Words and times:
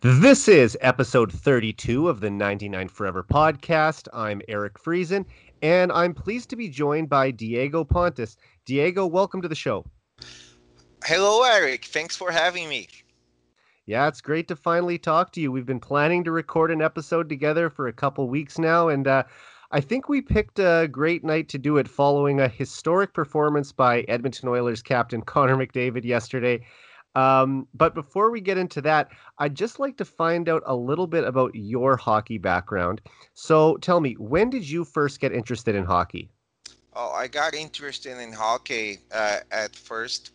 This 0.00 0.46
is 0.46 0.78
episode 0.80 1.32
32 1.32 2.08
of 2.08 2.20
the 2.20 2.30
99 2.30 2.86
Forever 2.86 3.24
podcast. 3.24 4.06
I'm 4.12 4.40
Eric 4.46 4.74
Friesen, 4.74 5.24
and 5.60 5.90
I'm 5.90 6.14
pleased 6.14 6.50
to 6.50 6.56
be 6.56 6.68
joined 6.68 7.08
by 7.08 7.32
Diego 7.32 7.82
Pontes. 7.82 8.36
Diego, 8.64 9.06
welcome 9.06 9.42
to 9.42 9.48
the 9.48 9.56
show. 9.56 9.84
Hello, 11.04 11.42
Eric. 11.42 11.86
Thanks 11.86 12.16
for 12.16 12.30
having 12.30 12.68
me. 12.68 12.86
Yeah, 13.86 14.06
it's 14.06 14.20
great 14.20 14.46
to 14.46 14.54
finally 14.54 14.98
talk 14.98 15.32
to 15.32 15.40
you. 15.40 15.50
We've 15.50 15.66
been 15.66 15.80
planning 15.80 16.22
to 16.22 16.30
record 16.30 16.70
an 16.70 16.80
episode 16.80 17.28
together 17.28 17.68
for 17.68 17.88
a 17.88 17.92
couple 17.92 18.28
weeks 18.28 18.56
now, 18.56 18.90
and 18.90 19.08
uh, 19.08 19.24
I 19.72 19.80
think 19.80 20.08
we 20.08 20.22
picked 20.22 20.60
a 20.60 20.86
great 20.88 21.24
night 21.24 21.48
to 21.48 21.58
do 21.58 21.76
it 21.76 21.88
following 21.88 22.38
a 22.38 22.46
historic 22.46 23.14
performance 23.14 23.72
by 23.72 24.02
Edmonton 24.02 24.48
Oilers 24.48 24.80
captain 24.80 25.22
Connor 25.22 25.56
McDavid 25.56 26.04
yesterday. 26.04 26.64
Um, 27.14 27.66
but 27.74 27.94
before 27.94 28.30
we 28.30 28.40
get 28.40 28.58
into 28.58 28.80
that, 28.82 29.08
I'd 29.38 29.54
just 29.54 29.78
like 29.78 29.96
to 29.96 30.04
find 30.04 30.48
out 30.48 30.62
a 30.66 30.76
little 30.76 31.06
bit 31.06 31.24
about 31.24 31.54
your 31.54 31.96
hockey 31.96 32.38
background. 32.38 33.00
So 33.34 33.76
tell 33.78 34.00
me, 34.00 34.14
when 34.14 34.50
did 34.50 34.68
you 34.68 34.84
first 34.84 35.20
get 35.20 35.32
interested 35.32 35.74
in 35.74 35.84
hockey? 35.84 36.30
Oh, 36.94 37.12
I 37.12 37.28
got 37.28 37.54
interested 37.54 38.18
in 38.18 38.32
hockey 38.32 38.98
uh, 39.12 39.38
at 39.50 39.74
first, 39.74 40.32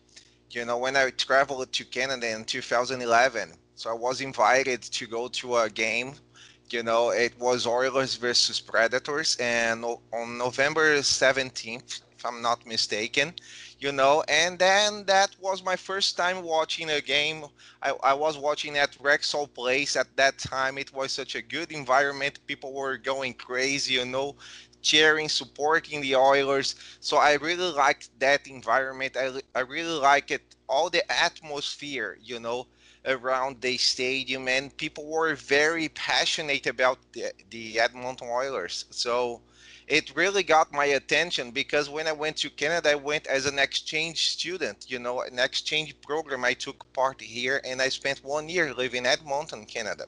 you 0.50 0.64
know, 0.64 0.78
when 0.78 0.96
I 0.96 1.10
traveled 1.10 1.72
to 1.72 1.84
Canada 1.84 2.30
in 2.30 2.44
2011. 2.44 3.52
So 3.76 3.90
I 3.90 3.94
was 3.94 4.20
invited 4.20 4.82
to 4.82 5.06
go 5.06 5.28
to 5.28 5.56
a 5.56 5.70
game. 5.70 6.14
You 6.70 6.82
know, 6.82 7.10
it 7.10 7.38
was 7.38 7.66
Oilers 7.66 8.14
versus 8.14 8.60
Predators, 8.60 9.36
and 9.38 9.84
on 9.84 10.38
November 10.38 10.96
17th, 10.96 12.00
if 12.16 12.24
I'm 12.24 12.40
not 12.40 12.66
mistaken, 12.66 13.34
you 13.78 13.92
know. 13.92 14.22
And 14.28 14.58
then 14.58 15.04
that 15.06 15.36
was 15.40 15.62
my 15.62 15.76
first 15.76 16.16
time 16.16 16.42
watching 16.42 16.90
a 16.90 17.00
game. 17.00 17.44
I, 17.82 17.92
I 18.02 18.14
was 18.14 18.38
watching 18.38 18.76
at 18.76 18.92
Rexall 18.98 19.52
Place 19.52 19.96
at 19.96 20.16
that 20.16 20.38
time. 20.38 20.78
It 20.78 20.92
was 20.92 21.12
such 21.12 21.34
a 21.34 21.42
good 21.42 21.72
environment. 21.72 22.38
People 22.46 22.72
were 22.72 22.96
going 22.96 23.34
crazy, 23.34 23.94
you 23.94 24.04
know, 24.04 24.36
cheering, 24.82 25.28
supporting 25.28 26.00
the 26.00 26.16
Oilers. 26.16 26.74
So 27.00 27.16
I 27.16 27.34
really 27.34 27.70
liked 27.72 28.10
that 28.20 28.46
environment. 28.46 29.16
I, 29.16 29.40
I 29.54 29.60
really 29.60 29.98
liked 29.98 30.30
it, 30.30 30.42
all 30.68 30.90
the 30.90 31.02
atmosphere, 31.10 32.18
you 32.22 32.38
know, 32.40 32.66
around 33.06 33.60
the 33.60 33.76
stadium. 33.76 34.48
And 34.48 34.76
people 34.76 35.06
were 35.06 35.34
very 35.34 35.88
passionate 35.88 36.66
about 36.66 36.98
the, 37.12 37.32
the 37.50 37.80
Edmonton 37.80 38.28
Oilers. 38.30 38.86
So, 38.90 39.42
it 39.86 40.14
really 40.16 40.42
got 40.42 40.72
my 40.72 40.86
attention 40.86 41.50
because 41.50 41.90
when 41.90 42.06
I 42.06 42.12
went 42.12 42.36
to 42.38 42.50
Canada, 42.50 42.90
I 42.92 42.94
went 42.94 43.26
as 43.26 43.44
an 43.46 43.58
exchange 43.58 44.30
student, 44.30 44.86
you 44.88 44.98
know, 44.98 45.20
an 45.22 45.38
exchange 45.38 45.94
program. 46.00 46.44
I 46.44 46.54
took 46.54 46.90
part 46.94 47.20
here 47.20 47.60
and 47.64 47.82
I 47.82 47.88
spent 47.90 48.24
one 48.24 48.48
year 48.48 48.72
living 48.72 49.06
at 49.06 49.20
Edmonton, 49.20 49.66
Canada. 49.66 50.06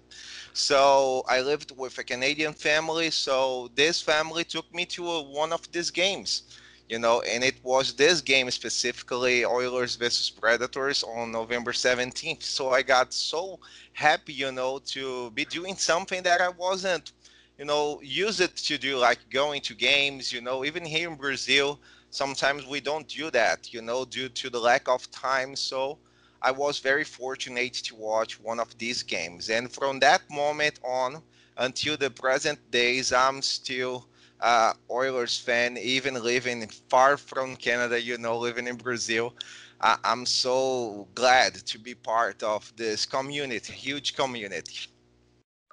So 0.54 1.24
I 1.28 1.40
lived 1.42 1.72
with 1.76 1.98
a 1.98 2.04
Canadian 2.04 2.54
family. 2.54 3.10
So 3.10 3.68
this 3.74 4.00
family 4.00 4.44
took 4.44 4.72
me 4.74 4.86
to 4.86 5.06
a, 5.08 5.22
one 5.22 5.52
of 5.52 5.70
these 5.72 5.90
games, 5.90 6.42
you 6.88 6.98
know, 6.98 7.20
and 7.22 7.44
it 7.44 7.56
was 7.62 7.94
this 7.94 8.22
game 8.22 8.50
specifically, 8.50 9.44
Oilers 9.44 9.96
versus 9.96 10.30
Predators 10.30 11.02
on 11.02 11.32
November 11.32 11.72
17th. 11.72 12.42
So 12.42 12.70
I 12.70 12.82
got 12.82 13.12
so 13.12 13.60
happy, 13.92 14.32
you 14.32 14.52
know, 14.52 14.78
to 14.86 15.30
be 15.32 15.44
doing 15.44 15.76
something 15.76 16.22
that 16.22 16.40
I 16.40 16.48
wasn't 16.48 17.12
you 17.58 17.64
know, 17.64 18.00
use 18.02 18.40
it 18.40 18.56
to 18.56 18.78
do 18.78 18.96
like 18.98 19.18
going 19.30 19.60
to 19.62 19.74
games, 19.74 20.32
you 20.32 20.40
know, 20.40 20.64
even 20.64 20.84
here 20.84 21.08
in 21.10 21.16
Brazil, 21.16 21.80
sometimes 22.10 22.66
we 22.66 22.80
don't 22.80 23.08
do 23.08 23.30
that, 23.30 23.72
you 23.72 23.82
know, 23.82 24.04
due 24.04 24.28
to 24.28 24.50
the 24.50 24.58
lack 24.60 24.88
of 24.88 25.10
time. 25.10 25.56
So 25.56 25.98
I 26.42 26.52
was 26.52 26.78
very 26.80 27.04
fortunate 27.04 27.74
to 27.74 27.94
watch 27.96 28.38
one 28.40 28.60
of 28.60 28.76
these 28.78 29.02
games. 29.02 29.48
And 29.48 29.72
from 29.72 30.00
that 30.00 30.22
moment 30.30 30.78
on 30.84 31.22
until 31.56 31.96
the 31.96 32.10
present 32.10 32.70
days, 32.70 33.12
I'm 33.12 33.42
still 33.42 34.08
uh, 34.40 34.72
Oilers 34.90 35.38
fan, 35.38 35.76
even 35.78 36.22
living 36.22 36.66
far 36.88 37.16
from 37.16 37.56
Canada, 37.56 38.00
you 38.00 38.18
know, 38.18 38.38
living 38.38 38.66
in 38.66 38.76
Brazil. 38.76 39.34
I- 39.80 39.98
I'm 40.04 40.26
so 40.26 41.08
glad 41.14 41.54
to 41.66 41.78
be 41.78 41.94
part 41.94 42.42
of 42.42 42.72
this 42.76 43.06
community, 43.06 43.72
huge 43.72 44.14
community. 44.14 44.88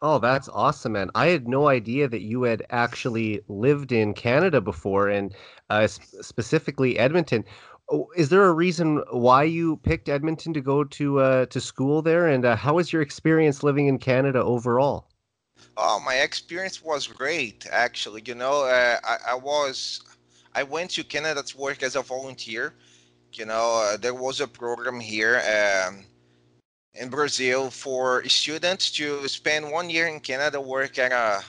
Oh, 0.05 0.19
that's 0.19 0.49
awesome, 0.49 0.91
man. 0.91 1.09
I 1.15 1.27
had 1.27 1.47
no 1.47 1.69
idea 1.69 2.09
that 2.09 2.23
you 2.23 2.43
had 2.43 2.65
actually 2.71 3.39
lived 3.47 3.93
in 3.93 4.13
Canada 4.13 4.59
before 4.59 5.07
and 5.07 5.33
uh, 5.69 5.87
specifically 5.87 6.99
Edmonton. 6.99 7.45
Oh, 7.89 8.09
is 8.17 8.27
there 8.27 8.43
a 8.43 8.51
reason 8.51 9.01
why 9.11 9.45
you 9.45 9.77
picked 9.77 10.09
Edmonton 10.09 10.53
to 10.55 10.59
go 10.59 10.83
to 10.83 11.19
uh, 11.19 11.45
to 11.45 11.61
school 11.61 12.01
there? 12.01 12.27
And 12.27 12.43
uh, 12.43 12.57
how 12.57 12.73
was 12.73 12.91
your 12.91 13.01
experience 13.01 13.63
living 13.63 13.87
in 13.87 13.97
Canada 13.97 14.43
overall? 14.43 15.07
Oh, 15.77 16.01
my 16.05 16.15
experience 16.15 16.83
was 16.83 17.07
great, 17.07 17.65
actually. 17.71 18.23
You 18.25 18.35
know, 18.35 18.65
uh, 18.65 18.97
I, 19.05 19.17
I, 19.29 19.35
was, 19.35 20.01
I 20.53 20.63
went 20.63 20.91
to 20.91 21.05
Canada 21.05 21.43
to 21.43 21.57
work 21.57 21.81
as 21.81 21.95
a 21.95 22.01
volunteer. 22.01 22.73
You 23.31 23.45
know, 23.45 23.81
uh, 23.85 23.95
there 23.95 24.13
was 24.13 24.41
a 24.41 24.47
program 24.47 24.99
here. 24.99 25.41
Um, 25.87 26.03
in 26.95 27.09
Brazil 27.09 27.69
for 27.69 28.23
students 28.27 28.91
to 28.91 29.27
spend 29.27 29.71
one 29.71 29.89
year 29.89 30.07
in 30.07 30.19
Canada, 30.19 30.61
work 30.61 30.97
at 30.99 31.11
a 31.11 31.43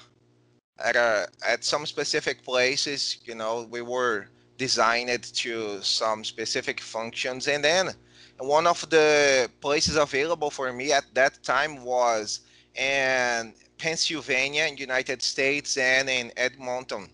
at 0.83 0.97
a 0.97 1.29
at 1.47 1.65
some 1.65 1.87
specific 1.87 2.43
places. 2.43 3.19
You 3.25 3.35
know, 3.35 3.67
we 3.71 3.83
were 3.83 4.29
designed 4.57 5.23
to 5.23 5.83
some 5.83 6.25
specific 6.25 6.81
functions, 6.81 7.49
and 7.49 7.63
then 7.65 7.91
one 8.39 8.67
of 8.67 8.89
the 8.91 9.51
places 9.61 9.97
available 9.97 10.51
for 10.51 10.73
me 10.73 10.93
at 10.93 11.05
that 11.15 11.43
time 11.43 11.85
was 11.85 12.41
in 12.75 13.55
Pennsylvania, 13.79 14.65
in 14.65 14.77
United 14.77 15.23
States, 15.23 15.77
and 15.77 16.09
in 16.09 16.33
Edmonton, 16.37 17.09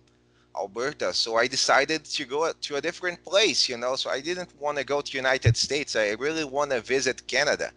Alberta. 0.55 1.13
So 1.13 1.35
I 1.35 1.47
decided 1.47 2.05
to 2.05 2.25
go 2.25 2.51
to 2.51 2.75
a 2.75 2.81
different 2.81 3.23
place, 3.23 3.69
you 3.69 3.77
know. 3.77 3.95
So 3.95 4.09
I 4.09 4.21
didn't 4.21 4.49
want 4.59 4.77
to 4.77 4.83
go 4.83 5.01
to 5.01 5.17
United 5.17 5.57
States. 5.57 5.95
I 5.95 6.11
really 6.11 6.45
want 6.45 6.71
to 6.71 6.81
visit 6.81 7.27
Canada. 7.27 7.71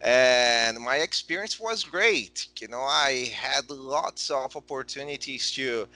And 0.00 0.78
my 0.78 0.96
experience 0.96 1.58
was 1.58 1.84
great. 1.84 2.48
You 2.60 2.68
know, 2.68 2.82
I 2.82 3.30
had 3.34 3.70
lots 3.70 4.30
of 4.30 4.54
opportunities 4.56 5.50
to 5.52 5.88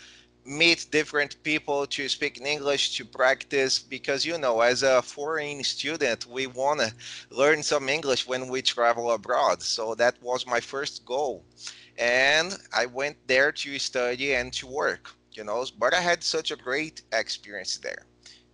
meet 0.44 0.86
different 0.90 1.40
people 1.44 1.86
to 1.86 2.08
speak 2.08 2.38
in 2.38 2.46
English 2.46 2.96
to 2.96 3.04
practice 3.04 3.78
because 3.78 4.26
you 4.26 4.36
know 4.38 4.60
as 4.60 4.82
a 4.82 5.00
foreign 5.00 5.62
student 5.62 6.26
we 6.26 6.48
want 6.48 6.80
to 6.80 6.92
learn 7.30 7.62
some 7.62 7.88
English 7.88 8.26
when 8.26 8.48
we 8.48 8.60
travel 8.60 9.12
abroad. 9.12 9.62
So 9.62 9.94
that 9.94 10.20
was 10.20 10.44
my 10.44 10.58
first 10.58 11.04
goal. 11.04 11.44
And 11.96 12.58
I 12.76 12.86
went 12.86 13.16
there 13.28 13.52
to 13.52 13.78
study 13.78 14.34
and 14.34 14.52
to 14.54 14.66
work 14.66 15.14
you 15.34 15.44
know 15.44 15.64
but 15.78 15.94
i 15.94 16.00
had 16.00 16.22
such 16.22 16.50
a 16.50 16.56
great 16.56 17.02
experience 17.12 17.78
there. 17.78 18.06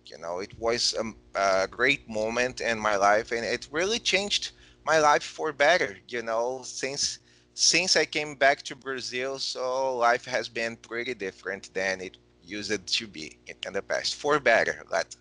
You 0.05 0.17
know 0.17 0.39
it 0.39 0.57
was 0.57 0.95
a, 0.97 1.05
a, 1.39 1.67
great 1.67 2.09
moment 2.09 2.61
in 2.61 2.79
my 2.79 2.95
life 2.95 3.31
and 3.31 3.45
it 3.45 3.67
really 3.71 3.99
changed 3.99 4.51
my 4.85 4.99
life 4.99 5.23
for 5.23 5.51
better 5.51 5.97
you 6.07 6.21
know 6.21 6.61
since 6.63 7.19
since 7.53 7.95
i 7.95 8.05
came 8.05 8.35
back 8.35 8.61
to 8.61 8.75
brazil 8.75 9.39
so 9.39 9.95
life 9.97 10.25
has 10.25 10.47
been 10.47 10.75
pretty 10.77 11.13
different 11.13 11.73
than 11.73 12.01
it 12.01 12.17
used 12.43 12.87
to 12.87 13.07
be 13.07 13.37
in 13.65 13.73
the 13.73 13.81
past 13.81 14.15
for 14.15 14.39
better 14.39 14.83
let 14.91 15.15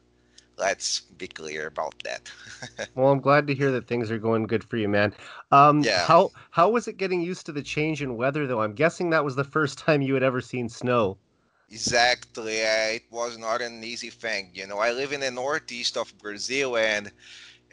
let's 0.56 1.00
be 1.18 1.28
clear 1.28 1.66
about 1.66 1.94
that 2.04 2.30
well 2.94 3.12
i'm 3.12 3.20
glad 3.20 3.46
to 3.46 3.54
hear 3.54 3.70
that 3.70 3.86
things 3.86 4.10
are 4.10 4.18
going 4.18 4.46
good 4.46 4.64
for 4.64 4.76
you 4.76 4.88
man 4.88 5.12
um 5.52 5.82
yeah. 5.82 6.04
how 6.06 6.30
how 6.50 6.68
was 6.68 6.88
it 6.88 6.96
getting 6.96 7.20
used 7.20 7.46
to 7.46 7.52
the 7.52 7.62
change 7.62 8.02
in 8.02 8.16
weather 8.16 8.46
though 8.46 8.62
i'm 8.62 8.72
guessing 8.72 9.10
that 9.10 9.24
was 9.24 9.36
the 9.36 9.44
first 9.44 9.78
time 9.86 10.02
you 10.02 10.14
had 10.14 10.22
ever 10.22 10.40
seen 10.40 10.68
snow 10.68 11.18
Exactly. 11.70 12.62
Uh, 12.62 12.96
it 12.96 13.02
was 13.10 13.36
not 13.36 13.60
an 13.60 13.84
easy 13.84 14.10
thing. 14.10 14.50
You 14.54 14.66
know, 14.66 14.78
I 14.78 14.92
live 14.92 15.12
in 15.12 15.20
the 15.20 15.30
northeast 15.30 15.96
of 15.96 16.16
Brazil, 16.18 16.76
and 16.76 17.12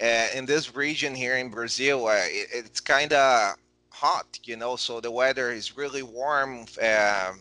uh, 0.02 0.28
in 0.36 0.46
this 0.46 0.76
region 0.76 1.16
here 1.16 1.38
in 1.38 1.50
Brazil, 1.50 2.08
uh, 2.08 2.16
it, 2.26 2.50
it's 2.54 2.80
kind 2.80 3.14
of 3.14 3.56
hot. 3.90 4.40
You 4.44 4.58
know, 4.58 4.76
so 4.76 5.00
the 5.00 5.12
weather 5.12 5.52
is 5.52 5.78
really 5.78 6.04
warm. 6.04 6.66
Um, 6.82 7.40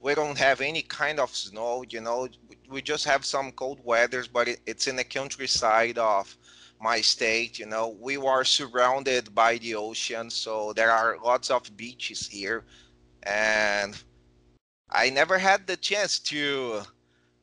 we 0.00 0.14
don't 0.14 0.38
have 0.38 0.60
any 0.60 0.82
kind 0.82 1.18
of 1.18 1.34
snow. 1.34 1.84
You 1.88 2.00
know, 2.00 2.28
we 2.70 2.82
just 2.82 3.04
have 3.04 3.24
some 3.24 3.52
cold 3.52 3.80
weathers, 3.84 4.28
but 4.28 4.48
it, 4.48 4.60
it's 4.66 4.86
in 4.86 4.96
the 4.96 5.04
countryside 5.04 5.98
of 5.98 6.36
my 6.80 7.00
state. 7.00 7.58
You 7.58 7.66
know, 7.66 7.96
we 8.00 8.16
are 8.16 8.44
surrounded 8.44 9.34
by 9.34 9.58
the 9.58 9.74
ocean, 9.74 10.30
so 10.30 10.72
there 10.72 10.92
are 10.92 11.18
lots 11.24 11.50
of 11.50 11.76
beaches 11.76 12.28
here, 12.28 12.64
and 13.24 13.96
I 14.90 15.10
never 15.10 15.38
had 15.38 15.66
the 15.66 15.76
chance 15.76 16.18
to 16.20 16.82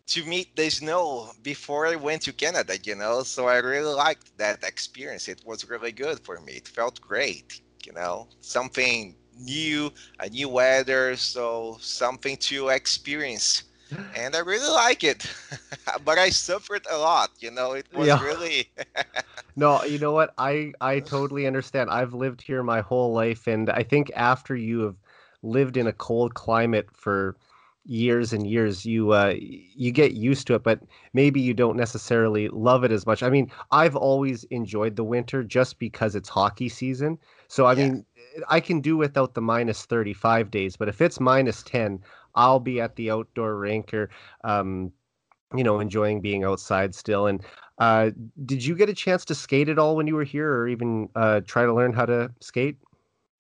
to 0.08 0.24
meet 0.26 0.56
the 0.56 0.70
snow 0.70 1.32
before 1.42 1.88
I 1.88 1.96
went 1.96 2.22
to 2.24 2.34
Canada, 2.34 2.78
you 2.84 2.96
know. 2.96 3.24
So 3.24 3.48
I 3.48 3.58
really 3.58 3.94
liked 3.94 4.38
that 4.38 4.64
experience. 4.64 5.28
It 5.28 5.42
was 5.46 5.68
really 5.70 5.92
good 5.92 6.20
for 6.24 6.40
me. 6.42 6.54
It 6.54 6.68
felt 6.68 7.02
great, 7.02 7.62
you 7.86 7.94
know, 7.94 8.28
something 8.42 9.16
new, 9.38 9.92
a 10.20 10.30
new 10.30 10.50
weather, 10.50 11.16
so 11.16 11.78
something 11.82 12.38
to 12.38 12.70
experience 12.70 13.64
and 14.16 14.36
I 14.36 14.40
really 14.40 14.70
like 14.70 15.04
it. 15.04 15.26
but 16.06 16.18
I 16.18 16.30
suffered 16.30 16.86
a 16.90 16.98
lot, 16.98 17.32
you 17.40 17.52
know. 17.52 17.74
It 17.74 17.88
was 17.94 18.08
yeah. 18.08 18.22
really 18.22 18.72
No, 19.56 19.84
you 19.84 20.00
know 20.00 20.12
what? 20.12 20.34
I 20.38 20.74
I 20.82 21.00
totally 21.00 21.48
understand. 21.48 21.90
I've 21.90 22.14
lived 22.14 22.42
here 22.42 22.64
my 22.64 22.82
whole 22.82 23.14
life 23.14 23.48
and 23.48 23.70
I 23.70 23.84
think 23.84 24.12
after 24.16 24.56
you 24.56 24.82
have 24.82 24.98
lived 25.44 25.78
in 25.78 25.88
a 25.88 25.94
cold 25.94 26.34
climate 26.34 26.88
for 26.94 27.38
years 27.86 28.34
and 28.34 28.48
years 28.48 28.86
you 28.86 29.12
uh 29.12 29.34
you 29.38 29.92
get 29.92 30.14
used 30.14 30.48
to 30.48 30.56
it 30.56 30.64
but 30.64 30.80
maybe 31.14 31.40
you 31.40 31.54
don't 31.54 31.78
necessarily 31.78 32.50
love 32.50 32.84
it 32.84 32.92
as 32.92 33.06
much. 33.06 33.22
I 33.24 33.30
mean 33.30 33.52
i've 33.72 33.96
always 33.96 34.44
enjoyed 34.46 34.96
the 34.96 35.04
winter 35.04 35.44
just 35.44 35.80
because 35.80 36.16
it's 36.16 36.30
hockey 36.30 36.70
season. 36.70 37.18
So 37.48 37.66
i 37.66 37.74
yeah. 37.74 37.90
mean 37.90 38.06
i 38.50 38.60
can 38.60 38.82
do 38.82 38.98
without 38.98 39.34
the 39.34 39.42
minus 39.42 39.86
35 39.86 40.52
days 40.52 40.76
but 40.76 40.90
if 40.90 41.00
it's 41.00 41.20
minus 41.20 41.64
10 41.64 42.00
i'll 42.36 42.60
be 42.60 42.82
at 42.82 42.96
the 42.96 43.12
outdoor 43.12 43.56
rink 43.56 43.94
or 43.94 44.10
um 44.44 44.92
you 45.56 45.64
know 45.64 45.80
enjoying 45.80 46.22
being 46.22 46.44
outside 46.44 46.96
still. 46.96 47.28
And 47.28 47.42
uh 47.78 48.12
did 48.46 48.66
you 48.66 48.76
get 48.76 48.90
a 48.90 48.94
chance 48.94 49.26
to 49.26 49.36
skate 49.36 49.70
at 49.70 49.78
all 49.80 49.96
when 49.96 50.08
you 50.08 50.16
were 50.16 50.24
here 50.24 50.52
or 50.52 50.68
even 50.68 51.10
uh 51.16 51.42
try 51.46 51.66
to 51.66 51.74
learn 51.74 51.94
how 51.94 52.06
to 52.06 52.32
skate? 52.42 52.78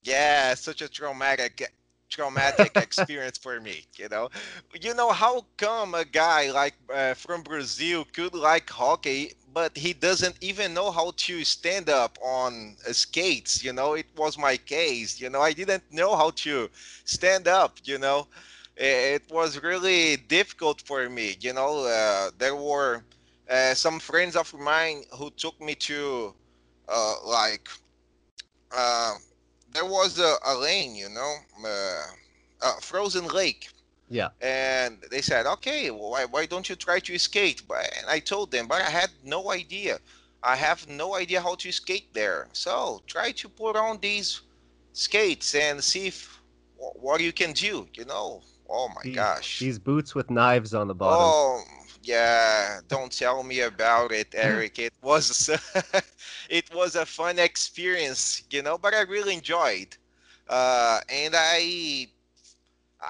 Yeah 0.03 0.53
such 0.53 0.81
a 0.81 0.87
traumatic 0.87 1.71
traumatic 2.15 2.77
experience 2.81 3.37
for 3.37 3.59
me 3.59 3.85
you 3.97 4.09
know? 4.09 4.29
You 4.79 4.93
know 4.93 5.11
how 5.11 5.45
come 5.57 5.93
a 5.95 6.05
guy 6.05 6.51
like 6.51 6.75
uh, 6.93 7.13
from 7.15 7.43
brazil 7.43 8.05
could 8.13 8.33
like 8.35 8.69
hockey 8.69 9.33
but 9.53 9.77
he 9.77 9.93
doesn't 9.93 10.37
even 10.41 10.73
know 10.73 10.91
how 10.91 11.11
to 11.17 11.43
stand 11.43 11.89
up 11.89 12.17
on 12.23 12.75
skates 12.91 13.63
you 13.63 13.73
know? 13.73 13.93
It 13.93 14.07
was 14.15 14.37
my 14.37 14.57
case 14.57 15.19
you 15.19 15.29
know? 15.29 15.41
I 15.41 15.53
didn't 15.53 15.83
know 15.91 16.15
how 16.15 16.31
to 16.45 16.69
stand 17.05 17.47
up 17.47 17.79
you 17.83 17.97
know? 17.99 18.27
It 18.77 19.23
was 19.29 19.61
really 19.61 20.17
difficult 20.17 20.81
for 20.81 21.09
me 21.09 21.35
you 21.39 21.53
know? 21.53 21.85
Uh, 21.85 22.31
there 22.37 22.55
were 22.55 23.03
uh, 23.49 23.73
some 23.75 23.99
friends 23.99 24.35
of 24.35 24.53
mine 24.53 25.03
who 25.17 25.29
took 25.31 25.59
me 25.61 25.75
to 25.75 26.33
uh, 26.87 27.15
like 27.25 27.67
uh, 28.75 29.13
there 29.75 29.85
was 29.85 30.19
a, 30.19 30.35
a 30.45 30.55
lane, 30.57 30.95
you 30.95 31.09
know, 31.09 31.35
uh, 31.65 32.03
a 32.61 32.81
frozen 32.81 33.27
lake. 33.27 33.69
Yeah. 34.09 34.29
And 34.41 34.99
they 35.11 35.21
said, 35.21 35.45
okay, 35.45 35.91
well, 35.91 36.11
why, 36.11 36.25
why 36.25 36.45
don't 36.45 36.69
you 36.69 36.75
try 36.75 36.99
to 36.99 37.17
skate? 37.17 37.63
But 37.67 37.85
and 37.97 38.09
I 38.09 38.19
told 38.19 38.51
them, 38.51 38.67
but 38.67 38.81
I 38.81 38.89
had 38.89 39.09
no 39.23 39.51
idea. 39.51 39.99
I 40.43 40.55
have 40.55 40.87
no 40.87 41.15
idea 41.15 41.41
how 41.41 41.55
to 41.55 41.71
skate 41.71 42.13
there. 42.13 42.47
So 42.53 43.01
try 43.07 43.31
to 43.31 43.49
put 43.49 43.75
on 43.75 43.99
these 43.99 44.41
skates 44.93 45.55
and 45.55 45.83
see 45.83 46.07
if, 46.07 46.39
what 46.77 47.19
you 47.21 47.33
can 47.33 47.51
do. 47.53 47.87
You 47.93 48.05
know. 48.05 48.41
Oh 48.69 48.87
my 48.89 49.01
these, 49.03 49.15
gosh. 49.15 49.59
These 49.59 49.79
boots 49.79 50.15
with 50.15 50.29
knives 50.29 50.73
on 50.73 50.87
the 50.87 50.95
bottom. 50.95 51.19
Oh 51.21 51.63
yeah, 52.05 52.79
don't 52.87 53.11
tell 53.11 53.43
me 53.43 53.61
about 53.61 54.11
it, 54.11 54.29
Eric. 54.33 54.79
It 54.79 54.93
was 55.01 55.49
it 56.49 56.73
was 56.73 56.95
a 56.95 57.05
fun 57.05 57.39
experience, 57.39 58.43
you 58.51 58.61
know, 58.61 58.77
but 58.77 58.93
I 58.93 59.01
really 59.01 59.33
enjoyed. 59.35 59.97
Uh, 60.47 60.99
and 61.09 61.33
I 61.37 62.09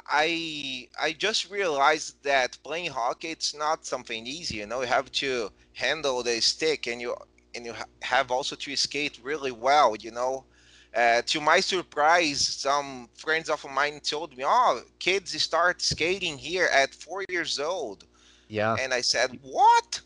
I 0.08 0.88
I 1.00 1.14
just 1.14 1.50
realized 1.50 2.24
that 2.24 2.58
playing 2.64 2.92
hockey 2.92 3.30
it's 3.30 3.54
not 3.56 3.86
something 3.86 4.26
easy. 4.28 4.58
You 4.58 4.68
know, 4.68 4.82
you 4.82 4.88
have 4.88 5.12
to 5.14 5.52
handle 5.74 6.24
the 6.24 6.42
stick, 6.42 6.88
and 6.88 7.00
you 7.02 7.16
and 7.54 7.66
you 7.66 7.74
have 8.02 8.32
also 8.32 8.56
to 8.56 8.76
skate 8.76 9.20
really 9.24 9.52
well. 9.52 9.96
You 10.00 10.12
know, 10.12 10.46
uh, 10.94 11.22
to 11.28 11.40
my 11.42 11.60
surprise, 11.60 12.46
some 12.48 13.10
friends 13.16 13.50
of 13.50 13.66
mine 13.70 14.00
told 14.02 14.36
me, 14.38 14.44
"Oh, 14.46 14.82
kids 15.00 15.40
start 15.42 15.82
skating 15.82 16.38
here 16.40 16.66
at 16.74 16.94
four 16.96 17.24
years 17.30 17.60
old." 17.60 18.06
Yeah. 18.56 18.76
And 18.80 18.94
I 18.94 19.02
said, 19.02 19.38
"What? 19.42 20.02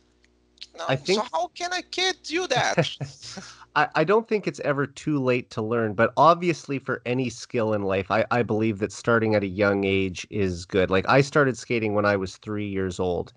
No, 0.76 0.86
I 0.90 0.96
think... 0.96 1.22
so 1.22 1.28
how 1.32 1.48
can 1.50 1.72
a 1.74 1.84
kid 1.84 2.18
do 2.24 2.48
that?" 2.48 2.90
I, 3.76 3.88
I 3.96 4.04
don't 4.04 4.28
think 4.28 4.48
it's 4.48 4.60
ever 4.62 4.88
too 4.88 5.20
late 5.20 5.52
to 5.52 5.62
learn, 5.62 5.94
but 5.94 6.12
obviously 6.18 6.80
for 6.80 7.02
any 7.06 7.30
skill 7.30 7.74
in 7.74 7.84
life, 7.84 8.10
I, 8.10 8.26
I 8.32 8.42
believe 8.42 8.80
that 8.80 8.92
starting 8.92 9.36
at 9.36 9.44
a 9.44 9.48
young 9.48 9.84
age 9.84 10.26
is 10.32 10.66
good. 10.66 10.90
Like 10.90 11.08
I 11.08 11.22
started 11.22 11.58
skating 11.58 11.94
when 11.94 12.06
I 12.06 12.16
was 12.16 12.38
three 12.38 12.68
years 12.68 13.00
old. 13.00 13.32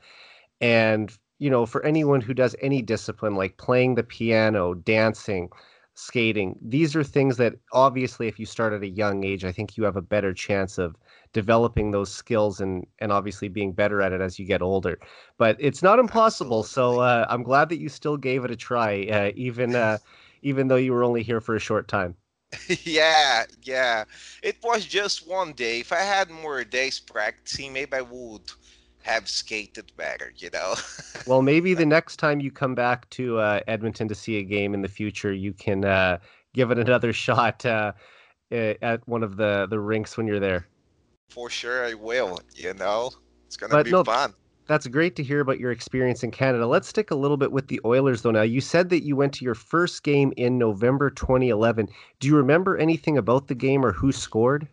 And, 0.62 1.16
you 1.38 1.50
know, 1.50 1.66
for 1.66 1.84
anyone 1.84 2.22
who 2.22 2.32
does 2.32 2.56
any 2.62 2.80
discipline 2.80 3.34
like 3.34 3.58
playing 3.58 3.94
the 3.94 4.02
piano, 4.02 4.72
dancing, 4.74 5.50
skating, 5.94 6.58
these 6.62 6.96
are 6.96 7.04
things 7.04 7.36
that 7.36 7.56
obviously 7.72 8.26
if 8.26 8.38
you 8.38 8.46
start 8.46 8.72
at 8.72 8.82
a 8.82 8.88
young 8.88 9.24
age, 9.24 9.44
I 9.44 9.52
think 9.52 9.76
you 9.76 9.84
have 9.84 9.96
a 9.96 10.02
better 10.02 10.32
chance 10.32 10.78
of 10.78 10.96
developing 11.32 11.90
those 11.90 12.12
skills 12.12 12.61
and 12.61 12.87
and 12.99 13.12
obviously 13.12 13.49
being 13.49 13.73
better 13.73 14.02
at 14.02 14.12
it 14.12 14.20
as 14.20 14.38
you 14.38 14.44
get 14.46 14.62
older. 14.62 14.99
But 15.38 15.56
it's 15.58 15.82
not 15.82 15.99
impossible. 15.99 16.61
Absolutely. 16.61 16.96
So 16.96 17.00
uh, 17.00 17.26
I'm 17.29 17.43
glad 17.43 17.69
that 17.70 17.79
you 17.79 17.88
still 17.88 18.17
gave 18.17 18.44
it 18.44 18.50
a 18.50 18.56
try, 18.56 19.06
uh, 19.06 19.32
even 19.34 19.75
uh, 19.75 19.99
even 20.43 20.69
though 20.69 20.76
you 20.76 20.93
were 20.93 21.05
only 21.05 21.23
here 21.23 21.40
for 21.40 21.55
a 21.55 21.61
short 21.61 21.88
time. 21.88 22.17
yeah, 22.84 23.44
yeah. 23.62 24.05
It 24.43 24.56
was 24.62 24.84
just 24.84 25.26
one 25.26 25.52
day. 25.52 25.81
If 25.81 25.93
I 25.93 26.00
had 26.00 26.31
more 26.31 26.64
days 26.64 27.00
practicing, 27.00 27.73
maybe 27.73 27.96
I 27.96 28.02
would 28.02 28.43
have 29.02 29.29
skated 29.29 29.90
better, 29.96 30.32
you 30.37 30.50
know. 30.52 30.75
well, 31.26 31.40
maybe 31.40 31.73
the 31.73 31.87
next 31.87 32.19
time 32.19 32.40
you 32.40 32.50
come 32.50 32.75
back 32.75 33.08
to 33.11 33.38
uh, 33.38 33.61
Edmonton 33.67 34.06
to 34.08 34.14
see 34.14 34.38
a 34.38 34.43
game 34.43 34.75
in 34.75 34.82
the 34.82 34.88
future, 34.88 35.32
you 35.32 35.55
can 35.55 35.84
uh, 35.84 36.19
give 36.52 36.70
it 36.70 36.79
another 36.79 37.12
shot 37.14 37.64
uh, 37.64 37.93
at 38.50 39.00
one 39.08 39.23
of 39.23 39.37
the 39.37 39.67
the 39.70 39.81
rinks 39.81 40.19
when 40.19 40.26
you're 40.26 40.38
there 40.38 40.67
for 41.32 41.50
sure 41.50 41.84
I 41.84 41.94
will. 41.94 42.38
You 42.55 42.75
know, 42.75 43.11
it's 43.46 43.56
gonna 43.56 43.73
but 43.73 43.87
be 43.87 43.90
no, 43.90 44.05
fun. 44.05 44.34
That's 44.67 44.87
great 44.87 45.17
to 45.17 45.25
hear 45.25 45.40
about 45.40 45.58
your 45.58 45.73
experience 45.73 46.23
in 46.23 46.31
Canada. 46.31 46.67
Let's 46.67 46.88
stick 46.88 47.11
a 47.11 47.17
little 47.17 47.37
bit 47.37 47.50
with 47.50 47.67
the 47.67 47.81
Oilers, 47.84 48.23
though. 48.23 48.31
Now, 48.31 48.43
you 48.43 48.61
said 48.61 48.90
that 48.90 49.02
you 49.02 49.17
went 49.17 49.32
to 49.34 49.44
your 49.44 49.56
first 49.56 50.02
game 50.05 50.32
in 50.37 50.56
November 50.56 51.11
2011. 51.11 51.88
Do 52.20 52.29
you 52.29 52.37
remember 52.37 52.76
anything 52.76 53.19
about 53.19 53.49
the 53.49 53.55
game 53.55 53.84
or 53.84 53.93
who 53.93 54.12
scored? 54.12 54.69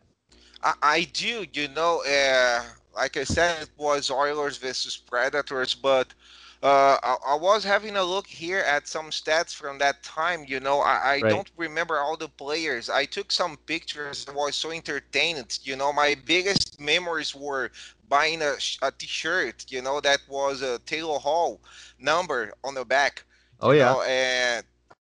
I, 0.63 0.73
I 0.83 1.07
do. 1.13 1.45
You 1.53 1.69
know, 1.69 2.03
uh, 2.07 2.63
like 2.95 3.17
I 3.17 3.23
said, 3.23 3.63
it 3.63 3.69
was 3.77 4.11
Oilers 4.11 4.57
versus 4.57 4.95
Predators, 4.95 5.73
but 5.73 6.13
uh, 6.61 6.97
I, 7.01 7.15
I, 7.27 7.35
was 7.35 7.63
having 7.63 7.95
a 7.95 8.03
look 8.03 8.27
here 8.27 8.59
at 8.59 8.87
some 8.87 9.11
stats 9.11 9.53
from 9.53 9.77
that 9.77 10.03
time. 10.03 10.43
You 10.45 10.59
know, 10.59 10.79
I, 10.81 10.95
I 10.95 11.19
right. 11.21 11.29
don't 11.29 11.49
remember 11.55 11.99
all 11.99 12.17
the 12.17 12.27
players. 12.27 12.89
I 12.89 13.05
took 13.05 13.31
some 13.31 13.55
pictures. 13.65 14.25
I 14.27 14.33
was 14.33 14.55
so 14.55 14.71
entertained. 14.71 15.59
You 15.63 15.77
know, 15.77 15.93
my 15.93 16.17
biggest 16.25 16.79
memories 16.79 17.33
were 17.33 17.71
buying 18.09 18.41
a, 18.41 18.55
a 18.81 18.91
T-shirt. 18.91 19.65
You 19.69 19.81
know, 19.81 20.01
that 20.01 20.19
was 20.27 20.61
a 20.61 20.79
Taylor 20.79 21.19
Hall 21.19 21.61
number 21.97 22.51
on 22.65 22.73
the 22.73 22.83
back. 22.83 23.23
Oh 23.61 23.71
yeah. 23.71 23.93
Know, 23.93 24.01
and 24.01 24.65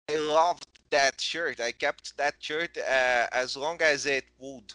I 0.08 0.16
loved 0.16 0.66
that 0.90 1.20
shirt. 1.20 1.60
I 1.60 1.72
kept 1.72 2.16
that 2.16 2.34
shirt 2.38 2.78
uh, 2.78 3.26
as 3.32 3.56
long 3.56 3.82
as 3.82 4.06
it 4.06 4.24
would 4.38 4.72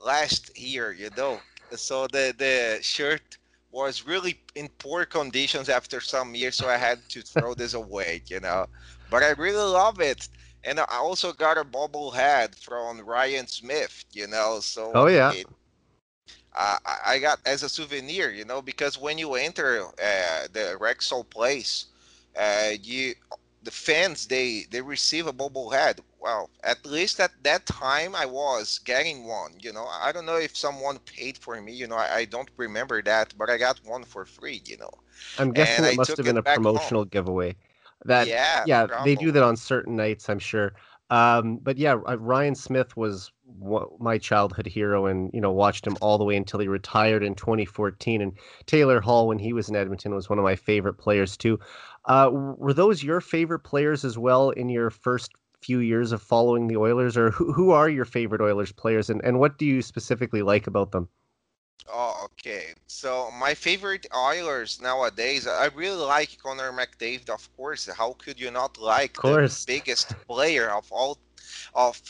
last 0.00 0.50
here. 0.56 0.90
You 0.90 1.10
know, 1.16 1.40
so 1.70 2.08
the 2.08 2.34
the 2.36 2.78
shirt 2.82 3.38
was 3.76 4.06
really 4.06 4.40
in 4.56 4.68
poor 4.78 5.04
conditions 5.04 5.68
after 5.68 6.00
some 6.00 6.34
years, 6.34 6.56
so 6.56 6.68
I 6.68 6.78
had 6.78 7.08
to 7.10 7.22
throw 7.22 7.54
this 7.54 7.74
away, 7.74 8.22
you 8.26 8.40
know. 8.40 8.66
But 9.10 9.22
I 9.22 9.30
really 9.32 9.62
love 9.62 10.00
it. 10.00 10.28
And 10.64 10.80
I 10.80 10.84
also 10.98 11.32
got 11.32 11.58
a 11.58 11.64
bobblehead 11.64 12.56
from 12.58 13.00
Ryan 13.00 13.46
Smyth, 13.46 14.04
you 14.12 14.28
know. 14.28 14.60
So 14.60 14.92
oh 14.94 15.06
yeah, 15.08 15.32
it, 15.32 15.46
uh, 16.56 16.78
I 17.06 17.18
got 17.18 17.40
as 17.46 17.62
a 17.62 17.68
souvenir, 17.68 18.30
you 18.30 18.44
know, 18.44 18.62
because 18.62 18.98
when 18.98 19.18
you 19.18 19.34
enter 19.34 19.84
uh, 19.84 20.48
the 20.52 20.76
Rexall 20.80 21.28
place, 21.28 21.86
uh, 22.38 22.70
you 22.82 23.14
the 23.62 23.70
fans 23.70 24.26
they 24.26 24.66
they 24.70 24.80
receive 24.80 25.26
a 25.26 25.32
bobblehead. 25.32 26.00
Well, 26.26 26.50
at 26.64 26.84
least 26.84 27.20
at 27.20 27.30
that 27.44 27.66
time 27.66 28.16
I 28.16 28.26
was 28.26 28.80
getting 28.80 29.28
one. 29.28 29.52
You 29.60 29.72
know, 29.72 29.86
I 29.86 30.10
don't 30.10 30.26
know 30.26 30.38
if 30.38 30.56
someone 30.56 30.98
paid 30.98 31.38
for 31.38 31.62
me. 31.62 31.72
You 31.72 31.86
know, 31.86 31.94
I, 31.94 32.16
I 32.16 32.24
don't 32.24 32.50
remember 32.56 33.00
that, 33.02 33.32
but 33.38 33.48
I 33.48 33.56
got 33.58 33.78
one 33.84 34.02
for 34.02 34.24
free. 34.24 34.60
You 34.66 34.78
know, 34.78 34.90
I'm 35.38 35.52
guessing 35.52 35.84
and 35.84 35.94
it 35.94 35.96
must 35.96 36.16
have 36.16 36.26
been 36.26 36.36
a 36.36 36.42
promotional 36.42 37.02
home. 37.02 37.10
giveaway. 37.10 37.54
That 38.06 38.26
yeah, 38.26 38.64
yeah, 38.66 38.86
probably. 38.88 39.14
they 39.14 39.20
do 39.20 39.30
that 39.30 39.44
on 39.44 39.56
certain 39.56 39.94
nights. 39.94 40.28
I'm 40.28 40.40
sure. 40.40 40.72
Um, 41.10 41.58
but 41.58 41.78
yeah, 41.78 41.94
Ryan 42.04 42.56
Smyth 42.56 42.96
was 42.96 43.30
my 44.00 44.18
childhood 44.18 44.66
hero, 44.66 45.06
and 45.06 45.30
you 45.32 45.40
know 45.40 45.52
watched 45.52 45.86
him 45.86 45.96
all 46.00 46.18
the 46.18 46.24
way 46.24 46.34
until 46.34 46.58
he 46.58 46.66
retired 46.66 47.22
in 47.22 47.36
2014. 47.36 48.20
And 48.20 48.32
Taylor 48.66 49.00
Hall, 49.00 49.28
when 49.28 49.38
he 49.38 49.52
was 49.52 49.68
in 49.68 49.76
Edmonton, 49.76 50.12
was 50.12 50.28
one 50.28 50.40
of 50.40 50.44
my 50.44 50.56
favorite 50.56 50.94
players 50.94 51.36
too. 51.36 51.60
Uh, 52.06 52.30
were 52.32 52.74
those 52.74 53.04
your 53.04 53.20
favorite 53.20 53.60
players 53.60 54.04
as 54.04 54.18
well 54.18 54.50
in 54.50 54.68
your 54.68 54.90
first 54.90 55.30
few 55.66 55.80
years 55.80 56.12
of 56.12 56.22
following 56.22 56.68
the 56.68 56.76
Oilers, 56.76 57.16
or 57.16 57.30
who, 57.32 57.52
who 57.52 57.70
are 57.70 57.88
your 57.88 58.04
favorite 58.04 58.40
Oilers 58.40 58.70
players, 58.70 59.10
and, 59.10 59.20
and 59.24 59.40
what 59.40 59.58
do 59.58 59.66
you 59.66 59.82
specifically 59.82 60.42
like 60.42 60.66
about 60.68 60.92
them? 60.92 61.08
Oh, 61.92 62.26
okay. 62.26 62.74
So 62.86 63.30
my 63.38 63.54
favorite 63.54 64.06
Oilers 64.14 64.80
nowadays, 64.80 65.46
I 65.46 65.66
really 65.74 66.04
like 66.16 66.38
Connor 66.42 66.72
McDavid, 66.72 67.30
of 67.30 67.44
course. 67.56 67.86
How 67.86 68.14
could 68.18 68.38
you 68.40 68.50
not 68.50 68.78
like 68.78 69.14
the 69.14 69.64
biggest 69.66 70.14
player 70.26 70.70
of 70.70 70.86
all, 70.90 71.18
of 71.74 72.00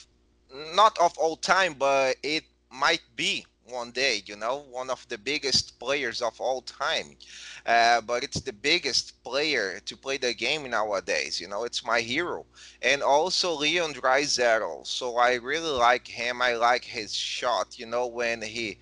not 0.75 0.99
of 0.99 1.17
all 1.19 1.37
time, 1.37 1.75
but 1.79 2.17
it 2.23 2.45
might 2.71 3.05
be 3.17 3.47
one 3.69 3.91
day, 3.93 4.23
you 4.25 4.37
know, 4.37 4.65
one 4.71 4.91
of 4.91 5.07
the 5.09 5.19
biggest 5.19 5.79
players 5.79 6.23
of 6.23 6.41
all 6.41 6.63
time. 6.63 7.17
Uh, 7.65 8.01
but 8.01 8.23
it's 8.25 8.41
the 8.41 8.53
biggest 8.53 9.23
player 9.23 9.81
to 9.85 9.97
play 9.97 10.17
the 10.19 10.35
game 10.35 10.69
nowadays, 10.71 11.41
you 11.41 11.49
know, 11.49 11.65
it's 11.65 11.85
my 11.85 12.01
hero. 12.01 12.47
And 12.83 13.03
also 13.03 13.55
Leon 13.55 13.95
Draisaitl. 13.95 14.87
So 14.87 15.17
I 15.17 15.35
really 15.35 15.71
like 15.71 16.07
him. 16.09 16.43
I 16.43 16.55
like 16.55 16.85
his 16.85 17.15
shot, 17.15 17.79
you 17.79 17.87
know, 17.87 18.07
when 18.07 18.43
he 18.43 18.79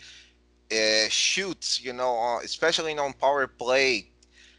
uh, 0.73 1.09
shoots, 1.09 1.83
you 1.83 1.93
know, 1.93 2.41
especially 2.43 2.97
on 2.99 3.13
power 3.15 3.47
play. 3.47 4.11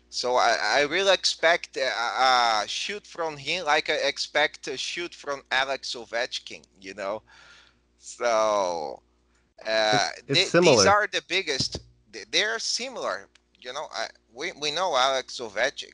So 0.10 0.36
I, 0.36 0.58
I 0.62 0.82
really 0.84 1.14
expect 1.14 1.78
a, 1.78 1.88
a 1.88 2.64
shoot 2.68 3.06
from 3.06 3.38
him 3.38 3.66
like 3.66 3.90
I 3.90 3.96
expect 3.96 4.68
a 4.68 4.78
shoot 4.78 5.14
from 5.14 5.42
Alex 5.52 5.96
Ovechkin, 5.96 6.64
you 6.80 6.94
know. 6.94 7.24
So 8.00 9.02
uh, 9.66 10.10
it's 10.28 10.28
they, 10.28 10.44
similar. 10.46 10.78
these 10.78 10.86
are 10.86 11.08
the 11.12 11.22
biggest. 11.28 11.80
They're 12.32 12.60
similar. 12.60 13.28
You 13.60 13.74
know, 13.74 13.88
I, 13.94 14.08
we 14.34 14.52
we 14.60 14.72
know 14.72 14.96
Alex 14.96 15.40
Ovechkin. 15.40 15.92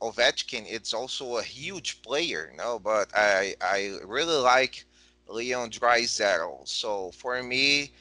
Ovechkin, 0.00 0.64
it's 0.68 0.94
also 0.94 1.38
a 1.38 1.42
huge 1.42 2.02
player, 2.02 2.48
you 2.50 2.56
know, 2.56 2.78
but 2.78 3.08
I 3.14 3.54
I 3.60 3.98
really 4.04 4.36
like 4.36 4.84
Leon 5.26 5.70
Draisaitl. 5.70 6.66
So 6.68 7.10
for 7.12 7.42
me, 7.42 7.92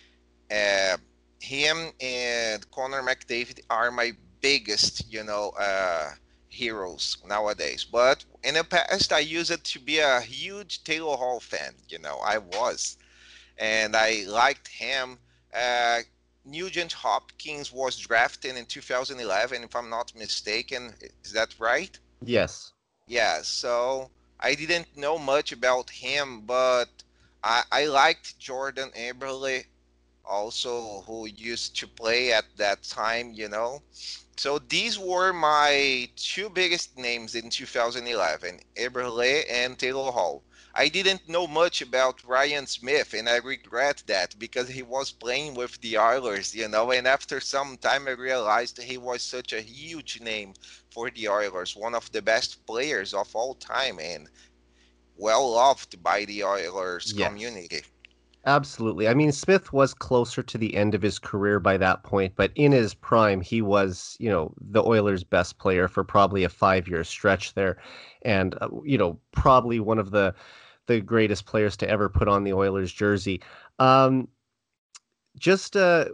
uh, 0.51 0.98
him 1.39 1.91
and 2.00 2.70
Connor 2.72 3.01
McDavid 3.01 3.62
are 3.70 3.91
my 3.91 4.12
biggest, 4.41 5.12
you 5.12 5.24
know, 5.24 5.51
uh, 5.60 6.12
heroes 6.50 7.17
nowadays. 7.27 7.84
But 7.84 8.24
in 8.44 8.56
the 8.56 8.63
past, 8.63 9.12
I 9.12 9.20
used 9.20 9.51
it 9.51 9.63
to 9.65 9.79
be 9.79 10.00
a 10.00 10.22
huge 10.22 10.84
Taylor 10.84 11.17
Hall 11.17 11.39
fan. 11.39 11.74
You 11.89 12.00
know, 12.00 12.17
I 12.24 12.38
was 12.38 12.98
and 13.58 13.96
I 13.96 14.24
liked 14.28 14.68
him. 14.68 15.18
Uh, 15.54 16.00
Nugent 16.46 16.94
Hopkins 16.94 17.74
was 17.74 17.98
drafted 17.98 18.56
in 18.56 18.66
2011, 18.66 19.64
if 19.64 19.76
I'm 19.76 19.90
not 19.90 20.14
mistaken. 20.16 20.94
Is 21.24 21.34
that 21.34 21.54
right? 21.60 21.98
Yes. 22.24 22.72
Yeah. 23.08 23.42
So 23.42 24.10
I 24.40 24.56
didn't 24.56 24.96
know 24.96 25.18
much 25.18 25.52
about 25.52 25.90
him, 25.90 26.42
but 26.42 26.90
I, 27.44 27.64
I 27.72 27.86
liked 27.86 28.40
Jordan 28.40 28.92
Eberle, 28.98 29.66
also 30.24 31.04
who 31.06 31.28
used 31.28 31.76
to 31.78 31.88
play 31.88 32.32
at 32.34 32.46
that 32.58 32.84
time. 32.84 33.34
You 33.34 33.50
know. 33.50 33.82
So 34.38 34.60
these 34.60 35.00
were 35.00 35.34
my 35.34 36.08
two 36.16 36.50
biggest 36.50 36.98
names 36.98 37.34
in 37.34 37.50
2011, 37.50 38.60
Eberle 38.76 39.44
and 39.50 39.78
Taylor 39.78 40.12
Hall. 40.12 40.44
I 40.79 40.89
didn't 40.89 41.27
know 41.27 41.48
much 41.48 41.81
about 41.81 42.24
Ryan 42.24 42.67
Smyth, 42.67 43.15
and 43.15 43.27
I 43.27 43.38
regret 43.38 44.03
that 44.05 44.38
because 44.38 44.69
he 44.69 44.84
was 44.84 45.12
playing 45.12 45.55
with 45.55 45.81
the 45.81 45.98
Oilers, 45.98 46.53
you 46.53 46.67
know. 46.67 46.91
And 46.91 47.07
after 47.07 47.39
some 47.39 47.77
time, 47.77 48.07
I 48.07 48.12
realized 48.12 48.79
he 48.79 49.00
was 49.00 49.24
such 49.24 49.53
a 49.53 49.62
huge 49.62 50.22
name 50.22 50.53
for 50.91 51.10
the 51.10 51.29
Oilers, 51.29 51.75
one 51.75 51.96
of 51.96 52.12
the 52.12 52.22
best 52.22 52.63
players 52.67 53.15
of 53.15 53.36
all 53.36 53.55
time, 53.55 53.98
and 54.00 54.29
well 55.15 55.50
loved 55.50 56.03
by 56.03 56.25
the 56.25 56.43
Oilers 56.43 57.12
yes. 57.15 57.27
community. 57.27 57.81
Absolutely. 58.46 59.07
I 59.07 59.15
mean, 59.15 59.31
Smyth 59.31 59.74
was 59.74 59.96
closer 59.96 60.43
to 60.43 60.57
the 60.60 60.75
end 60.75 60.93
of 60.93 61.01
his 61.01 61.17
career 61.17 61.60
by 61.60 61.77
that 61.77 62.03
point, 62.03 62.34
but 62.36 62.51
in 62.55 62.72
his 62.72 62.93
prime, 62.93 63.41
he 63.41 63.63
was, 63.63 64.15
you 64.19 64.29
know, 64.29 64.53
the 64.62 64.84
Oilers' 64.84 65.24
best 65.24 65.57
player 65.57 65.88
for 65.88 66.03
probably 66.03 66.43
a 66.43 66.50
five 66.50 66.88
year 66.88 67.03
stretch 67.03 67.55
there. 67.55 67.77
And, 68.22 68.55
uh, 68.62 68.69
you 68.86 68.98
know, 68.98 69.19
probably 69.31 69.79
one 69.79 69.98
of 69.98 70.12
the 70.12 70.36
the 70.88 71.01
greatest 71.01 71.46
players 71.46 71.77
to 71.77 71.89
ever 71.89 72.10
put 72.10 72.27
on 72.27 72.44
the 72.44 72.53
Oilers 72.53 72.91
jersey. 72.91 73.41
Um, 73.79 74.27
just 75.38 75.77
uh, 75.77 76.06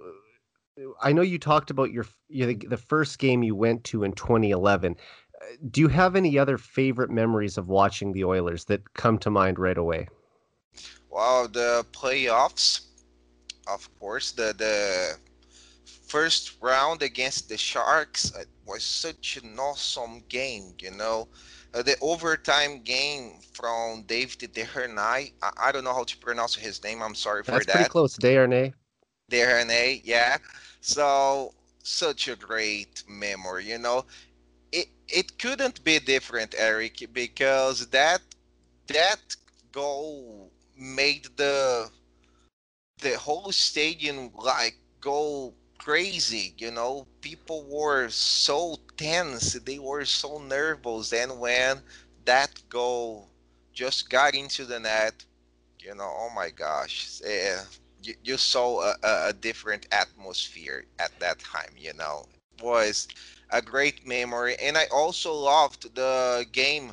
I 1.01 1.13
know 1.13 1.22
you 1.22 1.39
talked 1.39 1.72
about 1.72 1.92
your 1.92 2.06
you 2.30 2.48
know, 2.48 2.53
the 2.68 2.77
first 2.77 3.20
game 3.20 3.44
you 3.44 3.56
went 3.56 3.84
to 3.86 4.03
in 4.03 4.13
2011. 4.13 4.96
Do 5.70 5.82
you 5.82 5.88
have 5.89 6.15
any 6.15 6.38
other 6.38 6.58
favorite 6.58 7.10
memories 7.10 7.58
of 7.58 7.68
watching 7.68 8.12
the 8.12 8.24
Oilers 8.24 8.65
that 8.65 8.94
come 8.94 9.18
to 9.20 9.30
mind 9.30 9.60
right 9.60 9.77
away? 9.77 10.08
Well, 11.10 11.48
the 11.48 11.86
playoffs, 11.92 12.82
of 13.68 13.88
course. 14.00 14.32
The 14.32 14.53
the 14.58 15.18
first 16.08 16.58
round 16.62 17.01
against 17.01 17.50
the 17.50 17.58
Sharks 17.58 18.32
was 18.65 18.84
such 18.84 19.38
an 19.38 19.60
awesome 19.60 20.24
game. 20.30 20.74
You 20.80 20.92
know, 20.92 21.27
uh, 21.74 21.82
the 21.82 21.96
overtime 22.01 22.82
game 22.84 23.34
from 23.53 24.03
David 24.03 24.53
Desharnais. 24.53 25.34
I, 25.42 25.51
I, 25.58 25.72
don't 25.72 25.84
know 25.84 25.94
how 25.94 26.03
to 26.03 26.18
pronounce 26.18 26.56
his 26.56 26.84
name. 26.84 27.01
I'm 27.01 27.15
sorry 27.15 27.44
for 27.44 27.51
that. 27.51 27.65
That's 27.65 27.72
pretty 27.72 27.89
close. 27.89 28.18
Desharnais. 28.18 28.74
Desharnais, 29.32 30.01
yeah. 30.03 30.38
So 30.82 31.53
such 31.84 32.27
a 32.27 32.36
great 32.36 33.03
memory. 33.08 33.65
You 33.70 33.80
know, 33.80 34.06
it 34.72 34.88
it 35.08 35.38
couldn't 35.39 35.84
be 35.84 36.00
different, 36.00 36.56
Eric, 36.58 37.10
because 37.13 37.88
that 37.88 38.22
that 38.88 39.36
goal 39.72 40.51
made 40.77 41.27
the 41.36 41.89
the 43.01 43.18
whole 43.18 43.51
stadium 43.51 44.32
like 44.36 44.77
go 45.01 45.53
crazy 45.77 46.53
you 46.58 46.72
know 46.72 47.06
people 47.24 47.65
were 47.70 48.10
so 48.10 48.77
tense 48.98 49.53
they 49.53 49.80
were 49.80 50.06
so 50.06 50.38
nervous 50.38 51.13
and 51.13 51.39
when 51.39 51.80
that 52.25 52.51
goal 52.70 53.27
just 53.74 54.10
got 54.10 54.36
into 54.36 54.65
the 54.65 54.80
net 54.80 55.25
you 55.80 55.96
know 55.96 56.13
oh 56.22 56.30
my 56.36 56.50
gosh 56.50 57.22
uh, 57.25 57.63
you, 58.03 58.13
you, 58.24 58.38
saw 58.38 58.82
a, 58.82 59.30
a, 59.30 59.34
different 59.34 59.88
atmosphere 59.92 60.86
at 61.00 61.18
that 61.20 61.39
time 61.39 61.72
you 61.77 61.94
know 61.94 62.25
it 62.58 62.63
was 62.63 63.08
a 63.51 63.62
great 63.62 64.06
memory 64.06 64.56
and 64.62 64.77
i 64.77 64.86
also 64.92 65.34
loved 65.34 65.96
the 65.96 66.46
game 66.51 66.92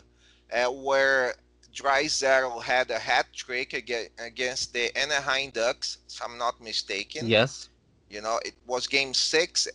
uh, 0.52 0.70
where 0.70 1.34
Draisaitl 1.74 2.62
had 2.62 2.90
a 2.90 2.98
hat 2.98 3.26
trick 3.32 3.72
against 3.72 4.72
the 4.72 4.96
Anaheim 4.98 5.50
Ducks, 5.50 5.98
if 6.08 6.20
I'm 6.20 6.36
not 6.36 6.60
mistaken. 6.60 7.28
Yes. 7.28 7.68
You 8.08 8.20
know, 8.20 8.40
it 8.44 8.54
was 8.66 8.88
game 8.88 9.14
six. 9.14 9.68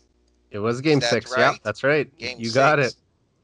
It 0.55 0.59
was 0.61 0.81
game 0.81 1.01
six. 1.01 1.37
Right? 1.37 1.55
Yeah, 1.55 1.57
that's 1.63 1.83
right. 1.83 2.09
Game 2.17 2.37
you 2.37 2.45
six. 2.45 2.55
got 2.55 2.79
it. 2.79 2.95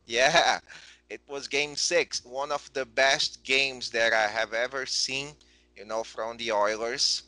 Yeah, 0.05 0.59
it 1.09 1.21
was 1.27 1.47
game 1.47 1.75
six. 1.75 2.23
One 2.23 2.51
of 2.51 2.71
the 2.73 2.85
best 2.85 3.43
games 3.43 3.91
that 3.91 4.13
I 4.13 4.27
have 4.27 4.53
ever 4.53 4.85
seen, 4.85 5.35
you 5.75 5.85
know, 5.85 6.03
from 6.03 6.37
the 6.37 6.51
Oilers, 6.53 7.23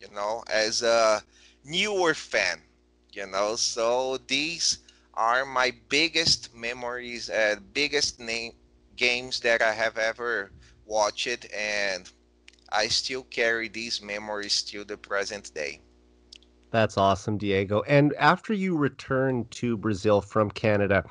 you 0.00 0.08
know, 0.14 0.42
as 0.50 0.82
a 0.82 1.22
newer 1.64 2.14
fan, 2.14 2.62
you 3.12 3.26
know. 3.26 3.56
So 3.56 4.18
these 4.18 4.78
are 5.14 5.44
my 5.44 5.72
biggest 5.88 6.54
memories, 6.54 7.28
uh, 7.28 7.56
biggest 7.72 8.18
name 8.20 8.52
games 8.96 9.40
that 9.40 9.62
I 9.62 9.72
have 9.74 9.98
ever 9.98 10.52
watched, 10.84 11.46
and 11.54 12.10
I 12.72 12.88
still 12.88 13.24
carry 13.24 13.68
these 13.68 14.00
memories 14.02 14.62
to 14.64 14.84
the 14.84 14.96
present 14.98 15.52
day. 15.54 15.82
That's 16.70 16.98
awesome, 16.98 17.38
Diego. 17.38 17.82
And 17.86 18.14
after 18.14 18.52
you 18.52 18.76
returned 18.76 19.50
to 19.52 19.76
Brazil 19.76 20.20
from 20.20 20.50
Canada, 20.50 21.04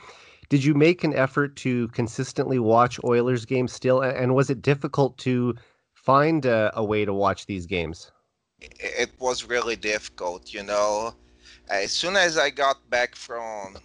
did 0.50 0.64
you 0.64 0.74
make 0.74 1.04
an 1.04 1.14
effort 1.14 1.56
to 1.58 1.88
consistently 1.90 2.60
watch 2.60 3.00
Oilers 3.04 3.46
games 3.46 3.74
still? 3.74 4.02
And 4.02 4.36
was 4.36 4.50
it 4.50 4.62
difficult 4.62 5.18
to 5.20 5.56
find 5.94 6.46
a, 6.46 6.72
a 6.76 6.84
way 6.84 7.06
to 7.06 7.14
watch 7.14 7.48
these 7.48 7.66
games? 7.66 8.12
It 8.60 9.12
was 9.20 9.44
really 9.44 9.76
difficult, 9.76 10.54
you 10.54 10.64
know. 10.64 11.14
As 11.70 11.92
soon 11.92 12.16
as 12.16 12.38
I 12.38 12.50
got 12.50 12.90
back 12.90 13.16
from 13.16 13.78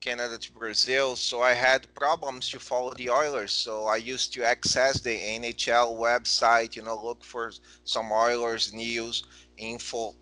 Canada 0.00 0.38
to 0.38 0.52
Brazil, 0.52 1.16
so 1.16 1.40
I 1.40 1.54
had 1.54 1.92
problems 1.94 2.50
to 2.50 2.60
follow 2.60 2.92
the 2.94 3.10
Oilers. 3.10 3.52
So 3.52 3.86
I 3.86 3.96
used 3.96 4.34
to 4.34 4.44
access 4.44 5.00
the 5.00 5.16
NHL 5.16 5.96
website, 5.98 6.76
you 6.76 6.82
know, 6.82 7.02
look 7.02 7.24
for 7.24 7.52
some 7.84 8.12
Oilers 8.12 8.74
news, 8.74 9.24
info, 9.56 10.14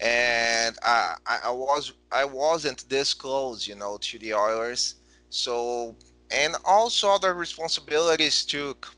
and 0.00 0.76
I, 0.82 1.16
I 1.44 1.50
was 1.50 1.92
I 2.12 2.24
wasn't 2.24 2.88
this 2.88 3.14
close, 3.14 3.66
you 3.66 3.74
know, 3.74 3.98
to 4.02 4.18
the 4.18 4.34
Oilers. 4.34 4.96
So 5.30 5.96
and 6.30 6.56
also 6.64 7.10
other 7.10 7.34
responsibilities 7.34 8.44
took, 8.44 8.94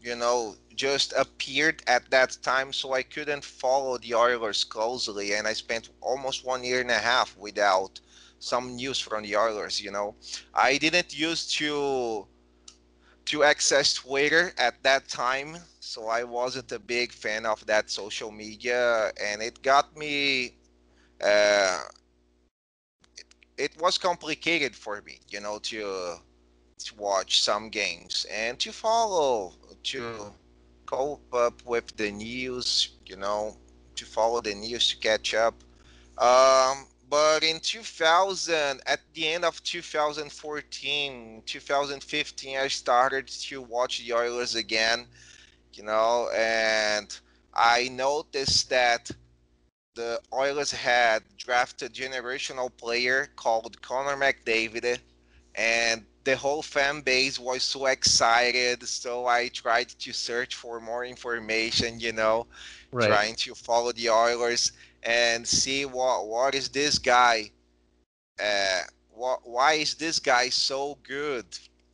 you 0.00 0.16
know, 0.16 0.56
just 0.74 1.12
appeared 1.16 1.82
at 1.86 2.10
that 2.10 2.38
time, 2.42 2.72
so 2.72 2.92
I 2.94 3.02
couldn't 3.02 3.44
follow 3.44 3.98
the 3.98 4.14
Oilers 4.14 4.64
closely, 4.64 5.34
and 5.34 5.46
I 5.46 5.52
spent 5.52 5.90
almost 6.00 6.44
one 6.44 6.64
year 6.64 6.80
and 6.80 6.90
a 6.90 6.98
half 6.98 7.36
without 7.36 8.00
some 8.38 8.76
news 8.76 8.98
from 8.98 9.22
the 9.22 9.36
Oilers. 9.36 9.80
You 9.80 9.90
know, 9.92 10.14
I 10.54 10.78
didn't 10.78 11.16
use 11.18 11.46
to 11.54 12.26
to 13.26 13.44
access 13.44 13.94
Twitter 13.94 14.52
at 14.58 14.82
that 14.82 15.08
time, 15.08 15.58
so 15.80 16.08
I 16.08 16.24
wasn't 16.24 16.72
a 16.72 16.78
big 16.78 17.12
fan 17.12 17.46
of 17.46 17.66
that 17.66 17.90
social 17.90 18.30
media, 18.30 19.10
and 19.20 19.42
it 19.42 19.62
got 19.62 19.96
me. 19.96 20.54
Uh, 21.22 21.80
it, 23.16 23.26
it 23.58 23.80
was 23.80 23.98
complicated 23.98 24.76
for 24.76 25.02
me, 25.02 25.20
you 25.28 25.40
know, 25.40 25.58
to 25.64 26.16
to 26.78 26.94
watch 26.96 27.42
some 27.42 27.70
games 27.70 28.26
and 28.30 28.58
to 28.60 28.72
follow, 28.72 29.54
to 29.84 30.32
cope 30.86 31.32
up 31.34 31.62
with 31.64 31.96
the 31.96 32.10
news, 32.10 32.90
you 33.06 33.16
know, 33.16 33.56
to 33.96 34.06
follow 34.06 34.40
the 34.40 34.54
news 34.54 34.90
to 34.90 34.96
catch 34.98 35.34
up. 35.34 35.54
Um, 36.18 36.86
but 37.08 37.42
in 37.44 37.60
2000, 37.60 38.80
at 38.86 39.00
the 39.14 39.28
end 39.28 39.44
of 39.44 39.62
2014, 39.64 41.42
2015, 41.46 42.58
I 42.58 42.68
started 42.68 43.28
to 43.28 43.62
watch 43.62 43.98
the 44.04 44.14
Oilers 44.14 44.54
again, 44.54 45.06
you 45.80 45.86
know, 45.86 46.28
and 46.36 47.18
I 47.54 47.88
noticed 47.88 48.68
that 48.68 49.10
the 49.94 50.20
Oilers 50.30 50.70
had 50.70 51.22
drafted 51.38 51.90
a 51.90 51.94
generational 51.94 52.70
player 52.76 53.30
called 53.36 53.80
Connor 53.80 54.14
McDavid, 54.14 54.98
and 55.54 56.04
the 56.24 56.36
whole 56.36 56.60
fan 56.60 57.00
base 57.00 57.38
was 57.38 57.62
so 57.62 57.86
excited. 57.86 58.86
So 58.86 59.26
I 59.26 59.48
tried 59.48 59.88
to 59.88 60.12
search 60.12 60.54
for 60.54 60.80
more 60.80 61.06
information, 61.06 61.98
you 61.98 62.12
know, 62.12 62.46
right. 62.92 63.08
trying 63.08 63.34
to 63.36 63.54
follow 63.54 63.92
the 63.92 64.10
Oilers 64.10 64.72
and 65.02 65.48
see 65.48 65.86
what 65.86 66.26
what 66.26 66.54
is 66.54 66.68
this 66.68 66.98
guy, 66.98 67.50
uh, 68.38 68.82
what 69.14 69.40
why 69.44 69.72
is 69.74 69.94
this 69.94 70.18
guy 70.18 70.50
so 70.50 70.98
good, 71.04 71.46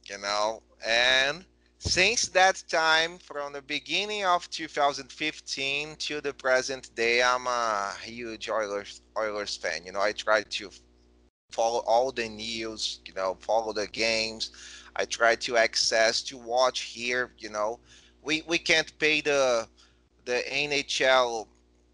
you 0.07 0.19
know, 0.19 0.61
and 0.85 1.45
since 1.87 2.28
that 2.28 2.62
time, 2.69 3.19
from 3.19 3.52
the 3.52 3.62
beginning 3.62 4.25
of 4.25 4.50
2015 4.50 5.97
to 5.97 6.21
the 6.21 6.35
present 6.35 6.95
day, 6.97 7.23
I'm 7.23 7.47
a 7.47 7.95
huge 8.02 8.49
Oilers 8.50 9.02
Oilers 9.16 9.57
fan. 9.57 9.87
You 9.87 9.93
know, 9.93 10.00
I 10.00 10.12
try 10.12 10.43
to 10.43 10.71
follow 10.71 11.81
all 11.87 12.12
the 12.12 12.28
news. 12.28 13.00
You 13.07 13.14
know, 13.14 13.37
follow 13.40 13.73
the 13.73 13.87
games. 13.87 14.50
I 14.97 15.05
try 15.07 15.37
to 15.37 15.57
access 15.57 16.23
to 16.25 16.37
watch 16.37 16.81
here. 16.81 17.33
You 17.38 17.50
know, 17.50 17.81
we 18.23 18.43
we 18.47 18.59
can't 18.59 18.93
pay 18.99 19.21
the 19.21 19.69
the 20.25 20.43
NHL 20.50 21.47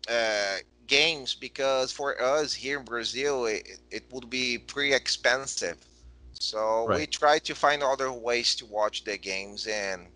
uh, 0.08 0.56
games 0.86 1.34
because 1.34 1.92
for 1.92 2.20
us 2.20 2.54
here 2.54 2.78
in 2.78 2.84
Brazil, 2.84 3.46
it, 3.46 3.80
it 3.90 4.04
would 4.12 4.30
be 4.30 4.58
pretty 4.58 4.94
expensive 4.94 5.76
so 6.42 6.86
right. 6.88 6.98
we 6.98 7.06
try 7.06 7.38
to 7.38 7.54
find 7.54 7.82
other 7.82 8.10
ways 8.10 8.56
to 8.56 8.66
watch 8.66 9.04
the 9.04 9.16
games 9.16 9.68
and, 9.68 10.08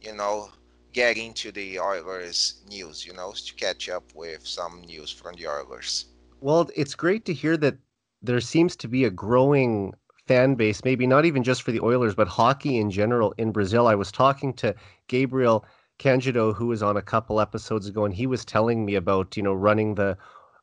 you 0.00 0.14
know, 0.14 0.50
get 0.92 1.16
into 1.16 1.50
the 1.52 1.80
Oilers 1.80 2.60
news, 2.68 3.06
you 3.06 3.14
know, 3.14 3.32
to 3.32 3.54
catch 3.54 3.88
up 3.88 4.04
with 4.14 4.46
some 4.46 4.82
news 4.82 5.10
from 5.10 5.34
the 5.36 5.46
Oilers. 5.46 6.06
Well, 6.40 6.68
it's 6.76 6.94
great 6.94 7.24
to 7.24 7.32
hear 7.32 7.56
that 7.56 7.78
there 8.20 8.40
seems 8.40 8.76
to 8.76 8.88
be 8.88 9.04
a 9.04 9.10
growing 9.10 9.94
fan 10.26 10.54
base, 10.54 10.84
maybe 10.84 11.06
not 11.06 11.24
even 11.24 11.42
just 11.42 11.62
for 11.62 11.72
the 11.72 11.80
Oilers, 11.80 12.14
but 12.14 12.28
hockey 12.28 12.76
in 12.76 12.90
general 12.90 13.32
in 13.38 13.50
Brazil. 13.50 13.86
I 13.86 13.94
was 13.94 14.12
talking 14.12 14.52
to 14.54 14.74
Gabriel 15.06 15.64
Candido, 15.98 16.52
who 16.52 16.66
was 16.66 16.82
on 16.82 16.96
a 16.98 17.02
couple 17.02 17.40
episodes 17.40 17.86
ago, 17.86 18.04
and 18.04 18.14
he 18.14 18.26
was 18.26 18.44
telling 18.44 18.84
me 18.84 18.94
about, 18.96 19.36
you 19.36 19.42
know, 19.42 19.54
running 19.54 19.94
the 19.94 20.18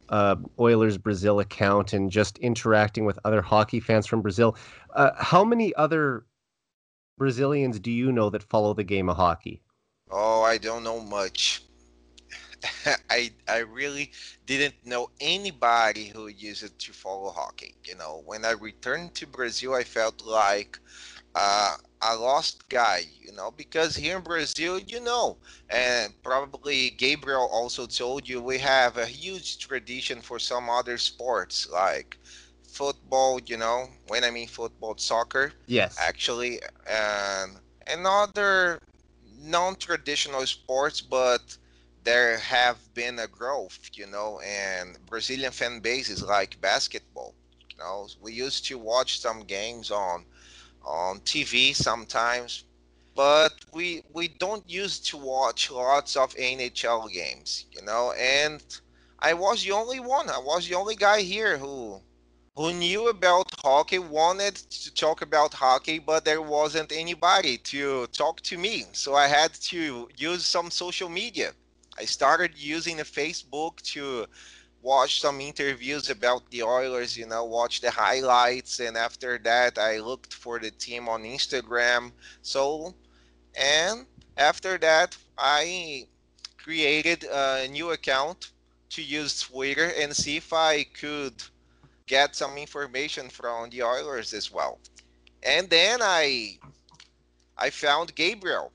uh, 0.09 0.35
Oilers 0.59 0.97
Brazil 0.97 1.39
account 1.39 1.93
and 1.93 2.12
just 2.12 2.38
interacting 2.39 3.05
with 3.05 3.19
other 3.25 3.41
hockey 3.41 3.79
fans 3.79 4.05
from 4.05 4.21
Brazil. 4.21 4.55
Uh, 4.93 5.12
how 5.17 5.43
many 5.43 5.74
other 5.75 6.25
Brazilians 7.17 7.79
do 7.79 7.91
you 7.91 8.12
know 8.12 8.29
that 8.29 8.43
follow 8.43 8.74
the 8.74 8.83
game 8.83 9.09
of 9.09 9.17
hockey? 9.17 9.62
Oh, 10.12 10.43
I 10.43 10.57
don't 10.57 10.83
know 10.83 11.00
much. 11.00 11.63
I 13.09 13.31
I 13.47 13.59
really 13.59 14.12
didn't 14.45 14.75
know 14.85 15.09
anybody 15.19 16.07
who 16.07 16.27
used 16.27 16.77
to 16.77 16.93
follow 16.93 17.31
hockey. 17.31 17.75
You 17.83 17.95
know, 17.95 18.21
when 18.25 18.45
I 18.45 18.51
returned 18.51 19.15
to 19.15 19.27
Brazil, 19.27 19.74
I 19.74 19.83
felt 19.83 20.25
like 20.25 20.79
uh, 21.35 21.75
a 22.12 22.15
lost 22.15 22.69
guy, 22.69 23.01
you 23.21 23.31
know, 23.33 23.51
because 23.51 23.95
here 23.95 24.17
in 24.17 24.24
Brazil, 24.24 24.79
you 24.79 25.01
know, 25.01 25.38
and 25.69 26.13
probably 26.24 26.91
Gabriel 26.91 27.50
also 27.51 27.85
told 27.85 28.27
you 28.27 28.41
we 28.41 28.59
have 28.59 28.97
a 28.97 29.05
huge 29.05 29.59
tradition 29.59 30.21
for 30.21 30.39
some 30.39 30.69
other 30.69 30.97
sports 30.97 31.67
like 31.71 32.17
football, 32.67 33.39
you 33.45 33.57
know, 33.57 33.88
when 34.07 34.24
I 34.24 34.31
mean 34.31 34.47
football, 34.47 34.95
soccer. 34.97 35.53
Yes. 35.67 35.97
Actually, 36.00 36.59
and 36.89 37.59
and 37.88 38.05
other 38.05 38.79
non-traditional 39.39 40.45
sports, 40.45 41.01
but 41.01 41.57
there 42.03 42.38
have 42.38 42.93
been 42.93 43.19
a 43.19 43.27
growth, 43.27 43.79
you 43.93 44.05
know, 44.07 44.39
and 44.45 44.97
Brazilian 45.05 45.51
fan 45.51 45.79
bases 45.79 46.24
like 46.24 46.62
basketball. 46.62 47.35
You 47.70 47.77
know, 47.77 48.07
we 48.22 48.33
used 48.33 48.65
to 48.68 48.77
watch 48.77 49.20
some 49.20 49.41
games 49.41 49.91
on 49.91 50.25
on 50.85 51.19
TV 51.21 51.74
sometimes, 51.74 52.65
but 53.15 53.53
we 53.74 54.03
we 54.13 54.27
don't 54.29 54.69
used 54.69 55.07
to 55.09 55.17
watch 55.17 55.71
lots 55.71 56.15
of 56.15 56.33
NHL 56.35 57.09
games, 57.11 57.65
you 57.71 57.81
know. 57.83 58.13
And 58.19 58.63
I 59.19 59.33
was 59.33 59.63
the 59.63 59.71
only 59.71 60.00
one. 60.00 60.29
I 60.29 60.39
was 60.39 60.67
the 60.67 60.75
only 60.75 60.95
guy 60.95 61.21
here 61.21 61.57
who 61.57 62.01
who 62.55 62.74
knew 62.74 63.09
about 63.09 63.48
hockey, 63.63 64.00
wanted 64.00 64.55
to 64.55 64.93
talk 64.93 65.21
about 65.21 65.53
hockey, 65.53 66.00
but 66.00 66.25
there 66.25 66.41
wasn't 66.41 66.91
anybody 66.91 67.57
to 67.57 68.07
talk 68.07 68.41
to 68.41 68.57
me. 68.57 68.85
So 68.93 69.15
I 69.15 69.27
had 69.27 69.53
to 69.71 70.09
use 70.17 70.45
some 70.45 70.71
social 70.71 71.09
media. 71.09 71.51
I 71.98 72.05
started 72.05 72.51
using 72.57 72.98
the 72.98 73.03
Facebook 73.03 73.81
to 73.93 74.27
watch 74.85 75.19
some 75.19 75.41
interviews 75.41 76.09
about 76.11 76.50
the 76.51 76.61
Oilers, 76.63 77.17
you 77.17 77.25
know, 77.25 77.43
watch 77.43 77.81
the 77.81 77.89
highlights. 77.91 78.79
And 78.79 78.95
after 78.95 79.39
that, 79.39 79.79
I 79.79 79.98
looked 80.00 80.33
for 80.33 80.59
the 80.59 80.71
team 80.71 81.09
on 81.09 81.24
Instagram. 81.24 82.11
So, 82.43 82.93
and 83.59 84.05
after 84.37 84.77
that, 84.77 85.17
I 85.37 86.07
created 86.57 87.24
a 87.25 87.67
new 87.67 87.91
account 87.91 88.51
to 88.91 89.01
use 89.03 89.41
Twitter 89.41 89.91
and 90.00 90.15
see 90.15 90.37
if 90.37 90.53
I 90.53 90.83
could 90.83 91.43
get 92.07 92.35
some 92.35 92.57
information 92.57 93.29
from 93.29 93.69
the 93.71 93.83
Oilers 93.83 94.33
as 94.33 94.51
well. 94.51 94.79
And 95.43 95.69
then 95.69 96.00
I 96.03 96.59
I 97.57 97.71
found 97.71 98.15
Gabriel. 98.15 98.71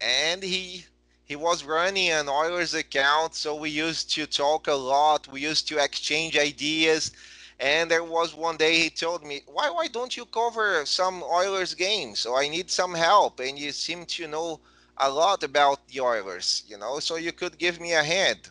And 0.00 0.42
he 0.42 0.86
he 1.24 1.36
was 1.36 1.64
running 1.64 2.10
an 2.10 2.28
Oilers 2.28 2.74
account, 2.74 3.34
so 3.34 3.54
we 3.54 3.70
used 3.70 4.10
to 4.14 4.26
talk 4.26 4.66
a 4.66 4.74
lot. 4.74 5.28
We 5.28 5.40
used 5.40 5.68
to 5.68 5.78
exchange 5.78 6.36
ideas. 6.36 7.12
And 7.60 7.90
there 7.90 8.02
was 8.02 8.34
one 8.34 8.56
day 8.56 8.78
he 8.78 8.90
told 8.90 9.24
me, 9.24 9.42
"Why 9.46 9.70
why 9.70 9.86
don't 9.86 10.16
you 10.16 10.26
cover 10.26 10.84
some 10.84 11.22
Oilers 11.22 11.74
games? 11.74 12.18
So 12.18 12.34
I 12.36 12.48
need 12.48 12.70
some 12.70 12.94
help, 12.94 13.40
and 13.40 13.58
you 13.58 13.72
seem 13.72 14.04
to 14.06 14.26
know 14.26 14.60
a 14.96 15.08
lot 15.08 15.42
about 15.42 15.86
the 15.88 16.00
Oilers, 16.00 16.64
you 16.66 16.76
know, 16.76 16.98
so 16.98 17.16
you 17.16 17.32
could 17.32 17.56
give 17.58 17.80
me 17.80 17.92
a 17.92 18.02
hand." 18.02 18.50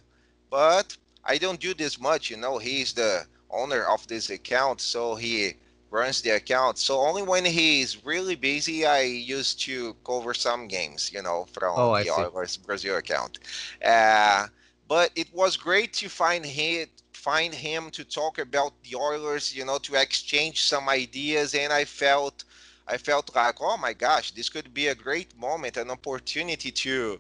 But 0.50 0.96
I 1.26 1.38
don't 1.38 1.60
do 1.60 1.74
this 1.74 2.00
much, 2.00 2.30
you 2.30 2.38
know. 2.38 2.58
He's 2.58 2.94
the 2.94 3.28
owner 3.50 3.84
of 3.84 4.08
this 4.08 4.30
account, 4.30 4.80
so 4.82 5.16
he 5.16 5.56
runs 5.92 6.22
the 6.22 6.32
account. 6.32 6.80
So 6.80 7.00
only 7.00 7.22
when 7.22 7.46
he's 7.46 8.04
really 8.04 8.36
busy, 8.36 8.86
I 8.86 9.02
used 9.02 9.62
to 9.62 9.96
cover 10.06 10.34
some 10.34 10.68
games, 10.68 11.12
you 11.14 11.22
know, 11.22 11.46
from 11.52 11.74
oh, 11.78 12.02
the 12.02 12.10
Oilers 12.10 12.58
Brazil 12.58 12.98
account. 12.98 13.40
Uh, 13.86 14.48
but 14.88 15.12
it 15.16 15.28
was 15.34 15.58
great 15.58 15.94
to 15.94 16.10
find 16.10 16.46
him, 16.46 16.88
find 17.14 17.54
him 17.54 17.92
to 17.92 18.04
talk 18.04 18.40
about 18.40 18.74
the 18.84 18.96
Oilers, 18.98 19.56
you 19.56 19.66
know, 19.66 19.78
to 19.80 19.96
exchange 19.96 20.64
some 20.64 20.90
ideas, 20.90 21.54
and 21.54 21.72
I 21.72 21.86
felt. 21.86 22.46
I 22.88 22.98
felt 22.98 23.34
like, 23.36 23.62
oh 23.62 23.78
my 23.78 23.94
gosh, 23.94 24.32
this 24.32 24.50
could 24.50 24.74
be 24.74 24.88
a 24.88 24.96
great 24.96 25.38
moment, 25.38 25.78
an 25.78 25.92
opportunity 25.92 26.72
to 26.72 27.20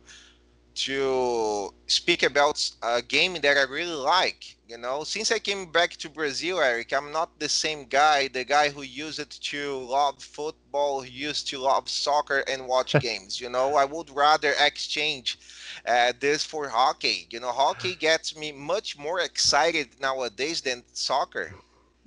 to 0.75 1.73
speak 1.87 2.23
about 2.23 2.69
a 2.81 3.01
game 3.01 3.35
that 3.41 3.57
I 3.57 3.63
really 3.63 3.95
like. 3.95 4.57
You 4.67 4.77
know, 4.77 5.03
since 5.03 5.31
I 5.31 5.39
came 5.39 5.71
back 5.71 5.91
to 5.97 6.09
Brazil, 6.09 6.59
Eric, 6.59 6.93
I'm 6.93 7.11
not 7.11 7.39
the 7.39 7.49
same 7.49 7.85
guy, 7.85 8.27
the 8.29 8.45
guy 8.45 8.69
who 8.69 8.81
used 8.83 9.43
to 9.49 9.77
love 9.77 10.21
football, 10.23 11.05
used 11.05 11.47
to 11.49 11.59
love 11.59 11.89
soccer 11.89 12.39
and 12.47 12.67
watch 12.67 12.93
games. 12.99 13.39
You 13.39 13.49
know, 13.49 13.75
I 13.75 13.85
would 13.85 14.09
rather 14.09 14.53
exchange 14.59 15.37
uh, 15.85 16.13
this 16.19 16.45
for 16.45 16.69
hockey. 16.69 17.27
You 17.29 17.39
know, 17.41 17.51
hockey 17.51 17.95
gets 17.99 18.35
me 18.37 18.51
much 18.51 18.97
more 18.97 19.19
excited 19.19 19.99
nowadays 19.99 20.61
than 20.61 20.83
soccer. 20.93 21.53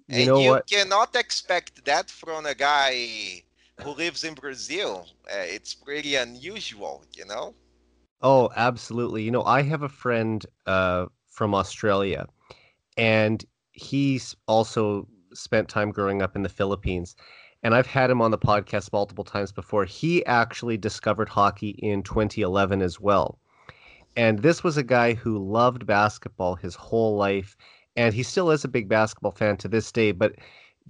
You 0.09 0.35
and 0.35 0.37
you 0.38 0.50
what? 0.50 0.66
cannot 0.66 1.14
expect 1.16 1.85
that 1.85 2.11
from 2.11 2.46
a 2.46 2.55
guy 2.55 3.44
who 3.83 3.90
lives 3.90 4.24
in 4.24 4.35
Brazil. 4.35 5.07
Uh, 5.27 5.38
it's 5.38 5.74
pretty 5.74 6.14
unusual, 6.14 7.05
you 7.14 7.24
know? 7.27 7.55
Oh, 8.25 8.51
absolutely. 8.57 9.23
You 9.23 9.31
know, 9.31 9.45
I 9.45 9.63
have 9.63 9.83
a 9.83 9.89
friend 9.89 10.45
uh, 10.67 11.07
from 11.29 11.55
Australia, 11.55 12.27
and 12.97 13.45
he's 13.73 14.35
also 14.49 15.09
spent 15.35 15.69
time 15.69 15.91
growing 15.93 16.23
up 16.23 16.35
in 16.35 16.43
the 16.43 16.49
Philippines. 16.49 17.17
And 17.63 17.75
I've 17.75 17.87
had 17.87 18.11
him 18.11 18.23
on 18.23 18.31
the 18.33 18.39
podcast 18.39 18.93
multiple 18.93 19.25
times 19.25 19.53
before. 19.53 19.85
He 19.85 20.25
actually 20.27 20.79
discovered 20.79 21.29
hockey 21.29 21.71
in 21.81 22.03
2011 22.03 22.83
as 22.83 23.01
well. 23.01 23.39
And 24.17 24.41
this 24.41 24.65
was 24.65 24.77
a 24.77 24.83
guy 24.83 25.15
who 25.15 25.39
loved 25.39 25.87
basketball 25.87 26.57
his 26.57 26.75
whole 26.77 27.17
life. 27.17 27.57
And 27.97 28.15
he 28.15 28.23
still 28.23 28.51
is 28.51 28.65
a 28.65 28.69
big 28.69 28.89
basketball 28.89 29.33
fan 29.33 29.57
to 29.59 29.69
this 29.69 29.93
day. 29.93 30.13
But 30.13 30.37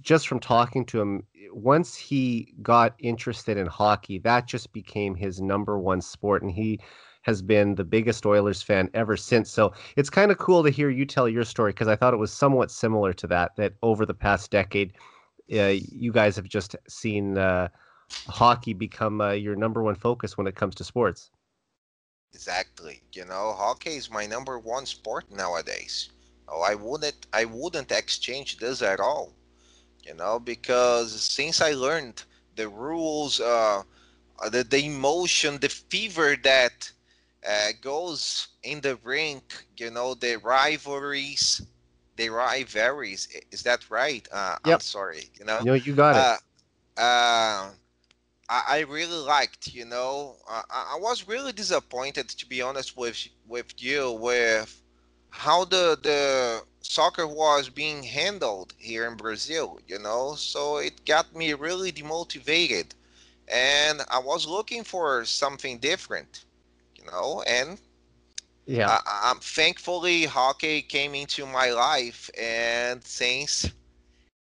just 0.01 0.27
from 0.27 0.39
talking 0.39 0.85
to 0.87 1.01
him, 1.01 1.23
once 1.51 1.95
he 1.95 2.53
got 2.61 2.95
interested 2.99 3.57
in 3.57 3.67
hockey, 3.67 4.19
that 4.19 4.47
just 4.47 4.73
became 4.73 5.15
his 5.15 5.41
number 5.41 5.79
one 5.79 6.01
sport. 6.01 6.43
And 6.43 6.51
he 6.51 6.79
has 7.25 7.41
been 7.41 7.75
the 7.75 7.83
biggest 7.83 8.25
Oilers 8.25 8.61
fan 8.61 8.89
ever 8.93 9.17
since. 9.17 9.51
So 9.51 9.73
it's 9.97 10.09
kind 10.09 10.31
of 10.31 10.37
cool 10.37 10.63
to 10.63 10.69
hear 10.69 10.89
you 10.89 11.05
tell 11.05 11.27
your 11.29 11.43
story 11.43 11.71
because 11.71 11.87
I 11.87 11.95
thought 11.95 12.13
it 12.13 12.17
was 12.17 12.31
somewhat 12.31 12.71
similar 12.71 13.13
to 13.13 13.27
that. 13.27 13.55
That 13.57 13.73
over 13.83 14.05
the 14.05 14.13
past 14.13 14.51
decade, 14.51 14.93
uh, 15.53 15.73
you 15.91 16.11
guys 16.11 16.35
have 16.37 16.47
just 16.49 16.75
seen 16.87 17.37
uh, 17.37 17.69
hockey 18.27 18.73
become 18.73 19.21
uh, 19.21 19.31
your 19.31 19.55
number 19.55 19.83
one 19.83 19.95
focus 19.95 20.37
when 20.37 20.47
it 20.47 20.55
comes 20.55 20.75
to 20.75 20.83
sports. 20.83 21.31
Exactly. 22.33 23.01
You 23.13 23.25
know, 23.25 23.53
hockey 23.53 23.91
is 23.95 24.09
my 24.09 24.25
number 24.25 24.57
one 24.59 24.85
sport 24.85 25.31
nowadays. 25.31 26.09
Oh, 26.47 26.61
I 26.61 26.75
wouldn't 26.75 27.27
I 27.33 27.45
wouldn't 27.45 27.91
exchange 27.91 28.57
this 28.57 28.81
at 28.81 28.99
all. 28.99 29.33
You 30.03 30.13
know, 30.15 30.39
because 30.39 31.21
since 31.23 31.61
I 31.61 31.71
learned 31.73 32.23
the 32.55 32.67
rules, 32.69 33.39
uh, 33.39 33.83
the 34.51 34.63
the 34.63 34.85
emotion, 34.85 35.59
the 35.59 35.69
fever 35.69 36.35
that 36.43 36.91
uh, 37.47 37.69
goes 37.81 38.47
in 38.63 38.81
the 38.81 38.97
rink, 39.03 39.65
you 39.77 39.91
know, 39.91 40.13
the 40.13 40.37
rivalries, 40.37 41.61
the 42.17 42.29
rivalries. 42.29 43.27
Is 43.51 43.63
that 43.63 43.89
right? 43.89 44.27
Uh, 44.31 44.55
yep. 44.65 44.75
I'm 44.75 44.79
sorry. 44.81 45.29
You 45.39 45.45
know. 45.45 45.61
No, 45.61 45.73
you 45.73 45.93
got 45.93 46.15
it. 46.15 46.21
Uh, 46.21 47.01
uh 47.01 47.69
I, 48.49 48.63
I 48.69 48.79
really 48.81 49.17
liked. 49.17 49.73
You 49.73 49.85
know, 49.85 50.35
I, 50.49 50.63
I 50.95 50.97
was 50.99 51.27
really 51.27 51.51
disappointed, 51.51 52.29
to 52.29 52.45
be 52.45 52.61
honest 52.61 52.97
with 52.97 53.27
with 53.47 53.73
you, 53.77 54.11
with 54.11 54.81
how 55.29 55.65
the 55.65 55.97
the 56.01 56.63
soccer 56.81 57.27
was 57.27 57.69
being 57.69 58.03
handled 58.03 58.73
here 58.77 59.07
in 59.07 59.17
Brazil, 59.17 59.79
you 59.87 59.99
know. 59.99 60.35
So 60.35 60.77
it 60.77 61.05
got 61.05 61.35
me 61.35 61.53
really 61.53 61.91
demotivated, 61.91 62.93
and 63.47 64.01
I 64.09 64.19
was 64.19 64.47
looking 64.47 64.83
for 64.83 65.25
something 65.25 65.79
different, 65.79 66.44
know. 67.05 67.43
And 67.47 67.79
yeah, 68.65 68.99
I, 69.05 69.31
am 69.31 69.39
thankfully 69.39 70.25
hockey 70.25 70.81
came 70.81 71.15
into 71.15 71.45
my 71.45 71.71
life, 71.71 72.29
and 72.39 73.03
since 73.03 73.69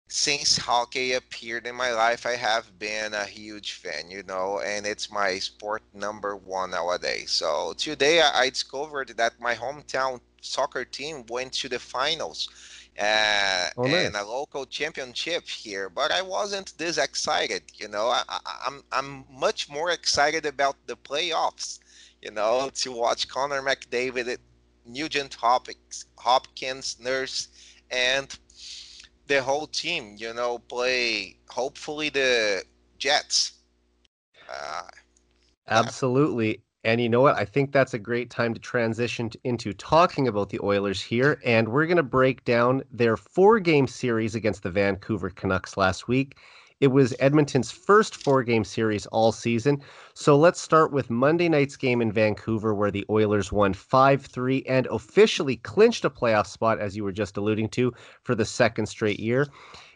since 0.09 0.59
hockey 0.59 1.15
appeared 1.15 1.67
in 1.67 1.75
my 1.75 1.91
life, 1.93 2.27
I 2.27 2.37
have 2.37 2.79
been 2.79 3.15
a 3.15 3.25
huge 3.25 3.73
fan, 3.73 4.11
you 4.11 4.23
know, 4.25 4.61
and 4.61 4.85
it's 4.87 5.11
my 5.11 5.39
sport 5.39 5.83
number 5.95 6.37
one 6.37 6.73
nowadays. 6.73 7.31
So 7.31 7.73
today 7.79 8.21
I, 8.21 8.41
I 8.41 8.51
discovered 8.51 9.09
that 9.17 9.41
my 9.41 9.55
hometown 9.55 10.21
soccer 10.43 10.85
team 10.85 11.25
went 11.31 11.55
to 11.55 11.69
the 11.71 11.79
finals 11.79 12.49
uh, 12.99 13.69
oh, 13.79 13.85
nice. 13.85 14.07
and 14.07 14.17
a 14.17 14.25
local 14.25 14.67
championship 14.67 15.49
here, 15.49 15.89
but 15.89 16.13
I 16.13 16.21
wasn't 16.21 16.77
this 16.77 16.99
excited. 16.99 17.63
You 17.75 17.89
know, 17.89 18.09
I, 18.09 18.23
I, 18.29 18.41
I'm 18.67 18.83
I'm 18.93 19.25
much 19.31 19.71
more 19.71 19.91
excited 19.91 20.45
about 20.45 20.77
the 20.87 20.97
playoffs. 20.97 21.79
You 22.23 22.31
know, 22.31 22.71
to 22.75 22.93
watch 22.93 23.29
Connor 23.29 23.61
McDavid, 23.63 24.39
Nugent 24.87 25.35
Hopkins, 25.35 26.07
Hopkins, 26.17 26.99
Nurse, 27.01 27.49
and 27.91 28.39
the 29.27 29.43
whole 29.43 29.67
team, 29.67 30.15
you 30.17 30.33
know, 30.33 30.59
play 30.59 31.37
hopefully 31.49 32.09
the 32.09 32.63
Jets. 32.99 33.53
Uh, 34.49 34.83
Absolutely. 35.69 36.63
And 36.85 37.01
you 37.01 37.09
know 37.09 37.21
what? 37.21 37.37
I 37.37 37.45
think 37.45 37.73
that's 37.73 37.95
a 37.95 37.99
great 37.99 38.31
time 38.31 38.55
to 38.55 38.61
transition 38.61 39.31
into 39.45 39.73
talking 39.73 40.27
about 40.27 40.51
the 40.51 40.59
Oilers 40.63 41.01
here. 41.01 41.41
And 41.45 41.69
we're 41.69 41.87
going 41.87 41.97
to 41.97 42.03
break 42.03 42.45
down 42.45 42.83
their 42.91 43.17
four 43.17 43.61
game 43.61 43.87
series 43.87 44.35
against 44.35 44.65
the 44.65 44.71
Vancouver 44.71 45.31
Canucks 45.31 45.77
last 45.77 46.09
week. 46.09 46.37
It 46.83 46.91
was 46.91 47.15
Edmonton's 47.21 47.71
first 47.71 48.17
four 48.17 48.43
game 48.43 48.65
series 48.65 49.07
all 49.07 49.31
season. 49.31 49.81
So 50.15 50.37
let's 50.37 50.61
start 50.61 50.93
with 50.93 51.11
Monday 51.11 51.49
night's 51.49 51.77
game 51.77 52.03
in 52.03 52.11
Vancouver, 52.11 52.75
where 52.75 52.91
the 52.91 53.07
Oilers 53.09 53.53
won 53.53 53.73
5 53.73 54.27
3 54.27 54.65
and 54.65 54.89
officially 54.89 55.59
clinched 55.59 56.05
a 56.05 56.11
playoff 56.11 56.49
spot, 56.49 56.81
as 56.81 56.97
you 56.97 57.05
were 57.05 57.13
just 57.13 57.37
alluding 57.37 57.69
to, 57.69 57.93
for 58.25 58.35
the 58.35 58.45
second 58.45 58.87
straight 58.87 59.21
year. 59.21 59.47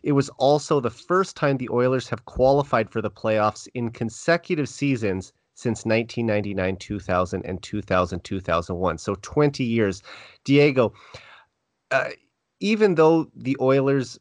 It 0.05 0.13
was 0.13 0.29
also 0.39 0.79
the 0.79 0.89
first 0.89 1.35
time 1.35 1.57
the 1.57 1.71
Oilers 1.71 2.09
have 2.09 2.25
qualified 2.25 2.89
for 2.89 3.03
the 3.03 3.11
playoffs 3.11 3.67
in 3.75 3.91
consecutive 3.91 4.69
seasons 4.69 5.33
since 5.55 5.85
1999, 5.85 6.77
2000, 6.77 7.45
and 7.45 7.61
2000, 7.65 8.23
2001. 8.23 8.99
So 8.99 9.17
20 9.23 9.65
years. 9.65 10.05
Diego, 10.45 10.93
uh, 11.91 12.11
even 12.61 12.95
though 12.95 13.29
the 13.35 13.57
Oilers 13.61 14.21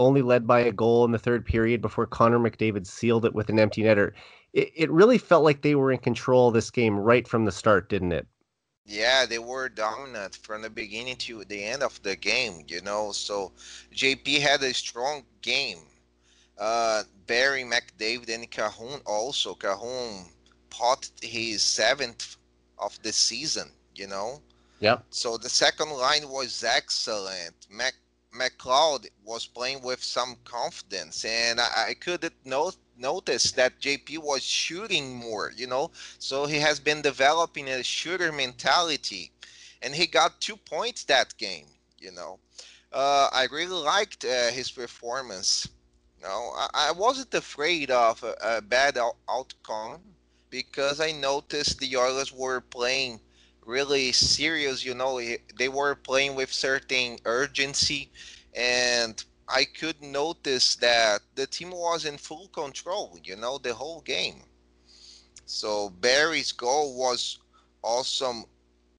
only 0.00 0.22
led 0.22 0.46
by 0.46 0.60
a 0.60 0.72
goal 0.72 1.04
in 1.04 1.12
the 1.12 1.18
third 1.18 1.44
period 1.44 1.82
before 1.82 2.06
Connor 2.06 2.38
McDavid 2.38 2.86
sealed 2.86 3.26
it 3.26 3.34
with 3.34 3.50
an 3.50 3.60
empty 3.60 3.82
netter. 3.82 4.12
It, 4.54 4.72
it 4.74 4.90
really 4.90 5.18
felt 5.18 5.44
like 5.44 5.62
they 5.62 5.74
were 5.74 5.92
in 5.92 5.98
control 5.98 6.48
of 6.48 6.54
this 6.54 6.70
game 6.70 6.98
right 6.98 7.28
from 7.28 7.44
the 7.44 7.52
start, 7.52 7.88
didn't 7.90 8.12
it? 8.12 8.26
Yeah, 8.86 9.26
they 9.26 9.38
were 9.38 9.68
dominant 9.68 10.36
from 10.36 10.62
the 10.62 10.70
beginning 10.70 11.16
to 11.18 11.44
the 11.44 11.62
end 11.62 11.82
of 11.82 12.02
the 12.02 12.16
game, 12.16 12.64
you 12.66 12.80
know. 12.80 13.12
So 13.12 13.52
JP 13.94 14.40
had 14.40 14.62
a 14.62 14.72
strong 14.74 15.22
game. 15.42 15.78
Uh, 16.58 17.04
Barrie, 17.26 17.62
McDavid, 17.62 18.34
and 18.34 18.50
Kahun 18.50 19.00
also. 19.06 19.54
Kahun 19.54 20.24
pot 20.70 21.08
his 21.22 21.62
seventh 21.62 22.36
of 22.78 23.00
the 23.02 23.12
season, 23.12 23.68
you 23.94 24.08
know. 24.08 24.40
Yeah. 24.80 24.98
So 25.10 25.36
the 25.36 25.50
second 25.50 25.90
line 25.90 26.28
was 26.28 26.64
excellent. 26.64 27.66
Mac 27.70 27.94
McLeod 28.34 29.08
was 29.24 29.46
playing 29.46 29.82
with 29.82 30.02
some 30.02 30.36
confidence, 30.44 31.24
and 31.24 31.60
I, 31.60 31.88
I 31.88 31.94
could 31.94 32.32
not 32.44 32.76
notice 32.96 33.52
that 33.52 33.80
JP 33.80 34.18
was 34.18 34.42
shooting 34.42 35.14
more, 35.16 35.52
you 35.56 35.66
know. 35.66 35.90
So 36.18 36.46
he 36.46 36.58
has 36.58 36.78
been 36.80 37.02
developing 37.02 37.68
a 37.68 37.82
shooter 37.82 38.32
mentality, 38.32 39.32
and 39.82 39.94
he 39.94 40.06
got 40.06 40.40
two 40.40 40.56
points 40.56 41.04
that 41.04 41.36
game, 41.38 41.66
you 41.98 42.12
know. 42.12 42.38
Uh, 42.92 43.28
I 43.32 43.46
really 43.50 43.74
liked 43.82 44.24
uh, 44.24 44.50
his 44.50 44.70
performance. 44.70 45.68
You 46.18 46.24
know, 46.24 46.52
I, 46.56 46.88
I 46.88 46.92
wasn't 46.92 47.34
afraid 47.34 47.90
of 47.90 48.22
a, 48.22 48.34
a 48.58 48.62
bad 48.62 48.98
out- 48.98 49.16
outcome 49.28 50.00
because 50.50 51.00
I 51.00 51.12
noticed 51.12 51.78
the 51.78 51.96
Oilers 51.96 52.32
were 52.32 52.60
playing 52.60 53.20
really 53.70 54.12
serious. 54.12 54.84
You 54.84 54.94
know, 54.94 55.20
they 55.58 55.68
were 55.68 55.94
playing 55.94 56.34
with 56.34 56.52
certain 56.52 57.18
urgency, 57.24 58.10
and 58.54 59.22
I 59.48 59.64
could 59.64 60.02
notice 60.02 60.76
that 60.76 61.20
the 61.36 61.46
team 61.46 61.70
was 61.70 62.04
in 62.04 62.18
full 62.18 62.48
control. 62.48 63.18
You 63.24 63.36
know, 63.36 63.58
the 63.58 63.74
whole 63.74 64.00
game. 64.02 64.42
So 65.46 65.90
Barrie's 65.90 66.52
goal 66.52 66.96
was 66.96 67.38
awesome, 67.82 68.44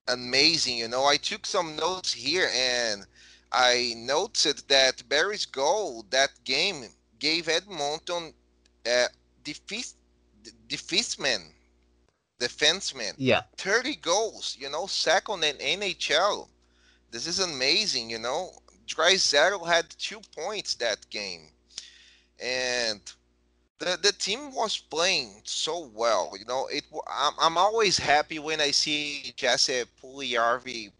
amazing. 0.08 0.78
You 0.78 0.88
know, 0.88 1.04
I 1.06 1.16
took 1.16 1.46
some 1.46 1.76
notes 1.76 2.12
here 2.12 2.50
and 2.54 3.06
I 3.50 3.94
noted 3.96 4.62
that 4.68 5.08
Barrie's 5.08 5.46
goal 5.46 6.04
that 6.10 6.30
game 6.44 6.84
gave 7.18 7.48
Edmonton 7.48 8.34
uh, 8.86 9.06
defeat 9.44 9.94
defeatment 10.68 11.44
defenseman. 12.42 13.14
Yeah. 13.16 13.42
30 13.56 13.96
goals, 13.96 14.56
you 14.58 14.68
know, 14.70 14.86
second 14.86 15.44
in 15.44 15.56
NHL. 15.56 16.48
This 17.10 17.26
is 17.26 17.40
amazing, 17.40 18.10
you 18.10 18.18
know. 18.18 18.50
Draisaitl 18.86 19.66
had 19.66 19.88
two 19.90 20.20
points 20.36 20.74
that 20.76 21.08
game. 21.10 21.48
And 22.42 23.00
the, 23.78 23.98
the 24.02 24.12
team 24.12 24.54
was 24.54 24.78
playing 24.78 25.42
so 25.44 25.90
well, 25.94 26.32
you 26.38 26.44
know. 26.44 26.66
It 26.66 26.84
I'm, 27.08 27.34
I'm 27.40 27.58
always 27.58 27.98
happy 27.98 28.38
when 28.38 28.60
I 28.60 28.70
see 28.70 29.32
Jesse 29.36 29.84
Puljujarvi 30.02 30.90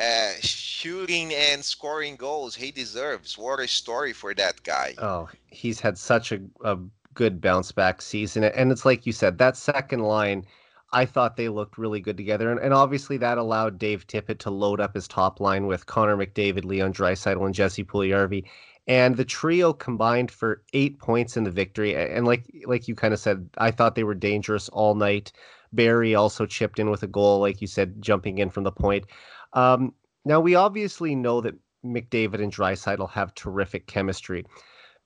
uh, 0.00 0.32
shooting 0.40 1.34
and 1.34 1.64
scoring 1.64 2.16
goals. 2.16 2.54
He 2.54 2.70
deserves. 2.70 3.36
What 3.36 3.60
a 3.60 3.68
story 3.68 4.12
for 4.12 4.34
that 4.34 4.62
guy. 4.62 4.94
Oh, 4.98 5.28
he's 5.46 5.80
had 5.80 5.98
such 5.98 6.32
a, 6.32 6.40
a 6.64 6.78
good 7.14 7.40
bounce 7.40 7.72
back 7.72 8.00
season. 8.00 8.44
And 8.44 8.70
it's 8.70 8.84
like 8.84 9.04
you 9.04 9.12
said, 9.12 9.38
that 9.38 9.56
second 9.56 10.00
line 10.00 10.46
I 10.92 11.04
thought 11.04 11.36
they 11.36 11.48
looked 11.48 11.76
really 11.76 12.00
good 12.00 12.16
together. 12.16 12.50
And, 12.50 12.60
and 12.60 12.72
obviously 12.72 13.16
that 13.18 13.38
allowed 13.38 13.78
Dave 13.78 14.06
Tippett 14.06 14.38
to 14.40 14.50
load 14.50 14.80
up 14.80 14.94
his 14.94 15.06
top 15.06 15.40
line 15.40 15.66
with 15.66 15.86
Connor 15.86 16.16
McDavid, 16.16 16.64
Leon 16.64 16.92
Draisaitl, 16.92 17.44
and 17.44 17.54
Jesse 17.54 17.84
Puljujarvi. 17.84 18.44
And 18.86 19.16
the 19.16 19.24
trio 19.24 19.74
combined 19.74 20.30
for 20.30 20.62
eight 20.72 20.98
points 20.98 21.36
in 21.36 21.44
the 21.44 21.50
victory. 21.50 21.94
And 21.94 22.26
like 22.26 22.50
like 22.64 22.88
you 22.88 22.94
kind 22.94 23.12
of 23.12 23.20
said, 23.20 23.48
I 23.58 23.70
thought 23.70 23.94
they 23.94 24.04
were 24.04 24.14
dangerous 24.14 24.70
all 24.70 24.94
night. 24.94 25.32
Barrie 25.74 26.14
also 26.14 26.46
chipped 26.46 26.78
in 26.78 26.88
with 26.88 27.02
a 27.02 27.06
goal, 27.06 27.40
like 27.40 27.60
you 27.60 27.66
said, 27.66 28.00
jumping 28.00 28.38
in 28.38 28.48
from 28.48 28.64
the 28.64 28.72
point. 28.72 29.04
Um, 29.52 29.92
now 30.24 30.40
we 30.40 30.54
obviously 30.54 31.14
know 31.14 31.42
that 31.42 31.54
McDavid 31.84 32.42
and 32.42 32.52
Draisaitl 32.52 33.10
have 33.10 33.34
terrific 33.34 33.86
chemistry, 33.86 34.46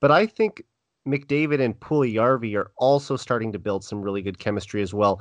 but 0.01 0.13
I 0.13 0.27
think 0.27 0.63
McDavid 1.07 1.61
and 1.61 1.79
Puljujarvi 1.79 2.57
are 2.57 2.71
also 2.77 3.17
starting 3.17 3.51
to 3.53 3.59
build 3.59 3.85
some 3.85 4.01
really 4.01 4.23
good 4.23 4.39
chemistry 4.39 4.83
as 4.83 4.95
well 4.95 5.21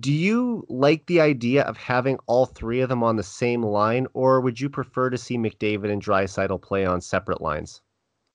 do 0.00 0.12
you 0.12 0.64
like 0.68 1.06
the 1.06 1.20
idea 1.20 1.62
of 1.62 1.76
having 1.76 2.18
all 2.26 2.46
three 2.46 2.80
of 2.80 2.88
them 2.88 3.02
on 3.02 3.16
the 3.16 3.22
same 3.22 3.62
line, 3.62 4.06
or 4.14 4.40
would 4.40 4.60
you 4.60 4.68
prefer 4.68 5.10
to 5.10 5.18
see 5.18 5.36
McDavid 5.36 5.90
and 5.90 6.02
Draisaitl 6.02 6.62
play 6.62 6.84
on 6.84 7.00
separate 7.00 7.40
lines? 7.40 7.80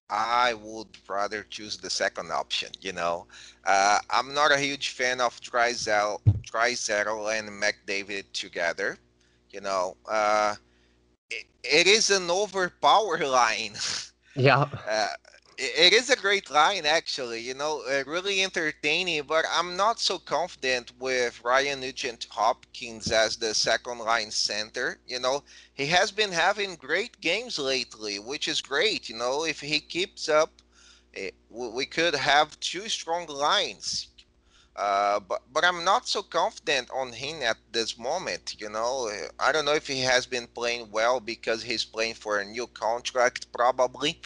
I 0.10 0.56
would 0.56 0.88
rather 1.08 1.44
choose 1.44 1.78
the 1.78 1.90
second 1.90 2.32
option. 2.32 2.70
You 2.82 2.94
know, 2.94 3.28
uh, 3.66 4.00
I'm 4.10 4.34
not 4.34 4.52
a 4.52 4.58
huge 4.58 4.90
fan 4.90 5.22
of 5.22 5.40
Draisaitl 5.42 6.20
and 6.26 7.50
McDavid 7.50 8.24
together. 8.34 8.98
You 9.52 9.62
know, 9.62 9.98
uh, 10.08 10.56
it, 11.30 11.46
it 11.64 11.88
is 11.88 12.10
an 12.10 12.30
overpower 12.30 13.18
line. 13.28 13.74
Yeah. 14.36 14.68
Uh, 14.88 15.08
it 15.60 15.93
is 15.93 16.10
a 16.10 16.15
great 16.15 16.50
line, 16.50 16.86
actually. 16.86 17.41
You 17.41 17.54
know, 17.54 17.84
uh, 17.89 18.04
really 18.08 18.41
entertaining. 18.43 19.24
But 19.24 19.45
I'm 19.52 19.76
not 19.76 20.00
so 20.00 20.17
confident 20.19 20.91
with 21.00 21.43
Ryan 21.43 21.82
Nugent 21.82 22.28
Hopkins 22.32 23.12
as 23.12 23.38
the 23.38 23.54
second 23.54 24.00
line 24.00 24.32
center. 24.32 25.00
You 25.08 25.19
know, 25.19 25.43
he 25.74 25.88
has 25.88 26.12
been 26.12 26.32
having 26.32 26.76
great 26.76 27.19
games 27.22 27.60
lately, 27.60 28.19
which 28.19 28.48
is 28.48 28.62
great. 28.62 29.10
You 29.10 29.17
know, 29.17 29.45
if 29.45 29.62
he 29.62 29.80
keeps 29.80 30.30
up, 30.30 30.62
it, 31.13 31.36
eh, 31.52 31.67
we 31.74 31.86
could 31.86 32.15
have 32.15 32.60
two 32.60 32.89
strong 32.89 33.28
lines. 33.28 34.08
Uh, 34.76 35.19
but 35.19 35.41
but 35.52 35.65
I'm 35.65 35.84
not 35.84 36.08
so 36.08 36.24
confident 36.24 36.89
on 36.91 37.12
him 37.13 37.41
at 37.43 37.58
this 37.72 37.98
moment. 37.98 38.56
You 38.60 38.69
know, 38.69 39.10
I 39.39 39.52
don't 39.52 39.65
know 39.65 39.74
if 39.74 39.88
he 39.88 40.00
has 40.02 40.26
been 40.26 40.48
playing 40.48 40.91
well 40.91 41.19
because 41.19 41.63
he's 41.63 41.84
playing 41.84 42.15
for 42.15 42.39
a 42.39 42.45
new 42.45 42.67
contract, 42.67 43.52
probably. 43.52 44.22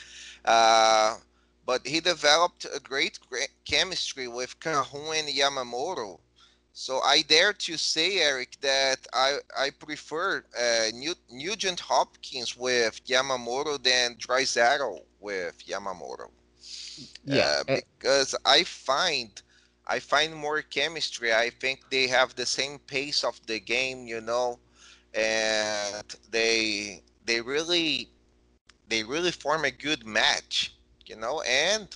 Uh, 0.46 1.18
but 1.66 1.88
he 1.88 2.00
developed 2.00 2.66
a 2.66 2.80
great, 2.80 3.20
great 3.30 3.50
chemistry 3.66 4.28
with 4.28 4.56
and 4.66 5.28
Yamamoto. 5.30 6.20
So 6.74 7.00
I 7.02 7.22
dare 7.22 7.54
to 7.54 7.78
say, 7.78 8.20
Eric, 8.20 8.60
that 8.62 9.08
I, 9.14 9.38
I 9.58 9.70
prefer 9.72 10.44
uh, 10.60 10.86
Nugent 11.30 11.82
Hopkins 11.82 12.56
with 12.58 13.04
Yamamoto 13.06 13.82
than 13.82 14.16
Draisaitl 14.16 15.00
with 15.20 15.66
Yamamoto. 15.68 16.32
Yeah, 17.26 17.54
uh, 17.58 17.64
because 17.74 18.36
I 18.46 18.64
find 18.64 19.42
I 19.88 20.00
find 20.00 20.36
more 20.36 20.62
chemistry. 20.62 21.34
I 21.34 21.50
think 21.50 21.90
they 21.90 22.08
have 22.08 22.36
the 22.36 22.46
same 22.46 22.80
pace 22.80 23.24
of 23.24 23.40
the 23.48 23.60
game, 23.60 24.08
you 24.08 24.22
know, 24.22 24.60
and 25.14 26.04
they 26.30 27.04
they 27.24 27.42
really 27.42 28.13
they 28.88 29.04
really 29.04 29.32
form 29.32 29.66
a 29.66 29.72
good 29.72 30.06
match, 30.06 30.76
you 31.06 31.16
know. 31.16 31.42
And 31.42 31.88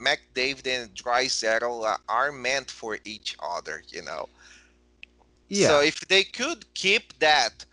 McDavid 0.00 0.66
and 0.66 0.94
Draisaitl 0.94 1.98
are 2.08 2.32
meant 2.32 2.70
for 2.70 2.98
each 3.04 3.36
other, 3.42 3.82
you 3.88 4.02
know. 4.02 4.28
Yeah. 5.48 5.68
So 5.68 5.80
if 5.80 6.00
they 6.08 6.24
could 6.24 6.72
keep 6.74 7.18
that, 7.18 7.64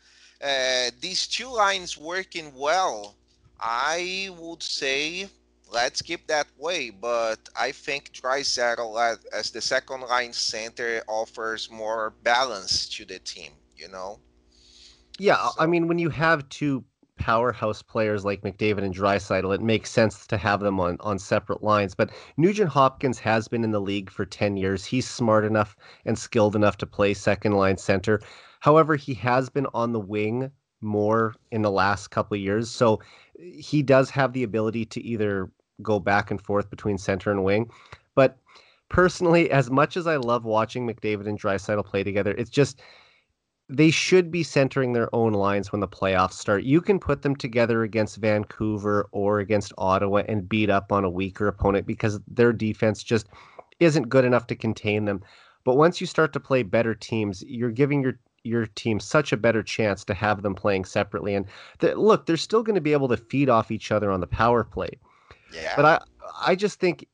uh, 0.43 0.91
these 0.99 1.27
two 1.27 1.51
lines 1.51 1.97
working 1.97 2.53
well, 2.55 3.15
I 3.59 4.29
would 4.37 4.63
say 4.63 5.29
let's 5.71 6.01
keep 6.01 6.27
that 6.27 6.47
way. 6.57 6.89
But 6.89 7.39
I 7.55 7.71
think 7.71 8.11
Draisaitl 8.13 8.99
as, 9.01 9.25
as 9.33 9.51
the 9.51 9.61
second 9.61 10.01
line 10.01 10.33
center 10.33 11.03
offers 11.07 11.69
more 11.69 12.13
balance 12.23 12.87
to 12.89 13.05
the 13.05 13.19
team, 13.19 13.51
you 13.75 13.87
know. 13.87 14.19
Yeah, 15.17 15.49
so. 15.49 15.51
I 15.59 15.65
mean, 15.65 15.87
when 15.87 15.99
you 15.99 16.09
have 16.09 16.47
two 16.49 16.83
powerhouse 17.19 17.82
players 17.82 18.25
like 18.25 18.41
McDavid 18.41 18.84
and 18.84 18.95
Draisaitl, 18.95 19.53
it 19.53 19.62
makes 19.62 19.91
sense 19.91 20.25
to 20.27 20.38
have 20.38 20.62
them 20.62 20.79
on, 20.79 20.97
on 21.01 21.19
separate 21.19 21.62
lines. 21.62 21.93
But 21.93 22.10
Nugent 22.38 22.69
Hopkins 22.69 23.19
has 23.19 23.47
been 23.47 23.63
in 23.63 23.71
the 23.71 23.82
league 23.82 24.10
for 24.10 24.25
10 24.25 24.58
years. 24.58 24.86
He's 24.86 25.08
smart 25.08 25.45
enough 25.45 25.75
and 26.05 26.17
skilled 26.17 26.55
enough 26.55 26.77
to 26.77 26.88
play 26.88 27.13
second 27.13 27.53
line 27.53 27.77
center. 27.77 28.21
However, 28.62 28.95
he 28.95 29.13
has 29.15 29.49
been 29.49 29.67
on 29.73 29.93
the 29.93 29.99
wing 29.99 30.51
more 30.82 31.36
in 31.51 31.62
the 31.62 31.71
last 31.71 32.08
couple 32.08 32.36
of 32.36 32.41
years. 32.41 32.69
So 32.69 32.99
he 33.38 33.84
does 33.84 34.10
have 34.10 34.34
the 34.34 34.43
ability 34.43 34.86
to 34.86 35.01
either 35.01 35.51
go 35.82 35.99
back 35.99 36.32
and 36.32 36.41
forth 36.41 36.69
between 36.69 36.97
center 36.97 37.32
and 37.32 37.43
wing. 37.43 37.69
But 38.15 38.38
personally, 38.89 39.51
as 39.51 39.69
much 39.69 39.97
as 39.97 40.08
I 40.08 40.17
love 40.17 40.45
watching 40.45 40.88
McDavid 40.88 41.27
and 41.27 41.39
Draisaitl 41.39 41.86
play 41.86 42.03
together, 42.03 42.32
it's 42.32 42.49
just 42.49 42.82
they 43.69 43.91
should 43.91 44.32
be 44.32 44.41
centering 44.41 44.93
their 44.93 45.13
own 45.13 45.34
lines 45.34 45.71
when 45.71 45.79
the 45.79 45.88
playoffs 45.88 46.34
start. 46.34 46.63
You 46.63 46.82
can 46.82 46.99
put 46.99 47.21
them 47.21 47.36
together 47.36 47.84
against 47.84 48.17
Vancouver 48.17 49.08
or 49.12 49.39
against 49.39 49.73
Ottawa 49.77 50.23
and 50.27 50.49
beat 50.49 50.71
up 50.71 50.91
on 50.91 51.05
a 51.05 51.10
weaker 51.10 51.47
opponent 51.47 51.86
because 51.86 52.19
their 52.27 52.51
defense 52.51 53.03
just 53.03 53.27
isn't 53.79 54.10
good 54.10 54.25
enough 54.25 54.47
to 54.47 54.55
contain 54.55 55.05
them. 55.05 55.21
But 55.65 55.77
once 55.77 56.01
you 56.01 56.08
start 56.08 56.34
to 56.34 56.39
play 56.39 56.63
better 56.63 56.95
teams, 56.95 57.43
you're 57.43 57.71
giving 57.71 58.01
your 58.01 58.19
your 58.43 58.65
team 58.65 58.99
such 58.99 59.34
a 59.34 59.38
better 59.38 59.62
chance 59.62 60.05
to 60.05 60.13
have 60.13 60.41
them 60.41 60.55
playing 60.55 60.86
separately. 60.86 61.36
And 61.36 61.45
th- 61.79 61.95
look, 61.95 62.25
they're 62.25 62.38
still 62.38 62.63
going 62.63 62.75
to 62.75 62.82
be 62.82 62.93
able 62.93 63.10
to 63.10 63.17
feed 63.17 63.49
off 63.49 63.69
each 63.69 63.91
other 63.91 64.10
on 64.10 64.21
the 64.21 64.27
power 64.27 64.63
play. 64.63 64.91
Yeah. 65.53 65.73
But 65.75 65.86
I 65.86 65.99
I 66.41 66.55
just 66.55 66.79
think 66.79 67.05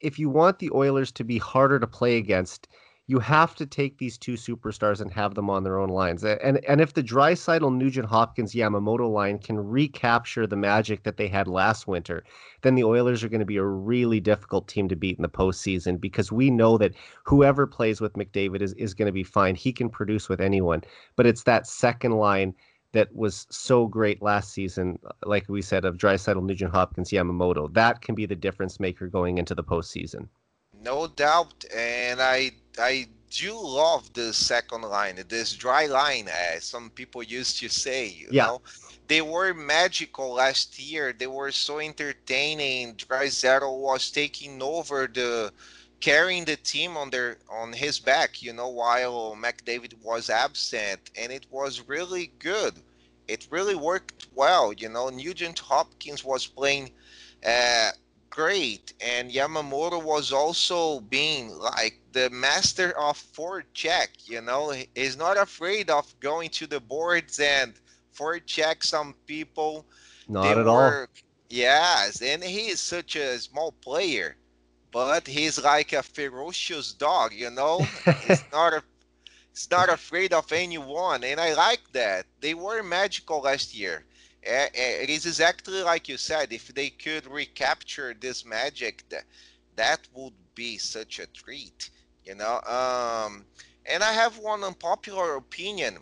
if 0.00 0.18
you 0.18 0.28
want 0.28 0.60
the 0.60 0.70
Oilers 0.72 1.10
to 1.12 1.24
be 1.24 1.38
harder 1.38 1.80
to 1.80 1.86
play 1.86 2.18
against, 2.18 2.68
you 3.08 3.18
have 3.18 3.54
to 3.54 3.64
take 3.64 3.96
these 3.96 4.18
two 4.18 4.34
superstars 4.34 5.00
and 5.00 5.10
have 5.10 5.34
them 5.34 5.48
on 5.48 5.64
their 5.64 5.78
own 5.78 5.88
lines. 5.88 6.22
And 6.22 6.62
and 6.64 6.80
if 6.80 6.92
the 6.92 7.02
Draisaitl, 7.02 7.74
Nugent 7.74 8.06
Hopkins, 8.06 8.52
Yamamoto 8.52 9.10
line 9.10 9.38
can 9.38 9.58
recapture 9.58 10.46
the 10.46 10.56
magic 10.56 11.02
that 11.04 11.16
they 11.16 11.26
had 11.26 11.48
last 11.48 11.88
winter, 11.88 12.22
then 12.60 12.74
the 12.74 12.84
Oilers 12.84 13.24
are 13.24 13.30
going 13.30 13.40
to 13.40 13.46
be 13.46 13.56
a 13.56 13.64
really 13.64 14.20
difficult 14.20 14.68
team 14.68 14.88
to 14.90 14.96
beat 14.96 15.16
in 15.16 15.22
the 15.22 15.28
postseason 15.28 15.98
because 15.98 16.30
we 16.30 16.50
know 16.50 16.76
that 16.76 16.92
whoever 17.24 17.66
plays 17.66 17.98
with 17.98 18.12
McDavid 18.12 18.60
is, 18.60 18.74
is 18.74 18.92
going 18.92 19.06
to 19.06 19.12
be 19.12 19.24
fine. 19.24 19.54
He 19.54 19.72
can 19.72 19.88
produce 19.88 20.28
with 20.28 20.42
anyone, 20.42 20.82
but 21.16 21.26
it's 21.26 21.44
that 21.44 21.66
second 21.66 22.12
line 22.12 22.54
that 22.92 23.14
was 23.14 23.46
so 23.50 23.86
great 23.86 24.20
last 24.20 24.52
season, 24.52 24.98
uh, 25.06 25.12
like 25.24 25.48
we 25.48 25.62
said, 25.62 25.86
of 25.86 25.96
Draisaitl, 25.96 26.44
Nugent 26.44 26.72
Hopkins, 26.72 27.10
Yamamoto. 27.10 27.72
That 27.72 28.02
can 28.02 28.14
be 28.14 28.26
the 28.26 28.36
difference 28.36 28.78
maker 28.78 29.06
going 29.06 29.38
into 29.38 29.54
the 29.54 29.64
postseason. 29.64 30.28
No 30.82 31.06
doubt, 31.06 31.64
and 31.74 32.20
I 32.20 32.52
I 32.78 33.06
do 33.30 33.58
love 33.60 34.12
the 34.14 34.32
second 34.32 34.82
line, 34.82 35.22
this 35.28 35.54
dry 35.54 35.86
line, 35.86 36.28
as 36.28 36.64
some 36.64 36.90
people 36.90 37.22
used 37.22 37.58
to 37.60 37.68
say. 37.68 38.08
You 38.08 38.28
yeah. 38.30 38.46
know, 38.46 38.60
they 39.06 39.20
were 39.22 39.52
magical 39.54 40.34
last 40.34 40.78
year. 40.78 41.12
They 41.12 41.26
were 41.26 41.52
so 41.52 41.78
entertaining. 41.78 42.94
Draisaitl 42.94 43.78
was 43.80 44.10
taking 44.10 44.62
over 44.62 45.06
the 45.06 45.52
carrying 46.00 46.44
the 46.44 46.56
team 46.56 46.96
on 46.96 47.10
their 47.10 47.38
on 47.50 47.72
his 47.72 47.98
back, 47.98 48.42
you 48.42 48.52
know, 48.52 48.68
while 48.68 49.36
McDavid 49.36 49.94
was 50.02 50.30
absent, 50.30 51.10
and 51.16 51.32
it 51.32 51.46
was 51.50 51.88
really 51.88 52.32
good. 52.38 52.74
It 53.26 53.46
really 53.50 53.74
worked 53.74 54.28
well, 54.34 54.72
you 54.72 54.88
know. 54.88 55.10
Nugent 55.10 55.58
Hopkins 55.58 56.24
was 56.24 56.46
playing 56.46 56.90
uh, 57.46 57.90
great, 58.38 58.92
and 59.00 59.32
Yamamoto 59.32 60.00
was 60.00 60.30
also 60.30 61.00
being 61.00 61.50
like 61.58 61.98
the 62.12 62.30
master 62.30 62.96
of 62.96 63.18
forecheck. 63.18 64.10
You 64.26 64.40
know, 64.40 64.72
he's 64.94 65.16
not 65.16 65.36
afraid 65.36 65.90
of 65.90 66.14
going 66.20 66.50
to 66.50 66.68
the 66.68 66.78
boards 66.78 67.40
and 67.40 67.74
check 68.46 68.84
some 68.84 69.14
people. 69.26 69.84
Not 70.28 70.42
they 70.42 70.60
at 70.60 70.68
all. 70.68 71.06
Yes, 71.50 72.22
and 72.22 72.44
he 72.44 72.68
is 72.68 72.78
such 72.78 73.16
a 73.16 73.38
small 73.40 73.72
player, 73.72 74.36
but 74.92 75.26
he's 75.26 75.60
like 75.60 75.92
a 75.92 76.02
ferocious 76.04 76.92
dog. 76.92 77.32
You 77.32 77.50
know, 77.50 77.80
he's 78.26 78.44
not 78.52 78.72
a. 78.72 78.82
He's 79.52 79.68
not 79.68 79.88
afraid 79.88 80.32
of 80.32 80.52
anyone, 80.52 81.24
and 81.24 81.40
I 81.40 81.54
like 81.54 81.82
that. 81.92 82.26
They 82.40 82.54
were 82.54 82.84
magical 82.84 83.40
last 83.40 83.74
year 83.74 84.04
it 84.74 85.10
is 85.10 85.26
exactly 85.26 85.82
like 85.82 86.08
you 86.08 86.16
said. 86.16 86.52
If 86.52 86.68
they 86.68 86.90
could 86.90 87.26
recapture 87.26 88.14
this 88.18 88.44
magic, 88.44 89.08
that 89.10 89.24
that 89.76 90.08
would 90.14 90.34
be 90.54 90.78
such 90.78 91.18
a 91.18 91.26
treat, 91.26 91.90
you 92.24 92.34
know. 92.34 92.60
Um, 92.62 93.46
and 93.86 94.02
I 94.02 94.12
have 94.12 94.38
one 94.38 94.64
unpopular 94.64 95.36
opinion. 95.36 95.98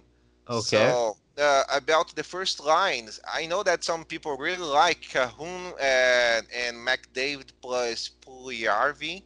Okay. 0.49 0.95
So 0.95 1.17
uh, 1.39 1.65
about 1.73 2.15
the 2.15 2.23
first 2.25 2.65
lines, 2.65 3.21
I 3.33 3.47
know 3.47 3.63
that 3.63 3.85
some 3.85 4.05
people 4.05 4.37
really 4.37 4.57
like 4.59 5.03
Kahun 5.03 5.73
and, 5.81 6.47
and 6.55 6.77
McDavid 6.87 7.53
plus 7.61 8.11
Puljujarvi. 8.23 9.23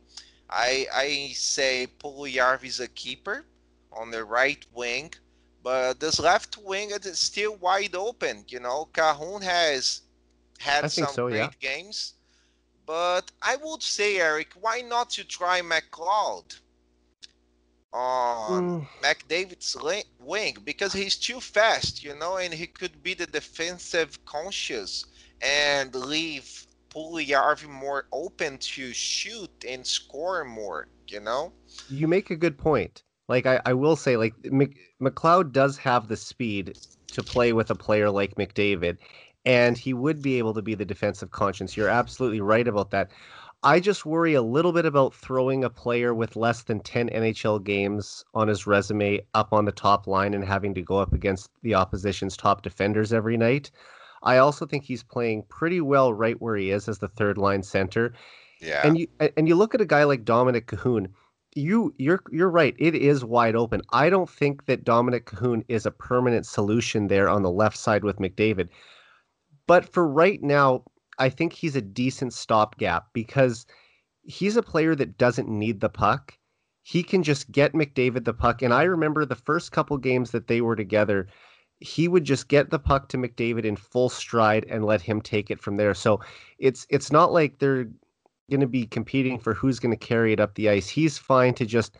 I 0.49 0.87
I 0.93 1.33
say 1.35 1.87
Puljujarvi 1.99 2.65
is 2.67 2.81
a 2.81 2.89
keeper 2.89 3.45
on 3.93 4.11
the 4.11 4.25
right 4.25 4.65
wing. 4.73 5.13
But 5.63 6.01
this 6.01 6.19
left 6.19 6.57
wing 6.59 6.91
is 6.91 7.19
still 7.19 7.57
wide 7.57 7.95
open. 7.95 8.45
You 8.49 8.61
know, 8.61 8.89
Kahun 8.93 9.43
has 9.43 10.03
had 10.59 10.91
some 10.91 11.09
so, 11.09 11.29
great 11.29 11.39
yeah. 11.39 11.51
games. 11.61 12.15
But 12.87 13.31
I 13.43 13.57
would 13.57 13.83
say, 13.83 14.19
Eric, 14.19 14.49
why 14.61 14.81
not 14.81 15.11
to 15.11 15.25
try 15.25 15.61
McLeod 15.61 16.59
on 17.93 18.81
mm. 18.81 18.87
McDavid's 19.03 19.77
wing? 20.19 20.57
Because 20.65 20.93
he's 20.93 21.17
too 21.17 21.41
fast, 21.41 22.03
you 22.03 22.17
know, 22.17 22.39
and 22.39 22.53
he 22.53 22.67
could 22.67 23.03
be 23.03 23.15
the 23.15 23.27
defensive 23.27 24.25
conscious 24.25 25.05
and 25.43 25.95
leave 25.95 26.67
Puljujarvi 26.91 27.69
more 27.69 28.07
open 28.13 28.59
to 28.59 28.93
shoot 28.93 29.65
and 29.69 29.87
score 29.87 30.45
more, 30.45 30.89
you 31.07 31.21
know? 31.21 31.53
You 31.89 32.09
make 32.09 32.31
a 32.31 32.37
good 32.37 32.59
point 32.59 33.05
like 33.31 33.47
I, 33.47 33.61
I 33.65 33.73
will 33.73 33.95
say 33.95 34.17
like 34.17 34.35
Mc, 34.45 34.77
McLeod 35.01 35.53
does 35.53 35.79
have 35.79 36.09
the 36.09 36.17
speed 36.17 36.77
to 37.13 37.23
play 37.23 37.53
with 37.53 37.71
a 37.71 37.75
player 37.77 38.11
like 38.11 38.35
McDavid 38.35 38.99
and 39.47 39.79
he 39.79 39.95
would 39.95 40.21
be 40.21 40.37
able 40.37 40.53
to 40.53 40.61
be 40.61 40.75
the 40.75 40.85
defensive 40.85 41.31
conscience. 41.31 41.77
You're 41.77 41.89
absolutely 41.89 42.41
right 42.41 42.67
about 42.67 42.91
that. 42.91 43.11
I 43.63 43.79
just 43.79 44.05
worry 44.05 44.35
a 44.35 44.43
little 44.43 44.73
bit 44.73 44.85
about 44.85 45.15
throwing 45.15 45.65
a 45.65 45.71
player 45.71 46.13
with 46.13 46.35
less 46.35 46.63
than 46.63 46.81
10 46.81 47.09
NHL 47.11 47.63
games 47.63 48.25
on 48.35 48.49
his 48.49 48.67
resume 48.67 49.21
up 49.35 49.53
on 49.53 49.65
the 49.65 49.73
top 49.73 50.07
line 50.07 50.35
and 50.35 50.45
having 50.45 50.75
to 50.75 50.83
go 50.83 50.99
up 50.99 51.13
against 51.13 51.51
the 51.63 51.75
opposition's 51.75 52.37
top 52.37 52.63
defenders 52.63 53.13
every 53.13 53.37
night. 53.37 53.71
I 54.23 54.39
also 54.39 54.67
think 54.67 54.85
he's 54.85 55.03
playing 55.05 55.45
pretty 55.49 55.81
well 55.81 56.13
right 56.13 56.41
where 56.41 56.57
he 56.57 56.71
is 56.71 56.89
as 56.89 56.99
the 56.99 57.09
third 57.09 57.39
line 57.39 57.63
center. 57.63 58.13
Yeah. 58.61 58.85
And 58.85 58.99
you 58.99 59.07
and 59.37 59.47
you 59.49 59.55
look 59.55 59.75
at 59.75 59.81
a 59.81 59.87
guy 59.87 60.05
like 60.05 60.25
Dominic 60.25 60.67
Kahun, 60.67 61.09
you 61.55 61.95
you're 61.99 62.23
you're 62.31 62.51
right. 62.51 62.75
It 62.79 62.95
is 62.95 63.25
wide 63.25 63.57
open. 63.57 63.83
I 63.93 64.11
don't 64.11 64.31
think 64.31 64.67
that 64.67 64.85
Dominic 64.85 65.27
Kahun 65.27 65.65
is 65.69 65.87
a 65.87 65.91
permanent 65.91 66.47
solution 66.47 67.09
there 67.09 67.29
on 67.29 67.43
the 67.43 67.51
left 67.51 67.77
side 67.77 68.05
with 68.05 68.19
McDavid. 68.19 68.69
But 69.67 69.93
for 69.93 70.07
right 70.07 70.43
now, 70.43 70.85
I 71.19 71.29
think 71.29 71.53
he's 71.53 71.77
a 71.77 71.83
decent 71.83 72.33
stopgap 72.33 73.09
because 73.13 73.67
he's 74.23 74.57
a 74.57 74.63
player 74.63 74.95
that 74.95 75.19
doesn't 75.19 75.49
need 75.49 75.81
the 75.81 75.89
puck. 75.89 76.37
He 76.83 77.03
can 77.03 77.23
just 77.23 77.51
get 77.53 77.73
McDavid 77.73 78.25
the 78.25 78.35
puck. 78.35 78.63
And 78.63 78.73
I 78.73 78.85
remember 78.85 79.25
the 79.25 79.35
first 79.35 79.73
couple 79.73 79.97
games 79.99 80.31
that 80.31 80.47
they 80.47 80.61
were 80.61 80.77
together, 80.77 81.27
he 81.81 82.09
would 82.09 82.25
just 82.25 82.49
get 82.49 82.71
the 82.71 82.79
puck 82.79 83.09
to 83.09 83.19
McDavid 83.19 83.65
in 83.65 83.77
full 83.77 84.09
stride 84.09 84.67
and 84.69 84.85
let 84.85 85.01
him 85.01 85.21
take 85.21 85.51
it 85.51 85.61
from 85.61 85.77
there. 85.77 85.95
So 85.95 86.21
it's 86.59 86.87
it's 86.91 87.13
not 87.13 87.33
like 87.33 87.59
they're 87.59 87.87
going 88.51 88.61
to 88.61 88.67
be 88.67 88.87
competing 88.87 89.39
for 89.39 89.55
who's 89.55 89.79
going 89.79 89.97
to 89.97 90.07
carry 90.07 90.33
it 90.33 90.41
up 90.41 90.55
the 90.55 90.69
ice. 90.69 90.89
He's 90.89 91.17
fine 91.17 91.55
to 91.55 91.65
just 91.65 91.97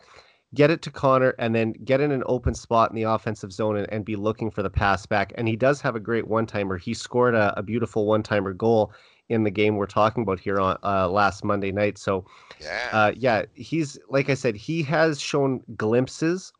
get 0.53 0.69
it 0.69 0.81
to 0.81 0.91
Connor 0.91 1.33
and 1.39 1.55
then 1.55 1.71
get 1.85 2.01
in 2.01 2.11
an 2.11 2.23
open 2.25 2.53
spot 2.53 2.89
in 2.89 2.95
the 2.95 3.03
offensive 3.03 3.51
zone 3.51 3.77
and, 3.77 3.91
and 3.91 4.05
be 4.05 4.15
looking 4.15 4.51
for 4.51 4.61
the 4.61 4.69
pass 4.69 5.05
back. 5.05 5.31
And 5.35 5.47
he 5.47 5.55
does 5.55 5.81
have 5.81 5.95
a 5.95 5.99
great 5.99 6.27
one 6.27 6.45
timer. 6.45 6.77
He 6.77 6.93
scored 6.93 7.35
a, 7.35 7.57
a 7.57 7.63
beautiful 7.63 8.05
one 8.05 8.21
timer 8.21 8.53
goal 8.53 8.91
in 9.29 9.43
the 9.43 9.51
game 9.51 9.77
we're 9.77 9.85
talking 9.85 10.23
about 10.23 10.39
here 10.39 10.59
on 10.59 10.77
uh, 10.83 11.09
last 11.09 11.43
Monday 11.45 11.71
night. 11.71 11.97
So, 11.97 12.25
yeah, 12.59 12.89
uh, 12.91 13.13
yeah, 13.15 13.45
he's 13.53 13.97
like 14.09 14.29
I 14.29 14.33
said, 14.33 14.55
he 14.55 14.83
has 14.83 15.21
shown 15.21 15.63
glimpses 15.77 16.51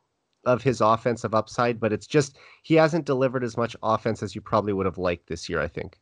of 0.46 0.64
his 0.64 0.82
offensive 0.82 1.36
upside, 1.36 1.80
but 1.80 1.92
it's 1.92 2.08
just 2.08 2.38
he 2.64 2.76
hasn't 2.76 3.06
delivered 3.06 3.44
as 3.44 3.58
much 3.58 3.76
offense 3.84 4.24
as 4.24 4.34
you 4.34 4.42
probably 4.42 4.74
would 4.74 4.86
have 4.86 4.98
liked 4.98 5.28
this 5.28 5.50
year. 5.50 5.62
I 5.62 5.68
think. 5.68 6.00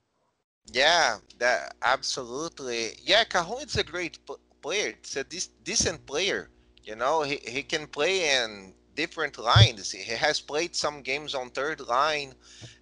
Yeah, 0.65 1.17
that 1.39 1.73
absolutely. 1.81 2.91
Yeah, 3.03 3.23
Kahun 3.23 3.65
is 3.65 3.75
a 3.77 3.83
great 3.83 4.19
p- 4.25 4.35
player. 4.61 4.89
It's 4.89 5.15
a 5.15 5.23
dis- 5.23 5.49
decent 5.63 6.05
player. 6.05 6.49
You 6.83 6.95
know, 6.95 7.23
he, 7.23 7.37
he 7.45 7.63
can 7.63 7.87
play 7.87 8.35
in 8.43 8.75
different 8.95 9.37
lines. 9.37 9.91
He 9.91 10.13
has 10.13 10.41
played 10.41 10.75
some 10.75 11.01
games 11.01 11.33
on 11.35 11.49
third 11.49 11.81
line 11.81 12.33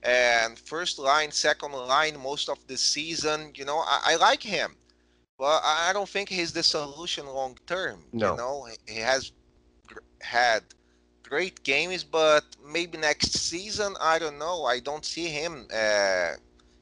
and 0.03 0.57
first 0.59 0.99
line, 0.99 1.31
second 1.31 1.71
line 1.73 2.19
most 2.19 2.49
of 2.49 2.67
the 2.67 2.77
season. 2.77 3.51
You 3.55 3.65
know, 3.65 3.79
I, 3.79 4.01
I 4.13 4.15
like 4.15 4.43
him. 4.43 4.77
But 5.37 5.61
I 5.63 5.91
don't 5.93 6.09
think 6.09 6.29
he's 6.29 6.53
the 6.53 6.63
solution 6.63 7.25
long 7.27 7.57
term. 7.67 8.05
No. 8.11 8.21
You 8.21 8.33
know, 8.33 8.65
he, 8.65 8.93
he 8.93 8.99
has 8.99 9.31
gr- 9.87 9.99
had 10.21 10.63
great 11.23 11.63
games, 11.63 12.03
but 12.03 12.43
maybe 12.63 12.97
next 12.97 13.31
season, 13.33 13.95
I 13.99 14.19
don't 14.19 14.37
know. 14.37 14.65
I 14.65 14.79
don't 14.79 15.05
see 15.05 15.27
him 15.27 15.67
uh, 15.73 16.33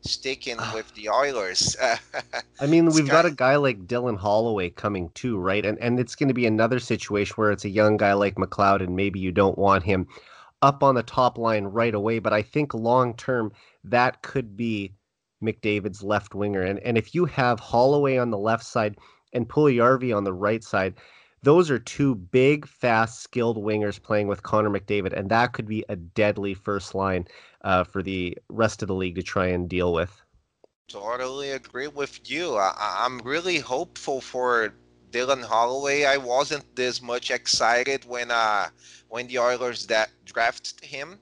sticking 0.05 0.57
ah. 0.59 0.71
with 0.73 0.93
the 0.95 1.09
Oilers. 1.09 1.75
I 2.59 2.67
mean, 2.67 2.89
we've 2.91 3.09
got 3.09 3.25
a 3.25 3.31
guy 3.31 3.55
like 3.55 3.87
Dylan 3.87 4.17
Holloway 4.17 4.69
coming 4.69 5.09
too, 5.13 5.37
right? 5.37 5.65
And 5.65 5.77
and 5.79 5.99
it's 5.99 6.15
going 6.15 6.27
to 6.27 6.33
be 6.33 6.45
another 6.45 6.79
situation 6.79 7.33
where 7.35 7.51
it's 7.51 7.65
a 7.65 7.69
young 7.69 7.97
guy 7.97 8.13
like 8.13 8.35
McLeod, 8.35 8.81
and 8.81 8.95
maybe 8.95 9.19
you 9.19 9.31
don't 9.31 9.57
want 9.57 9.83
him 9.83 10.07
up 10.61 10.83
on 10.83 10.95
the 10.95 11.03
top 11.03 11.37
line 11.37 11.65
right 11.65 11.93
away. 11.93 12.19
But 12.19 12.33
I 12.33 12.41
think 12.41 12.73
long 12.73 13.15
term 13.15 13.51
that 13.83 14.21
could 14.21 14.55
be 14.55 14.93
McDavid's 15.43 16.03
left 16.03 16.35
winger, 16.35 16.61
and 16.61 16.79
and 16.79 16.97
if 16.97 17.13
you 17.13 17.25
have 17.25 17.59
Holloway 17.59 18.17
on 18.17 18.29
the 18.29 18.37
left 18.37 18.63
side 18.63 18.97
and 19.33 19.47
Puljujarvi 19.47 20.15
on 20.15 20.23
the 20.23 20.33
right 20.33 20.63
side. 20.63 20.95
Those 21.45 21.69
are 21.69 21.77
two 21.77 22.15
big, 22.15 22.67
fast, 22.67 23.21
skilled 23.21 23.57
wingers 23.57 24.01
playing 24.01 24.27
with 24.27 24.41
Connor 24.41 24.71
McDavid, 24.71 25.13
and 25.13 25.29
that 25.29 25.53
could 25.53 25.67
be 25.67 25.85
a 25.89 25.95
deadly 25.95 26.55
first 26.55 26.95
line 26.95 27.27
uh, 27.63 27.83
for 27.83 28.01
the 28.01 28.35
rest 28.49 28.81
of 28.81 28.87
the 28.87 28.95
league 28.95 29.13
to 29.13 29.21
try 29.21 29.45
and 29.45 29.69
deal 29.69 29.93
with. 29.93 30.23
Totally 30.87 31.51
agree 31.51 31.87
with 31.87 32.19
you. 32.29 32.55
I, 32.55 32.73
I'm 33.05 33.19
really 33.19 33.59
hopeful 33.59 34.21
for 34.21 34.73
Dylan 35.11 35.43
Holloway. 35.43 36.05
I 36.05 36.17
wasn't 36.17 36.75
this 36.75 36.99
much 36.99 37.29
excited 37.29 38.05
when 38.05 38.31
uh 38.31 38.69
when 39.09 39.27
the 39.27 39.37
Oilers 39.37 39.85
that 39.85 40.09
drafted 40.25 40.83
him. 40.83 41.19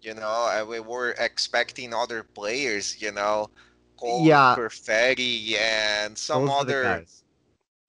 You 0.00 0.14
know, 0.14 0.22
uh, 0.48 0.64
we 0.64 0.78
were 0.78 1.16
expecting 1.18 1.92
other 1.92 2.22
players. 2.22 3.02
You 3.02 3.10
know, 3.10 3.50
Cole 3.96 4.26
Yeah. 4.26 4.54
Perfetti 4.56 5.58
and 5.58 6.16
some 6.16 6.46
Those 6.46 6.60
other. 6.60 7.04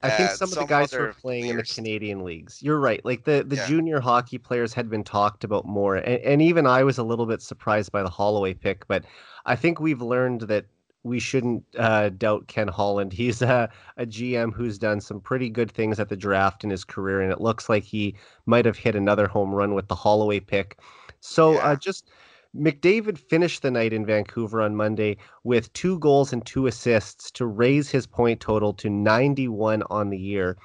I 0.03 0.09
think 0.09 0.31
uh, 0.31 0.33
some 0.35 0.51
of 0.51 0.57
the 0.57 0.65
guys 0.65 0.91
who 0.91 1.03
are 1.03 1.13
playing 1.13 1.47
in 1.47 1.57
the. 1.57 1.63
Canadian 1.63 2.23
leagues. 2.23 2.61
You're 2.61 2.79
right. 2.79 3.03
Like 3.05 3.23
the, 3.23 3.43
the 3.47 3.55
Yeah. 3.55 3.67
junior 3.67 3.99
hockey 3.99 4.37
players 4.37 4.73
had 4.73 4.89
been 4.89 5.03
talked 5.03 5.43
about 5.43 5.65
more. 5.65 5.95
And, 5.97 6.21
and 6.23 6.41
even 6.41 6.65
I 6.65 6.83
was 6.83 6.97
a 6.97 7.03
little 7.03 7.25
bit 7.25 7.41
surprised 7.41 7.91
by 7.91 8.01
the 8.01 8.09
Holloway 8.09 8.53
pick, 8.53 8.87
but 8.87 9.05
I 9.45 9.55
think 9.55 9.79
we've 9.79 10.01
learned 10.01 10.41
that 10.41 10.65
we 11.03 11.19
shouldn't 11.19 11.63
uh, 11.77 12.09
doubt 12.09 12.47
Ken 12.47 12.67
Holland. 12.67 13.13
He's 13.21 13.41
a, 13.41 13.69
a 13.97 14.05
GM 14.05 14.53
who's 14.53 14.77
done 14.77 15.01
some 15.01 15.19
pretty 15.19 15.49
good 15.49 15.71
things 15.71 15.99
at 15.99 16.09
the 16.09 16.17
draft 16.17 16.63
in 16.63 16.69
his 16.69 16.83
career, 16.83 17.21
and 17.21 17.31
it 17.31 17.41
looks 17.41 17.69
like 17.69 17.83
he 17.83 18.15
might 18.45 18.65
have 18.65 18.77
hit 18.77 18.95
another 18.95 19.27
home 19.27 19.51
run 19.53 19.73
with 19.73 19.87
the 19.87 19.95
Holloway 19.95 20.39
pick. 20.39 20.79
So 21.19 21.53
Yeah. 21.53 21.59
uh, 21.59 21.75
just 21.75 22.09
McDavid 22.55 23.17
finished 23.17 23.61
the 23.61 23.71
night 23.71 23.93
in 23.93 24.05
Vancouver 24.05 24.61
on 24.61 24.75
Monday 24.75 25.17
with 25.43 25.71
two 25.73 25.97
goals 25.99 26.33
and 26.33 26.45
two 26.45 26.67
assists 26.67 27.31
to 27.31 27.45
raise 27.45 27.89
his 27.89 28.05
point 28.05 28.41
total 28.41 28.73
to 28.73 28.89
91 28.89 29.83
on 29.89 30.09
the 30.09 30.17
year. 30.17 30.57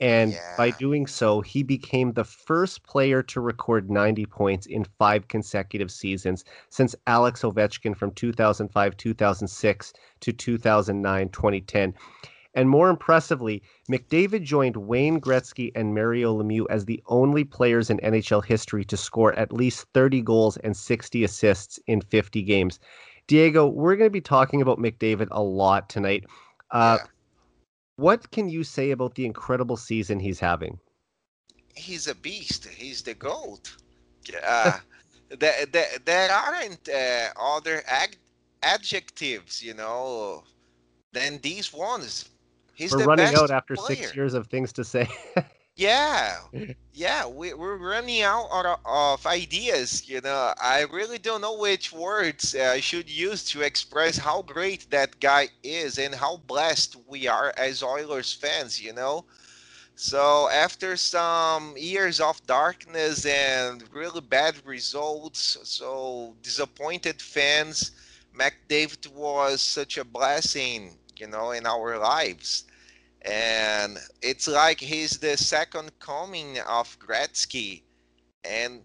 And 0.00 0.38
by 0.56 0.70
doing 0.70 1.06
so, 1.06 1.42
he 1.42 1.62
became 1.62 2.12
the 2.12 2.24
first 2.24 2.82
player 2.84 3.22
to 3.24 3.40
record 3.40 3.90
90 3.90 4.24
points 4.26 4.66
in 4.66 4.84
five 4.98 5.28
consecutive 5.28 5.90
seasons 5.90 6.44
since 6.70 6.94
Alex 7.06 7.42
Ovechkin 7.42 7.94
from 7.94 8.12
2005 8.12 8.96
2006 8.96 9.92
to 10.20 10.32
2009 10.32 11.28
2010. 11.28 11.94
And 12.54 12.68
more 12.68 12.90
impressively, 12.90 13.62
McDavid 13.90 14.42
joined 14.42 14.76
Wayne 14.76 15.20
Gretzky 15.20 15.70
and 15.74 15.94
Mario 15.94 16.36
Lemieux 16.36 16.66
as 16.68 16.84
the 16.84 17.02
only 17.06 17.44
players 17.44 17.90
in 17.90 17.98
NHL 17.98 18.44
history 18.44 18.84
to 18.86 18.96
score 18.96 19.32
at 19.34 19.52
least 19.52 19.86
30 19.94 20.22
goals 20.22 20.56
and 20.58 20.76
60 20.76 21.22
assists 21.24 21.78
in 21.86 22.00
50 22.00 22.42
games. 22.42 22.80
Diego, 23.28 23.66
we're 23.68 23.96
going 23.96 24.10
to 24.10 24.12
be 24.12 24.20
talking 24.20 24.60
about 24.60 24.78
McDavid 24.78 25.28
a 25.30 25.42
lot 25.42 25.88
tonight. 25.88 26.24
Uh, 26.70 26.98
Yeah. 27.00 27.06
What 27.96 28.30
can 28.30 28.48
you 28.48 28.64
say 28.64 28.92
about 28.92 29.14
the 29.14 29.26
incredible 29.26 29.76
season 29.76 30.20
he's 30.20 30.40
having? 30.40 30.80
he's 31.80 32.06
a 32.06 32.14
beast. 32.14 32.66
He's 32.66 33.02
the 33.02 33.14
goat. 33.14 33.74
Uh, 34.46 34.78
there, 35.38 35.66
there, 35.66 35.88
there 36.04 36.30
aren't 36.30 36.88
uh, 36.88 37.28
other 37.40 37.82
ag- 37.86 38.18
adjectives, 38.62 39.62
you 39.62 39.74
know, 39.74 40.44
than 41.12 41.38
these 41.42 41.72
ones. 41.72 42.28
He's 42.80 42.96
We're 42.96 43.04
running 43.04 43.34
out 43.34 43.50
after 43.50 43.74
player. 43.74 43.94
six 43.94 44.16
years 44.16 44.32
of 44.32 44.46
things 44.46 44.72
to 44.72 44.84
say. 44.84 45.06
Yeah, 45.76 46.38
yeah, 46.94 47.26
we, 47.26 47.52
we're 47.52 47.76
running 47.76 48.22
out 48.22 48.48
of, 48.50 48.78
of 48.86 49.26
ideas. 49.26 50.08
You 50.08 50.22
know, 50.22 50.54
I 50.58 50.86
really 50.90 51.18
don't 51.18 51.42
know 51.42 51.58
which 51.58 51.92
words 51.92 52.54
uh, 52.54 52.72
I 52.74 52.80
should 52.80 53.10
use 53.10 53.44
to 53.50 53.60
express 53.60 54.16
how 54.16 54.40
great 54.40 54.90
that 54.90 55.20
guy 55.20 55.48
is 55.62 55.98
and 55.98 56.14
how 56.14 56.38
blessed 56.46 56.96
we 57.06 57.28
are 57.28 57.52
as 57.58 57.82
Oilers 57.82 58.32
fans. 58.32 58.80
You 58.80 58.94
know, 58.94 59.26
so 59.94 60.48
after 60.48 60.96
some 60.96 61.74
years 61.76 62.18
of 62.18 62.40
darkness 62.46 63.26
and 63.26 63.84
really 63.92 64.22
bad 64.22 64.54
results, 64.64 65.58
so 65.64 66.34
disappointed 66.42 67.20
fans, 67.20 67.90
McDavid 68.34 69.06
was 69.12 69.60
such 69.60 69.98
a 69.98 70.04
blessing. 70.04 70.96
You 71.18 71.26
know, 71.26 71.50
in 71.50 71.66
our 71.66 71.98
lives 71.98 72.64
and 73.22 73.98
it's 74.22 74.48
like 74.48 74.80
he's 74.80 75.18
the 75.18 75.36
second 75.36 75.92
coming 76.00 76.58
of 76.60 76.98
Gretzky, 76.98 77.82
and 78.44 78.82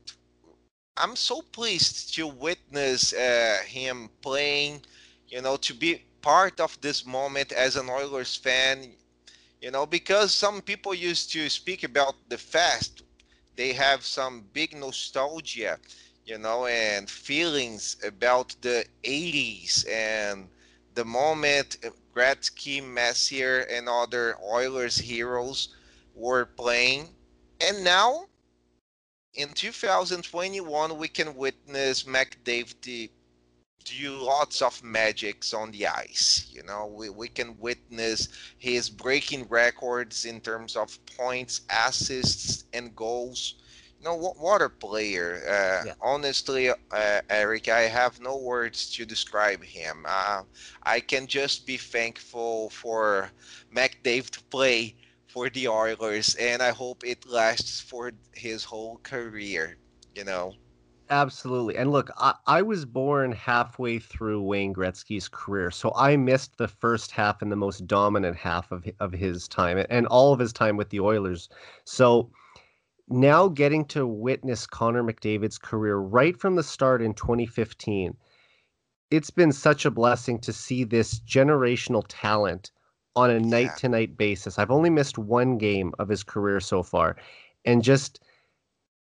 I'm 0.98 1.15
so 1.15 1.41
pleased 1.41 2.13
to 2.15 2.28
witness 2.28 3.13
uh, 3.13 3.60
him 3.65 4.10
playing. 4.21 4.82
You 5.28 5.41
know, 5.41 5.58
to 5.58 5.74
be 5.74 6.04
part 6.21 6.60
of 6.60 6.80
this 6.82 7.06
moment 7.06 7.52
as 7.52 7.76
an 7.76 7.89
Oilers 7.89 8.36
fan. 8.36 8.93
You 9.62 9.71
know, 9.71 9.86
because 9.86 10.34
some 10.34 10.62
people 10.62 10.93
used 10.93 11.32
to 11.34 11.50
speak 11.50 11.83
about 11.83 12.15
the 12.29 12.38
past, 12.38 13.04
they 13.56 13.73
have 13.73 14.06
some 14.06 14.46
big 14.54 14.75
nostalgia, 14.75 15.79
you 16.25 16.38
know, 16.38 16.65
and 16.67 17.10
feelings 17.10 17.98
about 18.06 18.56
the 18.62 18.86
80s 19.04 19.88
and 19.90 20.50
the 20.96 21.06
moment 21.06 21.77
uh, 21.85 21.89
Gretzky, 22.15 22.83
Messier, 22.83 23.60
and 23.69 23.87
other 23.87 24.37
Oilers 24.41 24.98
heroes 24.98 25.75
were 26.15 26.46
playing. 26.46 27.10
And 27.62 27.83
now, 27.83 28.25
in 29.33 29.50
2021, 29.50 30.98
we 30.98 31.08
can 31.08 31.35
witness 31.35 32.04
McDavid 32.04 33.10
do 33.83 34.17
lots 34.17 34.62
of 34.62 34.83
magics 34.83 35.54
on 35.54 35.71
the 35.71 35.85
ice. 35.87 36.48
You 36.52 36.63
know, 36.63 36.87
we, 36.87 37.10
we 37.10 37.27
can 37.27 37.58
witness 37.60 38.29
his 38.58 38.89
breaking 38.89 39.48
records 39.48 40.25
in 40.25 40.41
terms 40.41 40.75
of 40.75 40.98
points, 41.17 41.62
assists, 41.69 42.63
and 42.73 42.96
goals. 42.96 43.56
You 44.00 44.06
know, 44.06 44.15
what, 44.15 44.37
what 44.37 44.62
a 44.62 44.69
player. 44.69 45.41
Uh, 45.48 45.87
yeah. 45.87 45.93
Honestly, 46.02 46.69
uh, 46.69 47.21
Eric, 47.29 47.69
I 47.69 47.81
have 47.81 48.19
no 48.19 48.37
words 48.37 48.91
to 48.93 49.06
describe 49.06 49.63
him. 49.63 50.06
Uh, 50.08 50.43
I 50.83 51.00
can 51.00 51.27
just 51.27 51.65
be 51.65 51.77
thankful 51.77 52.69
for 52.69 53.31
McDavid 53.73 54.29
to 54.31 54.43
play 54.46 54.96
for 55.27 55.50
the 55.50 55.67
Oilers, 55.67 56.35
and 56.35 56.62
I 56.62 56.71
hope 56.71 57.04
it 57.04 57.27
lasts 57.27 57.81
for 57.81 58.12
his 58.33 58.63
whole 58.63 58.98
career, 59.04 59.77
you 60.15 60.23
know. 60.23 60.54
Absolutely. 61.10 61.77
And 61.77 61.91
look, 61.91 62.10
I, 62.17 62.33
I, 62.48 62.62
was 62.62 62.83
born 62.83 63.31
halfway 63.31 64.00
through 64.00 64.41
Wayne 64.41 64.73
Gretzky's 64.73 65.27
career. 65.27 65.69
So 65.69 65.93
I 65.96 66.17
missed 66.17 66.58
the 66.58 66.67
first 66.67 67.12
half 67.12 67.41
and 67.43 67.52
the 67.52 67.56
most 67.56 67.85
dominant 67.85 68.35
half 68.35 68.71
of, 68.71 68.89
of 69.00 69.12
his 69.12 69.48
time 69.48 69.85
and 69.89 70.08
all 70.08 70.33
of 70.33 70.39
his 70.39 70.52
time 70.52 70.77
with 70.77 70.89
the 70.89 71.00
Oilers. 71.00 71.50
So 71.83 72.31
now 73.08 73.47
getting 73.47 73.85
to 73.85 74.08
witness 74.08 74.65
Connor 74.65 75.03
McDavid's 75.03 75.58
career 75.58 75.97
right 75.97 76.37
from 76.37 76.56
the 76.56 76.63
start 76.63 77.01
in 77.01 77.13
2015, 77.13 78.15
it's 79.12 79.29
been 79.29 79.51
such 79.51 79.85
a 79.85 79.91
blessing 79.91 80.39
to 80.39 80.51
see 80.51 80.83
this 80.83 81.19
generational 81.19 82.03
talent 82.08 82.71
on 83.15 83.29
a 83.29 83.39
night 83.39 83.77
to 83.77 83.89
night 83.89 84.17
basis. 84.17 84.60
I've 84.60 84.71
only 84.71 84.89
missed 84.89 85.17
one 85.17 85.58
game 85.58 85.93
of 85.99 86.10
his 86.10 86.23
career 86.23 86.60
so 86.60 86.83
far. 86.83 87.15
And 87.63 87.83
just 87.83 88.19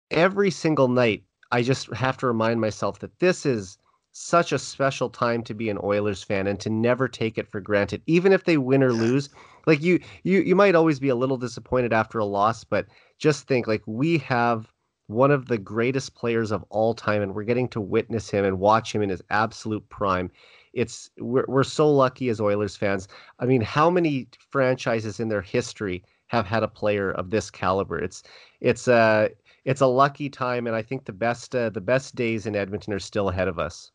every 0.09 0.49
single 0.51 0.87
night, 0.87 1.23
I 1.51 1.61
just 1.61 1.93
have 1.93 2.17
to 2.17 2.27
remind 2.27 2.61
myself 2.61 2.99
that 2.99 3.19
this 3.19 3.45
is 3.45 3.77
such 4.13 4.51
a 4.51 4.59
special 4.59 5.09
time 5.09 5.43
to 5.43 5.53
be 5.53 5.69
an 5.69 5.79
Oilers 5.83 6.23
fan 6.23 6.47
and 6.47 6.59
to 6.61 6.69
never 6.69 7.07
take 7.07 7.37
it 7.37 7.49
for 7.49 7.61
granted, 7.61 8.01
even 8.07 8.31
if 8.33 8.43
they 8.43 8.57
win 8.57 8.83
or 8.83 8.91
lose. 8.91 9.29
Like 9.67 9.81
you, 9.81 9.99
you, 10.23 10.39
you 10.41 10.55
might 10.55 10.75
always 10.75 10.99
be 10.99 11.09
a 11.09 11.15
little 11.15 11.37
disappointed 11.37 11.93
after 11.93 12.19
a 12.19 12.25
loss, 12.25 12.63
but 12.63 12.87
just 13.21 13.47
think 13.47 13.67
like 13.67 13.83
we 13.85 14.17
have 14.17 14.73
one 15.07 15.31
of 15.31 15.47
the 15.47 15.57
greatest 15.57 16.15
players 16.15 16.51
of 16.51 16.65
all 16.69 16.93
time, 16.93 17.21
and 17.21 17.35
we're 17.35 17.43
getting 17.43 17.67
to 17.69 17.79
witness 17.79 18.29
him 18.29 18.43
and 18.45 18.59
watch 18.59 18.93
him 18.95 19.01
in 19.01 19.09
his 19.09 19.21
absolute 19.29 19.87
prime. 19.89 20.31
It's 20.73 21.11
we're 21.19 21.45
we're 21.47 21.63
so 21.63 21.89
lucky 21.93 22.29
as 22.29 22.41
Oilers 22.41 22.75
fans. 22.75 23.07
I 23.39 23.45
mean, 23.45 23.61
how 23.61 23.89
many 23.89 24.27
franchises 24.49 25.19
in 25.19 25.29
their 25.29 25.41
history 25.41 26.03
have 26.27 26.47
had 26.47 26.63
a 26.63 26.67
player 26.67 27.11
of 27.11 27.29
this 27.29 27.51
caliber? 27.51 27.99
It's 27.99 28.23
it's 28.59 28.87
a 28.87 29.29
it's 29.65 29.81
a 29.81 29.87
lucky 29.87 30.29
time, 30.29 30.65
and 30.65 30.75
I 30.75 30.81
think 30.81 31.05
the 31.05 31.13
best 31.13 31.55
uh, 31.55 31.69
the 31.69 31.81
best 31.81 32.15
days 32.15 32.45
in 32.47 32.55
Edmonton 32.55 32.93
are 32.93 32.99
still 32.99 33.29
ahead 33.29 33.47
of 33.47 33.59
us. 33.59 33.91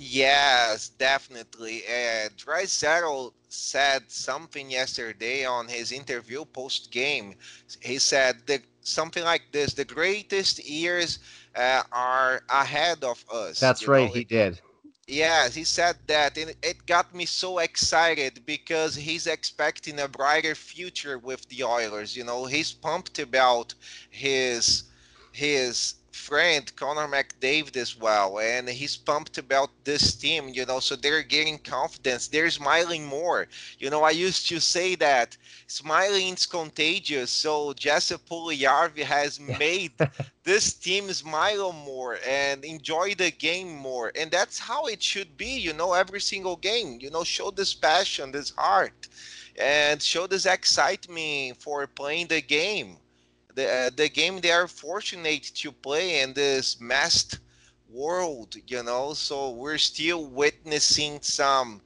Yes, 0.00 0.90
definitely. 0.90 1.82
Uh, 1.86 2.28
said 3.48 4.02
something 4.08 4.70
yesterday 4.70 5.44
on 5.44 5.66
his 5.66 5.90
interview 5.90 6.44
post 6.44 6.92
game. 6.92 7.34
He 7.80 7.98
said 7.98 8.36
that 8.46 8.62
something 8.80 9.24
like 9.24 9.42
this: 9.50 9.74
the 9.74 9.84
greatest 9.84 10.64
years 10.64 11.18
uh, 11.56 11.82
are 11.90 12.42
ahead 12.48 13.02
of 13.02 13.24
us. 13.32 13.58
That's 13.58 13.88
right. 13.88 14.06
Know? 14.06 14.14
He 14.14 14.24
did. 14.24 14.60
Yes, 15.08 15.54
he 15.54 15.64
said 15.64 15.96
that, 16.06 16.36
and 16.36 16.54
it 16.62 16.86
got 16.86 17.12
me 17.14 17.24
so 17.24 17.58
excited 17.58 18.42
because 18.44 18.94
he's 18.94 19.26
expecting 19.26 19.98
a 19.98 20.06
brighter 20.06 20.54
future 20.54 21.18
with 21.18 21.48
the 21.48 21.64
Oilers. 21.64 22.14
You 22.14 22.24
know, 22.24 22.44
he's 22.44 22.72
pumped 22.72 23.18
about 23.18 23.74
his 24.10 24.84
his 25.32 25.94
friend 26.12 26.74
Connor 26.76 27.08
McDavid 27.08 27.76
as 27.76 27.96
well, 27.98 28.38
and 28.38 28.68
he's 28.68 28.96
pumped 28.96 29.38
about 29.38 29.70
this 29.84 30.14
team, 30.14 30.48
you 30.48 30.64
know, 30.66 30.80
so 30.80 30.96
they're 30.96 31.22
getting 31.22 31.58
confidence. 31.58 32.28
They're 32.28 32.50
smiling 32.50 33.04
more. 33.06 33.46
You 33.78 33.90
know, 33.90 34.02
I 34.02 34.10
used 34.10 34.48
to 34.48 34.60
say 34.60 34.94
that 34.96 35.36
smiling 35.66 36.34
is 36.34 36.46
contagious. 36.46 37.30
So 37.30 37.72
Jesse 37.74 38.16
Puljujarvi 38.16 39.02
has 39.02 39.38
made 39.40 39.92
this 40.44 40.72
team 40.74 41.10
smile 41.12 41.72
more 41.72 42.18
and 42.26 42.64
enjoy 42.64 43.14
the 43.14 43.30
game 43.30 43.74
more. 43.74 44.12
And 44.14 44.30
that's 44.30 44.58
how 44.58 44.86
it 44.86 45.02
should 45.02 45.36
be, 45.36 45.58
you 45.58 45.72
know, 45.72 45.92
every 45.92 46.20
single 46.20 46.56
game. 46.56 46.98
You 47.00 47.10
know, 47.10 47.24
show 47.24 47.50
this 47.50 47.74
passion, 47.74 48.32
this 48.32 48.50
heart, 48.56 49.08
and 49.58 50.02
show 50.02 50.26
this 50.26 50.46
excitement 50.46 51.60
for 51.60 51.86
playing 51.86 52.28
the 52.28 52.40
game 52.40 52.98
the 53.58 53.66
uh, 53.68 53.90
the 53.96 54.08
game 54.08 54.40
they 54.40 54.52
are 54.52 54.68
fortunate 54.68 55.42
to 55.62 55.72
play 55.72 56.20
in 56.22 56.32
this 56.32 56.80
masked 56.80 57.40
world, 57.90 58.54
you 58.66 58.82
know. 58.82 59.14
So 59.14 59.50
we're 59.50 59.78
still 59.78 60.26
witnessing 60.26 61.18
some 61.22 61.80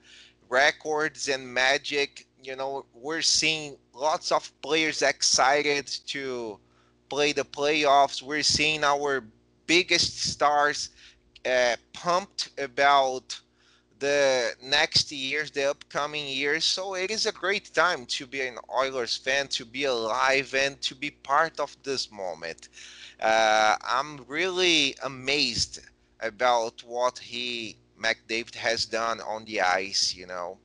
records 0.49 1.29
and 1.29 1.43
magic. 1.49 2.27
You 2.43 2.57
know, 2.57 2.85
we're 2.95 3.23
seeing 3.23 3.77
lots 3.95 4.33
of 4.33 4.53
players 4.63 5.01
excited 5.03 5.87
to 6.09 6.59
play 7.09 7.33
the 7.33 7.45
playoffs. 7.45 8.23
We're 8.23 8.43
seeing 8.43 8.85
our 8.85 9.25
biggest 9.67 10.21
stars 10.33 10.91
uh, 11.47 11.77
pumped 11.95 12.51
about 12.59 13.41
the 14.03 14.53
next 14.61 15.13
years, 15.13 15.53
the 15.53 15.71
upcoming 15.71 16.27
years. 16.27 16.65
So 16.65 16.95
it 16.95 17.11
is 17.13 17.25
a 17.25 17.31
great 17.31 17.73
time 17.73 18.05
to 18.07 18.27
be 18.27 18.41
an 18.41 18.59
Oilers 18.69 19.17
fan, 19.17 19.47
to 19.59 19.65
be 19.65 19.85
alive, 19.85 20.53
and 20.55 20.81
to 20.83 20.97
be 20.97 21.11
part 21.11 21.61
of 21.61 21.77
this 21.85 22.11
moment. 22.11 22.69
Uh, 23.21 23.77
I'm 23.81 24.25
really 24.27 24.97
amazed 25.05 25.79
about 26.21 26.83
what 26.85 27.21
he 27.21 27.77
McDavid 27.97 28.57
has 28.57 28.87
done 28.87 29.21
on 29.21 29.45
the 29.45 29.61
ice, 29.61 30.17
you 30.17 30.27
know, 30.27 30.59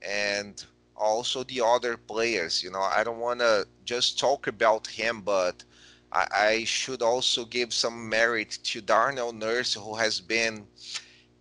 and 0.00 0.64
also 0.96 1.42
the 1.42 1.60
other 1.64 1.96
players. 1.96 2.62
You 2.62 2.70
know, 2.70 2.82
I 2.82 3.02
don't 3.02 3.18
want 3.18 3.40
to 3.40 3.66
just 3.84 4.20
talk 4.20 4.46
about 4.46 4.86
him, 4.86 5.22
but 5.22 5.64
I, 6.12 6.26
I 6.32 6.64
should 6.64 7.02
also 7.02 7.44
give 7.44 7.74
some 7.74 8.08
merit 8.08 8.50
to 8.70 8.80
Darnell 8.80 9.32
Nurse, 9.32 9.74
who 9.74 9.96
has 9.96 10.20
been 10.20 10.68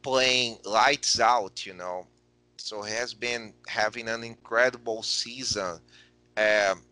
playing 0.03 0.59
lights 0.65 1.19
out, 1.19 1.65
you 1.65 1.73
know. 1.73 2.07
So 2.57 2.81
he 2.81 2.93
has 2.93 3.13
been 3.13 3.53
having 3.67 4.07
an 4.09 4.23
incredible 4.23 5.03
season. 5.03 5.79
Um, 6.37 6.83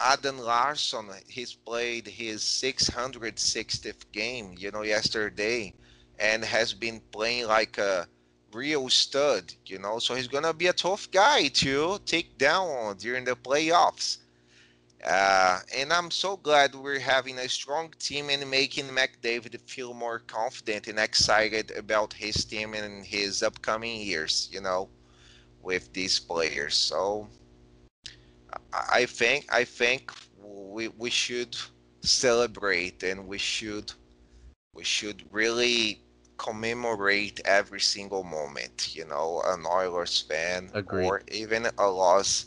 Adam 0.00 0.38
Larsson, 0.38 1.08
he's 1.28 1.54
played 1.54 2.06
his 2.06 2.42
660th 2.42 4.10
game, 4.12 4.54
you 4.58 4.70
know, 4.70 4.82
yesterday, 4.82 5.74
and 6.18 6.44
has 6.44 6.74
been 6.74 7.00
playing 7.12 7.46
like 7.46 7.78
a 7.78 8.06
real 8.52 8.88
stud, 8.88 9.52
you 9.66 9.78
know. 9.78 9.98
So 9.98 10.14
he's 10.14 10.28
gonna 10.28 10.52
be 10.54 10.66
a 10.68 10.72
tough 10.72 11.10
guy 11.10 11.48
to 11.48 11.98
take 12.06 12.38
down 12.38 12.96
during 12.98 13.24
the 13.24 13.36
playoffs. 13.36 14.18
Uh, 15.04 15.60
and 15.76 15.92
I'm 15.92 16.10
so 16.10 16.36
glad 16.36 16.74
we're 16.74 16.98
having 16.98 17.38
a 17.38 17.48
strong 17.48 17.92
team 17.98 18.30
and 18.30 18.50
making 18.50 18.86
McDavid 18.86 19.60
feel 19.68 19.92
more 19.92 20.18
confident 20.20 20.88
and 20.88 20.98
excited 20.98 21.72
about 21.76 22.14
his 22.14 22.44
team 22.44 22.72
and 22.74 23.04
his 23.04 23.42
upcoming 23.42 24.00
years, 24.00 24.48
you 24.50 24.60
know, 24.62 24.88
with 25.62 25.92
these 25.92 26.18
players. 26.18 26.74
So 26.74 27.28
I 28.72 29.06
think 29.06 29.46
I 29.52 29.64
think 29.64 30.10
we 30.42 30.88
we 30.88 31.10
should 31.10 31.56
celebrate 32.00 33.02
and 33.02 33.26
we 33.26 33.38
should 33.38 33.92
we 34.74 34.84
should 34.84 35.22
really 35.30 36.00
commemorate 36.38 37.40
every 37.44 37.80
single 37.80 38.24
moment, 38.24 38.94
you 38.94 39.04
know, 39.06 39.42
an 39.46 39.64
Oilers 39.66 40.22
fan 40.22 40.70
Agreed. 40.74 41.06
or 41.06 41.22
even 41.30 41.68
a 41.78 41.86
loss 41.86 42.46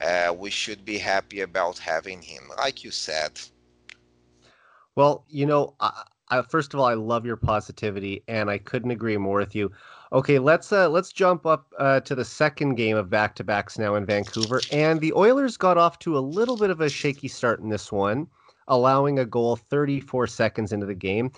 uh, 0.00 0.34
we 0.36 0.50
should 0.50 0.84
be 0.84 0.98
happy 0.98 1.40
about 1.40 1.78
having 1.78 2.22
him, 2.22 2.44
like 2.58 2.84
you 2.84 2.90
said. 2.90 3.40
Well, 4.94 5.24
you 5.28 5.46
know, 5.46 5.74
I, 5.80 6.02
I, 6.28 6.42
first 6.42 6.74
of 6.74 6.80
all, 6.80 6.86
I 6.86 6.94
love 6.94 7.24
your 7.24 7.36
positivity, 7.36 8.22
and 8.28 8.50
I 8.50 8.58
couldn't 8.58 8.90
agree 8.90 9.16
more 9.16 9.38
with 9.38 9.54
you. 9.54 9.70
Okay, 10.12 10.38
let's 10.38 10.72
uh, 10.72 10.88
let's 10.88 11.12
jump 11.12 11.46
up 11.46 11.72
uh, 11.78 12.00
to 12.00 12.14
the 12.14 12.24
second 12.24 12.76
game 12.76 12.96
of 12.96 13.10
back 13.10 13.34
to 13.36 13.44
backs 13.44 13.78
now 13.78 13.94
in 13.94 14.06
Vancouver, 14.06 14.60
and 14.72 15.00
the 15.00 15.12
Oilers 15.12 15.56
got 15.56 15.78
off 15.78 15.98
to 16.00 16.16
a 16.16 16.20
little 16.20 16.56
bit 16.56 16.70
of 16.70 16.80
a 16.80 16.88
shaky 16.88 17.28
start 17.28 17.60
in 17.60 17.68
this 17.68 17.92
one, 17.92 18.26
allowing 18.68 19.18
a 19.18 19.24
goal 19.24 19.56
34 19.56 20.26
seconds 20.26 20.72
into 20.72 20.86
the 20.86 20.94
game. 20.94 21.30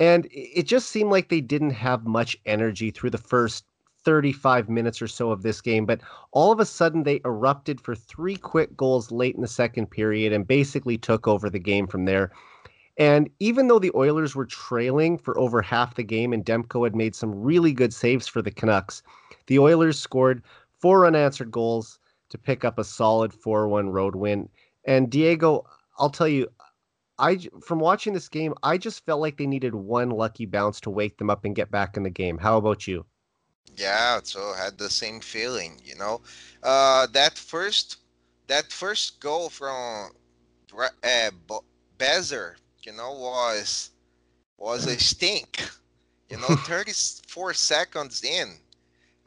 And 0.00 0.28
it 0.30 0.62
just 0.62 0.90
seemed 0.90 1.10
like 1.10 1.28
they 1.28 1.40
didn't 1.40 1.70
have 1.70 2.06
much 2.06 2.36
energy 2.46 2.92
through 2.92 3.10
the 3.10 3.18
first 3.18 3.64
35 4.08 4.70
minutes 4.70 5.02
or 5.02 5.06
so 5.06 5.30
of 5.30 5.42
this 5.42 5.60
game, 5.60 5.84
but 5.84 6.00
all 6.32 6.50
of 6.50 6.60
a 6.60 6.64
sudden 6.64 7.02
they 7.02 7.20
erupted 7.26 7.78
for 7.78 7.94
three 7.94 8.36
quick 8.36 8.74
goals 8.74 9.12
late 9.12 9.34
in 9.34 9.42
the 9.42 9.46
second 9.46 9.90
period 9.90 10.32
and 10.32 10.46
basically 10.46 10.96
took 10.96 11.28
over 11.28 11.50
the 11.50 11.58
game 11.58 11.86
from 11.86 12.06
there. 12.06 12.32
And 12.96 13.28
even 13.38 13.68
though 13.68 13.78
the 13.78 13.92
Oilers 13.94 14.34
were 14.34 14.46
trailing 14.46 15.18
for 15.18 15.38
over 15.38 15.60
half 15.60 15.94
the 15.94 16.02
game 16.02 16.32
and 16.32 16.42
Demko 16.42 16.84
had 16.84 16.96
made 16.96 17.14
some 17.14 17.34
really 17.34 17.74
good 17.74 17.92
saves 17.92 18.26
for 18.26 18.40
the 18.40 18.50
Canucks, 18.50 19.02
the 19.46 19.58
Oilers 19.58 19.98
scored 19.98 20.42
four 20.80 21.04
unanswered 21.04 21.50
goals 21.50 21.98
to 22.30 22.38
pick 22.38 22.64
up 22.64 22.78
a 22.78 22.84
solid 22.84 23.34
4 23.34 23.68
1 23.68 23.90
road 23.90 24.16
win. 24.16 24.48
And 24.86 25.10
Diego, 25.10 25.66
I'll 25.98 26.08
tell 26.08 26.28
you, 26.28 26.48
I 27.18 27.40
from 27.60 27.78
watching 27.78 28.14
this 28.14 28.30
game, 28.30 28.54
I 28.62 28.78
just 28.78 29.04
felt 29.04 29.20
like 29.20 29.36
they 29.36 29.46
needed 29.46 29.74
one 29.74 30.08
lucky 30.08 30.46
bounce 30.46 30.80
to 30.80 30.90
wake 30.90 31.18
them 31.18 31.28
up 31.28 31.44
and 31.44 31.54
get 31.54 31.70
back 31.70 31.98
in 31.98 32.04
the 32.04 32.10
game. 32.10 32.38
How 32.38 32.56
about 32.56 32.88
you? 32.88 33.04
Yeah, 33.76 34.20
so 34.22 34.52
I 34.56 34.64
had 34.64 34.78
the 34.78 34.90
same 34.90 35.20
feeling, 35.20 35.80
you 35.84 35.94
know. 35.94 36.20
Uh, 36.62 37.06
that 37.12 37.38
first 37.38 37.96
that 38.46 38.72
first 38.72 39.20
goal 39.20 39.48
from 39.50 40.10
uh, 41.04 41.30
Boeser, 41.98 42.54
you 42.82 42.92
know, 42.92 43.12
was 43.12 43.90
was 44.58 44.86
a 44.86 44.98
stink. 44.98 45.68
You 46.28 46.38
know, 46.38 46.56
34 46.64 47.54
seconds 47.54 48.22
in. 48.24 48.56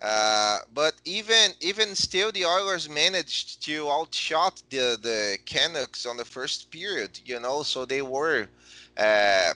Uh, 0.01 0.59
but 0.73 0.95
even 1.05 1.51
even 1.61 1.95
still, 1.95 2.31
the 2.31 2.45
Oilers 2.45 2.89
managed 2.89 3.63
to 3.65 3.89
outshot 3.89 4.61
the 4.69 4.97
the 5.01 5.37
Canucks 5.45 6.05
on 6.05 6.17
the 6.17 6.25
first 6.25 6.71
period. 6.71 7.19
You 7.25 7.39
know, 7.39 7.63
so 7.63 7.85
they 7.85 8.01
were 8.01 8.47
uh, 8.97 9.53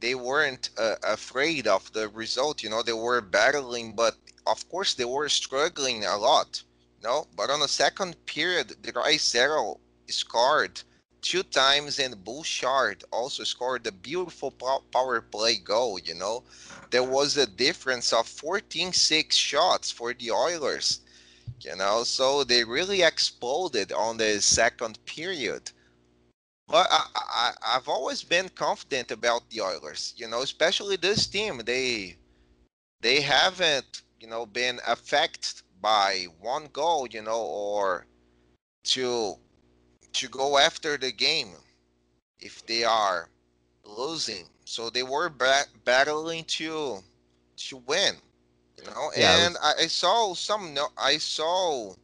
they 0.00 0.14
weren't 0.14 0.70
uh, 0.78 0.96
afraid 1.02 1.66
of 1.66 1.92
the 1.92 2.08
result. 2.08 2.62
You 2.62 2.70
know, 2.70 2.82
they 2.82 2.92
were 2.92 3.20
battling, 3.20 3.94
but 3.94 4.16
of 4.46 4.68
course 4.68 4.94
they 4.94 5.04
were 5.04 5.28
struggling 5.28 6.04
a 6.04 6.16
lot. 6.16 6.62
You 7.00 7.08
know, 7.08 7.26
but 7.36 7.50
on 7.50 7.60
the 7.60 7.68
second 7.68 8.16
period, 8.26 8.76
the 8.82 8.92
Draisaitl 8.92 9.78
scored 10.08 10.82
two 11.20 11.42
times 11.42 11.98
and 11.98 12.24
Bouchard 12.24 13.04
also 13.10 13.44
scored 13.44 13.86
a 13.86 13.92
beautiful 13.92 14.50
power 14.92 15.20
play 15.20 15.56
goal, 15.56 15.98
you 15.98 16.14
know. 16.14 16.44
There 16.90 17.02
was 17.02 17.36
a 17.36 17.46
difference 17.46 18.12
of 18.12 18.26
14-6 18.26 19.32
shots 19.32 19.90
for 19.90 20.14
the 20.14 20.30
Oilers, 20.30 21.00
you 21.60 21.76
know, 21.76 22.04
so 22.04 22.44
they 22.44 22.64
really 22.64 23.02
exploded 23.02 23.92
on 23.92 24.16
the 24.16 24.40
second 24.40 25.04
period. 25.06 25.70
But 26.68 26.86
I, 26.90 27.06
I, 27.14 27.52
I've 27.66 27.88
always 27.88 28.22
been 28.22 28.50
confident 28.50 29.10
about 29.10 29.48
the 29.48 29.62
Oilers, 29.62 30.12
you 30.16 30.28
know, 30.28 30.42
especially 30.42 30.96
this 30.96 31.26
team. 31.26 31.62
They 31.64 32.16
they 33.00 33.22
haven't, 33.22 34.02
you 34.20 34.28
know, 34.28 34.44
been 34.44 34.78
affected 34.86 35.62
by 35.80 36.26
one 36.40 36.68
goal, 36.72 37.06
you 37.10 37.22
know, 37.22 37.40
or 37.40 38.06
to 38.84 39.36
to 40.12 40.28
go 40.28 40.58
after 40.58 40.98
the 40.98 41.12
game 41.12 41.52
if 42.40 42.64
they 42.66 42.84
are 42.84 43.30
losing. 43.84 44.46
So 44.64 44.90
they 44.90 45.02
were 45.02 45.30
ba- 45.30 45.66
battling 45.84 46.44
to 46.58 46.98
to 47.56 47.76
win, 47.78 48.14
you 48.76 48.84
know. 48.84 49.10
Yeah, 49.16 49.46
and 49.46 49.54
was... 49.54 49.74
I, 49.78 49.84
I, 49.84 49.86
saw 49.86 50.34
some. 50.34 50.74
No, 50.74 50.88
I 50.98 51.16
saw 51.16 51.94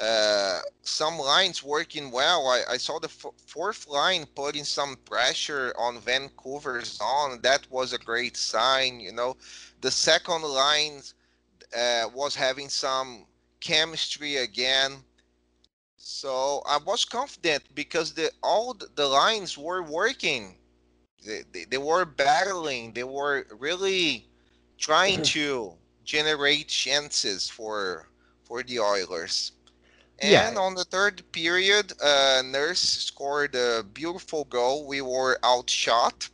uh, 0.00 0.60
some 0.82 1.18
lines 1.18 1.62
working 1.62 2.10
well. 2.10 2.46
I, 2.48 2.62
I 2.74 2.76
saw 2.78 2.98
the 2.98 3.08
f- 3.08 3.34
fourth 3.46 3.88
line 3.88 4.26
putting 4.34 4.64
some 4.64 4.96
pressure 5.04 5.72
on 5.78 5.98
Vancouver's 6.00 6.98
zone. 6.98 7.40
That 7.42 7.70
was 7.70 7.92
a 7.92 7.98
great 7.98 8.36
sign, 8.36 9.00
you 9.00 9.12
know. 9.12 9.36
The 9.80 9.90
second 9.90 10.42
line 10.42 11.00
uh, 11.76 12.08
was 12.14 12.36
having 12.36 12.68
some 12.68 13.26
chemistry 13.60 14.36
again. 14.36 15.04
So 15.96 16.62
I 16.66 16.78
was 16.84 17.04
confident 17.04 17.64
because 17.74 18.14
the 18.14 18.30
all 18.42 18.74
the 18.74 19.06
lines 19.08 19.56
were 19.58 19.82
working. 19.82 20.56
They, 21.24 21.42
they, 21.52 21.64
they 21.64 21.78
were 21.78 22.04
battling. 22.04 22.92
They 22.94 23.04
were 23.04 23.46
really 23.58 24.28
trying 24.78 25.20
to 25.34 25.74
generate 26.04 26.68
chances 26.68 27.48
for 27.48 28.08
for 28.42 28.62
the 28.62 28.80
Oilers. 28.80 29.52
And 30.20 30.54
yeah. 30.54 30.60
on 30.60 30.74
the 30.74 30.84
third 30.84 31.22
period, 31.32 31.92
uh, 32.02 32.42
Nurse 32.44 32.80
scored 32.80 33.54
a 33.54 33.82
beautiful 33.82 34.44
goal. 34.44 34.86
We 34.86 35.00
were 35.00 35.38
outshot, 35.42 36.28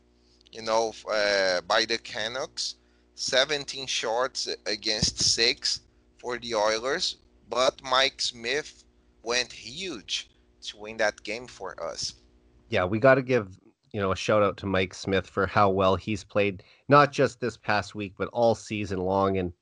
you 0.50 0.62
know, 0.62 0.92
uh, 1.10 1.60
by 1.62 1.84
the 1.84 1.98
Canucks. 1.98 2.74
17 3.14 3.86
shots 3.86 4.48
against 4.66 5.22
six 5.22 5.80
for 6.18 6.38
the 6.38 6.54
Oilers, 6.54 7.16
but 7.48 7.80
Mike 7.82 8.20
Smith 8.20 8.84
went 9.22 9.52
huge 9.52 10.28
to 10.62 10.76
win 10.76 10.96
that 10.98 11.22
game 11.22 11.46
for 11.46 11.82
us. 11.82 12.14
Yeah, 12.68 12.84
we 12.84 12.98
got 12.98 13.14
to 13.14 13.22
give 13.22 13.56
you 13.92 14.00
know 14.00 14.12
a 14.12 14.16
shout 14.16 14.42
out 14.42 14.56
to 14.58 14.66
Mike 14.66 14.92
Smith 14.92 15.26
for 15.26 15.46
how 15.46 15.70
well 15.70 15.96
he's 15.96 16.24
played, 16.24 16.62
not 16.88 17.12
just 17.12 17.40
this 17.40 17.56
past 17.56 17.94
week, 17.94 18.14
but 18.18 18.28
all 18.32 18.54
season 18.54 18.98
long. 18.98 19.38
And 19.38 19.52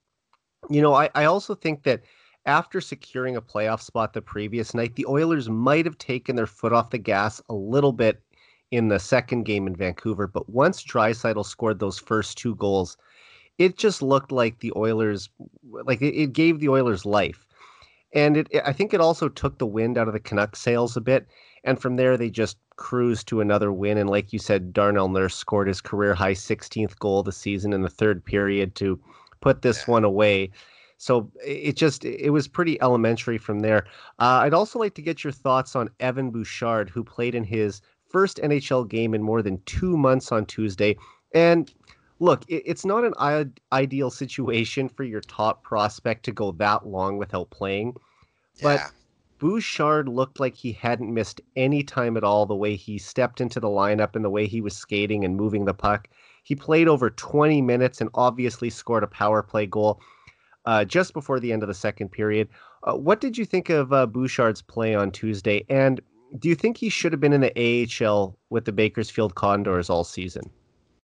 you 0.68 0.82
know, 0.82 0.94
I, 0.94 1.10
I 1.14 1.26
also 1.26 1.54
think 1.54 1.84
that 1.84 2.02
after 2.46 2.80
securing 2.80 3.36
a 3.36 3.42
playoff 3.42 3.80
spot 3.80 4.12
the 4.12 4.22
previous 4.22 4.74
night, 4.74 4.96
the 4.96 5.06
Oilers 5.06 5.48
might 5.48 5.84
have 5.86 5.98
taken 5.98 6.36
their 6.36 6.46
foot 6.46 6.72
off 6.72 6.90
the 6.90 6.98
gas 6.98 7.40
a 7.48 7.54
little 7.54 7.92
bit 7.92 8.22
in 8.70 8.88
the 8.88 8.98
second 8.98 9.44
game 9.44 9.66
in 9.66 9.76
Vancouver. 9.76 10.26
But 10.26 10.48
once 10.48 10.82
Draisaitl 10.82 11.46
scored 11.46 11.78
those 11.78 11.98
first 11.98 12.38
two 12.38 12.54
goals, 12.56 12.96
it 13.58 13.78
just 13.78 14.02
looked 14.02 14.32
like 14.32 14.58
the 14.58 14.72
Oilers, 14.76 15.28
like 15.62 16.02
it, 16.02 16.14
it 16.14 16.32
gave 16.32 16.60
the 16.60 16.68
Oilers 16.68 17.06
life 17.06 17.46
and 18.14 18.36
it, 18.36 18.48
I 18.64 18.72
think 18.72 18.94
it 18.94 19.00
also 19.00 19.28
took 19.28 19.58
the 19.58 19.66
wind 19.66 19.98
out 19.98 20.06
of 20.06 20.14
the 20.14 20.20
Canucks 20.20 20.60
sails 20.60 20.96
a 20.96 21.00
bit. 21.00 21.26
And 21.64 21.80
from 21.80 21.96
there, 21.96 22.16
they 22.16 22.30
just 22.30 22.56
cruised 22.76 23.26
to 23.28 23.40
another 23.40 23.72
win. 23.72 23.98
And 23.98 24.08
like 24.08 24.32
you 24.32 24.38
said, 24.38 24.72
Darnell 24.72 25.08
Nurse 25.08 25.34
scored 25.34 25.66
his 25.66 25.80
career 25.80 26.14
high 26.14 26.34
16th 26.34 26.98
goal 27.00 27.20
of 27.20 27.26
the 27.26 27.32
season 27.32 27.72
in 27.72 27.82
the 27.82 27.90
third 27.90 28.24
period 28.24 28.76
to 28.76 29.00
put 29.40 29.62
this 29.62 29.88
one 29.88 30.04
away. 30.04 30.50
So 31.04 31.30
it 31.44 31.76
just 31.76 32.06
it 32.06 32.30
was 32.30 32.48
pretty 32.48 32.80
elementary 32.80 33.36
from 33.36 33.60
there. 33.60 33.84
Uh, 34.18 34.40
I'd 34.40 34.54
also 34.54 34.78
like 34.78 34.94
to 34.94 35.02
get 35.02 35.22
your 35.22 35.34
thoughts 35.34 35.76
on 35.76 35.90
Evan 36.00 36.30
Bouchard, 36.30 36.88
who 36.88 37.04
played 37.04 37.34
in 37.34 37.44
his 37.44 37.82
first 38.08 38.38
NHL 38.38 38.88
game 38.88 39.12
in 39.12 39.22
more 39.22 39.42
than 39.42 39.60
two 39.66 39.98
months 39.98 40.32
on 40.32 40.46
Tuesday. 40.46 40.96
And 41.34 41.70
look, 42.20 42.42
it's 42.48 42.86
not 42.86 43.04
an 43.04 43.52
ideal 43.70 44.10
situation 44.10 44.88
for 44.88 45.04
your 45.04 45.20
top 45.20 45.62
prospect 45.62 46.24
to 46.24 46.32
go 46.32 46.52
that 46.52 46.86
long 46.86 47.18
without 47.18 47.50
playing. 47.50 47.96
But 48.62 48.80
yeah. 48.80 48.88
Bouchard 49.38 50.08
looked 50.08 50.40
like 50.40 50.54
he 50.54 50.72
hadn't 50.72 51.12
missed 51.12 51.42
any 51.54 51.82
time 51.82 52.16
at 52.16 52.24
all 52.24 52.46
the 52.46 52.56
way 52.56 52.76
he 52.76 52.96
stepped 52.96 53.42
into 53.42 53.60
the 53.60 53.68
lineup 53.68 54.16
and 54.16 54.24
the 54.24 54.30
way 54.30 54.46
he 54.46 54.62
was 54.62 54.74
skating 54.74 55.22
and 55.22 55.36
moving 55.36 55.66
the 55.66 55.74
puck. 55.74 56.08
He 56.44 56.54
played 56.54 56.88
over 56.88 57.10
20 57.10 57.60
minutes 57.60 58.00
and 58.00 58.08
obviously 58.14 58.70
scored 58.70 59.02
a 59.02 59.06
power 59.06 59.42
play 59.42 59.66
goal 59.66 60.00
uh, 60.66 60.84
just 60.84 61.12
before 61.12 61.40
the 61.40 61.52
end 61.52 61.62
of 61.62 61.68
the 61.68 61.74
second 61.74 62.10
period. 62.10 62.48
Uh, 62.84 62.94
what 62.94 63.20
did 63.20 63.36
you 63.36 63.44
think 63.44 63.70
of 63.70 63.92
uh, 63.92 64.06
Bouchard's 64.06 64.62
play 64.62 64.94
on 64.94 65.10
Tuesday? 65.10 65.64
And 65.68 66.00
do 66.38 66.48
you 66.48 66.54
think 66.54 66.76
he 66.76 66.88
should 66.88 67.12
have 67.12 67.20
been 67.20 67.32
in 67.32 67.40
the 67.40 67.86
AHL 68.02 68.36
with 68.50 68.64
the 68.64 68.72
Bakersfield 68.72 69.34
Condors 69.34 69.88
all 69.88 70.04
season? 70.04 70.50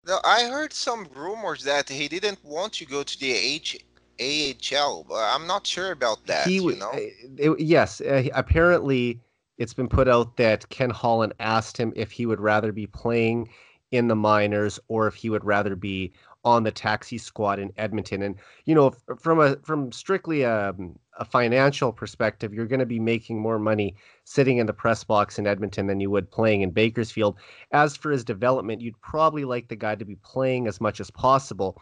No, 0.06 0.20
I 0.24 0.44
heard 0.44 0.72
some 0.72 1.08
rumors 1.16 1.64
that 1.64 1.90
he 1.90 2.08
didn't 2.08 2.44
want 2.44 2.74
to 2.74 2.86
go 2.86 3.02
to 3.02 3.20
the 3.20 3.32
H- 3.32 3.84
AHL, 4.20 5.06
but 5.10 5.16
I'm 5.16 5.48
not 5.48 5.66
sure 5.66 5.92
about 5.92 6.26
that. 6.28 6.48
He, 6.48 6.56
you 6.56 6.76
know? 6.76 6.92
It, 6.94 7.60
yes, 7.60 8.02
uh, 8.02 8.24
apparently 8.34 9.20
it's 9.58 9.74
been 9.74 9.88
put 9.88 10.08
out 10.08 10.38
that 10.38 10.70
Ken 10.70 10.92
Holland 10.92 11.34
asked 11.40 11.78
him 11.78 11.92
if 11.96 12.12
he 12.12 12.26
would 12.26 12.40
rather 12.40 12.72
be 12.72 12.86
playing 12.86 13.50
in 13.92 14.08
the 14.08 14.16
minors 14.16 14.80
or 14.88 15.08
if 15.08 15.16
he 15.16 15.30
would 15.30 15.44
rather 15.44 15.76
be 15.76 16.12
on 16.46 16.64
the 16.64 16.72
taxi 16.72 17.18
squad 17.18 17.60
in 17.60 17.74
Edmonton. 17.76 18.22
And 18.22 18.36
you 18.66 18.76
know, 18.76 18.94
from 19.20 19.40
a 19.40 19.58
from 19.58 19.92
strictly 19.92 20.44
a, 20.44 20.70
um, 20.70 20.98
a 21.18 21.26
financial 21.26 21.92
perspective, 21.92 22.54
you're 22.54 22.68
going 22.68 22.80
to 22.80 22.86
be 22.86 23.00
making 23.00 23.40
more 23.40 23.58
money 23.58 23.96
sitting 24.24 24.58
in 24.60 24.68
the 24.68 24.74
press 24.74 25.04
box 25.04 25.40
in 25.40 25.48
Edmonton 25.48 25.88
than 25.88 26.00
you 26.00 26.12
would 26.12 26.30
playing 26.30 26.62
in 26.62 26.70
Bakersfield. 26.70 27.36
As 27.72 27.98
for 27.98 28.12
his 28.12 28.24
development, 28.24 28.82
you'd 28.82 29.00
probably 29.02 29.44
like 29.44 29.68
the 29.68 29.76
guy 29.76 29.96
to 29.96 30.06
be 30.06 30.16
playing 30.18 30.68
as 30.68 30.80
much 30.80 31.00
as 31.00 31.10
possible. 31.10 31.82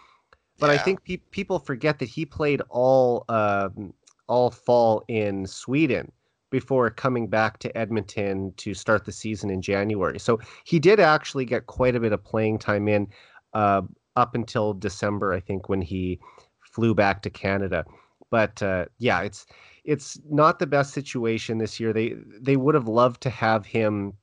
But 0.60 0.68
yeah. 0.68 0.74
I 0.74 0.78
think 0.78 1.04
pe- 1.04 1.18
people 1.32 1.60
forget 1.60 2.00
that 2.00 2.10
he 2.10 2.26
played 2.26 2.62
all 2.70 3.26
um, 3.28 3.94
all 4.28 4.50
fall 4.50 5.04
in 5.10 5.46
Sweden 5.46 6.12
before 6.52 6.90
coming 6.90 7.28
back 7.28 7.58
to 7.58 7.76
Edmonton 7.76 8.54
to 8.58 8.76
start 8.76 9.04
the 9.04 9.12
season 9.12 9.50
in 9.50 9.62
January. 9.62 10.20
So 10.20 10.40
he 10.64 10.80
did 10.80 11.00
actually 11.00 11.46
get 11.46 11.66
quite 11.66 11.96
a 11.96 12.00
bit 12.00 12.14
of 12.14 12.24
playing 12.24 12.60
time 12.60 12.88
in. 12.88 13.08
Uh, 13.54 13.82
up 14.16 14.36
until 14.36 14.74
December, 14.74 15.34
I 15.34 15.40
think, 15.40 15.70
when 15.70 15.82
he 15.82 16.20
flew 16.62 16.94
back 16.94 17.22
to 17.24 17.30
Canada. 17.30 17.86
But 18.30 18.62
uh, 18.62 18.86
yeah, 18.98 19.22
it's 19.22 19.46
it's 19.84 20.20
not 20.30 20.60
the 20.60 20.68
best 20.68 20.94
situation 20.94 21.58
this 21.58 21.80
year. 21.80 21.94
They 21.94 22.16
they 22.42 22.58
would 22.58 22.76
have 22.76 22.88
loved 22.88 23.22
to 23.22 23.30
have 23.30 23.66
him 23.66 24.14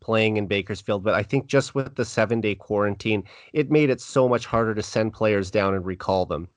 playing 0.00 0.36
in 0.38 0.46
Bakersfield, 0.46 1.04
but 1.04 1.14
I 1.14 1.22
think 1.22 1.46
just 1.46 1.74
with 1.74 1.94
the 1.94 2.04
seven 2.04 2.40
day 2.40 2.54
quarantine, 2.54 3.24
it 3.52 3.70
made 3.70 3.90
it 3.90 4.00
so 4.00 4.28
much 4.28 4.46
harder 4.46 4.74
to 4.74 4.82
send 4.82 5.12
players 5.12 5.50
down 5.50 5.74
and 5.74 5.84
recall 5.84 6.24
them. 6.26 6.48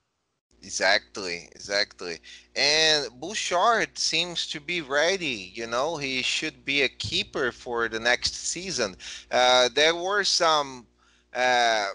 Exactly, 0.62 1.50
exactly. 1.52 2.20
And 2.56 3.10
Bouchard 3.20 3.98
seems 3.98 4.48
to 4.48 4.62
be 4.62 4.80
ready. 4.82 5.52
You 5.54 5.68
know, 5.68 5.98
he 5.98 6.22
should 6.22 6.64
be 6.64 6.82
a 6.84 6.88
keeper 6.90 7.52
for 7.52 7.90
the 7.90 8.00
next 8.00 8.36
season. 8.36 8.96
Uh, 9.30 9.68
there 9.76 9.94
were 9.94 10.24
some 10.24 10.88
uh, 11.34 11.88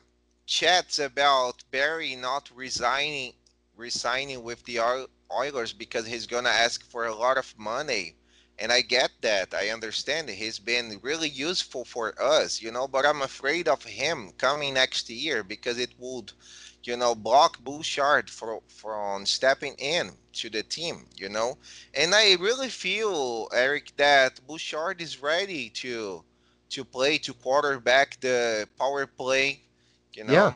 chats 0.49 0.99
about 0.99 1.65
Barrie 1.71 2.17
not 2.17 2.51
resigning 2.55 3.35
resigning 3.77 4.43
with 4.43 4.65
the 4.65 4.81
Oilers 5.33 5.73
because 5.75 6.07
he's 6.07 6.27
gonna 6.27 6.49
ask 6.51 6.85
for 6.91 7.07
a 7.07 7.15
lot 7.15 7.39
of 7.39 7.55
money 7.59 8.17
and 8.59 8.73
I 8.73 8.81
get 8.83 9.11
that. 9.23 9.55
I 9.55 9.71
understand 9.71 10.31
he's 10.31 10.59
been 10.59 10.99
really 11.03 11.29
useful 11.29 11.85
for 11.85 12.15
us, 12.21 12.61
you 12.63 12.73
know, 12.73 12.89
but 12.89 13.07
I'm 13.07 13.23
afraid 13.23 13.69
of 13.69 13.85
him 13.85 14.33
coming 14.39 14.75
next 14.75 15.09
year 15.11 15.45
because 15.45 15.79
it 15.79 15.95
would, 15.99 16.33
you 16.85 16.97
know, 16.97 17.15
block 17.15 17.61
Bouchard 17.63 18.31
for, 18.31 18.63
from 18.69 19.27
stepping 19.27 19.75
in 19.79 20.19
to 20.35 20.51
the 20.51 20.63
team, 20.65 21.07
you 21.17 21.29
know. 21.29 21.59
And 21.95 22.15
I 22.15 22.35
really 22.41 22.71
feel, 22.71 23.49
Eric, 23.55 23.97
that 23.99 24.41
Bouchard 24.47 25.01
is 25.03 25.23
ready 25.23 25.71
to 25.71 26.25
to 26.71 26.85
play 26.85 27.19
to 27.19 27.35
quarterback 27.35 28.21
the 28.21 28.69
power 28.79 29.07
play, 29.07 29.68
you 30.13 30.25
know. 30.25 30.33
Yeah. 30.33 30.55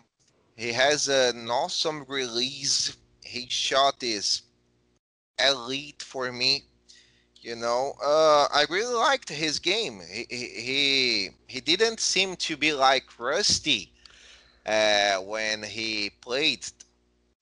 He 0.56 0.72
has 0.72 1.08
an 1.08 1.48
awesome 1.50 2.04
release. 2.08 2.96
His 3.22 3.50
shot 3.52 4.02
is 4.02 4.42
elite 5.38 6.02
for 6.02 6.30
me 6.32 6.64
you 7.40 7.56
know, 7.56 7.94
uh, 8.02 8.46
I 8.52 8.66
really 8.70 8.94
liked 8.94 9.28
his 9.28 9.58
game. 9.58 10.00
He, 10.10 10.26
he 10.30 11.30
he 11.46 11.60
didn't 11.60 12.00
seem 12.00 12.36
to 12.36 12.56
be 12.56 12.72
like 12.72 13.18
rusty 13.18 13.92
uh, 14.66 15.16
when 15.18 15.62
he 15.62 16.10
played 16.20 16.66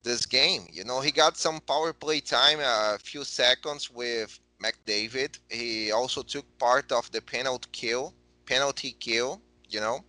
this 0.03 0.27
game. 0.27 0.67
You 0.71 0.85
know, 0.85 1.01
he 1.01 1.11
got 1.13 1.37
some 1.37 1.61
power 1.61 1.93
play 1.93 2.21
time, 2.21 2.59
a 2.61 2.99
few 2.99 3.25
seconds 3.25 3.91
with 3.91 4.39
McDavid. 4.63 5.39
He 5.51 5.91
also 5.93 6.23
took 6.23 6.47
part 6.59 6.93
of 6.93 7.11
the 7.13 7.21
penalty 7.21 7.69
kill, 7.73 8.15
penalty 8.47 8.93
kill. 8.99 9.41
You 9.69 9.81
know, 9.81 10.01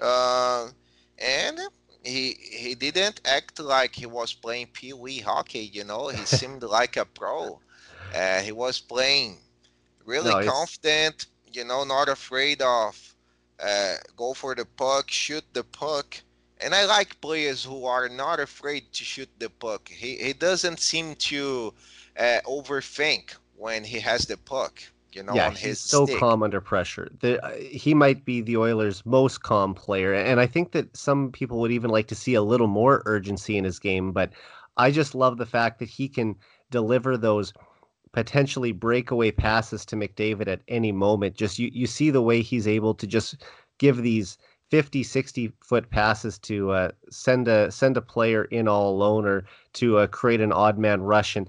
uh, 0.00 0.68
and 1.18 1.58
he 2.02 2.32
he 2.40 2.74
didn't 2.74 3.20
act 3.24 3.58
like 3.60 3.96
he 3.96 4.06
was 4.06 4.32
playing 4.34 4.68
pee 4.72 4.92
wee 4.92 5.20
hockey. 5.20 5.60
You 5.72 5.84
know, 5.84 6.08
he 6.08 6.24
seemed 6.26 6.62
like 6.62 6.96
a 6.96 7.04
pro. 7.04 7.60
Uh, 8.12 8.40
he 8.40 8.52
was 8.52 8.80
playing 8.80 9.38
really 10.04 10.34
no, 10.34 10.42
confident, 10.44 11.26
you 11.52 11.64
know, 11.64 11.84
not 11.84 12.08
afraid 12.08 12.62
of 12.62 13.14
uh, 13.62 13.94
go 14.16 14.34
for 14.34 14.54
the 14.54 14.64
puck, 14.64 15.10
shoot 15.10 15.44
the 15.52 15.64
puck. 15.64 16.22
And 16.60 16.74
I 16.74 16.84
like 16.86 17.20
players 17.20 17.64
who 17.64 17.84
are 17.86 18.08
not 18.08 18.40
afraid 18.40 18.92
to 18.92 19.04
shoot 19.04 19.28
the 19.38 19.50
puck. 19.50 19.88
He, 19.88 20.16
he 20.16 20.32
doesn't 20.32 20.80
seem 20.80 21.14
to 21.16 21.74
uh, 22.18 22.40
overthink 22.46 23.34
when 23.56 23.84
he 23.84 24.00
has 24.00 24.26
the 24.26 24.36
puck. 24.36 24.82
You 25.14 25.22
know, 25.22 25.34
yeah, 25.34 25.50
he's 25.50 25.78
so 25.78 26.06
stick. 26.06 26.18
calm 26.18 26.42
under 26.42 26.60
pressure. 26.60 27.08
The, 27.20 27.44
uh, 27.44 27.52
he 27.56 27.94
might 27.94 28.24
be 28.24 28.40
the 28.40 28.56
Oilers' 28.56 29.04
most 29.06 29.42
calm 29.42 29.74
player, 29.74 30.12
and 30.12 30.40
I 30.40 30.46
think 30.46 30.72
that 30.72 30.96
some 30.96 31.30
people 31.30 31.60
would 31.60 31.70
even 31.70 31.90
like 31.90 32.08
to 32.08 32.14
see 32.14 32.34
a 32.34 32.42
little 32.42 32.66
more 32.66 33.02
urgency 33.06 33.56
in 33.56 33.64
his 33.64 33.78
game. 33.78 34.12
But 34.12 34.32
I 34.76 34.90
just 34.90 35.14
love 35.14 35.38
the 35.38 35.46
fact 35.46 35.78
that 35.78 35.88
he 35.88 36.08
can 36.08 36.36
deliver 36.70 37.16
those 37.16 37.52
potentially 38.12 38.72
breakaway 38.72 39.30
passes 39.30 39.84
to 39.86 39.96
McDavid 39.96 40.48
at 40.48 40.62
any 40.68 40.92
moment. 40.92 41.36
Just 41.36 41.58
you, 41.58 41.70
you 41.72 41.86
see 41.86 42.10
the 42.10 42.22
way 42.22 42.42
he's 42.42 42.66
able 42.66 42.94
to 42.94 43.06
just 43.06 43.44
give 43.78 43.98
these 43.98 44.38
50, 44.70 45.02
60 45.02 45.52
foot 45.62 45.90
passes 45.90 46.38
to 46.40 46.70
uh, 46.70 46.90
send 47.10 47.48
a 47.48 47.70
send 47.70 47.96
a 47.96 48.02
player 48.02 48.44
in 48.46 48.66
all 48.66 48.90
alone 48.90 49.26
or 49.26 49.44
to 49.74 49.98
uh, 49.98 50.06
create 50.06 50.40
an 50.40 50.52
odd 50.52 50.78
man 50.78 51.02
rush. 51.02 51.36
And 51.36 51.48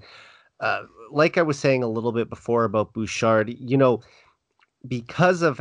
uh, 0.60 0.82
like 1.10 1.38
I 1.38 1.42
was 1.42 1.58
saying 1.58 1.82
a 1.82 1.88
little 1.88 2.12
bit 2.12 2.28
before 2.28 2.64
about 2.64 2.92
Bouchard, 2.92 3.54
you 3.58 3.76
know, 3.76 4.00
because 4.86 5.42
of 5.42 5.60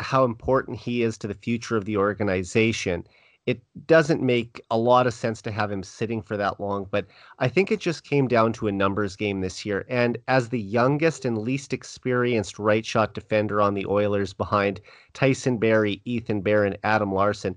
how 0.00 0.24
important 0.24 0.78
he 0.78 1.02
is 1.02 1.18
to 1.18 1.26
the 1.26 1.34
future 1.34 1.76
of 1.76 1.84
the 1.84 1.96
organization, 1.96 3.04
it 3.46 3.62
doesn't 3.86 4.20
make 4.20 4.60
a 4.70 4.76
lot 4.76 5.06
of 5.06 5.14
sense 5.14 5.40
to 5.40 5.50
have 5.50 5.72
him 5.72 5.82
sitting 5.82 6.20
for 6.20 6.36
that 6.36 6.60
long, 6.60 6.86
but 6.90 7.06
I 7.38 7.48
think 7.48 7.72
it 7.72 7.80
just 7.80 8.04
came 8.04 8.28
down 8.28 8.52
to 8.54 8.68
a 8.68 8.72
numbers 8.72 9.16
game 9.16 9.40
this 9.40 9.64
year. 9.64 9.86
And 9.88 10.18
as 10.28 10.50
the 10.50 10.60
youngest 10.60 11.24
and 11.24 11.38
least 11.38 11.72
experienced 11.72 12.58
right 12.58 12.84
shot 12.84 13.14
defender 13.14 13.62
on 13.62 13.72
the 13.72 13.86
Oilers 13.86 14.34
behind 14.34 14.82
Tyson 15.14 15.56
Barrie, 15.56 16.02
Ethan 16.04 16.46
and 16.46 16.78
Adam 16.84 17.14
Larsson, 17.14 17.56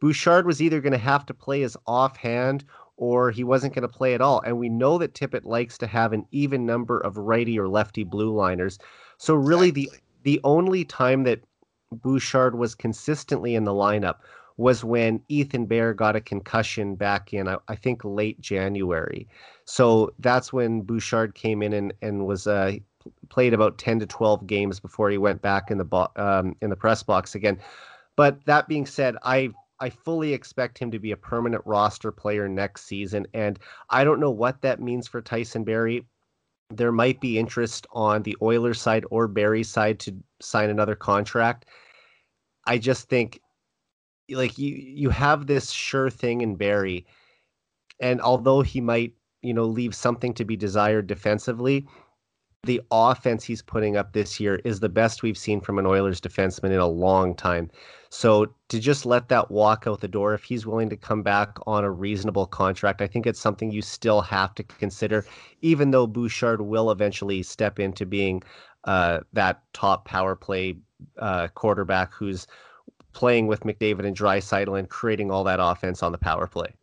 Bouchard 0.00 0.46
was 0.46 0.60
either 0.60 0.80
going 0.80 0.92
to 0.92 0.98
have 0.98 1.24
to 1.26 1.32
play 1.32 1.60
his 1.60 1.76
offhand 1.86 2.64
or 2.96 3.30
he 3.30 3.44
wasn't 3.44 3.74
going 3.74 3.82
to 3.82 3.88
play 3.88 4.14
at 4.14 4.20
all. 4.20 4.40
And 4.44 4.58
we 4.58 4.68
know 4.68 4.98
that 4.98 5.14
Tippett 5.14 5.44
likes 5.44 5.76
to 5.78 5.86
have 5.86 6.12
an 6.12 6.26
even 6.30 6.64
number 6.64 6.98
of 6.98 7.16
righty 7.16 7.58
or 7.58 7.68
lefty 7.68 8.04
blue 8.04 8.32
liners. 8.32 8.78
So 9.18 9.34
really 9.34 9.68
exactly. 9.68 9.98
the 9.98 10.00
the 10.24 10.40
only 10.42 10.84
time 10.84 11.24
that 11.24 11.44
Bouchard 11.92 12.56
was 12.56 12.74
consistently 12.74 13.54
in 13.54 13.64
the 13.64 13.72
lineup 13.72 14.16
was 14.56 14.84
when 14.84 15.20
Ethan 15.28 15.66
Bear 15.66 15.92
got 15.92 16.16
a 16.16 16.20
concussion 16.20 16.94
back 16.94 17.34
in, 17.34 17.48
I, 17.48 17.56
I 17.68 17.74
think, 17.74 18.04
late 18.04 18.40
January. 18.40 19.28
So 19.64 20.14
that's 20.18 20.52
when 20.52 20.82
Bouchard 20.82 21.34
came 21.34 21.62
in 21.62 21.72
and, 21.72 21.92
and 22.02 22.26
was 22.26 22.46
uh, 22.46 22.76
played 23.28 23.52
about 23.52 23.78
10 23.78 23.98
to 24.00 24.06
12 24.06 24.46
games 24.46 24.80
before 24.80 25.10
he 25.10 25.18
went 25.18 25.42
back 25.42 25.70
in 25.70 25.78
the 25.78 25.84
bo- 25.84 26.10
um, 26.16 26.54
in 26.62 26.70
the 26.70 26.76
press 26.76 27.02
box 27.02 27.34
again. 27.34 27.58
But 28.16 28.44
that 28.46 28.68
being 28.68 28.86
said, 28.86 29.16
I 29.22 29.50
I 29.80 29.90
fully 29.90 30.32
expect 30.32 30.78
him 30.78 30.90
to 30.92 30.98
be 30.98 31.12
a 31.12 31.16
permanent 31.16 31.62
roster 31.66 32.12
player 32.12 32.48
next 32.48 32.86
season, 32.86 33.26
and 33.34 33.58
I 33.90 34.04
don't 34.04 34.20
know 34.20 34.30
what 34.30 34.62
that 34.62 34.80
means 34.80 35.08
for 35.08 35.20
Tyson 35.20 35.64
Barrie. 35.64 36.06
There 36.70 36.92
might 36.92 37.20
be 37.20 37.38
interest 37.38 37.86
on 37.92 38.22
the 38.22 38.36
Oilers 38.40 38.80
side 38.80 39.04
or 39.10 39.28
Barrie's 39.28 39.68
side 39.68 39.98
to 40.00 40.16
sign 40.40 40.70
another 40.70 40.94
contract. 40.94 41.66
I 42.66 42.78
just 42.78 43.08
think 43.08 43.40
like 44.30 44.58
you 44.58 44.74
you 44.74 45.10
have 45.10 45.46
this 45.46 45.70
sure 45.70 46.10
thing 46.10 46.40
in 46.40 46.56
Barrie, 46.56 47.06
and 48.00 48.20
although 48.20 48.62
he 48.62 48.80
might 48.80 49.14
you 49.42 49.52
know 49.54 49.66
leave 49.66 49.94
something 49.94 50.32
to 50.34 50.44
be 50.44 50.56
desired 50.56 51.06
defensively, 51.06 51.86
the 52.64 52.80
offense 52.90 53.44
he's 53.44 53.62
putting 53.62 53.96
up 53.96 54.12
this 54.12 54.40
year 54.40 54.56
is 54.64 54.80
the 54.80 54.88
best 54.88 55.22
we've 55.22 55.38
seen 55.38 55.60
from 55.60 55.78
an 55.78 55.86
Oilers 55.86 56.20
defenseman 56.20 56.70
in 56.70 56.78
a 56.78 56.86
long 56.86 57.34
time. 57.34 57.70
So 58.10 58.54
to 58.68 58.78
just 58.78 59.04
let 59.04 59.28
that 59.28 59.50
walk 59.50 59.84
out 59.86 60.00
the 60.00 60.08
door, 60.08 60.34
if 60.34 60.44
he's 60.44 60.66
willing 60.66 60.88
to 60.90 60.96
come 60.96 61.22
back 61.22 61.58
on 61.66 61.84
a 61.84 61.90
reasonable 61.90 62.46
contract, 62.46 63.02
I 63.02 63.06
think 63.06 63.26
it's 63.26 63.40
something 63.40 63.70
you 63.70 63.82
still 63.82 64.20
have 64.20 64.54
to 64.54 64.62
consider, 64.62 65.26
even 65.62 65.90
though 65.90 66.06
Bouchard 66.06 66.60
will 66.60 66.90
eventually 66.90 67.42
step 67.42 67.78
into 67.78 68.06
being 68.06 68.42
uh, 68.84 69.20
that 69.32 69.62
top 69.72 70.04
power 70.04 70.36
play 70.36 70.76
uh, 71.18 71.48
quarterback 71.48 72.12
who's 72.14 72.46
playing 73.12 73.46
with 73.46 73.60
McDavid 73.60 74.06
and 74.06 74.16
Draisaitl 74.16 74.78
and 74.78 74.88
creating 74.88 75.30
all 75.30 75.44
that 75.44 75.58
offense 75.60 76.02
on 76.02 76.12
the 76.12 76.18
power 76.18 76.46
play. 76.46 76.74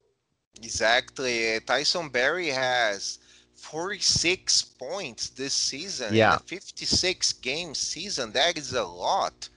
Exactly. 0.57 1.59
Tyson 1.65 2.09
Barrie 2.09 2.47
has 2.47 3.19
46 3.61 4.63
points 4.79 5.29
this 5.29 5.53
season. 5.53 6.13
Yeah. 6.13 6.37
56 6.37 7.33
game 7.33 7.73
season. 7.75 8.31
That 8.31 8.57
is 8.57 8.73
a 8.73 8.83
lot, 8.83 9.47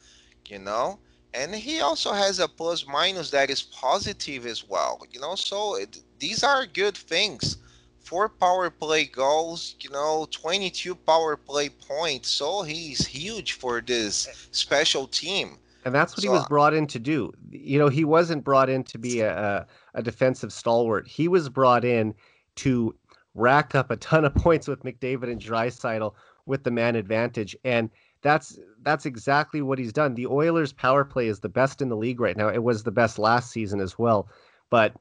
you 0.46 0.58
know? 0.58 0.98
And 1.32 1.54
he 1.54 1.80
also 1.80 2.12
has 2.12 2.38
a 2.38 2.46
plus 2.46 2.86
minus 2.86 3.30
that 3.30 3.50
is 3.50 3.62
positive 3.62 4.46
as 4.46 4.68
well, 4.68 5.00
you 5.10 5.20
know? 5.20 5.34
So 5.34 5.76
it, 5.76 6.00
these 6.20 6.44
are 6.44 6.66
good 6.66 6.96
things. 6.96 7.56
Four 8.00 8.28
power 8.28 8.70
play 8.70 9.06
goals, 9.06 9.74
you 9.80 9.90
know, 9.90 10.28
22 10.30 10.94
power 10.94 11.36
play 11.36 11.70
points. 11.70 12.28
So 12.28 12.62
he's 12.62 13.06
huge 13.06 13.54
for 13.54 13.80
this 13.80 14.48
special 14.52 15.06
team. 15.08 15.58
And 15.86 15.94
that's 15.94 16.12
what 16.14 16.22
so, 16.22 16.28
he 16.28 16.28
was 16.28 16.46
brought 16.46 16.74
in 16.74 16.86
to 16.88 16.98
do. 16.98 17.32
You 17.50 17.78
know, 17.78 17.88
he 17.88 18.04
wasn't 18.04 18.44
brought 18.44 18.68
in 18.68 18.84
to 18.84 18.98
be 18.98 19.20
a, 19.20 19.66
a 19.94 20.02
defensive 20.02 20.52
stalwart. 20.52 21.08
He 21.08 21.26
was 21.26 21.48
brought 21.48 21.84
in 21.84 22.14
to 22.56 22.94
rack 23.34 23.74
up 23.74 23.90
a 23.90 23.96
ton 23.96 24.24
of 24.24 24.34
points 24.34 24.68
with 24.68 24.82
McDavid 24.84 25.30
and 25.30 25.40
Draisaitl 25.40 26.14
with 26.46 26.64
the 26.64 26.70
man 26.70 26.96
advantage. 26.96 27.56
And 27.64 27.90
that's 28.22 28.58
that's 28.82 29.06
exactly 29.06 29.62
what 29.62 29.78
he's 29.78 29.92
done. 29.92 30.14
The 30.14 30.26
Oilers 30.26 30.72
power 30.72 31.04
play 31.04 31.28
is 31.28 31.40
the 31.40 31.48
best 31.48 31.82
in 31.82 31.88
the 31.88 31.96
league 31.96 32.20
right 32.20 32.36
now. 32.36 32.48
It 32.48 32.62
was 32.62 32.82
the 32.82 32.90
best 32.90 33.18
last 33.18 33.50
season 33.50 33.80
as 33.80 33.98
well. 33.98 34.28
But 34.70 34.94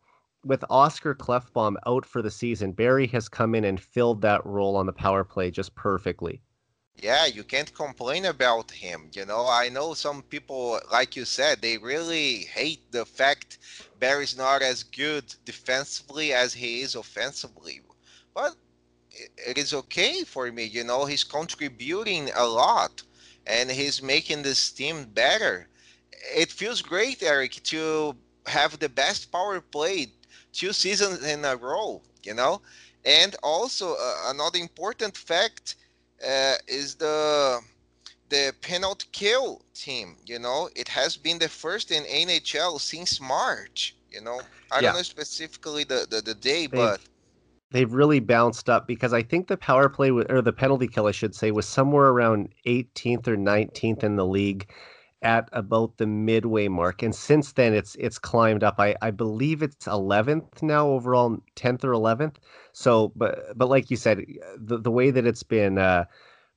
with 0.46 0.66
Oscar 0.70 1.16
Klefbom 1.16 1.76
out 1.88 2.06
for 2.06 2.22
the 2.22 2.32
season, 2.32 2.74
Barrie 2.74 3.08
has 3.08 3.30
come 3.30 3.56
in 3.56 3.64
and 3.64 3.80
filled 3.80 4.22
that 4.22 4.46
role 4.46 4.76
on 4.76 4.86
the 4.86 4.94
power 4.94 5.24
play 5.24 5.52
just 5.52 5.74
perfectly. 5.76 6.42
Yeah, 7.02 7.26
you 7.26 7.44
can't 7.44 7.74
complain 7.74 8.26
about 8.26 8.70
him. 8.70 9.10
You 9.14 9.26
know, 9.26 9.48
I 9.48 9.70
know 9.70 9.94
some 9.94 10.22
people, 10.22 10.80
like 10.92 11.16
you 11.16 11.26
said, 11.26 11.62
they 11.62 11.78
really 11.78 12.40
hate 12.54 12.92
the 12.92 13.06
fact 13.06 13.58
Barrie's 14.00 14.38
not 14.38 14.62
as 14.62 14.84
good 14.84 15.34
defensively 15.44 16.34
as 16.34 16.54
he 16.54 16.82
is 16.82 16.96
offensively. 16.96 17.82
But 18.34 18.56
it 19.38 19.58
is 19.58 19.74
okay 19.74 20.24
for 20.24 20.52
me. 20.52 20.64
You 20.64 20.84
know, 20.84 21.06
he's 21.06 21.24
contributing 21.24 22.30
a 22.36 22.46
lot 22.46 23.04
and 23.46 23.70
he's 23.70 24.02
making 24.02 24.44
this 24.44 24.72
team 24.72 25.06
better. 25.14 25.68
It 26.36 26.52
feels 26.52 26.82
great, 26.82 27.22
Eric, 27.22 27.62
to 27.64 28.16
have 28.48 28.80
the 28.80 28.90
best 28.90 29.32
power 29.32 29.60
play 29.62 30.08
two 30.54 30.74
seasons 30.74 31.24
in 31.24 31.44
a 31.46 31.56
row, 31.56 32.02
you 32.24 32.34
know? 32.34 32.62
And 33.06 33.36
also, 33.44 33.96
uh, 33.96 34.16
another 34.28 34.60
important 34.60 35.18
fact 35.18 35.76
uh, 36.26 36.56
is 36.68 36.96
the 36.96 37.60
the 38.30 38.54
penalty 38.62 39.08
kill 39.12 39.62
team. 39.74 40.16
You 40.26 40.40
know, 40.40 40.70
it 40.76 40.88
has 40.88 41.18
been 41.18 41.38
the 41.40 41.50
first 41.50 41.92
in 41.92 42.04
NHL 42.04 42.80
since 42.80 43.20
March. 43.20 43.96
You 44.10 44.22
know, 44.22 44.42
I 44.72 44.80
yeah. 44.80 44.82
don't 44.82 44.96
know 44.96 45.02
specifically 45.04 45.84
the 45.84 46.08
the, 46.10 46.22
the 46.22 46.34
day, 46.34 46.68
they've, 46.68 46.72
but 46.72 47.02
they've 47.74 47.92
really 47.92 48.20
bounced 48.22 48.70
up 48.70 48.88
because 48.88 49.14
I 49.14 49.24
think 49.24 49.48
the 49.48 49.58
power 49.58 49.90
play 49.90 50.12
or 50.12 50.42
the 50.42 50.54
penalty 50.54 50.88
kill, 50.88 51.08
I 51.08 51.12
should 51.12 51.36
say, 51.36 51.52
was 51.52 51.68
somewhere 51.68 52.08
around 52.08 52.54
18th 52.66 53.28
or 53.28 53.36
19th 53.36 54.04
in 54.04 54.16
the 54.16 54.26
league 54.26 54.72
at 55.24 55.50
about 55.54 55.98
the 55.98 56.06
midway 56.06 56.68
mark, 56.68 57.02
and 57.02 57.16
since 57.16 57.54
then 57.54 57.74
it's 57.74 57.96
it's 57.96 58.20
climbed 58.20 58.64
up. 58.64 58.76
I, 58.78 58.96
I 59.02 59.12
believe 59.12 59.64
it's 59.64 59.86
11th 59.86 60.62
now 60.62 60.88
overall, 60.88 61.38
10th 61.56 61.84
or 61.86 61.92
11th. 61.92 62.36
So, 62.74 63.12
but 63.16 63.58
but 63.58 63.70
like 63.70 63.90
you 63.90 63.98
said, 63.98 64.26
the 64.58 64.78
the 64.78 64.92
way 64.92 65.12
that 65.12 65.26
it's 65.26 65.44
been 65.44 65.78
uh, 65.78 66.06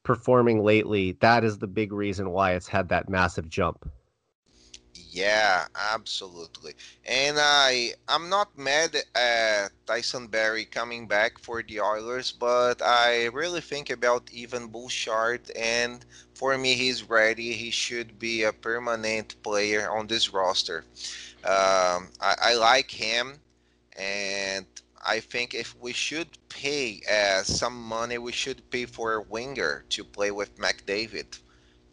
performing 0.03 0.63
lately, 0.65 1.13
that 1.21 1.45
is 1.45 1.59
the 1.59 1.69
big 1.69 1.93
reason 1.93 2.31
why 2.31 2.53
it's 2.55 2.69
had 2.69 2.89
that 2.89 3.09
massive 3.09 3.49
jump. 3.49 3.89
Yeah, 5.17 5.67
absolutely. 5.75 6.75
And 7.05 7.39
I 7.41 7.93
I'm 8.07 8.29
not 8.29 8.57
mad 8.59 8.97
at 9.15 9.71
Tyson 9.87 10.27
Barrie 10.29 10.67
coming 10.67 11.07
back 11.09 11.39
for 11.39 11.63
the 11.63 11.81
Oilers, 11.81 12.33
but 12.33 12.83
I 12.83 13.27
really 13.27 13.63
think 13.63 13.89
about 13.89 14.29
Evan 14.37 14.69
Bouchard 14.69 15.51
and 15.57 16.05
for 16.35 16.57
me 16.59 16.75
he's 16.75 17.09
ready. 17.09 17.53
He 17.55 17.71
should 17.71 18.19
be 18.19 18.43
a 18.43 18.53
permanent 18.53 19.43
player 19.43 19.91
on 19.91 20.07
this 20.09 20.33
roster. 20.35 20.85
Um, 21.45 22.11
I, 22.21 22.35
I 22.51 22.55
like 22.55 22.91
him 22.91 23.41
and 23.99 24.67
I 25.07 25.21
think 25.21 25.55
if 25.55 25.75
we 25.77 25.93
should 25.93 26.39
pay 26.49 27.01
uh, 27.11 27.43
some 27.45 27.81
money, 27.83 28.19
we 28.19 28.33
should 28.33 28.69
pay 28.71 28.87
for 28.87 29.15
a 29.15 29.23
winger 29.23 29.85
to 29.91 30.05
play 30.05 30.31
with 30.31 30.57
McDavid 30.57 31.39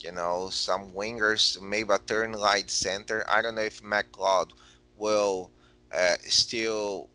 you 0.04 0.12
know, 0.12 0.50
some 0.52 0.92
wingers, 0.92 1.62
maybe 1.62 1.94
a 1.94 2.00
turn 2.00 2.34
light 2.34 2.70
center. 2.70 3.24
I 3.30 3.42
don't 3.42 3.56
know 3.56 3.62
if 3.62 3.82
McLeod 3.82 4.52
will 4.98 5.52
uh, 5.94 6.16
still 6.28 7.10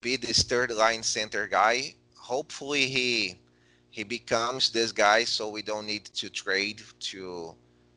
be 0.00 0.16
this 0.16 0.42
third 0.42 0.70
line 0.70 1.02
center 1.02 1.46
guy. 1.46 1.94
Hopefully 2.16 2.86
he 2.86 3.36
he 3.90 4.04
becomes 4.04 4.70
this 4.70 4.92
guy, 4.92 5.24
so 5.24 5.48
we 5.48 5.62
don't 5.62 5.86
need 5.86 6.04
to 6.04 6.28
trade 6.28 6.82
to. 7.00 7.54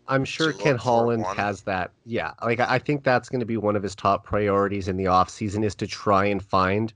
I'm 0.08 0.26
sure 0.26 0.54
Ken 0.54 0.78
Holland 0.78 1.26
has 1.36 1.62
that. 1.64 1.92
Yeah, 2.06 2.32
like 2.44 2.60
I 2.60 2.80
think 2.80 3.04
that's 3.04 3.30
going 3.30 3.42
to 3.42 3.46
be 3.46 3.58
one 3.58 3.76
of 3.76 3.84
his 3.84 3.96
top 3.96 4.24
priorities 4.24 4.88
in 4.88 4.98
the 4.98 5.06
offseason 5.06 5.64
is 5.64 5.76
to 5.76 5.88
try 5.88 6.26
and 6.26 6.44
find 6.44 6.94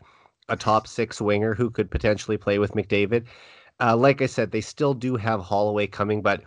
a 0.50 0.56
top 0.56 0.88
six 0.88 1.22
winger 1.22 1.54
who 1.54 1.70
could 1.70 1.92
potentially 1.92 2.38
play 2.38 2.60
with 2.60 2.74
McDavid. 2.74 3.26
Uh, 3.80 3.96
like 3.96 4.22
I 4.22 4.26
said, 4.26 4.52
they 4.52 4.62
still 4.62 4.94
do 4.94 5.16
have 5.16 5.42
Holloway 5.42 5.88
coming, 5.88 6.22
but 6.22 6.44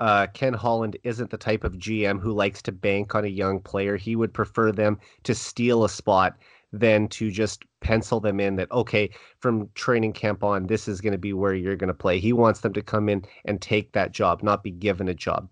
uh, 0.00 0.26
Ken 0.32 0.54
Holland 0.54 0.96
isn't 1.04 1.30
the 1.30 1.36
type 1.36 1.62
of 1.62 1.74
GM 1.74 2.20
who 2.20 2.32
likes 2.32 2.62
to 2.62 2.72
bank 2.72 3.14
on 3.14 3.24
a 3.24 3.28
young 3.28 3.60
player. 3.60 3.96
He 3.96 4.16
would 4.16 4.32
prefer 4.32 4.72
them 4.72 4.98
to 5.24 5.34
steal 5.34 5.84
a 5.84 5.88
spot 5.88 6.36
than 6.72 7.08
to 7.08 7.30
just 7.30 7.64
pencil 7.80 8.20
them 8.20 8.38
in 8.38 8.56
that 8.56 8.70
okay 8.70 9.10
from 9.38 9.68
training 9.74 10.12
camp 10.12 10.44
on 10.44 10.66
this 10.66 10.86
is 10.86 11.00
going 11.00 11.12
to 11.12 11.18
be 11.18 11.32
where 11.32 11.54
you're 11.54 11.76
going 11.76 11.88
to 11.88 11.94
play. 11.94 12.18
He 12.18 12.32
wants 12.32 12.60
them 12.60 12.72
to 12.74 12.82
come 12.82 13.08
in 13.08 13.24
and 13.44 13.60
take 13.60 13.92
that 13.92 14.12
job 14.12 14.42
not 14.42 14.62
be 14.62 14.70
given 14.70 15.08
a 15.08 15.14
job. 15.14 15.48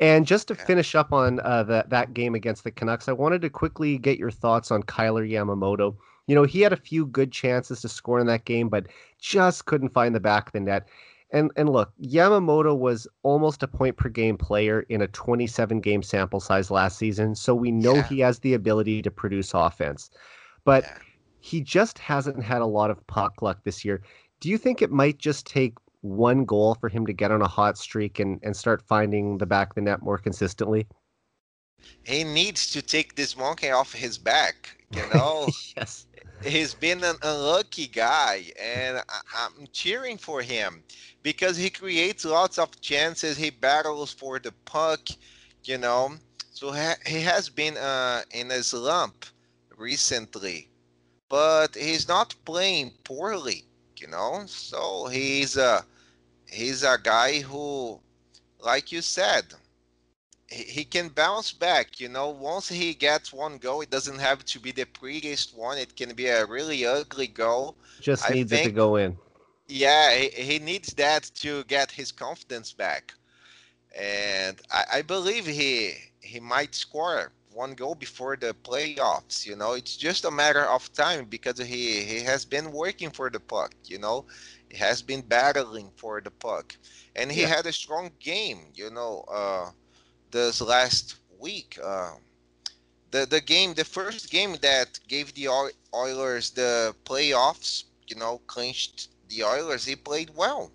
And 0.00 0.26
just 0.26 0.48
to 0.48 0.54
finish 0.54 0.94
up 0.94 1.12
on 1.12 1.40
uh, 1.40 1.64
that 1.64 1.90
that 1.90 2.14
game 2.14 2.34
against 2.34 2.64
the 2.64 2.70
canucks 2.70 3.08
i 3.08 3.12
wanted 3.12 3.42
to 3.42 3.50
quickly 3.50 3.98
get 3.98 4.18
your 4.18 4.30
thoughts 4.30 4.70
on 4.70 4.82
Kailer 4.84 5.26
Yamamoto. 5.26 5.96
You 6.26 6.34
know 6.34 6.44
he 6.44 6.60
had 6.60 6.72
a 6.72 6.76
few 6.76 7.06
good 7.06 7.32
chances 7.32 7.82
to 7.82 7.88
score 7.88 8.20
in 8.20 8.26
that 8.28 8.46
game 8.46 8.68
but 8.68 8.86
just 9.18 9.66
couldn't 9.66 9.92
find 9.92 10.14
the 10.14 10.20
back 10.20 10.46
of 10.46 10.52
the 10.52 10.60
net 10.60 10.88
and 11.32 11.50
and 11.56 11.70
look, 11.70 11.92
Yamamoto 12.00 12.76
was 12.76 13.06
almost 13.22 13.62
a 13.62 13.68
point 13.68 13.96
per 13.96 14.08
game 14.08 14.36
player 14.36 14.80
in 14.88 15.00
a 15.00 15.08
27 15.08 15.80
game 15.80 16.02
sample 16.02 16.40
size 16.40 16.70
last 16.70 16.98
season, 16.98 17.34
so 17.34 17.54
we 17.54 17.70
know 17.72 17.94
yeah. 17.94 18.08
he 18.08 18.20
has 18.20 18.38
the 18.38 18.54
ability 18.54 19.02
to 19.02 19.10
produce 19.10 19.54
offense. 19.54 20.10
But 20.64 20.84
yeah. 20.84 20.98
he 21.40 21.60
just 21.60 21.98
hasn't 21.98 22.42
had 22.42 22.60
a 22.60 22.66
lot 22.66 22.90
of 22.90 23.04
puck 23.06 23.42
luck 23.42 23.64
this 23.64 23.84
year. 23.84 24.02
Do 24.40 24.50
you 24.50 24.58
think 24.58 24.82
it 24.82 24.90
might 24.90 25.18
just 25.18 25.46
take 25.46 25.74
one 26.02 26.44
goal 26.44 26.74
for 26.74 26.88
him 26.88 27.06
to 27.06 27.12
get 27.12 27.30
on 27.30 27.42
a 27.42 27.48
hot 27.48 27.78
streak 27.78 28.18
and, 28.18 28.38
and 28.42 28.56
start 28.56 28.82
finding 28.82 29.38
the 29.38 29.46
back 29.46 29.70
of 29.70 29.74
the 29.76 29.80
net 29.80 30.02
more 30.02 30.18
consistently? 30.18 30.86
He 32.04 32.24
needs 32.24 32.70
to 32.72 32.82
take 32.82 33.14
this 33.14 33.36
monkey 33.36 33.70
off 33.70 33.92
his 33.92 34.18
back, 34.18 34.84
you 34.92 35.02
know? 35.14 35.48
yes 35.76 36.06
he's 36.44 36.74
been 36.74 37.02
an 37.04 37.16
unlucky 37.22 37.86
guy, 37.86 38.44
and 38.60 38.98
I, 39.08 39.46
am 39.46 39.66
cheering 39.72 40.18
for 40.18 40.42
him 40.42 40.82
because 41.22 41.56
he 41.56 41.70
creates 41.70 42.24
lots 42.24 42.58
of 42.58 42.80
chances. 42.80 43.36
He 43.36 43.50
battles 43.50 44.12
for 44.12 44.38
the 44.38 44.52
puck, 44.64 45.00
you 45.64 45.78
know. 45.78 46.12
So 46.50 46.72
ha- 46.72 46.98
he 47.06 47.20
has 47.22 47.48
been 47.48 47.76
uh, 47.76 48.22
in 48.32 48.50
a 48.50 48.62
slump 48.62 49.26
recently, 49.76 50.68
but 51.28 51.74
he's 51.74 52.08
not 52.08 52.34
playing 52.44 52.92
poorly, 53.04 53.64
you 53.98 54.08
know. 54.08 54.44
So 54.46 55.06
he's 55.06 55.56
a 55.56 55.84
he's 56.50 56.82
a 56.82 56.98
guy 57.02 57.40
who, 57.40 58.00
like 58.60 58.92
you 58.92 59.02
said, 59.02 59.54
he 60.52 60.84
can 60.84 61.08
bounce 61.08 61.52
back. 61.52 61.98
You 62.00 62.08
know, 62.08 62.28
once 62.28 62.68
he 62.68 62.94
gets 62.94 63.32
one 63.32 63.58
goal, 63.58 63.80
it 63.80 63.90
doesn't 63.90 64.18
have 64.18 64.44
to 64.44 64.60
be 64.60 64.70
the 64.70 64.84
prettiest 64.84 65.56
one. 65.56 65.78
It 65.78 65.96
can 65.96 66.14
be 66.14 66.26
a 66.26 66.46
really 66.46 66.86
ugly 66.86 67.26
goal. 67.26 67.76
Just 68.00 68.30
needs 68.30 68.50
think, 68.50 68.66
it 68.66 68.68
to 68.70 68.74
go 68.74 68.96
in. 68.96 69.16
Yeah, 69.68 70.14
he, 70.14 70.28
he, 70.28 70.58
needs 70.58 70.92
that 70.94 71.30
to 71.36 71.64
get 71.64 71.90
his 71.90 72.12
confidence 72.12 72.72
back, 72.72 73.14
and 73.98 74.60
I, 74.70 74.84
I 74.94 75.02
believe 75.02 75.46
he 75.46 75.94
he 76.20 76.40
might 76.40 76.74
score 76.74 77.32
one 77.52 77.74
goal 77.74 77.94
before 77.94 78.36
the 78.36 78.54
playoffs. 78.64 79.46
You 79.46 79.56
know, 79.56 79.72
it's 79.72 79.96
just 79.96 80.24
a 80.26 80.30
matter 80.30 80.64
of 80.64 80.92
time 80.92 81.24
because 81.24 81.58
he 81.58 82.02
he 82.04 82.20
has 82.20 82.44
been 82.44 82.72
working 82.72 83.10
for 83.10 83.30
the 83.30 83.40
puck. 83.40 83.74
You 83.84 83.98
know, 83.98 84.26
he 84.68 84.76
has 84.76 85.00
been 85.00 85.22
battling 85.22 85.90
for 85.96 86.20
the 86.20 86.30
puck, 86.30 86.76
and 87.16 87.32
he 87.32 87.42
yeah. 87.42 87.48
had 87.48 87.66
a 87.66 87.72
strong 87.72 88.10
game. 88.20 88.66
You 88.74 88.90
know. 88.90 89.24
Uh, 89.32 89.70
this 90.32 90.60
last 90.60 91.16
week. 91.38 91.78
Uh, 91.82 92.12
the 93.10 93.26
the 93.26 93.40
game, 93.40 93.74
the 93.74 93.84
first 93.84 94.30
game 94.30 94.56
that 94.62 94.98
gave 95.06 95.32
the 95.34 95.48
Oilers 95.94 96.50
the 96.50 96.94
playoffs, 97.04 97.84
you 98.08 98.16
know, 98.16 98.40
clinched 98.46 99.08
the 99.28 99.44
Oilers. 99.44 99.84
He 99.84 99.94
played 99.94 100.30
well. 100.34 100.72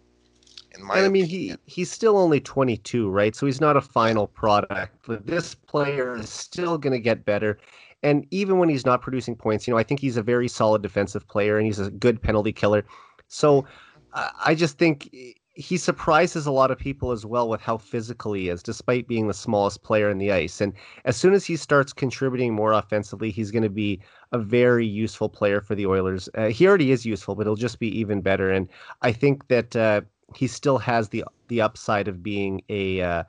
In 0.75 0.83
my 0.83 0.97
and 0.97 1.05
I 1.05 1.09
mean, 1.09 1.25
opinion. 1.25 1.59
he 1.65 1.71
he's 1.71 1.91
still 1.91 2.17
only 2.17 2.39
22, 2.39 3.09
right? 3.09 3.35
So 3.35 3.45
he's 3.45 3.61
not 3.61 3.75
a 3.75 3.81
final 3.81 4.27
product. 4.27 4.95
But 5.05 5.25
this 5.25 5.55
player 5.55 6.17
is 6.17 6.29
still 6.29 6.77
going 6.77 6.93
to 6.93 6.99
get 6.99 7.25
better. 7.25 7.59
And 8.03 8.27
even 8.29 8.59
when 8.59 8.69
he's 8.69 8.85
not 8.85 9.01
producing 9.01 9.35
points, 9.35 9.67
you 9.67 9.73
know, 9.73 9.77
I 9.77 9.83
think 9.83 9.99
he's 9.99 10.17
a 10.17 10.21
very 10.21 10.47
solid 10.47 10.83
defensive 10.83 11.27
player 11.27 11.57
and 11.57 11.65
he's 11.65 11.79
a 11.79 11.89
good 11.89 12.21
penalty 12.21 12.53
killer. 12.53 12.85
So 13.27 13.65
I 14.13 14.55
just 14.55 14.77
think 14.77 15.09
he 15.57 15.75
surprises 15.75 16.45
a 16.45 16.51
lot 16.51 16.69
of 16.69 16.77
people 16.77 17.11
as 17.11 17.25
well 17.25 17.49
with 17.49 17.61
how 17.61 17.77
physical 17.77 18.33
he 18.33 18.47
is, 18.47 18.61
despite 18.61 19.07
being 19.07 19.27
the 19.27 19.33
smallest 19.33 19.81
player 19.81 20.07
in 20.07 20.19
the 20.19 20.31
ice. 20.31 20.61
And 20.61 20.71
as 21.05 21.17
soon 21.17 21.33
as 21.33 21.45
he 21.45 21.55
starts 21.55 21.91
contributing 21.91 22.53
more 22.53 22.73
offensively, 22.73 23.31
he's 23.31 23.49
going 23.49 23.63
to 23.63 23.69
be 23.69 23.99
a 24.31 24.37
very 24.37 24.85
useful 24.85 25.29
player 25.29 25.59
for 25.59 25.73
the 25.73 25.87
Oilers. 25.87 26.29
Uh, 26.35 26.49
he 26.49 26.67
already 26.67 26.91
is 26.91 27.07
useful, 27.07 27.33
but 27.33 27.47
he'll 27.47 27.55
just 27.55 27.79
be 27.79 27.87
even 27.99 28.21
better. 28.21 28.51
And 28.51 28.69
I 29.01 29.11
think 29.11 29.47
that 29.47 29.75
uh, 29.75 30.01
he 30.35 30.45
still 30.45 30.77
has 30.77 31.09
the 31.09 31.25
the 31.47 31.61
upside 31.61 32.07
of 32.07 32.21
being 32.21 32.61
a 32.69 33.01
uh, 33.01 33.23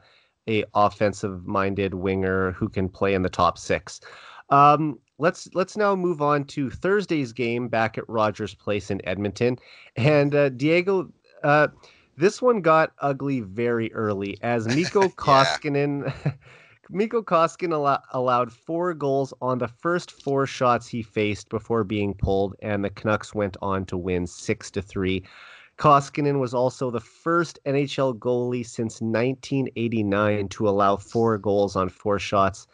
a 0.48 0.64
offensive 0.74 1.46
minded 1.46 1.94
winger 1.94 2.52
who 2.52 2.68
can 2.68 2.90
play 2.90 3.14
in 3.14 3.22
the 3.22 3.30
top 3.30 3.56
six. 3.56 4.00
Um, 4.50 4.98
let's 5.16 5.48
let's 5.54 5.78
now 5.78 5.96
move 5.96 6.20
on 6.20 6.44
to 6.44 6.68
Thursday's 6.68 7.32
game 7.32 7.68
back 7.68 7.96
at 7.96 8.06
Rogers 8.06 8.54
Place 8.54 8.90
in 8.90 9.00
Edmonton, 9.06 9.56
and 9.96 10.34
uh, 10.34 10.50
Diego. 10.50 11.10
This 12.18 12.42
one 12.42 12.62
got 12.62 12.94
ugly 12.98 13.38
very 13.38 13.92
early 13.92 14.38
as 14.42 14.66
Mikko 14.76 15.08
Koskinen. 15.10 16.12
Mikko 16.90 17.22
Koskinen 17.22 17.86
al- 17.86 18.02
allowed 18.12 18.52
four 18.52 18.92
goals 18.92 19.32
on 19.40 19.58
the 19.58 19.68
first 19.68 20.10
four 20.10 20.44
shots 20.44 20.88
he 20.88 21.00
faced 21.00 21.48
before 21.48 21.84
being 21.84 22.14
pulled, 22.14 22.56
and 22.60 22.84
the 22.84 22.90
Canucks 22.90 23.36
went 23.36 23.56
on 23.62 23.84
to 23.86 23.96
win 23.96 24.26
six 24.26 24.68
to 24.72 24.82
three. 24.82 25.22
Koskinen 25.78 26.40
was 26.40 26.54
also 26.54 26.90
the 26.90 26.98
first 26.98 27.60
NHL 27.64 28.18
goalie 28.18 28.66
since 28.66 29.00
1989 29.00 30.48
to 30.48 30.68
allow 30.68 30.96
four 30.96 31.38
goals 31.38 31.76
on 31.76 31.88
four 31.88 32.18
shots. 32.18 32.66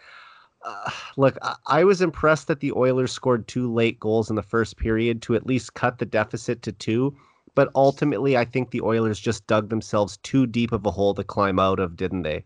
Uh, 0.64 0.90
look, 1.18 1.36
I-, 1.42 1.56
I 1.66 1.84
was 1.84 2.00
impressed 2.00 2.46
that 2.48 2.60
the 2.60 2.72
Oilers 2.72 3.12
scored 3.12 3.46
two 3.46 3.70
late 3.70 4.00
goals 4.00 4.30
in 4.30 4.36
the 4.36 4.42
first 4.42 4.78
period 4.78 5.20
to 5.22 5.34
at 5.34 5.46
least 5.46 5.74
cut 5.74 5.98
the 5.98 6.06
deficit 6.06 6.62
to 6.62 6.72
two. 6.72 7.14
But 7.54 7.70
ultimately, 7.74 8.36
I 8.36 8.44
think 8.44 8.70
the 8.70 8.80
Oilers 8.80 9.20
just 9.20 9.46
dug 9.46 9.68
themselves 9.68 10.16
too 10.18 10.46
deep 10.46 10.72
of 10.72 10.84
a 10.86 10.90
hole 10.90 11.14
to 11.14 11.24
climb 11.24 11.58
out 11.58 11.78
of, 11.78 11.96
didn't 11.96 12.22
they? 12.22 12.44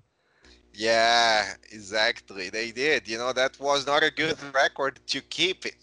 Yeah, 0.75 1.55
exactly. 1.73 2.51
They 2.51 2.71
did. 2.71 3.09
You 3.09 3.19
know, 3.19 3.33
that 3.33 3.59
was 3.59 3.87
not 3.87 4.03
a 4.03 4.11
good 4.11 4.37
record 4.55 5.01
to 5.09 5.21
keep 5.21 5.67
it. 5.67 5.77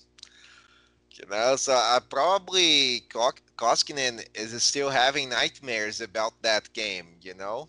You 1.11 1.25
know, 1.29 1.55
so 1.55 1.73
uh, 1.73 1.99
probably 2.01 3.03
Koskinen 3.57 4.25
is 4.35 4.61
still 4.63 4.89
having 4.89 5.29
nightmares 5.29 6.01
about 6.01 6.33
that 6.41 6.71
game. 6.73 7.07
You 7.21 7.33
know, 7.33 7.67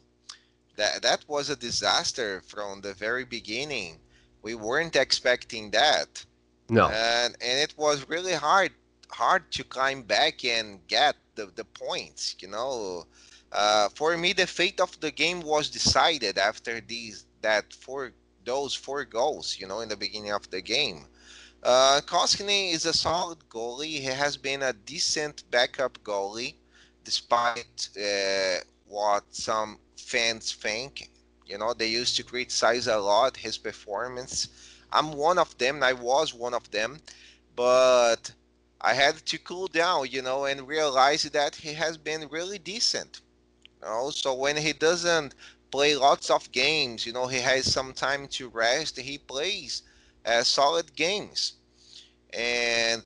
that 0.76 1.02
that 1.02 1.24
was 1.28 1.48
a 1.48 1.56
disaster 1.56 2.42
from 2.46 2.80
the 2.80 2.94
very 2.94 3.24
beginning. 3.24 3.98
We 4.42 4.54
weren't 4.54 4.96
expecting 4.96 5.70
that. 5.72 6.24
No, 6.68 6.88
and 6.88 7.36
and 7.40 7.58
it 7.60 7.74
was 7.76 8.08
really 8.08 8.34
hard 8.34 8.72
hard 9.10 9.50
to 9.52 9.64
climb 9.64 10.02
back 10.02 10.44
and 10.44 10.84
get 10.88 11.14
the, 11.36 11.50
the 11.54 11.64
points. 11.64 12.36
You 12.40 12.48
know, 12.48 13.04
uh, 13.52 13.88
for 13.94 14.16
me, 14.16 14.32
the 14.32 14.46
fate 14.46 14.80
of 14.80 15.00
the 15.00 15.12
game 15.12 15.42
was 15.42 15.70
decided 15.70 16.38
after 16.38 16.80
these 16.80 17.26
that 17.42 17.72
four 17.72 18.12
those 18.44 18.74
four 18.74 19.04
goals. 19.04 19.58
You 19.60 19.68
know, 19.68 19.80
in 19.80 19.88
the 19.88 19.96
beginning 19.96 20.32
of 20.32 20.50
the 20.50 20.62
game. 20.62 21.06
Uh, 21.62 22.00
Koskinen 22.06 22.72
is 22.72 22.86
a 22.86 22.92
solid 22.94 23.38
goalie. 23.50 24.00
He 24.00 24.04
has 24.04 24.36
been 24.36 24.62
a 24.62 24.72
decent 24.72 25.44
backup 25.50 25.98
goalie, 26.04 26.54
despite 27.04 27.88
uh, 27.98 28.58
what 28.86 29.24
some 29.34 29.78
fans 29.96 30.52
think. 30.52 31.10
You 31.46 31.58
know, 31.58 31.74
they 31.74 31.88
used 31.88 32.16
to 32.16 32.24
criticize 32.24 32.86
a 32.86 32.98
lot 32.98 33.38
his 33.38 33.58
performance. 33.58 34.48
I'm 34.92 35.12
one 35.12 35.38
of 35.38 35.56
them. 35.58 35.82
I 35.82 35.92
was 35.92 36.34
one 36.34 36.54
of 36.54 36.70
them, 36.70 37.00
but 37.56 38.32
I 38.80 38.94
had 38.94 39.16
to 39.26 39.38
cool 39.38 39.68
down, 39.68 40.08
you 40.10 40.22
know, 40.22 40.44
and 40.44 40.66
realize 40.68 41.24
that 41.24 41.56
he 41.56 41.74
has 41.74 41.96
been 41.98 42.28
really 42.28 42.58
decent. 42.58 43.20
You 43.82 43.88
know, 43.88 44.10
so 44.10 44.34
when 44.34 44.56
he 44.56 44.72
doesn't 44.72 45.34
play 45.70 45.96
lots 45.96 46.30
of 46.30 46.52
games, 46.52 47.06
you 47.06 47.12
know, 47.12 47.26
he 47.26 47.38
has 47.40 47.72
some 47.72 47.92
time 47.92 48.28
to 48.28 48.48
rest. 48.48 48.98
He 48.98 49.18
plays 49.18 49.82
uh, 50.24 50.42
solid 50.44 50.94
games, 50.96 51.54
and 52.32 53.02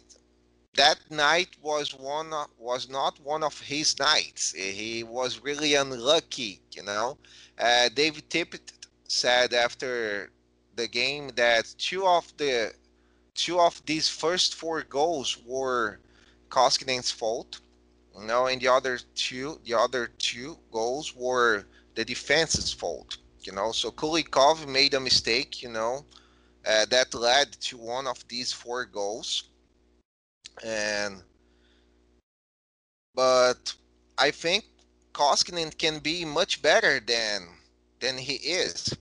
that 0.75 0.99
night 1.11 1.57
was 1.63 1.95
one 1.95 2.33
was 2.59 2.89
not 2.89 3.21
one 3.21 3.43
of 3.43 3.61
his 3.63 3.99
nights. 3.99 4.53
He 4.53 5.03
was 5.03 5.41
really 5.43 5.75
unlucky, 5.75 6.61
you 6.73 6.83
know. 6.83 7.19
Uh, 7.59 7.89
David 7.95 8.31
Tippett 8.31 8.73
said 9.09 9.53
after 9.53 10.31
the 10.75 10.89
game 10.89 11.31
that 11.37 11.75
two 11.79 12.07
of 12.07 12.37
the 12.37 12.73
two 13.35 13.61
of 13.61 13.83
these 13.87 14.09
first 14.09 14.55
four 14.55 14.83
goals 14.83 15.39
were 15.47 16.01
Koskinen's 16.49 17.11
fault. 17.11 17.61
You 18.19 18.27
know, 18.27 18.47
and 18.47 18.61
the 18.61 18.69
other 18.69 18.99
two 19.15 19.61
the 19.65 19.75
other 19.75 20.11
two 20.19 20.59
goals 20.73 21.15
were 21.15 21.65
the 21.95 22.05
defense's 22.05 22.73
fault. 22.73 23.19
You 23.43 23.53
know, 23.53 23.73
so 23.73 23.91
Kulikov 23.91 24.67
made 24.67 24.95
a 24.95 25.01
mistake. 25.01 25.63
You 25.63 25.71
know, 25.71 26.05
uh, 26.67 26.87
that 26.87 27.15
led 27.15 27.53
to 27.53 27.77
one 27.79 28.07
of 28.07 28.27
these 28.29 28.53
four 28.53 28.85
goals 28.85 29.45
and 30.65 31.23
but 33.15 33.75
I 34.19 34.31
think 34.31 34.65
Koskinen 35.13 35.77
can 35.77 35.99
be 35.99 36.25
much 36.25 36.63
better 36.63 37.01
than 37.01 37.49
than 38.01 38.17
he 38.19 38.35
is. 38.35 38.95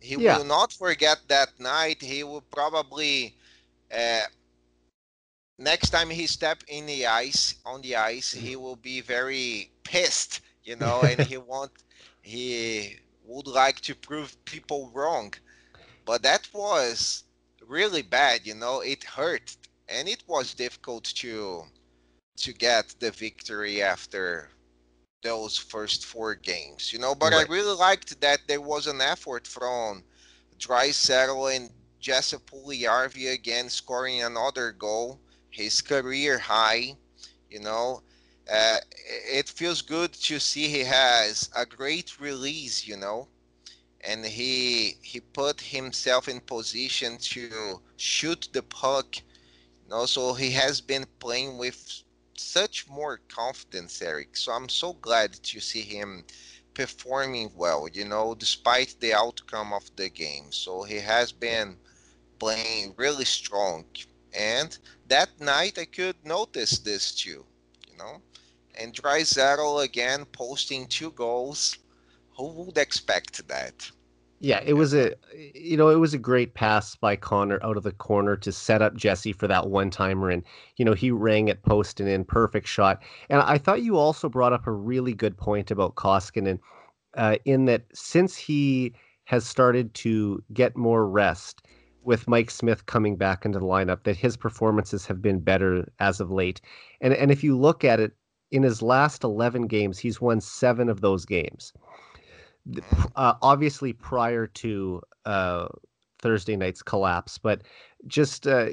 He 0.00 0.16
yeah. 0.16 0.38
will 0.38 0.44
not 0.44 0.72
forget 0.72 1.18
that 1.28 1.58
night. 1.58 2.00
He 2.00 2.22
will 2.22 2.42
probably 2.42 3.34
uh, 3.94 4.22
next 5.58 5.90
time 5.90 6.10
he 6.10 6.26
step 6.26 6.62
in 6.68 6.86
the 6.86 7.06
ice 7.06 7.56
on 7.64 7.80
the 7.82 7.96
ice, 7.96 8.32
he 8.32 8.56
will 8.56 8.76
be 8.76 9.00
very 9.00 9.70
pissed, 9.84 10.40
you 10.64 10.76
know, 10.76 11.02
and 11.02 11.20
he 11.20 11.36
want 11.52 11.72
he 12.22 12.96
would 13.24 13.46
like 13.46 13.80
to 13.80 13.94
prove 13.94 14.36
people 14.44 14.90
wrong. 14.94 15.32
But 16.04 16.22
that 16.22 16.48
was 16.52 17.24
really 17.66 18.02
bad, 18.02 18.46
you 18.46 18.54
know. 18.54 18.80
It 18.80 19.04
hurt 19.04 19.56
and 19.88 20.08
it 20.08 20.22
was 20.26 20.54
difficult 20.54 21.04
to 21.04 21.64
to 22.38 22.52
get 22.52 22.94
the 23.00 23.10
victory 23.10 23.82
after 23.82 24.50
those 25.22 25.56
first 25.56 26.04
four 26.04 26.34
games, 26.34 26.92
you 26.92 26.98
know. 26.98 27.14
But 27.14 27.32
right. 27.32 27.48
I 27.48 27.52
really 27.52 27.76
liked 27.76 28.20
that 28.20 28.40
there 28.46 28.60
was 28.60 28.86
an 28.86 29.00
effort 29.00 29.46
from 29.46 30.04
Draisaitl 30.58 31.56
and 31.56 31.70
Jesse 32.06 32.36
Puljujarvi 32.38 33.32
again 33.32 33.68
scoring 33.70 34.22
another 34.22 34.72
goal, 34.72 35.20
his 35.50 35.82
career 35.82 36.38
high, 36.38 36.96
you 37.50 37.60
know. 37.60 38.02
Uh, 38.50 38.78
it 39.38 39.48
feels 39.48 39.82
good 39.82 40.12
to 40.12 40.38
see 40.40 40.68
he 40.68 40.84
has 40.84 41.50
a 41.56 41.66
great 41.66 42.18
release, 42.20 42.86
you 42.86 42.96
know, 42.96 43.28
and 44.00 44.24
he 44.26 44.96
he 45.02 45.20
put 45.20 45.60
himself 45.60 46.28
in 46.28 46.40
position 46.40 47.18
to 47.18 47.80
shoot 47.96 48.48
the 48.52 48.62
puck 48.62 49.16
You 49.84 49.90
know, 49.90 50.06
so 50.06 50.34
he 50.34 50.50
has 50.52 50.80
been 50.80 51.06
playing 51.20 51.58
with 51.58 52.02
such 52.36 52.88
more 52.88 53.18
confidence, 53.28 54.00
Eric. 54.02 54.36
So 54.36 54.52
I'm 54.52 54.68
so 54.68 54.92
glad 54.94 55.32
to 55.44 55.60
see 55.60 55.82
him 55.82 56.24
performing 56.74 57.50
well, 57.56 57.88
you 57.88 58.04
know, 58.04 58.34
despite 58.34 58.96
the 59.00 59.14
outcome 59.14 59.72
of 59.72 59.90
the 59.96 60.08
game. 60.10 60.52
So 60.52 60.82
he 60.84 60.96
has 61.00 61.32
been 61.32 61.78
playing 62.38 62.94
really 62.96 63.24
strong. 63.24 63.84
And 64.38 64.76
that 65.08 65.28
night 65.40 65.78
I 65.78 65.84
could 65.86 66.16
notice 66.24 66.78
this 66.78 67.14
too, 67.14 67.44
you 67.90 67.96
know. 67.98 68.20
And 68.78 68.92
Draisaitl 68.92 69.84
again 69.84 70.24
posting 70.26 70.86
two 70.86 71.10
goals. 71.12 71.78
Who 72.36 72.48
would 72.64 72.76
expect 72.76 73.48
that? 73.48 73.90
Yeah, 74.38 74.60
it 74.66 74.74
was 74.74 74.92
a 74.92 75.14
you 75.34 75.78
know, 75.78 75.88
it 75.88 75.96
was 75.96 76.12
a 76.12 76.18
great 76.18 76.52
pass 76.52 76.94
by 76.94 77.16
Connor 77.16 77.58
out 77.62 77.78
of 77.78 77.84
the 77.84 77.92
corner 77.92 78.36
to 78.36 78.52
set 78.52 78.82
up 78.82 78.94
Jesse 78.94 79.32
for 79.32 79.48
that 79.48 79.70
one 79.70 79.90
timer 79.90 80.28
and 80.28 80.42
you 80.76 80.84
know, 80.84 80.92
he 80.92 81.10
rang 81.10 81.48
it 81.48 81.62
post 81.62 82.00
and 82.00 82.08
in 82.08 82.24
perfect 82.24 82.68
shot. 82.68 83.02
And 83.30 83.40
I 83.40 83.56
thought 83.56 83.82
you 83.82 83.96
also 83.96 84.28
brought 84.28 84.52
up 84.52 84.66
a 84.66 84.72
really 84.72 85.14
good 85.14 85.38
point 85.38 85.70
about 85.70 85.94
Koskinen 85.94 86.58
uh, 87.16 87.36
in 87.46 87.64
that 87.64 87.84
since 87.94 88.36
he 88.36 88.92
has 89.24 89.46
started 89.46 89.92
to 89.94 90.42
get 90.52 90.76
more 90.76 91.08
rest 91.08 91.62
with 92.06 92.28
Mike 92.28 92.50
Smith 92.50 92.86
coming 92.86 93.16
back 93.16 93.44
into 93.44 93.58
the 93.58 93.64
lineup 93.66 94.04
that 94.04 94.16
his 94.16 94.36
performances 94.36 95.06
have 95.06 95.20
been 95.20 95.40
better 95.40 95.86
as 95.98 96.20
of 96.20 96.30
late. 96.30 96.60
And 97.00 97.12
and 97.12 97.30
if 97.30 97.44
you 97.44 97.58
look 97.58 97.84
at 97.84 98.00
it 98.00 98.12
in 98.50 98.62
his 98.62 98.80
last 98.80 99.24
11 99.24 99.66
games, 99.66 99.98
he's 99.98 100.20
won 100.20 100.40
7 100.40 100.88
of 100.88 101.00
those 101.00 101.26
games 101.26 101.72
uh, 103.16 103.34
obviously 103.42 103.92
prior 103.92 104.46
to 104.46 105.00
uh, 105.24 105.68
Thursday 106.20 106.56
night's 106.56 106.82
collapse, 106.82 107.38
but 107.38 107.62
just 108.06 108.46
uh, 108.46 108.68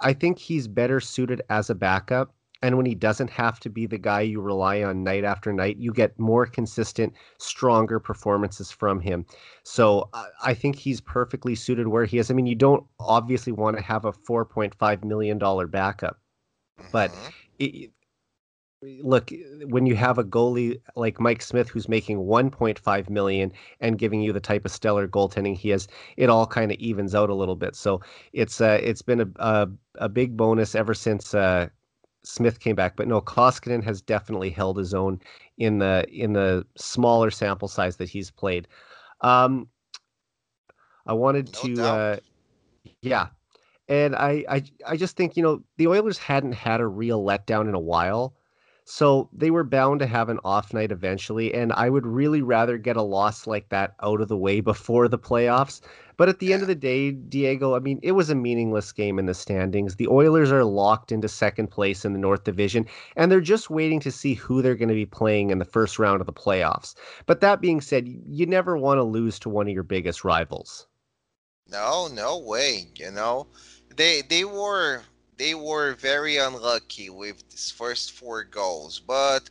I 0.00 0.12
think 0.12 0.38
he's 0.38 0.66
better 0.66 1.00
suited 1.00 1.42
as 1.50 1.70
a 1.70 1.74
backup. 1.74 2.34
And 2.62 2.76
when 2.76 2.86
he 2.86 2.94
doesn't 2.94 3.30
have 3.30 3.58
to 3.60 3.70
be 3.70 3.86
the 3.86 3.98
guy 3.98 4.20
you 4.20 4.40
rely 4.40 4.82
on 4.82 5.02
night 5.02 5.24
after 5.24 5.52
night, 5.52 5.78
you 5.78 5.92
get 5.92 6.18
more 6.18 6.44
consistent, 6.44 7.14
stronger 7.38 7.98
performances 7.98 8.70
from 8.70 9.00
him. 9.00 9.24
So 9.62 10.10
I 10.42 10.54
think 10.54 10.76
he's 10.76 11.00
perfectly 11.00 11.54
suited 11.54 11.88
where 11.88 12.04
he 12.04 12.18
is. 12.18 12.30
I 12.30 12.34
mean, 12.34 12.46
you 12.46 12.54
don't 12.54 12.84
obviously 12.98 13.52
want 13.52 13.76
to 13.76 13.82
have 13.82 14.04
a 14.04 14.12
$4.5 14.12 15.04
million 15.04 15.38
backup, 15.70 16.18
but 16.92 17.10
mm-hmm. 17.10 17.28
it, 17.60 17.90
look 18.82 19.30
when 19.66 19.84
you 19.84 19.94
have 19.94 20.16
a 20.16 20.24
goalie 20.24 20.80
like 20.96 21.20
Mike 21.20 21.42
Smith 21.42 21.68
who's 21.68 21.88
making 21.88 22.18
1.5 22.18 23.10
million 23.10 23.52
and 23.80 23.98
giving 23.98 24.22
you 24.22 24.32
the 24.32 24.40
type 24.40 24.64
of 24.64 24.70
stellar 24.70 25.06
goaltending 25.06 25.54
he 25.54 25.68
has 25.68 25.86
it 26.16 26.30
all 26.30 26.46
kind 26.46 26.72
of 26.72 26.78
evens 26.78 27.14
out 27.14 27.28
a 27.28 27.34
little 27.34 27.56
bit 27.56 27.76
so 27.76 28.00
it's 28.32 28.58
uh 28.58 28.78
it's 28.82 29.02
been 29.02 29.20
a 29.20 29.28
a, 29.36 29.68
a 29.96 30.08
big 30.08 30.34
bonus 30.34 30.74
ever 30.74 30.94
since 30.94 31.34
uh 31.34 31.68
Smith 32.22 32.60
came 32.60 32.76
back 32.76 32.96
but 32.96 33.08
no 33.08 33.20
Koskinen 33.20 33.82
has 33.82 34.02
definitely 34.02 34.50
held 34.50 34.76
his 34.76 34.94
own 34.94 35.20
in 35.58 35.78
the 35.78 36.04
in 36.10 36.32
the 36.32 36.66
smaller 36.76 37.30
sample 37.30 37.68
size 37.68 37.96
that 37.96 38.08
he's 38.08 38.30
played. 38.30 38.68
Um 39.20 39.68
I 41.06 41.12
wanted 41.12 41.52
no 41.52 41.60
to 41.60 41.82
uh 41.82 42.16
yeah. 43.02 43.28
And 43.88 44.14
I, 44.14 44.44
I 44.48 44.62
I 44.86 44.96
just 44.96 45.16
think 45.16 45.36
you 45.36 45.42
know 45.42 45.62
the 45.76 45.88
Oilers 45.88 46.18
hadn't 46.18 46.52
had 46.52 46.80
a 46.80 46.86
real 46.86 47.24
letdown 47.24 47.68
in 47.68 47.74
a 47.74 47.80
while 47.80 48.34
so 48.90 49.28
they 49.32 49.52
were 49.52 49.62
bound 49.62 50.00
to 50.00 50.06
have 50.08 50.28
an 50.28 50.40
off 50.42 50.74
night 50.74 50.90
eventually, 50.90 51.54
and 51.54 51.72
I 51.74 51.88
would 51.88 52.04
really 52.04 52.42
rather 52.42 52.76
get 52.76 52.96
a 52.96 53.02
loss 53.02 53.46
like 53.46 53.68
that 53.68 53.94
out 54.02 54.20
of 54.20 54.26
the 54.26 54.36
way 54.36 54.60
before 54.72 55.06
the 55.06 55.18
playoffs. 55.18 55.80
But 56.16 56.28
at 56.28 56.40
the 56.40 56.46
yeah. 56.46 56.54
end 56.54 56.62
of 56.62 56.68
the 56.68 56.74
day, 56.74 57.12
Diego, 57.12 57.76
I 57.76 57.78
mean, 57.78 58.00
it 58.02 58.12
was 58.12 58.30
a 58.30 58.34
meaningless 58.34 58.90
game 58.90 59.20
in 59.20 59.26
the 59.26 59.32
standings. 59.32 59.94
The 59.94 60.08
Oilers 60.08 60.50
are 60.50 60.64
locked 60.64 61.12
into 61.12 61.28
second 61.28 61.68
place 61.68 62.04
in 62.04 62.14
the 62.14 62.18
North 62.18 62.42
Division, 62.42 62.84
and 63.14 63.30
they're 63.30 63.40
just 63.40 63.70
waiting 63.70 64.00
to 64.00 64.10
see 64.10 64.34
who 64.34 64.60
they're 64.60 64.74
going 64.74 64.88
to 64.88 64.94
be 64.94 65.06
playing 65.06 65.50
in 65.50 65.60
the 65.60 65.64
first 65.64 66.00
round 66.00 66.20
of 66.20 66.26
the 66.26 66.32
playoffs. 66.32 66.96
But 67.26 67.40
that 67.42 67.60
being 67.60 67.80
said, 67.80 68.08
you 68.08 68.44
never 68.44 68.76
want 68.76 68.98
to 68.98 69.04
lose 69.04 69.38
to 69.38 69.48
one 69.48 69.68
of 69.68 69.72
your 69.72 69.84
biggest 69.84 70.24
rivals. 70.24 70.88
No, 71.70 72.08
no 72.12 72.40
way. 72.40 72.88
You 72.96 73.12
know, 73.12 73.46
they 73.94 74.22
they 74.22 74.44
were 74.44 75.02
they 75.40 75.54
were 75.54 75.94
very 75.94 76.36
unlucky 76.36 77.08
with 77.08 77.36
these 77.48 77.70
first 77.70 78.12
four 78.12 78.44
goals. 78.44 79.00
But 79.00 79.48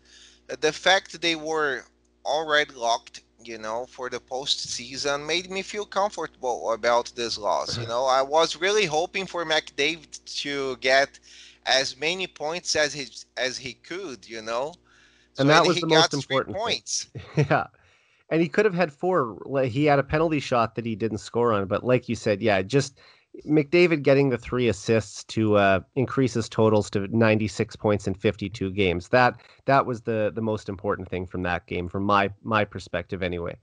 the 0.62 0.72
fact 0.72 1.20
they 1.20 1.36
were 1.36 1.84
already 2.24 2.76
locked, 2.76 3.22
you 3.44 3.58
know, 3.58 3.88
for 3.90 4.08
the 4.08 4.20
postseason 4.20 5.26
made 5.26 5.50
me 5.50 5.64
feel 5.64 5.86
comfortable 5.86 6.74
about 6.74 7.12
this 7.16 7.40
loss. 7.40 7.76
You 7.76 7.84
uh-huh. 7.84 7.92
know, 7.92 8.06
I 8.06 8.22
was 8.22 8.56
really 8.56 8.86
hoping 8.86 9.26
for 9.26 9.44
McDavid 9.44 10.14
to 10.44 10.78
get 10.78 11.20
as 11.66 11.98
many 11.98 12.28
points 12.28 12.76
as 12.76 12.94
he 12.94 13.08
as 13.38 13.58
he 13.58 13.74
could, 13.74 14.30
you 14.30 14.44
know. 14.44 14.74
So 15.34 15.42
and 15.42 15.50
that 15.50 15.66
was 15.66 15.82
the 15.82 15.88
most 15.88 16.14
important 16.14 16.56
points. 16.56 17.08
yeah. 17.36 17.66
And 18.30 18.42
he 18.44 18.48
could 18.48 18.66
have 18.66 18.76
had 18.76 18.94
four. 18.94 19.40
He 19.66 19.86
had 19.86 19.98
a 19.98 20.04
penalty 20.04 20.40
shot 20.40 20.76
that 20.76 20.86
he 20.86 20.96
didn't 20.96 21.18
score 21.18 21.52
on, 21.52 21.66
but 21.66 21.84
like 21.84 22.08
you 22.08 22.14
said, 22.14 22.44
yeah, 22.44 22.62
just 22.62 23.00
McDavid 23.46 24.04
getting 24.04 24.30
the 24.30 24.38
three 24.38 24.68
assists 24.68 25.24
to 25.26 25.56
uh, 25.56 25.80
increase 25.96 26.34
his 26.34 26.50
totals 26.50 26.90
to 26.92 27.08
96 27.16 27.76
points 27.76 28.08
in 28.08 28.14
52 28.14 28.72
games. 28.72 29.10
That 29.10 29.42
that 29.66 29.86
was 29.86 30.02
the 30.02 30.32
the 30.34 30.42
most 30.42 30.70
important 30.70 31.10
thing 31.10 31.26
from 31.26 31.44
that 31.44 31.66
game, 31.68 31.88
from 31.90 32.04
my 32.04 32.32
my 32.44 32.66
perspective, 32.66 33.22
anyway. 33.24 33.58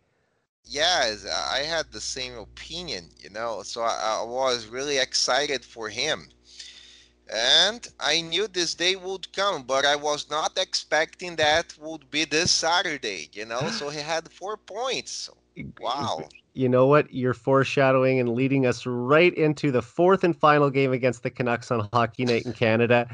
Yeah, 0.65 1.15
I 1.51 1.59
had 1.59 1.93
the 1.93 2.01
same 2.01 2.37
opinion, 2.37 3.11
you 3.19 3.31
know. 3.31 3.63
So 3.63 3.83
I, 3.83 4.21
I 4.21 4.25
was 4.25 4.67
really 4.67 4.99
excited 4.99 5.65
for 5.65 5.89
him, 5.89 6.29
and 7.33 7.87
I 8.01 8.21
knew 8.21 8.49
this 8.49 8.75
day 8.75 8.97
would 8.97 9.33
come, 9.33 9.63
but 9.63 9.85
I 9.85 9.97
was 9.97 10.29
not 10.31 10.59
expecting 10.59 11.37
that 11.37 11.77
would 11.79 12.11
be 12.11 12.25
this 12.25 12.51
Saturday, 12.51 13.31
you 13.33 13.45
know. 13.45 13.71
So 13.71 13.91
he 13.91 14.01
had 14.01 14.33
four 14.33 14.57
points. 14.57 15.31
Wow 15.81 16.29
you 16.57 16.71
know 16.71 16.87
what? 16.87 17.13
You're 17.13 17.35
foreshadowing 17.35 18.19
and 18.19 18.31
leading 18.31 18.65
us 18.65 18.87
right 18.87 19.35
into 19.35 19.71
the 19.71 19.83
fourth 19.83 20.25
and 20.25 20.35
final 20.35 20.71
game 20.71 20.93
against 20.93 21.23
the 21.23 21.31
Canucks 21.31 21.71
on 21.71 21.87
Hockey 21.93 22.25
Night 22.25 22.47
in 22.47 22.55
Canada. 22.55 23.07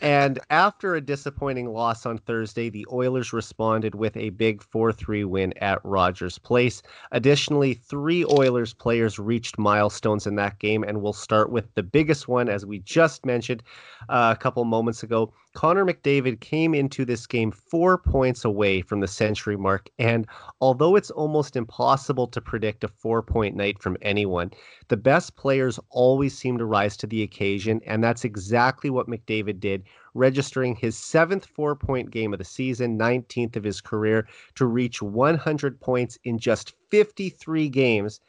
and 0.00 0.38
after 0.50 0.94
a 0.94 1.00
disappointing 1.00 1.72
loss 1.72 2.06
on 2.06 2.18
Thursday, 2.18 2.70
the 2.70 2.86
Oilers 2.92 3.32
responded 3.32 3.96
with 3.96 4.16
a 4.16 4.30
big 4.30 4.62
4 4.62 4.92
3 4.92 5.24
win 5.24 5.52
at 5.58 5.80
Rogers 5.84 6.38
Place. 6.38 6.82
Additionally, 7.10 7.74
three 7.74 8.24
Oilers 8.26 8.72
players 8.72 9.18
reached 9.18 9.58
milestones 9.58 10.26
in 10.26 10.36
that 10.36 10.60
game, 10.60 10.84
and 10.84 11.02
we'll 11.02 11.12
start 11.12 11.50
with 11.50 11.74
the 11.74 11.82
biggest 11.82 12.28
one, 12.28 12.48
as 12.48 12.64
we 12.64 12.78
just 12.78 13.26
mentioned 13.26 13.62
uh, 14.08 14.34
a 14.36 14.40
couple 14.40 14.64
moments 14.64 15.02
ago. 15.02 15.32
Connor 15.54 15.84
McDavid 15.84 16.40
came 16.40 16.74
into 16.74 17.04
this 17.04 17.26
game 17.28 17.52
four 17.52 17.96
points 17.96 18.44
away 18.44 18.82
from 18.82 18.98
the 18.98 19.06
century 19.06 19.56
mark. 19.56 19.88
And 20.00 20.26
although 20.60 20.96
it's 20.96 21.12
almost 21.12 21.54
impossible 21.54 22.26
to 22.26 22.40
predict 22.40 22.82
a 22.82 22.88
four 22.88 23.22
point 23.22 23.54
night 23.54 23.80
from 23.80 23.96
anyone, 24.02 24.50
the 24.88 24.96
best 24.96 25.36
players 25.36 25.78
always 25.90 26.36
seem 26.36 26.58
to 26.58 26.64
rise 26.64 26.96
to 26.98 27.06
the 27.06 27.22
occasion. 27.22 27.80
And 27.86 28.02
that's 28.02 28.24
exactly 28.24 28.90
what 28.90 29.06
McDavid 29.06 29.60
did, 29.60 29.84
registering 30.14 30.74
his 30.74 30.98
seventh 30.98 31.46
four 31.46 31.76
point 31.76 32.10
game 32.10 32.32
of 32.32 32.40
the 32.40 32.44
season, 32.44 32.98
19th 32.98 33.54
of 33.54 33.62
his 33.64 33.80
career, 33.80 34.26
to 34.56 34.66
reach 34.66 35.00
100 35.02 35.80
points 35.80 36.18
in 36.24 36.38
just 36.38 36.74
53 36.90 37.68
games, 37.68 38.20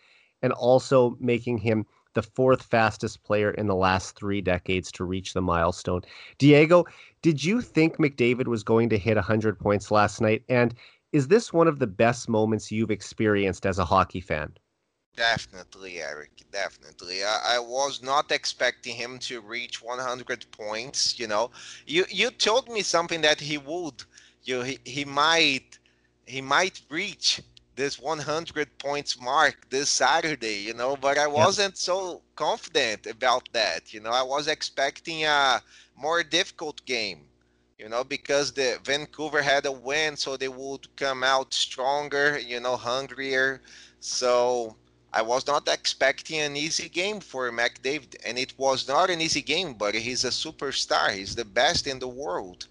and 0.43 0.53
also 0.53 1.17
making 1.19 1.57
him 1.57 1.85
the 2.15 2.23
fourth 2.23 2.63
fastest 2.63 3.23
player 3.23 3.51
in 3.51 3.67
the 3.67 3.75
last 3.75 4.15
three 4.15 4.41
decades 4.41 4.91
to 4.93 5.03
reach 5.03 5.33
the 5.33 5.41
milestone. 5.41 6.01
Diego, 6.39 6.85
did 7.25 7.43
you 7.43 7.59
think 7.59 7.97
McDavid 7.97 8.45
was 8.45 8.61
going 8.61 8.87
to 8.89 8.99
hit 8.99 9.15
100 9.15 9.57
points 9.57 9.89
last 9.89 10.21
night? 10.21 10.43
And 10.47 10.75
is 11.11 11.27
this 11.27 11.51
one 11.51 11.67
of 11.67 11.79
the 11.79 11.87
best 11.87 12.29
moments 12.29 12.71
you've 12.71 12.91
experienced 12.91 13.65
as 13.65 13.79
a 13.79 13.83
hockey 13.83 14.21
fan? 14.21 14.53
Definitely, 15.17 16.01
Eric. 16.01 16.29
Definitely. 16.51 17.23
I, 17.23 17.55
I, 17.55 17.59
was 17.59 18.03
not 18.03 18.31
expecting 18.31 18.93
him 18.93 19.17
to 19.21 19.41
reach 19.41 19.81
100 19.81 20.45
points. 20.51 21.17
You 21.17 21.25
know, 21.25 21.49
you 21.87 22.05
you 22.09 22.29
told 22.29 22.69
me 22.69 22.81
something 22.81 23.21
that 23.21 23.41
he 23.41 23.57
would. 23.57 24.03
You 24.43 24.61
he, 24.61 24.77
he 24.85 25.03
might 25.03 25.79
he 26.27 26.41
might 26.41 26.79
reach 26.91 27.41
this 27.75 27.99
100 27.99 28.77
points 28.77 29.19
mark 29.19 29.69
this 29.69 29.89
Saturday, 29.89 30.55
you 30.55 30.73
know, 30.73 30.95
but 30.95 31.17
I 31.17 31.27
wasn't 31.27 31.77
so 31.77 32.21
confident 32.35 33.05
about 33.05 33.49
that. 33.51 33.93
You 33.93 33.99
know, 33.99 34.11
I 34.11 34.23
was 34.23 34.47
expecting 34.47 35.25
a 35.25 35.61
more 35.97 36.23
difficult 36.23 36.85
game, 36.85 37.21
you 37.77 37.89
know, 37.89 38.03
because 38.03 38.53
the 38.53 38.79
Vancouver 38.83 39.41
had 39.41 39.65
a 39.65 39.71
win, 39.71 40.15
so 40.15 40.37
they 40.37 40.47
would 40.47 40.95
come 40.95 41.23
out 41.23 41.53
stronger, 41.53 42.39
you 42.39 42.59
know, 42.59 42.77
hungrier. 42.77 43.61
So 43.99 44.75
I 45.11 45.21
was 45.21 45.45
not 45.45 45.67
expecting 45.67 46.39
an 46.39 46.55
easy 46.55 46.87
game 46.87 47.19
for 47.19 47.51
McDavid, 47.51 48.15
and 48.25 48.37
it 48.37 48.53
was 48.57 48.87
not 48.87 49.09
an 49.09 49.19
easy 49.19 49.41
game, 49.41 49.73
but 49.73 49.95
he's 49.95 50.23
a 50.23 50.29
superstar. 50.29 51.11
He's 51.11 51.35
the 51.35 51.45
best 51.45 51.87
in 51.87 51.99
the 51.99 52.07
world. 52.07 52.67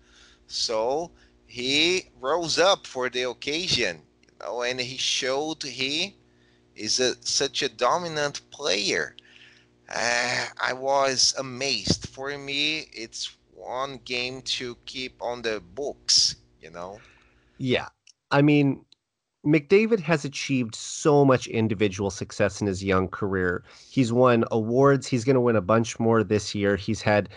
So 0.46 1.10
he 1.46 2.10
rose 2.20 2.58
up 2.58 2.86
for 2.86 3.10
the 3.10 3.22
occasion 3.22 4.02
know, 4.44 4.62
and 4.62 4.80
he 4.80 4.96
showed 4.96 5.62
he 5.62 6.16
is 6.76 7.00
a, 7.00 7.14
such 7.22 7.62
a 7.62 7.68
dominant 7.68 8.40
player. 8.50 9.16
Uh, 9.88 10.46
I 10.62 10.72
was 10.72 11.34
amazed. 11.38 12.08
For 12.08 12.36
me, 12.38 12.86
it's 12.92 13.36
one 13.54 14.00
game 14.04 14.42
to 14.42 14.76
keep 14.86 15.20
on 15.22 15.42
the 15.42 15.62
books, 15.74 16.36
you 16.60 16.70
know? 16.70 17.00
Yeah. 17.58 17.88
I 18.30 18.42
mean, 18.42 18.84
McDavid 19.44 20.00
has 20.00 20.24
achieved 20.24 20.74
so 20.74 21.24
much 21.24 21.46
individual 21.46 22.10
success 22.10 22.60
in 22.60 22.66
his 22.66 22.82
young 22.82 23.08
career. 23.08 23.62
He's 23.90 24.12
won 24.12 24.44
awards. 24.50 25.06
He's 25.06 25.24
going 25.24 25.34
to 25.34 25.40
win 25.40 25.56
a 25.56 25.60
bunch 25.60 26.00
more 26.00 26.24
this 26.24 26.54
year. 26.54 26.76
He's 26.76 27.02
had 27.02 27.28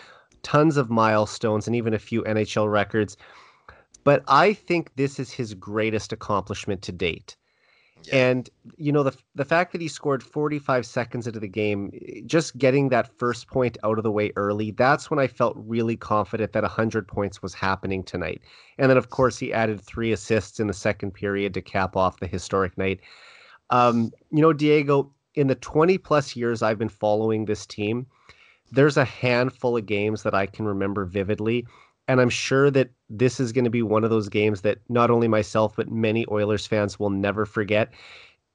tons 0.42 0.76
of 0.76 0.88
milestones 0.88 1.66
and 1.66 1.76
even 1.76 1.92
a 1.92 1.98
few 1.98 2.22
NHL 2.22 2.70
records 2.70 3.16
but 4.08 4.24
I 4.26 4.54
think 4.54 4.96
this 4.96 5.20
is 5.20 5.30
his 5.30 5.52
greatest 5.52 6.14
accomplishment 6.14 6.80
to 6.80 6.92
date. 6.92 7.36
Yeah. 8.04 8.30
And 8.30 8.50
you 8.78 8.90
know 8.90 9.02
the 9.02 9.14
the 9.34 9.44
fact 9.44 9.70
that 9.72 9.82
he 9.82 9.88
scored 9.88 10.22
45 10.22 10.86
seconds 10.86 11.26
into 11.26 11.38
the 11.38 11.46
game, 11.46 11.92
just 12.24 12.56
getting 12.56 12.88
that 12.88 13.18
first 13.18 13.48
point 13.48 13.76
out 13.84 13.98
of 13.98 14.04
the 14.04 14.10
way 14.10 14.32
early, 14.34 14.70
that's 14.70 15.10
when 15.10 15.18
I 15.18 15.26
felt 15.26 15.58
really 15.58 15.94
confident 15.94 16.54
that 16.54 16.62
100 16.62 17.06
points 17.06 17.42
was 17.42 17.52
happening 17.52 18.02
tonight. 18.02 18.40
And 18.78 18.88
then 18.88 18.96
of 18.96 19.10
course 19.10 19.36
he 19.36 19.52
added 19.52 19.78
three 19.78 20.10
assists 20.10 20.58
in 20.58 20.68
the 20.68 20.72
second 20.72 21.10
period 21.10 21.52
to 21.52 21.60
cap 21.60 21.94
off 21.94 22.18
the 22.18 22.26
historic 22.26 22.78
night. 22.78 23.00
Um, 23.68 24.10
you 24.30 24.40
know, 24.40 24.54
Diego, 24.54 25.12
in 25.34 25.48
the 25.48 25.54
20 25.54 25.98
plus 25.98 26.34
years 26.34 26.62
I've 26.62 26.78
been 26.78 26.88
following 26.88 27.44
this 27.44 27.66
team, 27.66 28.06
there's 28.72 28.96
a 28.96 29.04
handful 29.04 29.76
of 29.76 29.84
games 29.84 30.22
that 30.22 30.34
I 30.34 30.46
can 30.46 30.64
remember 30.64 31.04
vividly 31.04 31.66
and 32.08 32.20
I'm 32.20 32.30
sure 32.30 32.70
that 32.70 32.90
this 33.10 33.38
is 33.38 33.52
going 33.52 33.64
to 33.64 33.70
be 33.70 33.82
one 33.82 34.02
of 34.02 34.10
those 34.10 34.28
games 34.28 34.62
that 34.62 34.78
not 34.88 35.10
only 35.10 35.28
myself 35.28 35.76
but 35.76 35.90
many 35.90 36.26
Oilers 36.30 36.66
fans 36.66 36.98
will 36.98 37.10
never 37.10 37.46
forget. 37.46 37.92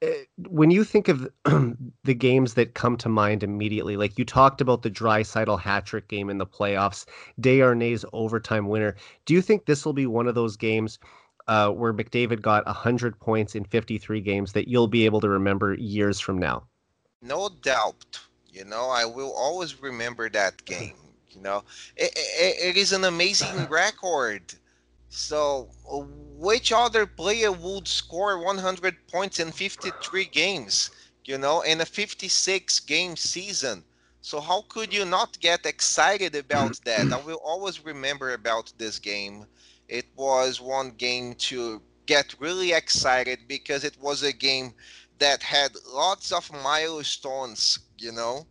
Eh, 0.02 0.24
when 0.50 0.72
you 0.72 0.84
think 0.84 1.08
of 1.08 1.30
the 2.04 2.14
games 2.16 2.56
that 2.56 2.74
come 2.74 2.98
to 2.98 3.08
mind 3.08 3.44
immediately, 3.44 3.96
like 3.96 4.18
you 4.18 4.26
talked 4.26 4.60
about 4.60 4.82
the 4.82 4.90
Draisaitl 4.90 5.60
hat 5.60 5.86
trick 5.86 6.08
game 6.08 6.30
in 6.30 6.40
the 6.40 6.48
playoffs, 6.48 7.06
Desharnais' 7.40 8.04
overtime 8.12 8.68
winner, 8.68 8.96
do 9.26 9.34
you 9.34 9.42
think 9.42 9.66
this 9.66 9.86
will 9.86 9.94
be 9.94 10.08
one 10.08 10.28
of 10.28 10.36
those 10.36 10.58
games 10.58 11.00
uh, 11.48 11.70
where 11.70 11.94
McDavid 11.94 12.42
got 12.42 12.66
100 12.66 13.20
points 13.20 13.56
in 13.56 13.64
53 13.66 14.20
games 14.22 14.54
that 14.54 14.68
you'll 14.68 14.88
be 14.88 15.06
able 15.06 15.22
to 15.22 15.30
remember 15.30 15.76
years 15.76 16.20
from 16.20 16.40
now? 16.40 16.64
No 17.22 17.50
doubt. 17.62 18.20
You 18.52 18.66
know, 18.66 18.90
I 18.90 19.06
will 19.06 19.34
always 19.34 19.82
remember 19.82 20.30
that 20.30 20.64
game. 20.66 21.03
You 21.36 21.42
know, 21.42 21.64
it, 21.96 22.12
it, 22.16 22.76
it 22.76 22.78
is 22.78 22.92
an 22.92 23.04
amazing 23.04 23.66
record. 23.70 24.56
So, 25.10 25.70
which 25.86 26.72
other 26.72 27.06
player 27.06 27.52
would 27.52 27.88
score 27.88 28.38
100 28.40 29.08
points 29.08 29.40
in 29.40 29.52
53 29.52 30.26
games? 30.26 30.90
You 31.26 31.38
know, 31.38 31.62
in 31.62 31.82
a 31.82 31.86
56 31.86 32.80
game 32.82 33.16
season. 33.16 33.86
So 34.22 34.40
how 34.42 34.62
could 34.68 34.94
you 34.94 35.06
not 35.06 35.40
get 35.40 35.66
excited 35.66 36.36
about 36.36 36.80
that? 36.86 37.12
I 37.12 37.18
will 37.18 37.42
always 37.44 37.84
remember 37.86 38.34
about 38.34 38.74
this 38.78 39.00
game. 39.00 39.46
It 39.88 40.06
was 40.16 40.60
one 40.62 40.92
game 40.92 41.34
to 41.50 41.82
get 42.06 42.36
really 42.40 42.72
excited 42.74 43.48
because 43.48 43.84
it 43.84 43.98
was 44.00 44.24
a 44.24 44.34
game 44.34 44.74
that 45.20 45.44
had 45.44 45.76
lots 45.88 46.32
of 46.32 46.52
milestones, 46.52 47.80
you 47.98 48.12
know. 48.12 48.48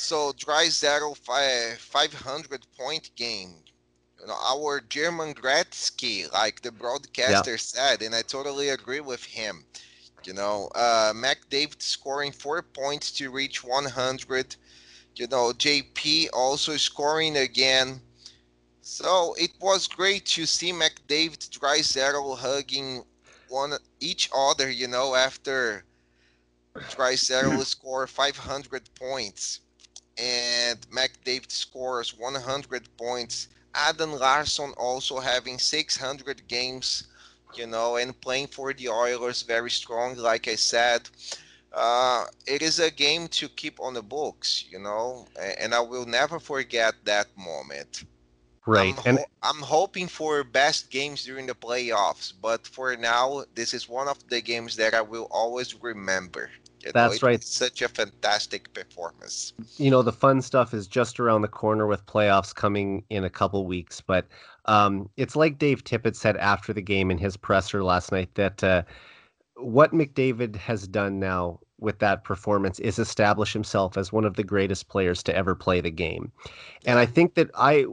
So 0.00 0.32
five 0.32 1.78
five 1.78 2.14
hundred 2.14 2.66
point 2.78 3.10
game. 3.16 3.54
You 4.18 4.26
know, 4.26 4.36
our 4.48 4.80
German 4.80 5.34
Gretzky, 5.34 6.30
like 6.32 6.62
the 6.62 6.72
broadcaster 6.72 7.52
yeah. 7.52 7.56
said, 7.58 8.02
and 8.02 8.14
I 8.14 8.22
totally 8.22 8.70
agree 8.70 9.00
with 9.00 9.22
him. 9.22 9.64
You 10.24 10.32
know, 10.32 10.70
uh, 10.74 11.12
McDavid 11.14 11.82
scoring 11.82 12.32
four 12.32 12.62
points 12.62 13.12
to 13.12 13.30
reach 13.30 13.62
100. 13.62 14.56
You 15.16 15.26
know, 15.28 15.52
JP 15.52 16.28
also 16.32 16.76
scoring 16.78 17.36
again. 17.36 18.00
So 18.80 19.34
it 19.38 19.52
was 19.60 19.86
great 19.86 20.24
to 20.26 20.46
see 20.46 20.72
McDavid, 20.72 21.48
Draisaitl 21.50 22.38
hugging 22.38 23.04
one 23.48 23.74
each 24.00 24.30
other. 24.34 24.70
You 24.70 24.88
know, 24.88 25.14
after 25.14 25.84
Draisaitl 26.74 27.64
score 27.74 28.06
500 28.06 28.94
points 28.94 29.60
and 30.20 30.80
McDavid 30.90 31.50
scores 31.50 32.16
100 32.16 32.88
points. 32.96 33.48
Adam 33.74 34.12
Larsson 34.18 34.72
also 34.76 35.18
having 35.20 35.58
600 35.58 36.46
games, 36.48 37.08
you 37.54 37.66
know, 37.66 37.96
and 37.96 38.20
playing 38.20 38.48
for 38.48 38.72
the 38.72 38.88
Oilers 38.88 39.42
very 39.42 39.70
strong, 39.70 40.16
like 40.16 40.48
I 40.48 40.56
said. 40.56 41.08
Uh, 41.72 42.24
it 42.46 42.62
is 42.62 42.80
a 42.80 42.90
game 42.90 43.28
to 43.28 43.48
keep 43.48 43.80
on 43.80 43.94
the 43.94 44.02
books, 44.02 44.64
you 44.68 44.78
know, 44.78 45.26
and 45.58 45.72
I 45.72 45.80
will 45.80 46.04
never 46.04 46.40
forget 46.40 46.94
that 47.04 47.28
moment. 47.36 48.04
Right. 48.66 48.94
I'm, 49.06 49.16
and 49.16 49.26
I'm 49.42 49.62
hoping 49.62 50.08
for 50.08 50.44
best 50.44 50.90
games 50.90 51.24
during 51.24 51.46
the 51.46 51.54
playoffs, 51.54 52.32
but 52.42 52.66
for 52.66 52.96
now, 52.96 53.44
this 53.54 53.72
is 53.72 53.88
one 53.88 54.08
of 54.08 54.18
the 54.28 54.40
games 54.40 54.76
that 54.76 54.94
I 54.94 55.00
will 55.00 55.28
always 55.30 55.74
remember. 55.80 56.50
You 56.84 56.92
That's 56.92 57.22
know, 57.22 57.28
right. 57.28 57.42
Such 57.42 57.82
a 57.82 57.88
fantastic 57.88 58.72
performance. 58.72 59.52
You 59.76 59.90
know, 59.90 60.02
the 60.02 60.12
fun 60.12 60.40
stuff 60.40 60.72
is 60.72 60.86
just 60.86 61.20
around 61.20 61.42
the 61.42 61.48
corner 61.48 61.86
with 61.86 62.06
playoffs 62.06 62.54
coming 62.54 63.04
in 63.10 63.24
a 63.24 63.30
couple 63.30 63.66
weeks. 63.66 64.00
But 64.00 64.26
um, 64.64 65.08
it's 65.16 65.36
like 65.36 65.58
Dave 65.58 65.84
Tippett 65.84 66.16
said 66.16 66.36
after 66.38 66.72
the 66.72 66.82
game 66.82 67.10
in 67.10 67.18
his 67.18 67.36
presser 67.36 67.84
last 67.84 68.12
night 68.12 68.34
that 68.34 68.64
uh, 68.64 68.82
what 69.56 69.92
McDavid 69.92 70.56
has 70.56 70.88
done 70.88 71.20
now 71.20 71.60
with 71.78 71.98
that 71.98 72.24
performance 72.24 72.78
is 72.80 72.98
establish 72.98 73.52
himself 73.52 73.96
as 73.96 74.12
one 74.12 74.24
of 74.24 74.36
the 74.36 74.44
greatest 74.44 74.88
players 74.88 75.22
to 75.24 75.34
ever 75.34 75.54
play 75.54 75.80
the 75.80 75.90
game. 75.90 76.30
And 76.86 76.98
I 76.98 77.06
think 77.06 77.34
that 77.34 77.50
I 77.54 77.86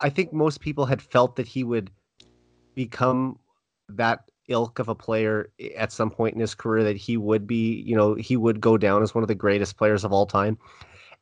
I 0.00 0.08
think 0.08 0.32
most 0.32 0.60
people 0.60 0.86
had 0.86 1.02
felt 1.02 1.36
that 1.36 1.46
he 1.46 1.64
would 1.64 1.90
become 2.74 3.38
that 3.88 4.20
ilk 4.48 4.78
of 4.78 4.88
a 4.88 4.94
player 4.94 5.50
at 5.76 5.92
some 5.92 6.10
point 6.10 6.34
in 6.34 6.40
his 6.40 6.54
career 6.54 6.84
that 6.84 6.96
he 6.96 7.16
would 7.16 7.46
be, 7.46 7.82
you 7.82 7.96
know, 7.96 8.14
he 8.14 8.36
would 8.36 8.60
go 8.60 8.76
down 8.76 9.02
as 9.02 9.14
one 9.14 9.24
of 9.24 9.28
the 9.28 9.34
greatest 9.34 9.76
players 9.76 10.04
of 10.04 10.12
all 10.12 10.26
time. 10.26 10.58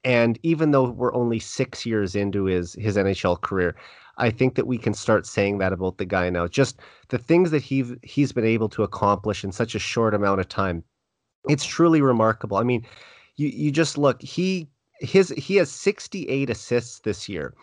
And 0.05 0.39
even 0.43 0.73
though 0.73 0.91
we're 0.91 1.15
only 1.15 1.39
six 1.39 1.87
years 1.87 2.15
into 2.17 2.45
his 2.45 2.75
his 2.75 2.97
NHL 2.97 3.41
career, 3.41 3.77
I 4.19 4.31
think 4.31 4.57
that 4.57 4.67
we 4.67 4.79
can 4.79 4.95
start 4.95 5.27
saying 5.27 5.59
that 5.59 5.73
about 5.73 5.99
the 5.99 6.05
guy 6.05 6.29
now. 6.31 6.47
Just 6.49 6.81
the 7.09 7.19
things 7.19 7.51
that 7.51 7.63
he 7.63 7.85
he's 8.03 8.33
been 8.33 8.45
able 8.45 8.69
to 8.71 8.83
accomplish 8.83 9.45
in 9.45 9.53
such 9.53 9.75
a 9.75 9.79
short 9.79 10.15
amount 10.15 10.41
of 10.41 10.49
time. 10.49 10.85
It's 11.49 11.65
truly 11.65 12.03
remarkable. 12.03 12.57
I 12.57 12.65
mean, 12.65 12.85
you 13.37 13.49
you 13.49 13.71
just 13.71 13.97
look, 13.97 14.21
he 14.21 14.69
his 15.01 15.31
he 15.31 15.57
has 15.57 15.71
68 15.71 16.51
assists 16.51 17.01
this 17.01 17.29
year. 17.29 17.55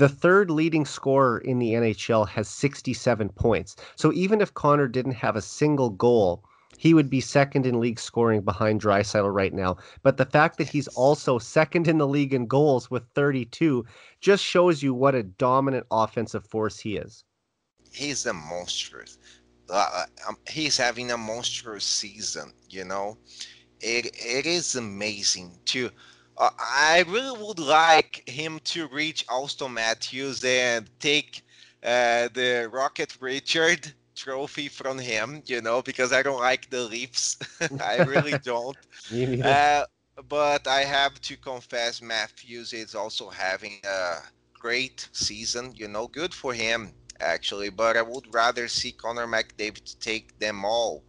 The 0.00 0.08
third 0.08 0.50
leading 0.50 0.86
scorer 0.86 1.36
in 1.40 1.58
the 1.58 1.74
NHL 1.74 2.26
has 2.26 2.48
67 2.48 3.28
points. 3.28 3.76
So 3.96 4.14
even 4.14 4.40
if 4.40 4.54
Connor 4.54 4.88
didn't 4.88 5.12
have 5.12 5.36
a 5.36 5.42
single 5.42 5.90
goal, 5.90 6.42
he 6.78 6.94
would 6.94 7.10
be 7.10 7.20
second 7.20 7.66
in 7.66 7.78
league 7.78 8.00
scoring 8.00 8.40
behind 8.40 8.80
Draisaitl 8.80 9.30
right 9.30 9.52
now. 9.52 9.76
But 10.02 10.16
the 10.16 10.24
fact 10.24 10.56
that 10.56 10.70
he's 10.70 10.88
also 10.88 11.38
second 11.38 11.86
in 11.86 11.98
the 11.98 12.08
league 12.08 12.32
in 12.32 12.46
goals 12.46 12.90
with 12.90 13.02
32 13.14 13.84
just 14.22 14.42
shows 14.42 14.82
you 14.82 14.94
what 14.94 15.14
a 15.14 15.22
dominant 15.22 15.86
offensive 15.90 16.46
force 16.46 16.78
he 16.78 16.96
is. 16.96 17.22
He's 17.92 18.24
a 18.24 18.32
monstrous. 18.32 19.18
Uh, 19.68 20.04
um, 20.26 20.38
he's 20.48 20.78
having 20.78 21.10
a 21.10 21.18
monstrous 21.18 21.84
season. 21.84 22.54
You 22.70 22.86
know, 22.86 23.18
it 23.82 24.16
it 24.16 24.46
is 24.46 24.76
amazing 24.76 25.58
to 25.66 25.90
uh, 26.40 26.50
I 26.58 27.04
really 27.08 27.38
would 27.42 27.60
like 27.60 28.28
him 28.28 28.60
to 28.66 28.88
reach 28.88 29.26
Auston 29.28 29.74
Matthews 29.74 30.44
and 30.44 30.90
take 31.00 31.42
uh, 31.84 32.28
the 32.34 32.70
Rocket 32.72 33.18
Richard 33.20 33.94
trophy 34.16 34.68
from 34.68 34.98
him, 35.00 35.42
you 35.46 35.62
know, 35.62 35.82
because 35.82 36.12
I 36.12 36.22
don't 36.22 36.40
like 36.40 36.70
the 36.70 36.82
Leafs. 36.84 37.38
I 37.80 37.98
really 38.00 38.36
don't. 38.44 38.78
uh, 39.42 39.84
but 40.28 40.66
I 40.68 40.82
have 40.82 41.20
to 41.22 41.36
confess, 41.36 42.02
Matthews 42.02 42.72
is 42.74 42.94
also 42.94 43.30
having 43.30 43.80
a 43.84 44.16
great 44.54 45.08
season, 45.12 45.72
you 45.76 45.88
know, 45.88 46.08
good 46.08 46.34
for 46.34 46.54
him, 46.54 46.94
actually. 47.20 47.70
But 47.70 47.96
I 47.96 48.02
would 48.02 48.32
rather 48.34 48.68
see 48.68 48.92
Connor 48.92 49.26
McDavid 49.26 49.98
take 50.00 50.38
them 50.38 50.64
all, 50.64 51.04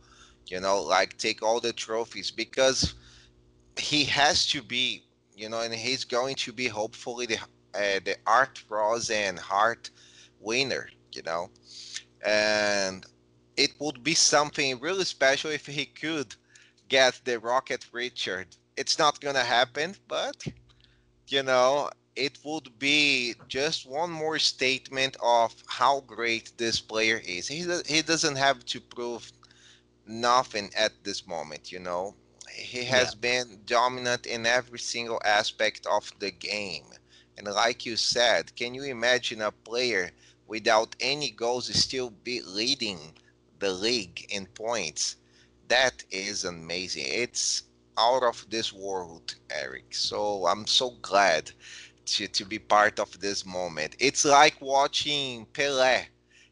you 0.47 0.59
know, 0.59 0.82
like 0.82 1.17
take 1.17 1.43
all 1.43 1.59
the 1.61 1.73
trophies 1.73 2.32
because 2.32 2.95
he 3.77 4.05
has 4.05 4.47
to 4.47 4.61
be 4.61 5.05
you 5.36 5.49
know, 5.49 5.61
and 5.61 5.73
he's 5.73 6.03
going 6.05 6.36
to 6.36 6.53
be 6.53 6.67
hopefully 6.67 7.25
the 7.25 7.38
uh, 7.73 7.99
the 8.03 8.15
Art 8.27 8.63
Ross 8.69 9.09
and 9.09 9.39
Hart 9.39 9.89
winner, 10.39 10.89
you 11.13 11.23
know, 11.23 11.49
and 12.25 13.05
it 13.57 13.71
would 13.79 14.03
be 14.03 14.13
something 14.15 14.79
really 14.79 15.05
special 15.05 15.51
if 15.51 15.65
he 15.65 15.86
could 15.86 16.36
get 16.89 17.21
the 17.25 17.39
Rocket 17.39 17.86
Richard. 17.91 18.47
It's 18.77 18.97
not 18.99 19.19
gonna 19.21 19.43
happen, 19.43 19.95
but 20.07 20.43
you 21.27 21.43
know, 21.43 21.89
it 22.15 22.38
would 22.43 22.77
be 22.79 23.36
just 23.47 23.88
one 23.88 24.11
more 24.11 24.39
statement 24.39 25.15
of 25.21 25.53
how 25.67 26.01
great 26.01 26.51
this 26.57 26.79
player 26.79 27.21
is. 27.25 27.47
He 27.47 27.65
he 27.86 28.01
doesn't 28.01 28.36
have 28.38 28.65
to 28.65 28.82
prove 28.82 29.32
nothing 30.05 30.71
at 30.77 30.91
this 31.03 31.27
moment, 31.27 31.71
you 31.71 31.79
know 31.79 32.15
he 32.54 32.84
has 32.86 33.14
yeah. 33.14 33.43
been 33.43 33.60
dominant 33.66 34.26
in 34.26 34.45
every 34.45 34.80
single 34.80 35.22
aspect 35.26 35.86
of 35.88 36.12
the 36.20 36.32
game. 36.32 36.86
And 37.38 37.47
like 37.47 37.86
you 37.86 37.95
said, 37.95 38.56
can 38.56 38.74
you 38.74 38.84
imagine 38.84 39.41
a 39.41 39.52
player 39.52 40.12
without 40.47 40.95
any 40.99 41.32
goals 41.32 41.74
still 41.74 42.12
be 42.24 42.41
leading 42.41 42.99
the 43.60 43.72
league 43.72 44.26
in 44.30 44.45
points? 44.47 45.16
That 45.68 46.04
is 46.12 46.43
amazing. 46.43 47.06
It's 47.08 47.64
out 47.97 48.24
of 48.24 48.45
this 48.49 48.74
world, 48.74 49.36
Eric. 49.49 49.93
So 49.93 50.45
I'm 50.45 50.68
so 50.68 50.91
glad 51.02 51.52
to, 52.06 52.28
to 52.28 52.45
be 52.45 52.60
part 52.60 52.99
of 52.99 53.20
this 53.20 53.45
moment. 53.45 53.95
It's 53.99 54.26
like 54.26 54.62
watching 54.62 55.45
Pelé, 55.54 56.06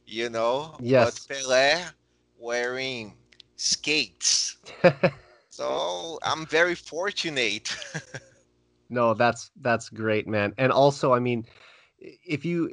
you 0.05 0.29
know? 0.29 0.75
Yes. 0.79 1.27
But 1.27 1.35
Pelé 1.35 1.91
wearing 2.39 3.13
skates. 3.57 4.57
So 5.49 6.19
I'm 6.23 6.45
very 6.45 6.75
fortunate. 6.75 7.75
no, 8.89 9.13
that's 9.13 9.51
that's 9.61 9.89
great, 9.89 10.27
man. 10.27 10.53
And 10.57 10.71
also, 10.71 11.13
I 11.13 11.19
mean, 11.19 11.45
if 11.99 12.45
you 12.45 12.71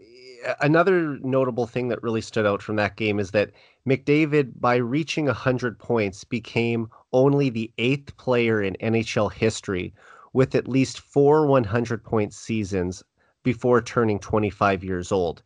another 0.60 1.18
notable 1.22 1.66
thing 1.66 1.88
that 1.88 2.02
really 2.02 2.20
stood 2.20 2.46
out 2.46 2.62
from 2.62 2.76
that 2.76 2.96
game 2.96 3.18
is 3.18 3.30
that 3.32 3.50
McDavid, 3.88 4.52
by 4.60 4.76
reaching 4.76 5.26
100 5.26 5.78
points, 5.78 6.24
became 6.24 6.88
only 7.12 7.50
the 7.50 7.72
eighth 7.78 8.16
player 8.16 8.62
in 8.62 8.76
NHL 8.80 9.32
history 9.32 9.94
with 10.32 10.54
at 10.54 10.68
least 10.68 11.00
four 11.00 11.46
100 11.46 12.04
point 12.04 12.34
seasons 12.34 13.02
before 13.42 13.80
turning 13.80 14.18
25 14.18 14.84
years 14.84 15.12
old 15.12 15.42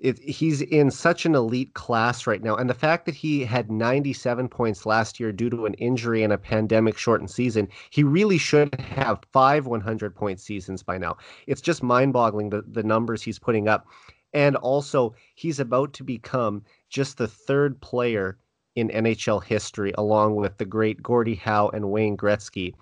it, 0.00 0.18
he's 0.18 0.62
in 0.62 0.90
such 0.90 1.26
an 1.26 1.34
elite 1.34 1.74
class 1.74 2.26
right 2.26 2.42
now. 2.42 2.56
And 2.56 2.70
the 2.70 2.74
fact 2.74 3.04
that 3.04 3.14
he 3.14 3.44
had 3.44 3.70
97 3.70 4.48
points 4.48 4.86
last 4.86 5.20
year 5.20 5.30
due 5.30 5.50
to 5.50 5.66
an 5.66 5.74
injury 5.74 6.22
and 6.22 6.32
a 6.32 6.38
pandemic 6.38 6.96
shortened 6.96 7.30
season, 7.30 7.68
he 7.90 8.02
really 8.02 8.38
should 8.38 8.74
have 8.80 9.20
five 9.30 9.66
100 9.66 10.16
point 10.16 10.40
seasons 10.40 10.82
by 10.82 10.96
now. 10.96 11.16
It's 11.46 11.60
just 11.60 11.82
mind 11.82 12.14
boggling 12.14 12.48
the, 12.48 12.62
the 12.66 12.82
numbers 12.82 13.22
he's 13.22 13.38
putting 13.38 13.68
up. 13.68 13.86
And 14.32 14.56
also, 14.56 15.14
he's 15.34 15.60
about 15.60 15.92
to 15.94 16.04
become 16.04 16.64
just 16.88 17.18
the 17.18 17.28
third 17.28 17.80
player 17.80 18.38
in 18.76 18.88
NHL 18.88 19.42
history, 19.42 19.92
along 19.98 20.36
with 20.36 20.56
the 20.56 20.64
great 20.64 21.02
Gordie 21.02 21.34
Howe 21.34 21.68
and 21.68 21.90
Wayne 21.90 22.16
Gretzky, 22.16 22.74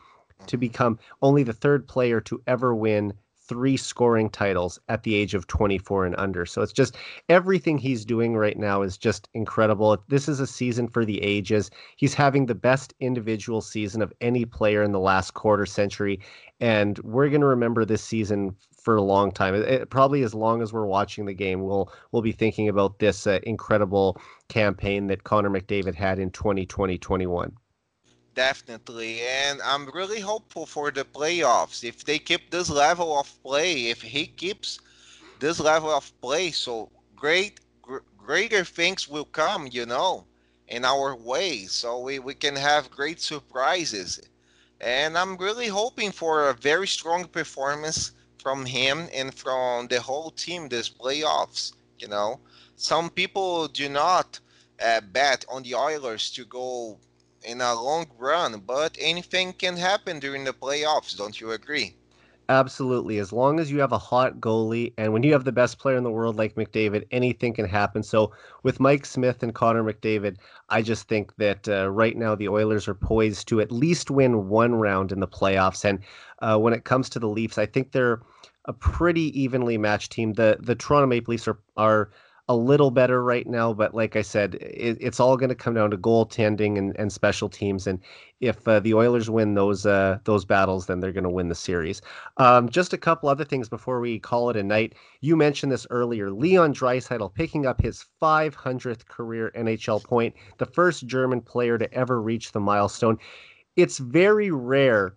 to 0.47 0.57
become 0.57 0.99
only 1.21 1.43
the 1.43 1.53
third 1.53 1.89
player 1.89 2.21
to 2.21 2.41
ever 2.47 2.75
win 2.75 3.15
three 3.49 3.77
scoring 3.77 4.29
titles 4.31 4.79
at 4.89 5.03
the 5.03 5.15
age 5.15 5.35
of 5.35 5.47
24 5.47 6.07
and 6.07 6.15
under. 6.17 6.45
So 6.47 6.63
it's 6.63 6.73
just 6.73 6.97
everything 7.29 7.79
he's 7.79 8.05
doing 8.05 8.37
right 8.37 8.57
now 8.57 8.83
is 8.83 8.99
just 8.99 9.29
incredible. 9.35 9.97
This 10.09 10.29
is 10.29 10.39
a 10.39 10.47
season 10.47 10.87
for 10.87 11.05
the 11.05 11.21
ages. 11.23 11.71
He's 11.97 12.15
having 12.15 12.47
the 12.47 12.55
best 12.55 12.95
individual 13.01 13.61
season 13.61 14.03
of 14.03 14.13
any 14.21 14.45
player 14.45 14.83
in 14.83 14.93
the 14.93 15.01
last 15.01 15.35
quarter 15.35 15.67
century. 15.67 16.21
And 16.61 16.99
we're 16.99 17.29
going 17.29 17.41
to 17.41 17.47
remember 17.47 17.85
this 17.85 18.05
season 18.05 18.55
for 18.83 18.97
a 18.97 19.03
long 19.03 19.33
time. 19.33 19.55
It, 19.55 19.91
probably 19.91 20.23
as 20.23 20.35
long 20.35 20.63
as 20.63 20.73
we're 20.73 20.87
watching 20.87 21.25
the 21.25 21.35
game, 21.35 21.63
we'll 21.63 21.93
we'll 22.13 22.23
be 22.23 22.33
thinking 22.33 22.69
about 22.69 22.99
this 22.99 23.27
uh, 23.27 23.39
incredible 23.43 24.21
campaign 24.49 25.07
that 25.09 25.25
Connor 25.25 25.51
McDavid 25.51 25.95
had 25.95 26.19
in 26.19 26.31
2020-21 26.31 27.53
definitely. 28.39 29.21
And 29.23 29.61
I'm 29.63 29.91
really 29.91 30.21
hopeful 30.21 30.65
for 30.65 30.93
the 30.93 31.05
playoffs. 31.05 31.83
If 31.83 32.05
they 32.05 32.21
keep 32.21 32.51
this 32.51 32.71
level 32.71 33.19
of 33.19 33.29
play, 33.43 33.89
if 33.91 34.01
he 34.03 34.27
keeps 34.29 34.79
this 35.41 35.59
level 35.59 35.91
of 35.91 36.13
play, 36.21 36.53
so 36.53 36.89
great, 37.17 37.59
gr- 37.83 38.07
greater 38.17 38.65
things 38.65 39.09
will 39.09 39.25
come, 39.25 39.69
you 39.73 39.87
know, 39.87 40.25
in 40.69 40.85
our 40.85 41.17
way. 41.17 41.65
So 41.65 41.99
we, 41.99 42.21
we 42.21 42.35
can 42.35 42.55
have 42.55 42.93
great 42.93 43.21
surprises. 43.21 44.21
And 44.81 45.19
I'm 45.19 45.37
really 45.37 45.67
hoping 45.69 46.13
for 46.13 46.49
a 46.49 46.55
very 46.55 46.87
strong 46.87 47.25
performance 47.27 48.13
from 48.41 48.67
him 48.67 49.09
and 49.13 49.35
from 49.35 49.89
the 49.89 50.01
whole 50.01 50.31
team 50.31 50.69
this 50.69 50.89
playoffs. 50.89 51.73
You 51.99 52.07
know, 52.07 52.39
some 52.77 53.11
people 53.11 53.67
do 53.67 53.89
not 53.89 54.39
uh, 54.81 55.01
bet 55.01 55.45
on 55.49 55.65
the 55.65 55.75
Oilers 55.75 56.31
to 56.35 56.45
go 56.45 56.99
in 57.45 57.61
a 57.61 57.75
long 57.75 58.07
run, 58.19 58.61
but 58.67 58.97
anything 59.01 59.53
can 59.53 59.77
happen 59.77 60.19
during 60.19 60.45
the 60.45 60.53
playoffs. 60.53 61.17
Don't 61.17 61.41
you 61.41 61.53
agree? 61.53 61.95
Absolutely. 62.51 63.19
As 63.19 63.31
long 63.31 63.61
as 63.61 63.71
you 63.71 63.79
have 63.81 63.93
a 63.93 63.99
hot 63.99 64.41
goalie 64.41 64.95
and 64.97 65.13
when 65.13 65.23
you 65.23 65.35
have 65.35 65.45
the 65.45 65.53
best 65.53 65.79
player 65.79 65.99
in 65.99 66.05
the 66.05 66.11
world 66.11 66.37
like 66.37 66.55
McDavid, 66.55 67.07
anything 67.11 67.53
can 67.53 67.67
happen. 67.67 68.03
So 68.03 68.33
with 68.63 68.81
Mike 68.81 69.05
Smith 69.05 69.43
and 69.43 69.55
Connor 69.55 69.85
McDavid, 69.85 70.39
I 70.71 70.81
just 70.81 71.09
think 71.09 71.37
that 71.37 71.69
uh, 71.69 71.91
right 71.91 72.17
now 72.17 72.35
the 72.35 72.49
Oilers 72.49 72.89
are 72.89 72.95
poised 72.95 73.49
to 73.49 73.61
at 73.61 73.71
least 73.71 74.11
win 74.11 74.49
one 74.49 74.75
round 74.77 75.13
in 75.13 75.21
the 75.21 75.29
playoffs. 75.29 75.85
And 75.85 75.99
uh, 76.41 76.57
when 76.57 76.73
it 76.73 76.87
comes 76.87 77.11
to 77.11 77.19
the 77.19 77.29
Leafs, 77.29 77.59
I 77.59 77.67
think 77.67 77.93
they're 77.93 78.23
a 78.65 78.73
pretty 78.73 79.39
evenly 79.39 79.77
matched 79.77 80.13
team. 80.13 80.33
The 80.33 80.57
the 80.61 80.75
Toronto 80.75 81.07
Maple 81.07 81.33
Leafs 81.33 81.49
are 81.49 81.59
are 81.77 82.11
a 82.49 82.57
little 82.57 82.91
better 82.91 83.23
right 83.23 83.47
now, 83.47 83.75
but 83.75 83.95
like 83.95 84.17
I 84.17 84.23
said, 84.23 84.55
it, 84.55 84.97
it's 85.01 85.21
all 85.21 85.37
going 85.37 85.51
to 85.51 85.55
come 85.55 85.75
down 85.75 85.91
to 85.91 85.99
goaltending 85.99 86.79
and, 86.79 86.99
and 86.99 87.13
special 87.13 87.49
teams. 87.49 87.87
And 87.87 88.01
if 88.41 88.67
uh, 88.67 88.81
the 88.81 88.95
Oilers 88.95 89.29
win 89.29 89.55
those 89.55 89.85
uh, 89.85 90.19
those 90.25 90.47
battles, 90.47 90.87
then 90.87 91.01
they're 91.01 91.13
going 91.13 91.25
to 91.25 91.31
win 91.31 91.49
the 91.49 91.55
series. 91.55 92.01
Um, 92.39 92.71
just 92.71 92.95
a 92.95 92.99
couple 92.99 93.29
other 93.29 93.45
things 93.45 93.69
before 93.69 94.01
we 94.01 94.19
call 94.19 94.49
it 94.49 94.57
a 94.57 94.63
night. 94.63 94.95
You 95.21 95.37
mentioned 95.37 95.71
this 95.71 95.87
earlier. 95.91 96.31
Leon 96.31 96.73
Draisaitl 96.73 97.35
picking 97.35 97.67
up 97.67 97.83
his 97.83 98.07
500th 98.23 99.07
career 99.07 99.53
NHL 99.55 100.03
point, 100.03 100.35
the 100.57 100.67
first 100.67 101.07
German 101.07 101.43
player 101.43 101.77
to 101.77 101.93
ever 101.93 102.23
reach 102.23 102.53
the 102.53 102.61
milestone. 102.61 103.19
It's 103.77 103.99
very 103.99 104.51
rare 104.51 105.15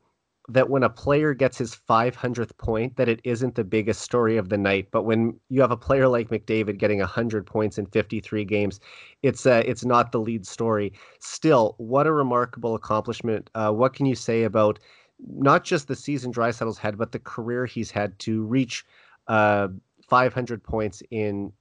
that 0.54 0.70
when 0.70 0.84
a 0.84 0.90
player 0.90 1.34
gets 1.34 1.58
his 1.58 1.76
500th 1.90 2.58
point 2.58 2.96
that 2.98 3.10
it 3.10 3.22
isn't 3.24 3.56
the 3.56 3.64
biggest 3.64 4.02
story 4.02 4.38
of 4.38 4.50
the 4.50 4.58
night 4.58 4.88
but 4.92 5.04
when 5.04 5.40
you 5.50 5.62
have 5.62 5.72
a 5.72 5.78
player 5.78 6.08
like 6.08 6.30
mcdavid 6.30 6.78
getting 6.78 7.00
100 7.00 7.46
points 7.46 7.78
in 7.78 7.86
53 7.86 8.46
games 8.46 8.80
it's 9.24 9.46
uh, 9.46 9.62
it's 9.66 9.86
not 9.86 10.12
the 10.12 10.20
lead 10.20 10.46
story. 10.46 10.94
Still 11.20 11.76
what 11.78 12.08
a 12.08 12.12
remarkable 12.12 12.76
accomplishment. 12.76 13.50
Uh, 13.56 13.72
what 13.72 13.94
can 13.94 14.06
you 14.06 14.16
say 14.16 14.44
about 14.44 14.80
not 15.20 15.64
just 15.64 15.88
the 15.88 15.96
season 15.96 16.34
Draisaitl's 16.34 16.78
had 16.78 16.98
but 16.98 17.12
the 17.12 17.20
career 17.20 17.66
he's 17.66 17.92
had 17.92 18.18
to 18.20 18.44
reach 18.44 18.86
uh, 19.28 19.68
500 20.10 20.64
points 20.64 21.04
in 21.12 21.54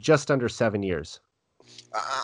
just 0.00 0.30
under 0.30 0.48
seven 0.48 0.82
years 0.82 1.20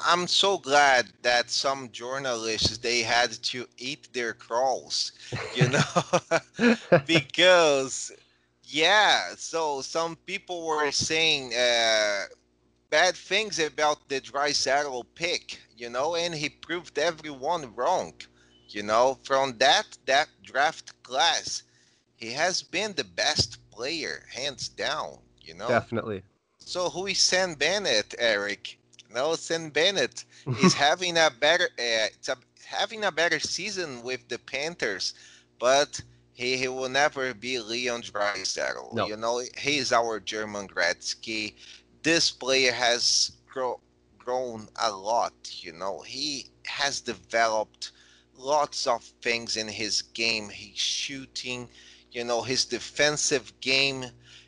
I'm 0.07 0.27
so 0.27 0.59
glad 0.59 1.07
that 1.23 1.51
some 1.51 1.91
journalists 1.91 2.79
they 2.79 3.03
had 3.03 3.31
to 3.45 3.67
eat 3.79 4.09
their 4.13 4.33
crawls, 4.33 5.13
you 5.53 5.69
know, 5.69 6.75
because 7.07 8.13
yeah. 8.65 9.35
So 9.37 9.81
some 9.83 10.17
people 10.27 10.67
were 10.67 10.91
saying 10.93 11.53
uh, 11.55 12.25
bad 12.91 13.17
things 13.17 13.59
about 13.59 14.09
the 14.09 14.21
Draisaitl 14.21 15.05
pick, 15.15 15.61
you 15.77 15.91
know, 15.91 16.15
and 16.17 16.35
he 16.35 16.49
proved 16.49 16.99
everyone 16.99 17.75
wrong, 17.75 18.15
you 18.69 18.83
know. 18.83 19.19
From 19.23 19.59
that 19.59 19.99
that 20.07 20.29
draft 20.43 21.03
class, 21.03 21.63
he 22.17 22.33
has 22.33 22.63
been 22.63 22.95
the 22.95 23.05
best 23.05 23.59
player, 23.71 24.25
hands 24.33 24.69
down, 24.69 25.19
you 25.41 25.55
know. 25.55 25.69
Definitely. 25.69 26.23
So 26.59 26.91
who 26.91 27.07
is 27.07 27.19
Sam 27.19 27.55
Bennett, 27.55 28.15
Eric? 28.19 28.79
Nelson 29.12 29.70
Bennett 29.70 30.24
is 30.62 30.74
having 30.74 31.16
a 31.16 31.31
better 31.41 31.69
uh, 31.78 32.09
a, 32.28 32.37
having 32.65 33.05
a 33.05 33.12
better 33.12 33.39
season 33.39 34.03
with 34.03 34.28
the 34.28 34.39
Panthers, 34.39 35.15
but 35.59 36.01
he, 36.33 36.57
he 36.57 36.69
will 36.69 36.89
never 36.89 37.33
be 37.33 37.59
Leon 37.59 38.03
Draisaitl. 38.03 38.93
No. 38.93 39.07
You 39.07 39.16
know, 39.16 39.43
he 39.57 39.78
is 39.78 39.93
our 39.93 40.20
German 40.20 40.69
Gretzky. 40.69 41.55
This 42.03 42.31
player 42.31 42.73
has 42.73 43.33
grow, 43.47 43.81
grown 44.19 44.69
a 44.83 44.91
lot. 44.91 45.33
You 45.51 45.73
know, 45.73 46.01
he 46.01 46.51
has 46.66 47.01
developed 47.01 47.93
lots 48.37 48.87
of 48.87 49.03
things 49.23 49.57
in 49.57 49.66
his 49.66 50.03
game. 50.03 50.51
He's 50.51 50.78
shooting. 50.78 51.69
You 52.12 52.24
know, 52.24 52.43
his 52.43 52.65
defensive 52.66 53.53
game. 53.61 54.05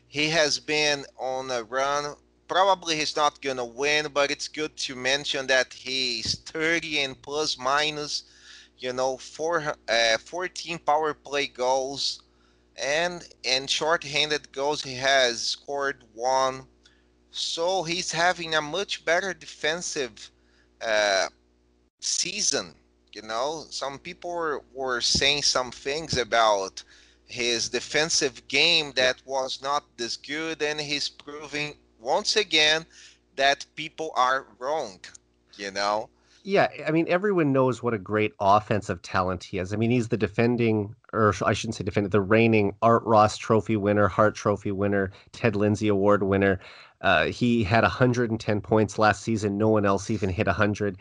He 0.07 0.29
has 0.29 0.59
been 0.59 1.05
on 1.17 1.51
a 1.51 1.63
run 1.63 2.15
probably 2.49 2.97
he's 2.97 3.15
not 3.15 3.41
gonna 3.41 3.65
win, 3.65 4.07
but 4.13 4.31
it's 4.31 4.49
good 4.49 4.75
to 4.77 4.95
mention 4.95 5.47
that 5.47 5.73
he's 5.73 6.39
30 6.39 6.99
and 7.01 7.21
plus 7.21 7.57
minus, 7.57 8.23
you 8.79 8.93
know, 8.93 9.17
four, 9.17 9.75
uh, 9.87 10.17
14 10.17 10.79
power 10.79 11.13
play 11.13 11.47
goals, 11.47 12.23
and 12.75 13.27
in 13.43 13.67
short-handed 13.67 14.51
goals 14.51 14.83
he 14.83 14.95
has 14.95 15.41
scored 15.41 16.03
one. 16.13 16.67
So 17.31 17.83
he's 17.83 18.11
having 18.11 18.55
a 18.55 18.61
much 18.61 19.05
better 19.05 19.33
defensive 19.33 20.31
uh, 20.81 21.27
season. 22.01 22.75
You 23.13 23.23
know, 23.23 23.65
some 23.69 23.99
people 23.99 24.31
were, 24.31 24.63
were 24.73 25.01
saying 25.01 25.43
some 25.43 25.71
things 25.71 26.17
about 26.17 26.83
his 27.27 27.69
defensive 27.69 28.47
game 28.47 28.93
that 28.95 29.21
was 29.25 29.61
not 29.61 29.85
this 29.97 30.17
good, 30.17 30.61
and 30.63 30.81
he's 30.81 31.09
proving 31.09 31.75
once 31.99 32.35
again 32.35 32.85
that 33.35 33.65
people 33.75 34.11
are 34.15 34.45
wrong, 34.57 34.99
you 35.57 35.71
know? 35.71 36.09
Yeah, 36.43 36.69
I 36.87 36.91
mean, 36.91 37.05
everyone 37.09 37.51
knows 37.51 37.83
what 37.83 37.93
a 37.93 37.99
great 37.99 38.33
offensive 38.39 39.01
talent 39.01 39.43
he 39.43 39.59
is. 39.59 39.73
I 39.73 39.75
mean, 39.75 39.91
he's 39.91 40.07
the 40.07 40.17
defending, 40.17 40.95
or 41.11 41.33
I 41.45 41.53
shouldn't 41.53 41.75
say 41.75 41.83
defending, 41.83 42.11
the 42.11 42.21
reigning 42.21 42.75
Art 42.81 43.03
Ross 43.03 43.37
Trophy 43.37 43.75
winner, 43.75 44.07
Hart 44.07 44.35
Trophy 44.35 44.71
winner, 44.71 45.11
Ted 45.33 45.55
Lindsay 45.55 45.89
Award 45.89 46.23
winner. 46.23 46.59
Uh, 47.01 47.25
he 47.25 47.63
had 47.63 47.83
110 47.83 48.61
points 48.61 48.97
last 48.97 49.21
season. 49.21 49.57
No 49.57 49.67
one 49.67 49.85
else 49.85 50.09
even 50.09 50.29
hit 50.29 50.47
100. 50.47 50.97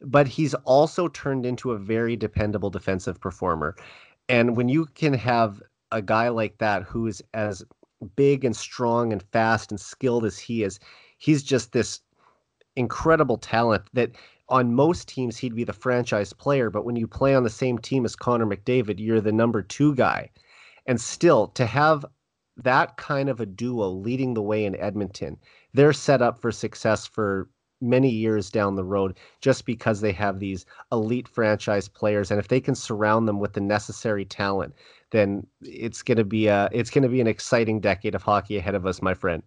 But 0.00 0.26
he's 0.26 0.54
also 0.54 1.08
turned 1.08 1.46
into 1.46 1.70
a 1.70 1.78
very 1.78 2.16
dependable 2.16 2.70
defensive 2.70 3.20
performer. 3.20 3.76
And 4.28 4.56
when 4.56 4.68
you 4.68 4.86
can 4.86 5.14
have 5.14 5.62
a 5.92 6.02
guy 6.02 6.28
like 6.28 6.58
that 6.58 6.82
who 6.82 7.06
is 7.06 7.22
as 7.32 7.62
big 8.04 8.44
and 8.44 8.56
strong 8.56 9.12
and 9.12 9.22
fast 9.22 9.70
and 9.70 9.80
skilled 9.80 10.24
as 10.24 10.38
he 10.38 10.62
is, 10.62 10.78
he's 11.18 11.42
just 11.42 11.72
this 11.72 12.00
incredible 12.76 13.38
talent 13.38 13.84
that 13.92 14.12
on 14.48 14.74
most 14.74 15.08
teams 15.08 15.36
he'd 15.36 15.54
be 15.54 15.64
the 15.64 15.72
franchise 15.72 16.32
player, 16.32 16.70
but 16.70 16.84
when 16.84 16.96
you 16.96 17.06
play 17.06 17.34
on 17.34 17.44
the 17.44 17.50
same 17.50 17.78
team 17.78 18.04
as 18.04 18.16
Connor 18.16 18.46
McDavid, 18.46 18.98
you're 18.98 19.20
the 19.20 19.32
number 19.32 19.62
two 19.62 19.94
guy. 19.94 20.30
And 20.86 21.00
still, 21.00 21.48
to 21.48 21.64
have 21.64 22.04
that 22.56 22.96
kind 22.96 23.28
of 23.28 23.40
a 23.40 23.46
duo 23.46 23.88
leading 23.88 24.34
the 24.34 24.42
way 24.42 24.64
in 24.64 24.76
Edmonton, 24.76 25.38
they're 25.72 25.92
set 25.92 26.20
up 26.20 26.40
for 26.40 26.52
success 26.52 27.06
for 27.06 27.48
many 27.80 28.10
years 28.10 28.50
down 28.50 28.76
the 28.76 28.84
road 28.84 29.18
just 29.40 29.66
because 29.66 30.00
they 30.00 30.12
have 30.12 30.38
these 30.38 30.64
elite 30.92 31.28
franchise 31.28 31.88
players 31.88 32.30
and 32.30 32.38
if 32.40 32.48
they 32.48 32.60
can 32.60 32.74
surround 32.74 33.28
them 33.28 33.40
with 33.40 33.52
the 33.52 33.60
necessary 33.60 34.24
talent 34.24 34.74
then 35.14 35.46
it's 35.62 36.02
going 36.02 36.18
to 36.18 36.24
be 36.24 36.48
a 36.48 36.68
it's 36.72 36.90
to 36.90 37.08
be 37.08 37.20
an 37.20 37.26
exciting 37.26 37.80
decade 37.80 38.14
of 38.14 38.22
hockey 38.22 38.56
ahead 38.58 38.74
of 38.74 38.84
us 38.84 39.00
my 39.00 39.14
friend 39.14 39.42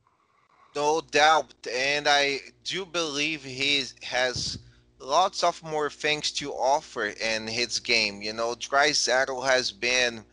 no 0.75 1.01
doubt 1.11 1.53
and 1.71 2.07
i 2.07 2.39
do 2.63 2.85
believe 2.85 3.43
he 3.43 3.83
has 4.01 4.59
lots 4.99 5.43
of 5.43 5.61
more 5.63 5.89
things 5.89 6.31
to 6.31 6.51
offer 6.53 7.07
in 7.07 7.45
his 7.45 7.79
game 7.79 8.21
you 8.21 8.33
know 8.33 8.55
Draisaitl 8.55 9.45
has 9.45 9.71
been 9.71 10.23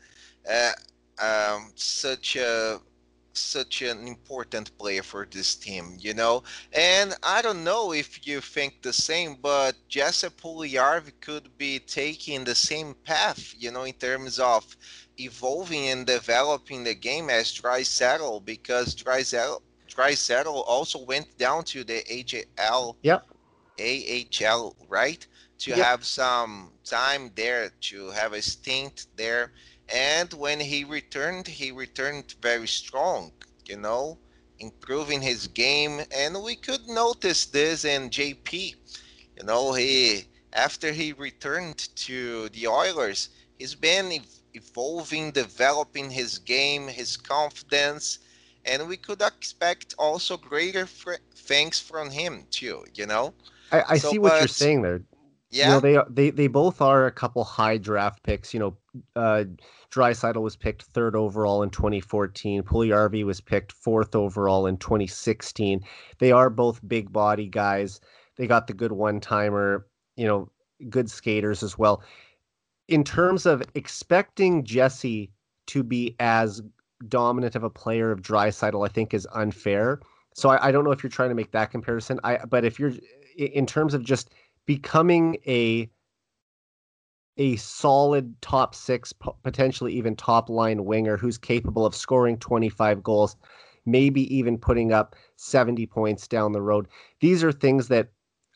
uh, 0.51 0.73
um, 1.21 1.73
such 1.75 2.37
a 2.37 2.81
such 3.37 3.83
an 3.83 4.07
important 4.07 4.77
player 4.79 5.03
for 5.03 5.27
this 5.31 5.55
team, 5.55 5.97
you 5.99 6.15
know. 6.15 6.43
And 6.73 7.15
I 7.23 7.43
don't 7.43 7.65
know 7.65 7.93
if 7.93 8.27
you 8.27 8.41
think 8.41 8.83
the 8.83 8.93
same, 8.93 9.37
but 9.41 9.75
Jesse 9.89 10.29
Puljujarvi 10.29 11.13
could 11.21 11.57
be 11.59 11.79
taking 11.81 12.45
the 12.45 12.55
same 12.55 12.95
path, 13.05 13.55
you 13.59 13.71
know, 13.71 13.85
in 13.85 13.95
terms 13.95 14.39
of 14.39 14.77
evolving 15.19 15.89
and 15.89 16.07
developing 16.07 16.85
the 16.85 16.95
game 16.95 17.31
as 17.31 17.53
Draisaitl, 17.53 18.45
because 18.45 18.95
Draisaitl, 18.95 19.61
Draisaitl 19.89 20.65
also 20.67 21.05
went 21.05 21.39
down 21.39 21.65
to 21.65 21.85
the 21.85 22.03
AJL, 22.11 22.97
yep. 23.03 23.27
AHL, 23.79 24.77
right? 24.89 25.27
To 25.59 25.71
yep. 25.71 25.79
have 25.79 26.05
some 26.05 26.73
time 26.85 27.31
there, 27.35 27.71
to 27.83 28.11
have 28.11 28.33
a 28.33 28.43
stint 28.43 29.07
there 29.17 29.53
and 29.93 30.33
when 30.33 30.61
he 30.61 30.85
returned, 30.85 31.47
he 31.47 31.71
returned 31.71 32.35
very 32.41 32.67
strong, 32.67 33.33
you 33.67 33.77
know, 33.77 34.19
improving 34.59 35.21
his 35.21 35.47
game. 35.47 36.01
And 36.11 36.43
we 36.43 36.57
could 36.57 36.89
notice 36.89 37.47
this 37.47 37.85
in 37.85 38.11
JP. 38.11 38.77
You 39.37 39.45
know, 39.45 39.73
he 39.73 40.29
after 40.53 40.93
he 40.93 41.13
returned 41.13 41.89
to 41.97 42.49
the 42.51 42.69
Oilers, 42.69 43.29
he's 43.59 43.75
been 43.75 44.23
evolving, 44.55 45.31
developing 45.31 46.11
his 46.11 46.39
game, 46.39 46.89
his 46.89 47.17
confidence, 47.17 48.21
and 48.65 48.89
we 48.89 48.97
could 48.97 49.21
expect 49.21 49.95
also 49.99 50.37
greater 50.37 50.87
things 50.87 51.81
from 51.81 52.11
him 52.11 52.47
too. 52.51 52.85
You 52.95 53.07
know. 53.07 53.35
I, 53.73 53.83
I 53.91 53.99
so, 53.99 54.11
see 54.11 54.19
what 54.19 54.33
but, 54.33 54.41
you're 54.41 54.49
saying 54.49 54.83
there. 54.83 55.03
Yeah. 55.51 55.67
You 55.67 55.73
know, 55.73 55.81
they 55.81 56.11
they 56.11 56.31
they 56.31 56.47
both 56.49 56.81
are 56.81 57.07
a 57.07 57.13
couple 57.13 57.45
high 57.45 57.79
draft 57.79 58.23
picks. 58.25 58.53
You 58.53 58.61
know, 58.61 58.77
uh, 59.15 59.45
was 59.97 60.57
picked 60.57 60.83
third 60.83 61.15
overall 61.15 61.63
in 61.63 61.71
2014. 61.71 62.63
Puljujarvi 62.65 63.25
was 63.25 63.41
picked 63.41 63.71
fourth 63.71 64.17
overall 64.17 64.67
in 64.67 64.77
2016. 64.79 65.81
They 66.19 66.33
are 66.33 66.51
both 66.51 66.87
big 66.89 67.13
body 67.13 67.47
guys. 67.47 68.01
They 68.37 68.49
got 68.49 68.67
the 68.67 68.73
good 68.73 68.91
one 68.91 69.21
timer. 69.21 69.87
You 70.17 70.27
know, 70.27 70.51
good 70.91 71.09
skaters 71.09 71.63
as 71.63 71.79
well. 71.79 72.03
In 72.89 73.05
terms 73.05 73.47
of 73.47 73.63
expecting 73.75 74.65
Jesse 74.65 75.31
to 75.69 75.83
be 75.83 76.15
as 76.21 76.63
dominant 77.09 77.55
of 77.55 77.65
a 77.65 77.71
player 77.71 78.11
of 78.11 78.21
Draisaitl, 78.21 78.87
I 78.87 78.93
think 78.93 79.15
is 79.15 79.27
unfair. 79.33 80.01
So 80.35 80.51
I, 80.51 80.69
I 80.69 80.73
don't 80.73 80.85
know 80.85 80.91
if 80.91 81.03
you're 81.03 81.11
trying 81.11 81.31
to 81.31 81.35
make 81.35 81.53
that 81.53 81.71
comparison. 81.71 82.21
I 82.25 82.39
but 82.45 82.65
if 82.65 82.79
you're 82.79 82.93
in 83.37 83.67
terms 83.67 83.95
of 83.95 84.05
just 84.05 84.31
becoming 84.67 85.37
a 85.47 85.91
a 87.37 87.57
solid 87.57 88.41
top 88.43 88.75
six, 88.75 89.13
potentially 89.43 89.93
even 89.93 90.15
top 90.15 90.49
line 90.49 90.85
winger 90.85 91.17
who's 91.17 91.37
capable 91.37 91.85
of 91.85 91.95
scoring 91.95 92.39
25 92.39 93.03
goals, 93.03 93.37
maybe 93.87 94.35
even 94.35 94.57
putting 94.57 94.93
up 94.93 95.17
70 95.37 95.87
points 95.87 96.29
down 96.29 96.53
the 96.53 96.63
road. 96.63 96.87
These 97.21 97.43
are 97.43 97.51
things 97.51 97.89
that 97.89 98.09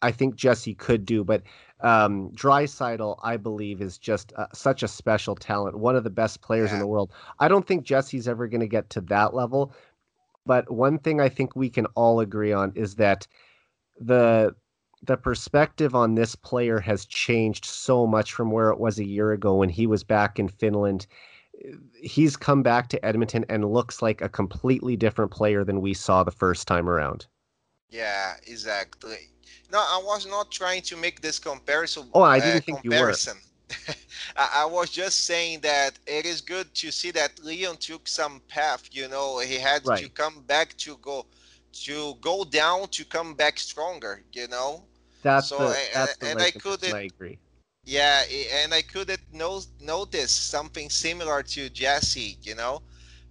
I 0.02 0.12
think 0.12 0.36
Jesse 0.36 0.74
could 0.74 1.04
do, 1.04 1.24
but 1.24 1.42
um, 1.80 2.30
Draisaitl, 2.30 3.18
I 3.22 3.36
believe, 3.36 3.80
is 3.80 3.98
just 3.98 4.32
uh, 4.36 4.46
such 4.52 4.82
a 4.82 4.88
special 4.88 5.34
talent, 5.34 5.78
one 5.78 5.96
of 5.96 6.04
the 6.04 6.10
best 6.10 6.40
players 6.40 6.70
yeah. 6.70 6.74
in 6.74 6.80
the 6.80 6.86
world. 6.86 7.12
I 7.38 7.48
don't 7.48 7.66
think 7.66 7.84
Jesse's 7.84 8.28
ever 8.28 8.48
going 8.48 8.60
to 8.60 8.68
get 8.68 8.90
to 8.90 9.00
that 9.02 9.34
level, 9.34 9.72
but 10.44 10.70
one 10.70 10.98
thing 10.98 11.20
I 11.20 11.28
think 11.28 11.54
we 11.54 11.70
can 11.70 11.86
all 11.94 12.20
agree 12.20 12.52
on 12.52 12.72
is 12.74 12.96
that 12.96 13.26
the 14.00 14.54
the 15.02 15.16
perspective 15.16 15.94
on 15.94 16.16
this 16.16 16.34
player 16.34 16.80
has 16.80 17.04
changed 17.04 17.64
so 17.64 18.04
much 18.04 18.32
from 18.32 18.50
where 18.50 18.70
it 18.70 18.80
was 18.80 18.98
a 18.98 19.04
year 19.04 19.30
ago 19.30 19.54
when 19.54 19.68
he 19.68 19.86
was 19.86 20.02
back 20.02 20.40
in 20.40 20.48
Finland. 20.48 21.06
He's 22.02 22.36
come 22.36 22.64
back 22.64 22.88
to 22.88 23.04
Edmonton 23.04 23.44
and 23.48 23.72
looks 23.72 24.02
like 24.02 24.20
a 24.20 24.28
completely 24.28 24.96
different 24.96 25.30
player 25.30 25.62
than 25.62 25.80
we 25.80 25.94
saw 25.94 26.24
the 26.24 26.32
first 26.32 26.66
time 26.66 26.88
around. 26.88 27.26
Yeah, 27.88 28.34
exactly. 28.46 29.30
No, 29.70 29.78
I 29.78 30.00
was 30.02 30.26
not 30.26 30.50
trying 30.50 30.82
to 30.82 30.96
make 30.96 31.20
this 31.20 31.38
comparison. 31.38 32.08
Oh, 32.14 32.22
I 32.22 32.40
didn't 32.40 32.56
uh, 32.56 32.60
think 32.60 32.82
comparison. 32.82 33.36
you 33.36 33.74
were. 33.88 33.94
I, 34.36 34.62
I 34.62 34.64
was 34.64 34.90
just 34.90 35.26
saying 35.26 35.60
that 35.60 35.98
it 36.06 36.24
is 36.24 36.40
good 36.40 36.72
to 36.74 36.90
see 36.90 37.10
that 37.10 37.38
Leon 37.44 37.76
took 37.76 38.08
some 38.08 38.40
path. 38.48 38.88
You 38.92 39.08
know, 39.08 39.40
he 39.40 39.56
had 39.56 39.86
right. 39.86 40.02
to 40.02 40.08
come 40.08 40.42
back 40.46 40.76
to 40.78 40.96
go 41.02 41.26
to 41.84 42.14
go 42.20 42.44
down 42.44 42.88
to 42.88 43.04
come 43.04 43.34
back 43.34 43.58
stronger. 43.58 44.22
You 44.32 44.48
know. 44.48 44.84
That's 45.22 45.48
so, 45.48 45.58
the, 45.58 45.76
that's 45.92 46.16
and, 46.18 46.20
the 46.20 46.30
and 46.30 46.40
I 46.40 46.50
couldn't. 46.50 46.94
I 46.94 47.02
agree. 47.02 47.38
Yeah, 47.84 48.22
and 48.62 48.74
I 48.74 48.82
couldn't 48.82 49.20
no, 49.32 49.62
notice 49.80 50.30
something 50.30 50.90
similar 50.90 51.42
to 51.42 51.70
Jesse. 51.70 52.36
You 52.42 52.54
know, 52.54 52.82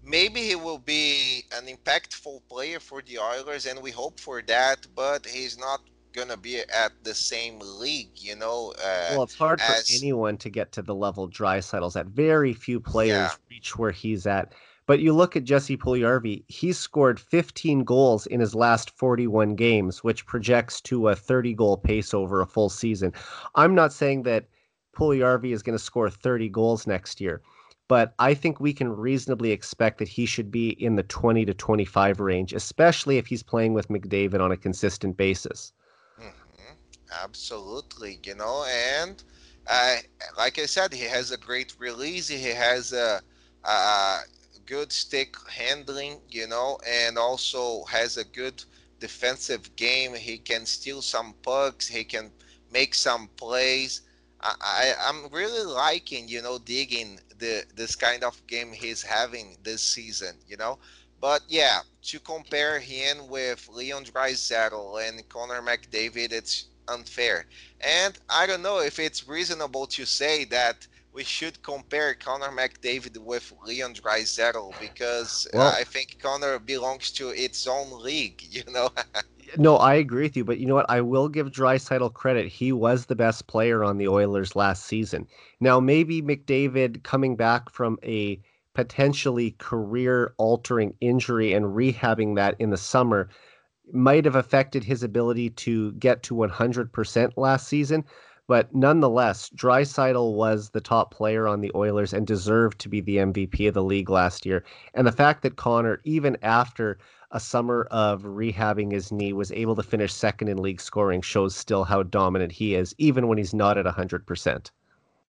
maybe 0.03 0.41
he 0.41 0.55
will 0.55 0.79
be 0.79 1.45
an 1.51 1.65
impactful 1.65 2.41
player 2.49 2.79
for 2.79 3.01
the 3.01 3.19
Oilers, 3.19 3.65
and 3.65 3.81
we 3.81 3.91
hope 3.91 4.19
for 4.19 4.41
that. 4.43 4.87
But 4.95 5.25
he's 5.25 5.57
not 5.57 5.81
going 6.17 6.27
to 6.29 6.37
be 6.37 6.57
at 6.59 6.91
the 7.03 7.13
same 7.13 7.59
league, 7.59 8.09
you 8.15 8.35
know. 8.35 8.73
Uh, 8.83 9.09
well, 9.11 9.23
it's 9.23 9.37
hard 9.37 9.61
as... 9.61 9.87
for 9.87 9.95
anyone 10.03 10.35
to 10.37 10.49
get 10.49 10.71
to 10.71 10.81
the 10.81 10.95
level 10.95 11.29
Draisaitl's 11.29 11.95
at. 11.95 12.07
Very 12.07 12.53
few 12.53 12.79
players 12.79 13.31
yeah. 13.31 13.35
reach 13.51 13.77
where 13.77 13.91
he's 13.91 14.25
at. 14.25 14.53
But 14.87 14.99
you 14.99 15.13
look 15.13 15.35
at 15.35 15.43
Jesse 15.43 15.77
Puljujarvi, 15.77 16.43
he's 16.47 16.79
scored 16.79 17.19
15 17.19 17.83
goals 17.83 18.25
in 18.25 18.39
his 18.39 18.55
last 18.55 18.89
41 18.97 19.55
games, 19.55 20.03
which 20.03 20.25
projects 20.25 20.81
to 20.81 21.09
a 21.09 21.15
30 21.15 21.53
goal 21.53 21.77
pace 21.77 22.13
over 22.13 22.41
a 22.41 22.47
full 22.47 22.69
season. 22.69 23.13
I'm 23.53 23.75
not 23.75 23.93
saying 23.93 24.23
that 24.23 24.47
Puljujarvi 24.95 25.51
is 25.51 25.61
going 25.61 25.77
to 25.77 25.83
score 25.83 26.09
30 26.09 26.49
goals 26.49 26.87
next 26.87 27.21
year, 27.21 27.43
but 27.87 28.15
I 28.17 28.33
think 28.33 28.59
we 28.59 28.73
can 28.73 28.89
reasonably 28.89 29.51
expect 29.51 29.99
that 29.99 30.07
he 30.07 30.25
should 30.25 30.49
be 30.49 30.69
in 30.69 30.95
the 30.95 31.03
20 31.03 31.45
to 31.45 31.53
25 31.53 32.19
range, 32.19 32.53
especially 32.53 33.17
if 33.19 33.27
he's 33.27 33.43
playing 33.43 33.73
with 33.73 33.89
McDavid 33.89 34.39
on 34.39 34.51
a 34.51 34.57
consistent 34.57 35.15
basis. 35.15 35.73
Absolutely, 37.11 38.19
you 38.23 38.35
know, 38.35 38.65
and 38.69 39.23
uh, 39.65 39.97
like 40.37 40.59
I 40.59 40.65
said, 40.65 40.93
he 40.93 41.03
has 41.05 41.31
a 41.31 41.37
great 41.37 41.73
release. 41.79 42.27
He 42.27 42.49
has 42.49 42.91
a, 42.91 43.21
a 43.63 44.19
good 44.65 44.91
stick 44.91 45.35
handling, 45.49 46.21
you 46.29 46.47
know, 46.47 46.77
and 46.87 47.17
also 47.17 47.85
has 47.85 48.17
a 48.17 48.25
good 48.25 48.63
defensive 48.99 49.75
game. 49.75 50.13
He 50.15 50.37
can 50.37 50.65
steal 50.65 51.01
some 51.01 51.35
pucks. 51.43 51.87
He 51.87 52.03
can 52.03 52.31
make 52.71 52.93
some 52.93 53.29
plays. 53.37 54.01
I, 54.41 54.93
I 54.99 55.09
am 55.09 55.29
really 55.31 55.63
liking, 55.65 56.27
you 56.27 56.41
know, 56.41 56.57
digging 56.59 57.19
the 57.37 57.63
this 57.73 57.95
kind 57.95 58.23
of 58.23 58.45
game 58.47 58.73
he's 58.73 59.03
having 59.03 59.57
this 59.63 59.81
season, 59.81 60.35
you 60.47 60.57
know. 60.57 60.77
But 61.19 61.41
yeah, 61.47 61.81
to 62.03 62.19
compare 62.19 62.79
him 62.79 63.27
with 63.29 63.67
Leon 63.69 64.05
Draisaitl 64.05 65.07
and 65.07 65.27
Connor 65.29 65.61
McDavid, 65.61 66.31
it's 66.31 66.65
unfair. 66.87 67.45
And 67.81 68.17
I 68.29 68.45
don't 68.45 68.61
know 68.61 68.79
if 68.79 68.99
it's 68.99 69.27
reasonable 69.27 69.87
to 69.87 70.05
say 70.05 70.45
that 70.45 70.87
we 71.13 71.23
should 71.23 71.61
compare 71.63 72.13
Connor 72.13 72.49
McDavid 72.49 73.17
with 73.17 73.51
Leon 73.65 73.95
Draisaitl 73.95 74.79
because 74.79 75.47
uh, 75.47 75.57
well, 75.57 75.73
I 75.75 75.83
think 75.83 76.17
Connor 76.21 76.59
belongs 76.59 77.11
to 77.13 77.29
its 77.29 77.65
own 77.65 78.03
league, 78.03 78.43
you 78.49 78.61
know. 78.71 78.89
no, 79.57 79.77
I 79.77 79.95
agree 79.95 80.23
with 80.23 80.37
you, 80.37 80.45
but 80.45 80.59
you 80.59 80.67
know 80.67 80.75
what? 80.75 80.89
I 80.89 81.01
will 81.01 81.27
give 81.27 81.51
Draisaitl 81.51 82.13
credit. 82.13 82.47
He 82.47 82.71
was 82.71 83.05
the 83.05 83.15
best 83.15 83.47
player 83.47 83.83
on 83.83 83.97
the 83.97 84.07
Oilers 84.07 84.55
last 84.55 84.85
season. 84.85 85.27
Now, 85.59 85.79
maybe 85.79 86.21
McDavid 86.21 87.03
coming 87.03 87.35
back 87.35 87.71
from 87.71 87.97
a 88.03 88.39
potentially 88.75 89.55
career 89.57 90.35
altering 90.37 90.93
injury 91.01 91.51
and 91.51 91.65
rehabbing 91.65 92.35
that 92.35 92.55
in 92.59 92.69
the 92.69 92.77
summer 92.77 93.27
might 93.91 94.25
have 94.25 94.35
affected 94.35 94.83
his 94.83 95.03
ability 95.03 95.49
to 95.51 95.91
get 95.93 96.23
to 96.23 96.35
100% 96.35 97.31
last 97.37 97.67
season. 97.67 98.03
But 98.47 98.73
nonetheless, 98.73 99.49
Draisaitl 99.49 100.33
was 100.33 100.69
the 100.69 100.79
top 100.79 101.13
player 101.13 101.47
on 101.47 101.59
the 101.59 101.71
Oilers 101.75 102.13
and 102.13 102.25
deserved 102.25 102.79
to 102.79 102.89
be 102.89 103.01
the 103.01 103.17
MVP 103.17 103.67
of 103.67 103.73
the 103.73 103.83
league 103.83 104.09
last 104.09 104.45
year. 104.45 104.63
And 104.93 105.05
the 105.05 105.11
fact 105.11 105.43
that 105.43 105.57
Connor, 105.57 105.99
even 106.05 106.37
after 106.41 106.97
a 107.31 107.41
summer 107.41 107.89
of 107.91 108.23
rehabbing 108.23 108.93
his 108.93 109.11
knee, 109.11 109.33
was 109.33 109.51
able 109.51 109.75
to 109.75 109.83
finish 109.83 110.13
second 110.13 110.47
in 110.47 110.61
league 110.61 110.79
scoring 110.79 111.21
shows 111.21 111.57
still 111.57 111.83
how 111.83 112.03
dominant 112.03 112.53
he 112.53 112.73
is, 112.75 112.95
even 112.97 113.27
when 113.27 113.37
he's 113.37 113.53
not 113.53 113.77
at 113.77 113.85
100%. 113.85 114.71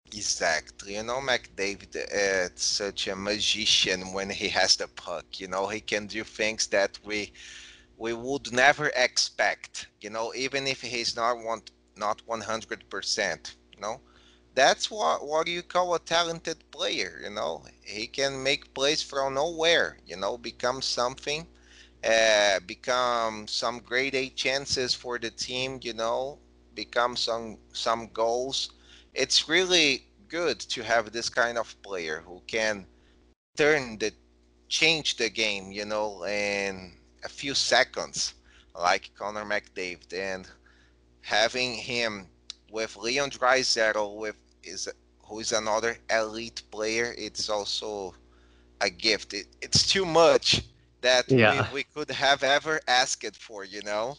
Exactly. 0.07 0.95
You 0.95 1.03
know, 1.03 1.19
McDavid 1.19 1.95
is 1.95 2.51
such 2.55 3.07
a 3.07 3.15
magician 3.15 4.11
when 4.13 4.29
he 4.29 4.47
has 4.49 4.75
the 4.75 4.87
puck. 4.87 5.25
You 5.39 5.47
know, 5.47 5.67
he 5.67 5.79
can 5.79 6.07
do 6.07 6.23
things 6.23 6.65
that 6.67 6.97
we 7.05 7.31
we 8.03 8.13
would 8.13 8.51
never 8.51 8.91
expect, 8.97 9.87
you 10.01 10.09
know, 10.09 10.33
even 10.35 10.67
if 10.67 10.81
he's 10.81 11.15
not 11.15 11.37
one, 11.41 11.61
not 11.95 12.21
100%, 12.27 13.55
you 13.73 13.81
know. 13.81 14.01
That's 14.55 14.91
what 14.91 15.25
what 15.25 15.47
you 15.47 15.63
call 15.63 15.95
a 15.95 15.99
talented 15.99 16.59
player, 16.71 17.21
you 17.23 17.29
know. 17.29 17.63
He 17.81 18.07
can 18.07 18.43
make 18.43 18.73
plays 18.73 19.01
from 19.01 19.35
nowhere, 19.35 19.99
you 20.05 20.17
know, 20.17 20.37
become 20.37 20.81
something, 20.81 21.47
uh, 22.03 22.59
become 22.67 23.47
some 23.47 23.79
great 23.79 24.15
A 24.15 24.29
chances 24.29 24.93
for 24.93 25.17
the 25.17 25.31
team, 25.31 25.79
you 25.81 25.93
know, 25.93 26.39
become 26.75 27.15
some 27.15 27.57
some 27.73 28.09
goals. 28.21 28.57
It's 29.13 29.47
really 29.47 30.07
good 30.27 30.59
to 30.73 30.83
have 30.83 31.13
this 31.13 31.29
kind 31.29 31.57
of 31.57 31.81
player 31.83 32.21
who 32.27 32.41
can 32.47 32.85
turn 33.57 33.97
the 33.99 34.11
change 34.67 35.17
the 35.17 35.29
game, 35.29 35.71
you 35.71 35.85
know, 35.85 36.23
and 36.25 36.93
a 37.23 37.29
few 37.29 37.53
seconds, 37.53 38.33
like 38.75 39.11
Connor 39.17 39.45
McDavid, 39.45 40.13
and 40.13 40.47
having 41.21 41.73
him 41.73 42.27
with 42.71 42.95
Leon 42.97 43.31
Draisaitl, 43.31 44.17
with 44.17 44.35
is 44.63 44.87
who 45.25 45.39
is 45.39 45.51
another 45.51 45.97
elite 46.09 46.63
player, 46.71 47.13
it's 47.17 47.49
also 47.49 48.13
a 48.81 48.89
gift. 48.89 49.33
It, 49.33 49.47
it's 49.61 49.87
too 49.89 50.05
much 50.05 50.61
that 51.01 51.29
yeah. 51.29 51.67
we, 51.71 51.79
we 51.79 51.83
could 51.83 52.11
have 52.11 52.43
ever 52.43 52.79
asked 52.87 53.35
for, 53.37 53.63
you 53.63 53.81
know. 53.83 54.17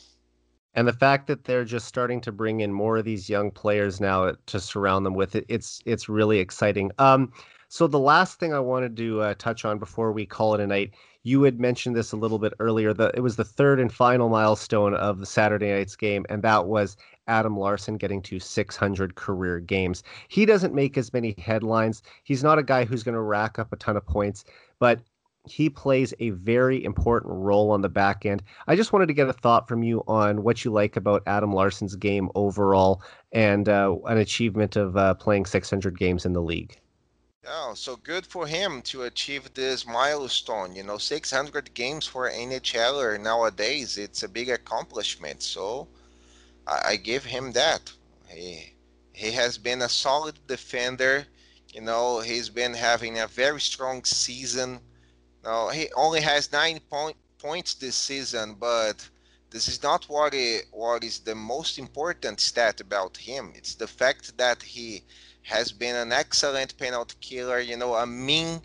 And 0.74 0.88
the 0.88 0.92
fact 0.92 1.28
that 1.28 1.44
they're 1.44 1.64
just 1.64 1.86
starting 1.86 2.20
to 2.22 2.32
bring 2.32 2.60
in 2.60 2.72
more 2.72 2.96
of 2.96 3.04
these 3.04 3.28
young 3.28 3.50
players 3.50 4.00
now 4.00 4.32
to 4.46 4.60
surround 4.60 5.06
them 5.06 5.14
with 5.14 5.36
it, 5.36 5.44
it's 5.48 5.80
it's 5.84 6.08
really 6.08 6.40
exciting. 6.40 6.90
Um, 6.98 7.32
so 7.68 7.86
the 7.86 7.98
last 7.98 8.40
thing 8.40 8.52
I 8.52 8.60
wanted 8.60 8.96
to 8.96 9.20
uh, 9.20 9.34
touch 9.38 9.64
on 9.64 9.78
before 9.78 10.12
we 10.12 10.26
call 10.26 10.54
it 10.54 10.60
a 10.60 10.66
night 10.66 10.94
you 11.24 11.42
had 11.42 11.58
mentioned 11.58 11.96
this 11.96 12.12
a 12.12 12.16
little 12.16 12.38
bit 12.38 12.52
earlier. 12.60 12.90
It 12.90 13.22
was 13.22 13.36
the 13.36 13.44
third 13.44 13.80
and 13.80 13.92
final 13.92 14.28
milestone 14.28 14.94
of 14.94 15.18
the 15.18 15.26
Saturday 15.26 15.72
night's 15.72 15.96
game, 15.96 16.24
and 16.28 16.42
that 16.42 16.66
was 16.66 16.96
Adam 17.26 17.58
Larsson 17.58 17.96
getting 17.96 18.20
to 18.22 18.38
600 18.38 19.14
career 19.14 19.58
games. 19.58 20.02
He 20.28 20.44
doesn't 20.44 20.74
make 20.74 20.98
as 20.98 21.12
many 21.14 21.34
headlines. 21.38 22.02
He's 22.24 22.42
not 22.42 22.58
a 22.58 22.62
guy 22.62 22.84
who's 22.84 23.02
going 23.02 23.14
to 23.14 23.22
rack 23.22 23.58
up 23.58 23.72
a 23.72 23.76
ton 23.76 23.96
of 23.96 24.06
points, 24.06 24.44
but 24.78 25.00
he 25.46 25.70
plays 25.70 26.12
a 26.20 26.30
very 26.30 26.84
important 26.84 27.32
role 27.32 27.70
on 27.70 27.80
the 27.80 27.88
back 27.88 28.26
end. 28.26 28.42
I 28.66 28.76
just 28.76 28.92
wanted 28.92 29.06
to 29.06 29.14
get 29.14 29.28
a 29.28 29.32
thought 29.32 29.66
from 29.66 29.82
you 29.82 30.02
on 30.06 30.42
what 30.42 30.64
you 30.64 30.70
like 30.72 30.96
about 30.96 31.22
Adam 31.26 31.52
Larsson's 31.52 31.96
game 31.96 32.30
overall 32.34 33.02
and 33.32 33.68
uh, 33.68 33.96
an 34.06 34.18
achievement 34.18 34.76
of 34.76 34.96
uh, 34.96 35.14
playing 35.14 35.46
600 35.46 35.98
games 35.98 36.26
in 36.26 36.34
the 36.34 36.42
league. 36.42 36.78
Oh, 37.46 37.74
so 37.74 37.96
good 37.96 38.26
for 38.26 38.46
him 38.46 38.82
to 38.82 39.02
achieve 39.02 39.54
this 39.54 39.86
milestone. 39.86 40.74
You 40.74 40.82
know, 40.82 40.98
600 40.98 41.74
games 41.74 42.06
for 42.06 42.28
NHLer 42.30 43.20
nowadays, 43.20 43.96
it's 43.98 44.22
a 44.22 44.28
big 44.28 44.48
accomplishment. 44.50 45.42
So 45.42 45.88
I, 46.66 46.90
I 46.90 46.96
give 46.96 47.24
him 47.24 47.52
that. 47.52 47.92
He 48.28 48.74
he 49.12 49.32
has 49.32 49.58
been 49.58 49.82
a 49.82 49.88
solid 49.88 50.46
defender. 50.46 51.26
You 51.72 51.82
know, 51.82 52.20
he's 52.20 52.50
been 52.50 52.74
having 52.74 53.18
a 53.18 53.28
very 53.28 53.60
strong 53.60 54.04
season. 54.04 54.80
Now 55.44 55.68
he 55.70 55.90
only 55.94 56.20
has 56.22 56.52
nine 56.52 56.80
point, 56.90 57.16
points 57.38 57.74
this 57.74 57.96
season, 57.96 58.54
but 58.54 59.08
this 59.50 59.68
is 59.68 59.82
not 59.82 60.04
what 60.08 60.32
he, 60.34 60.60
what 60.72 61.04
is 61.04 61.20
the 61.20 61.34
most 61.34 61.78
important 61.78 62.40
stat 62.40 62.80
about 62.80 63.16
him. 63.18 63.52
It's 63.54 63.74
the 63.76 63.86
fact 63.88 64.36
that 64.38 64.62
he 64.62 65.04
has 65.44 65.72
been 65.72 65.96
an 65.96 66.12
excellent 66.12 66.76
penalty 66.78 67.16
killer, 67.20 67.60
you 67.60 67.76
know, 67.76 67.94
a 67.94 68.06
mean 68.06 68.60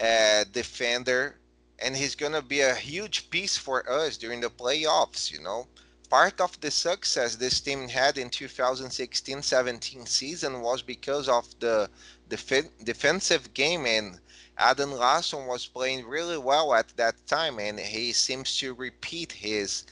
uh, 0.00 0.44
defender, 0.52 1.38
and 1.78 1.96
he's 1.96 2.14
going 2.14 2.32
to 2.32 2.42
be 2.42 2.60
a 2.60 2.74
huge 2.74 3.30
piece 3.30 3.56
for 3.56 3.88
us 3.90 4.16
during 4.16 4.40
the 4.40 4.50
playoffs, 4.50 5.30
you 5.30 5.40
know. 5.40 5.68
Part 6.10 6.40
of 6.40 6.60
the 6.60 6.70
success 6.70 7.36
this 7.36 7.60
team 7.60 7.88
had 7.88 8.18
in 8.18 8.30
2016-17 8.30 10.08
season 10.08 10.60
was 10.60 10.82
because 10.82 11.28
of 11.28 11.48
the 11.60 11.88
def- 12.28 12.70
defensive 12.84 13.54
game 13.54 13.86
and 13.86 14.20
Adam 14.58 14.92
Larsson 14.92 15.46
was 15.46 15.66
playing 15.66 16.06
really 16.06 16.38
well 16.38 16.74
at 16.74 16.88
that 16.96 17.14
time 17.26 17.58
and 17.58 17.80
he 17.80 18.12
seems 18.12 18.56
to 18.58 18.74
repeat 18.74 19.32
his 19.32 19.84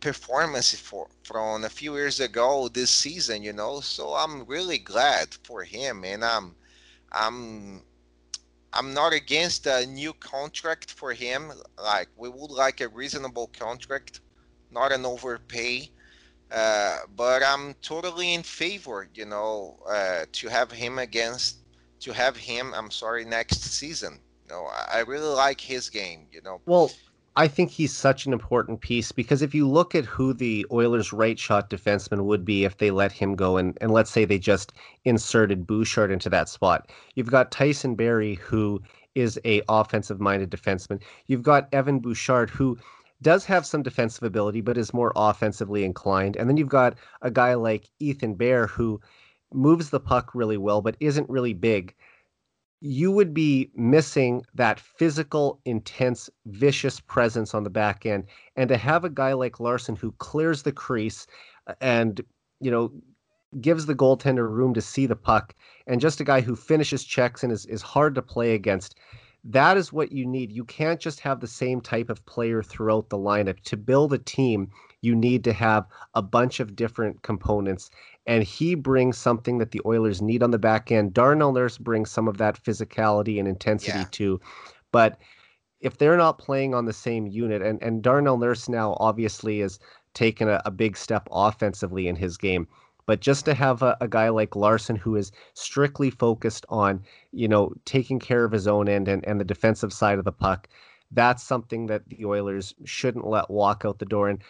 performance 0.00 0.74
for, 0.74 1.08
from 1.24 1.64
a 1.64 1.68
few 1.68 1.96
years 1.96 2.20
ago 2.20 2.68
this 2.68 2.90
season, 2.90 3.42
you 3.42 3.52
know. 3.52 3.80
So 3.80 4.14
I'm 4.14 4.44
really 4.46 4.78
glad 4.78 5.34
for 5.42 5.62
him 5.64 6.04
and 6.04 6.24
I'm 6.24 6.54
I'm 7.12 7.82
I'm 8.72 8.92
not 8.92 9.12
against 9.12 9.66
a 9.66 9.86
new 9.86 10.12
contract 10.12 10.90
for 10.92 11.12
him. 11.12 11.52
Like 11.82 12.08
we 12.16 12.28
would 12.28 12.50
like 12.50 12.80
a 12.80 12.88
reasonable 12.88 13.50
contract, 13.58 14.20
not 14.70 14.92
an 14.92 15.06
overpay. 15.06 15.90
Uh, 16.50 16.98
but 17.16 17.42
I'm 17.42 17.74
totally 17.82 18.34
in 18.34 18.42
favor, 18.42 19.08
you 19.14 19.24
know, 19.24 19.80
uh, 19.88 20.26
to 20.30 20.48
have 20.48 20.70
him 20.70 20.98
against, 20.98 21.58
to 22.00 22.12
have 22.12 22.36
him. 22.36 22.72
I'm 22.74 22.90
sorry, 22.90 23.24
next 23.24 23.62
season. 23.62 24.20
You 24.44 24.54
know, 24.54 24.68
I 24.92 25.00
really 25.00 25.26
like 25.34 25.60
his 25.60 25.90
game. 25.90 26.28
You 26.30 26.42
know. 26.42 26.60
Well, 26.66 26.92
I 27.38 27.48
think 27.48 27.70
he's 27.70 27.94
such 27.94 28.24
an 28.24 28.32
important 28.32 28.80
piece 28.80 29.12
because 29.12 29.42
if 29.42 29.54
you 29.54 29.68
look 29.68 29.94
at 29.94 30.06
who 30.06 30.32
the 30.32 30.64
Oilers' 30.72 31.12
right 31.12 31.38
shot 31.38 31.68
defenseman 31.68 32.24
would 32.24 32.46
be 32.46 32.64
if 32.64 32.78
they 32.78 32.90
let 32.90 33.12
him 33.12 33.36
go, 33.36 33.58
and, 33.58 33.76
and 33.82 33.90
let's 33.92 34.10
say 34.10 34.24
they 34.24 34.38
just 34.38 34.72
inserted 35.04 35.66
Bouchard 35.66 36.10
into 36.10 36.30
that 36.30 36.48
spot, 36.48 36.90
you've 37.14 37.30
got 37.30 37.50
Tyson 37.50 37.94
Barrie, 37.94 38.36
who 38.36 38.80
is 39.14 39.38
a 39.44 39.60
offensive 39.68 40.18
minded 40.18 40.50
defenseman. 40.50 41.02
You've 41.26 41.42
got 41.42 41.68
Evan 41.72 41.98
Bouchard, 42.00 42.48
who 42.48 42.78
does 43.20 43.44
have 43.44 43.66
some 43.66 43.82
defensive 43.82 44.22
ability, 44.22 44.62
but 44.62 44.78
is 44.78 44.94
more 44.94 45.12
offensively 45.14 45.84
inclined. 45.84 46.36
And 46.36 46.48
then 46.48 46.56
you've 46.56 46.68
got 46.68 46.96
a 47.20 47.30
guy 47.30 47.52
like 47.52 47.90
Ethan 47.98 48.34
Bear, 48.36 48.66
who 48.66 48.98
moves 49.52 49.90
the 49.90 50.00
puck 50.00 50.34
really 50.34 50.56
well, 50.56 50.80
but 50.80 50.96
isn't 51.00 51.28
really 51.28 51.52
big 51.52 51.94
you 52.80 53.10
would 53.10 53.32
be 53.32 53.70
missing 53.74 54.44
that 54.54 54.78
physical, 54.78 55.60
intense, 55.64 56.28
vicious 56.46 57.00
presence 57.00 57.54
on 57.54 57.64
the 57.64 57.70
back 57.70 58.04
end. 58.04 58.24
And 58.56 58.68
to 58.68 58.76
have 58.76 59.04
a 59.04 59.10
guy 59.10 59.32
like 59.32 59.60
Larsson 59.60 59.96
who 59.96 60.12
clears 60.12 60.62
the 60.62 60.72
crease 60.72 61.26
uh, 61.66 61.74
and, 61.80 62.20
you 62.60 62.70
know, 62.70 62.92
gives 63.60 63.86
the 63.86 63.94
goaltender 63.94 64.50
room 64.50 64.74
to 64.74 64.82
see 64.82 65.06
the 65.06 65.16
puck, 65.16 65.54
and 65.86 66.00
just 66.00 66.20
a 66.20 66.24
guy 66.24 66.40
who 66.42 66.54
finishes 66.54 67.04
checks 67.04 67.42
and 67.42 67.52
is, 67.52 67.64
is 67.66 67.80
hard 67.80 68.14
to 68.14 68.22
play 68.22 68.54
against. 68.54 68.96
That 69.44 69.76
is 69.76 69.92
what 69.92 70.12
you 70.12 70.26
need. 70.26 70.52
You 70.52 70.64
can't 70.64 71.00
just 71.00 71.20
have 71.20 71.40
the 71.40 71.46
same 71.46 71.80
type 71.80 72.10
of 72.10 72.26
player 72.26 72.62
throughout 72.62 73.08
the 73.08 73.16
lineup. 73.16 73.60
To 73.60 73.76
build 73.76 74.12
a 74.12 74.18
team, 74.18 74.68
you 75.02 75.14
need 75.14 75.44
to 75.44 75.52
have 75.52 75.86
a 76.14 76.22
bunch 76.22 76.60
of 76.60 76.76
different 76.76 77.22
components 77.22 77.90
and 78.26 78.42
he 78.42 78.74
brings 78.74 79.16
something 79.16 79.58
that 79.58 79.70
the 79.70 79.80
Oilers 79.86 80.20
need 80.20 80.42
on 80.42 80.50
the 80.50 80.58
back 80.58 80.90
end. 80.90 81.14
Darnell 81.14 81.52
Nurse 81.52 81.78
brings 81.78 82.10
some 82.10 82.26
of 82.26 82.38
that 82.38 82.62
physicality 82.62 83.38
and 83.38 83.46
intensity 83.46 83.98
yeah. 83.98 84.08
too. 84.10 84.40
But 84.90 85.18
if 85.80 85.98
they're 85.98 86.16
not 86.16 86.38
playing 86.38 86.74
on 86.74 86.86
the 86.86 86.92
same 86.92 87.26
unit, 87.26 87.62
and, 87.62 87.80
and 87.82 88.02
Darnell 88.02 88.38
Nurse 88.38 88.68
now 88.68 88.96
obviously 88.98 89.60
has 89.60 89.78
taken 90.14 90.48
a, 90.48 90.60
a 90.64 90.70
big 90.70 90.96
step 90.96 91.28
offensively 91.30 92.08
in 92.08 92.16
his 92.16 92.36
game. 92.36 92.66
But 93.04 93.20
just 93.20 93.44
to 93.44 93.54
have 93.54 93.82
a, 93.82 93.96
a, 94.00 94.08
guy 94.08 94.30
like 94.30 94.56
Larsson 94.56 94.96
who 94.96 95.14
is 95.14 95.30
strictly 95.54 96.10
focused 96.10 96.66
on, 96.68 97.04
you 97.30 97.46
know, 97.46 97.72
taking 97.84 98.18
care 98.18 98.44
of 98.44 98.50
his 98.50 98.66
own 98.66 98.88
end 98.88 99.06
and, 99.06 99.24
and 99.24 99.38
the 99.38 99.44
defensive 99.44 99.92
side 99.92 100.18
of 100.18 100.24
the 100.24 100.32
puck, 100.32 100.68
that's 101.12 101.44
something 101.44 101.86
that 101.86 102.08
the 102.08 102.24
Oilers 102.24 102.74
shouldn't 102.84 103.26
let 103.26 103.48
walk 103.48 103.84
out 103.84 104.00
the 104.00 104.06
door. 104.06 104.28
And 104.28 104.42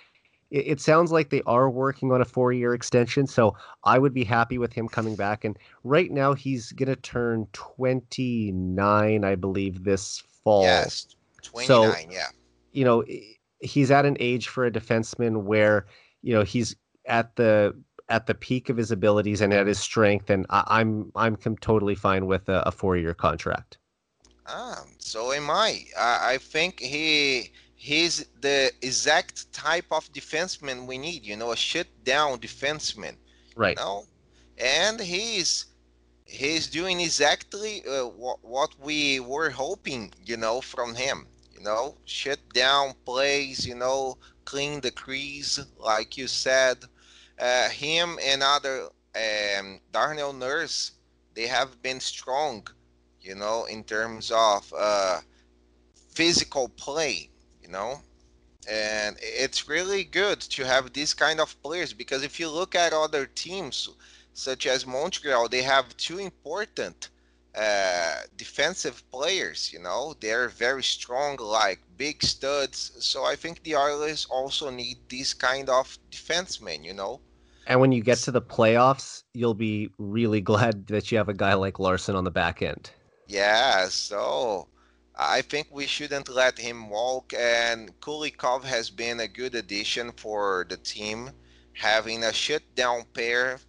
it, 0.50 0.66
it 0.66 0.80
sounds 0.80 1.12
like 1.12 1.30
they 1.30 1.42
are 1.46 1.70
working 1.70 2.12
on 2.12 2.20
a 2.20 2.24
four 2.24 2.52
year 2.52 2.74
extension. 2.74 3.26
So 3.26 3.56
I 3.84 3.98
would 3.98 4.14
be 4.14 4.24
happy 4.24 4.58
with 4.58 4.72
him 4.72 4.88
coming 4.88 5.16
back. 5.16 5.44
And 5.44 5.58
right 5.84 6.10
now 6.10 6.34
he's 6.34 6.72
going 6.72 6.88
to 6.88 6.96
turn 6.96 7.46
29, 7.52 9.24
I 9.24 9.34
believe, 9.34 9.84
this 9.84 10.22
fall. 10.44 10.62
Yes, 10.62 11.06
29, 11.42 11.66
so, 11.66 12.12
yeah. 12.12 12.26
You 12.72 12.84
know, 12.84 13.04
he's 13.60 13.90
at 13.90 14.04
an 14.04 14.16
age 14.20 14.48
for 14.48 14.66
a 14.66 14.70
defenseman 14.70 15.44
where, 15.44 15.86
you 16.22 16.34
know, 16.34 16.42
he's 16.42 16.76
at 17.06 17.34
the 17.36 17.74
at 18.08 18.26
the 18.26 18.34
peak 18.34 18.68
of 18.68 18.76
his 18.76 18.90
abilities 18.90 19.40
and 19.40 19.52
at 19.52 19.66
his 19.66 19.78
strength, 19.78 20.30
and 20.30 20.46
I, 20.50 20.80
am 20.80 21.10
I'm, 21.16 21.36
I'm 21.44 21.56
totally 21.56 21.94
fine 21.94 22.26
with 22.26 22.48
a, 22.48 22.62
a 22.68 22.70
four 22.70 22.96
year 22.96 23.14
contract. 23.14 23.78
Ah, 24.46 24.84
so 24.98 25.32
am 25.32 25.50
I. 25.50 25.84
I. 25.98 26.34
I 26.34 26.38
think 26.38 26.78
he 26.78 27.50
he's 27.86 28.26
the 28.40 28.72
exact 28.82 29.52
type 29.52 29.86
of 29.92 30.12
defenseman 30.12 30.86
we 30.88 30.98
need. 30.98 31.24
You 31.24 31.36
know, 31.36 31.52
a 31.52 31.56
shut 31.56 31.86
down 32.02 32.38
defenseman. 32.38 33.14
Right. 33.54 33.78
You 33.78 33.84
know? 33.84 34.04
and 34.58 34.98
he's 35.00 35.66
he's 36.24 36.66
doing 36.66 37.00
exactly 37.00 37.84
uh, 37.86 38.06
what, 38.22 38.38
what 38.42 38.70
we 38.80 39.20
were 39.20 39.50
hoping. 39.50 40.12
You 40.24 40.36
know, 40.36 40.60
from 40.60 40.96
him. 40.96 41.28
You 41.54 41.62
know, 41.62 41.96
shut 42.04 42.40
down 42.52 42.94
plays. 43.04 43.64
You 43.64 43.76
know, 43.76 44.18
clean 44.44 44.80
the 44.80 44.90
crease, 44.90 45.60
like 45.78 46.16
you 46.16 46.26
said. 46.26 46.78
Uh, 47.38 47.68
him 47.68 48.18
and 48.30 48.42
other 48.42 48.88
um, 49.14 49.80
Darnell 49.92 50.32
Nurse, 50.32 50.92
they 51.34 51.46
have 51.46 51.80
been 51.82 52.00
strong. 52.00 52.66
You 53.20 53.36
know, 53.36 53.64
in 53.66 53.84
terms 53.84 54.32
of 54.34 54.72
uh, 54.76 55.20
physical 56.14 56.68
play 56.70 57.30
you 57.66 57.72
know? 57.72 58.00
And 58.68 59.16
it's 59.20 59.68
really 59.68 60.04
good 60.04 60.40
to 60.40 60.64
have 60.64 60.92
these 60.92 61.14
kind 61.14 61.40
of 61.40 61.60
players 61.62 61.92
because 61.92 62.22
if 62.22 62.40
you 62.40 62.48
look 62.48 62.74
at 62.74 62.92
other 62.92 63.26
teams 63.26 63.88
such 64.32 64.66
as 64.66 64.86
montreal 64.86 65.48
they 65.48 65.62
have 65.62 65.96
two 65.96 66.18
important 66.18 67.08
uh, 67.56 68.16
defensive 68.36 69.02
players 69.10 69.72
you 69.72 69.78
know? 69.80 70.14
They're 70.20 70.48
very 70.48 70.82
strong 70.82 71.36
like 71.36 71.80
big 71.96 72.22
studs. 72.22 72.92
So 72.98 73.24
i 73.24 73.36
think 73.36 73.62
the 73.62 73.76
oilers 73.76 74.26
also 74.30 74.70
need 74.70 74.98
these 75.08 75.32
kind 75.34 75.68
of 75.68 75.98
defensemen 76.10 76.84
you 76.84 76.94
know? 76.94 77.20
And 77.68 77.80
when 77.80 77.92
you 77.92 78.02
get 78.02 78.18
to 78.18 78.30
the 78.32 78.42
playoffs 78.42 79.22
you'll 79.32 79.54
be 79.54 79.90
really 79.98 80.40
glad 80.52 80.86
that 80.88 81.10
you 81.10 81.18
have 81.18 81.28
a 81.28 81.34
guy 81.34 81.54
like 81.54 81.78
Larsson 81.78 82.16
on 82.16 82.24
the 82.24 82.30
back 82.30 82.62
end. 82.62 82.90
Yeah 83.28 83.88
so 83.88 84.68
I 85.16 85.42
think 85.42 85.68
we 85.70 85.86
shouldn't 85.86 86.28
let 86.28 86.58
him 86.58 86.88
walk. 86.90 87.32
And 87.36 87.98
Kulikov 88.00 88.64
has 88.64 88.90
been 88.90 89.20
a 89.20 89.28
good 89.28 89.54
addition 89.54 90.12
for 90.12 90.66
the 90.68 90.76
team. 90.76 91.30
Having 91.74 92.24
a 92.24 92.32
shutdown 92.32 93.04
pair 93.14 93.60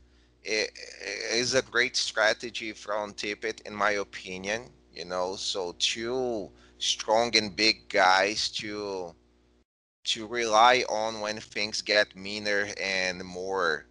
is 0.43 1.53
a 1.53 1.61
great 1.61 1.95
strategy 1.95 2.73
from 2.73 3.13
Tippett, 3.13 3.61
in 3.61 3.73
my 3.75 3.91
opinion. 3.91 4.71
You 4.91 5.05
know, 5.05 5.35
so 5.35 5.75
two 5.79 6.51
strong 6.79 7.35
and 7.37 7.55
big 7.55 7.89
guys 7.89 8.49
to 8.51 9.15
to 10.05 10.25
rely 10.27 10.83
on 10.89 11.19
when 11.19 11.39
things 11.39 11.81
get 11.81 12.15
meaner 12.15 12.67
and 12.81 13.23
more 13.23 13.85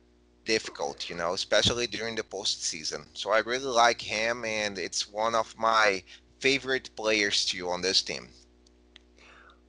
difficult, 0.45 1.09
you 1.11 1.17
know, 1.17 1.35
especially 1.35 1.87
during 1.87 2.15
the 2.15 2.23
postseason. 2.23 3.07
So 3.15 3.31
I 3.33 3.41
really 3.41 3.65
like 3.67 4.01
him, 4.01 4.45
and 4.45 4.79
it's 4.79 5.09
one 5.09 5.35
of 5.35 5.55
my 5.59 6.03
favorite 6.41 6.91
players 6.97 7.45
to 7.47 7.57
you 7.57 7.69
on 7.69 7.83
this 7.83 8.03
team? 8.03 8.29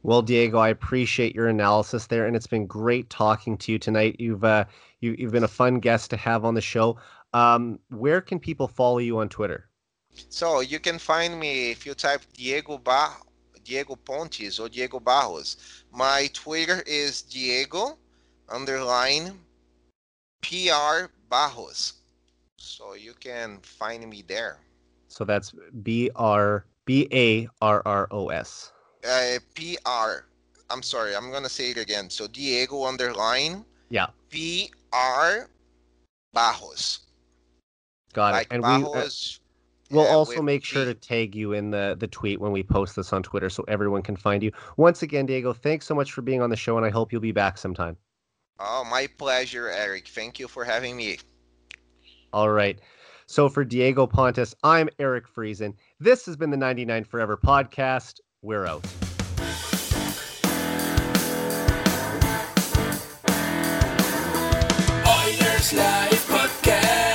Well, 0.03 0.21
Diego, 0.21 0.59
I 0.59 0.69
appreciate 0.69 1.35
your 1.35 1.47
analysis 1.47 2.07
there, 2.07 2.27
and 2.27 2.35
it's 2.35 2.47
been 2.47 2.65
great 2.65 3.09
talking 3.09 3.57
to 3.57 3.71
you 3.71 3.79
tonight. 3.79 4.15
You've 4.19 4.43
uh, 4.43 4.65
you, 5.01 5.15
have 5.21 5.31
been 5.31 5.43
a 5.43 5.49
fun 5.49 5.79
guest 5.79 6.09
to 6.11 6.17
have 6.17 6.45
on 6.45 6.53
the 6.53 6.61
show. 6.61 6.97
Um, 7.33 7.79
where 7.89 8.21
can 8.21 8.39
people 8.39 8.67
follow 8.67 8.99
you 8.99 9.19
on 9.19 9.27
Twitter? 9.27 9.69
So 10.29 10.61
you 10.61 10.79
can 10.79 10.97
find 10.97 11.39
me 11.39 11.71
if 11.71 11.85
you 11.85 11.93
type 11.93 12.21
Diego 12.33 12.77
Bar 12.77 13.17
Diego 13.67 13.97
Pontes 13.97 14.59
or 14.59 14.69
Diego 14.69 14.97
Barros. 14.97 15.83
My 15.91 16.29
Twitter 16.31 16.81
is 16.87 17.21
Diego 17.21 17.97
underline 18.47 19.37
PR 20.41 21.11
Barros. 21.29 21.95
So 22.55 22.93
you 22.93 23.13
can 23.13 23.59
find 23.59 24.09
me 24.09 24.23
there. 24.25 24.59
So 25.07 25.23
that's 25.23 25.53
B 25.83 26.09
R 26.15 26.65
B 26.85 27.07
A 27.11 27.47
R 27.61 27.81
R 27.85 28.07
O 28.11 28.29
S. 28.29 28.71
Uh, 29.07 29.39
P 29.53 29.77
R. 29.85 30.25
I'm 30.69 30.83
sorry. 30.83 31.15
I'm 31.15 31.31
gonna 31.31 31.49
say 31.49 31.71
it 31.71 31.77
again. 31.77 32.09
So 32.09 32.27
Diego 32.27 32.83
underline. 32.83 33.63
Yeah. 33.89 34.07
P 34.29 34.71
R 34.93 35.49
Bajos. 36.35 36.99
Got 38.13 38.33
like 38.33 38.47
it. 38.47 38.53
And 38.55 38.63
Bajos, 38.63 39.39
we. 39.91 39.97
Uh, 39.97 40.01
we'll 40.01 40.05
yeah, 40.05 40.15
also 40.15 40.41
make 40.41 40.63
sure 40.63 40.85
to 40.85 40.93
tag 40.93 41.35
you 41.35 41.53
in 41.53 41.71
the, 41.71 41.95
the 41.97 42.07
tweet 42.07 42.39
when 42.39 42.51
we 42.51 42.63
post 42.63 42.95
this 42.95 43.13
on 43.13 43.23
Twitter 43.23 43.49
so 43.49 43.63
everyone 43.67 44.01
can 44.01 44.15
find 44.15 44.43
you. 44.43 44.51
Once 44.75 45.01
again, 45.01 45.25
Diego, 45.25 45.53
thanks 45.53 45.85
so 45.85 45.95
much 45.95 46.11
for 46.11 46.21
being 46.21 46.41
on 46.41 46.49
the 46.49 46.55
show, 46.55 46.77
and 46.77 46.85
I 46.85 46.89
hope 46.89 47.11
you'll 47.11 47.21
be 47.21 47.31
back 47.31 47.57
sometime. 47.57 47.95
Oh, 48.59 48.83
my 48.83 49.07
pleasure, 49.17 49.69
Eric. 49.69 50.07
Thank 50.07 50.39
you 50.39 50.47
for 50.47 50.65
having 50.65 50.97
me. 50.97 51.19
All 52.33 52.49
right. 52.49 52.79
So 53.29 53.49
for 53.49 53.65
Diego 53.65 54.07
Pontes, 54.07 54.55
I'm 54.63 54.87
Eric 54.99 55.27
Friesen. 55.27 55.73
This 55.99 56.25
has 56.27 56.37
been 56.37 56.49
the 56.49 56.57
99 56.57 57.03
Forever 57.03 57.35
podcast. 57.35 58.21
We're 58.41 58.65
out. 58.65 58.85
Oilers 65.05 65.73
Live 65.73 66.25
Podcast. 66.29 67.06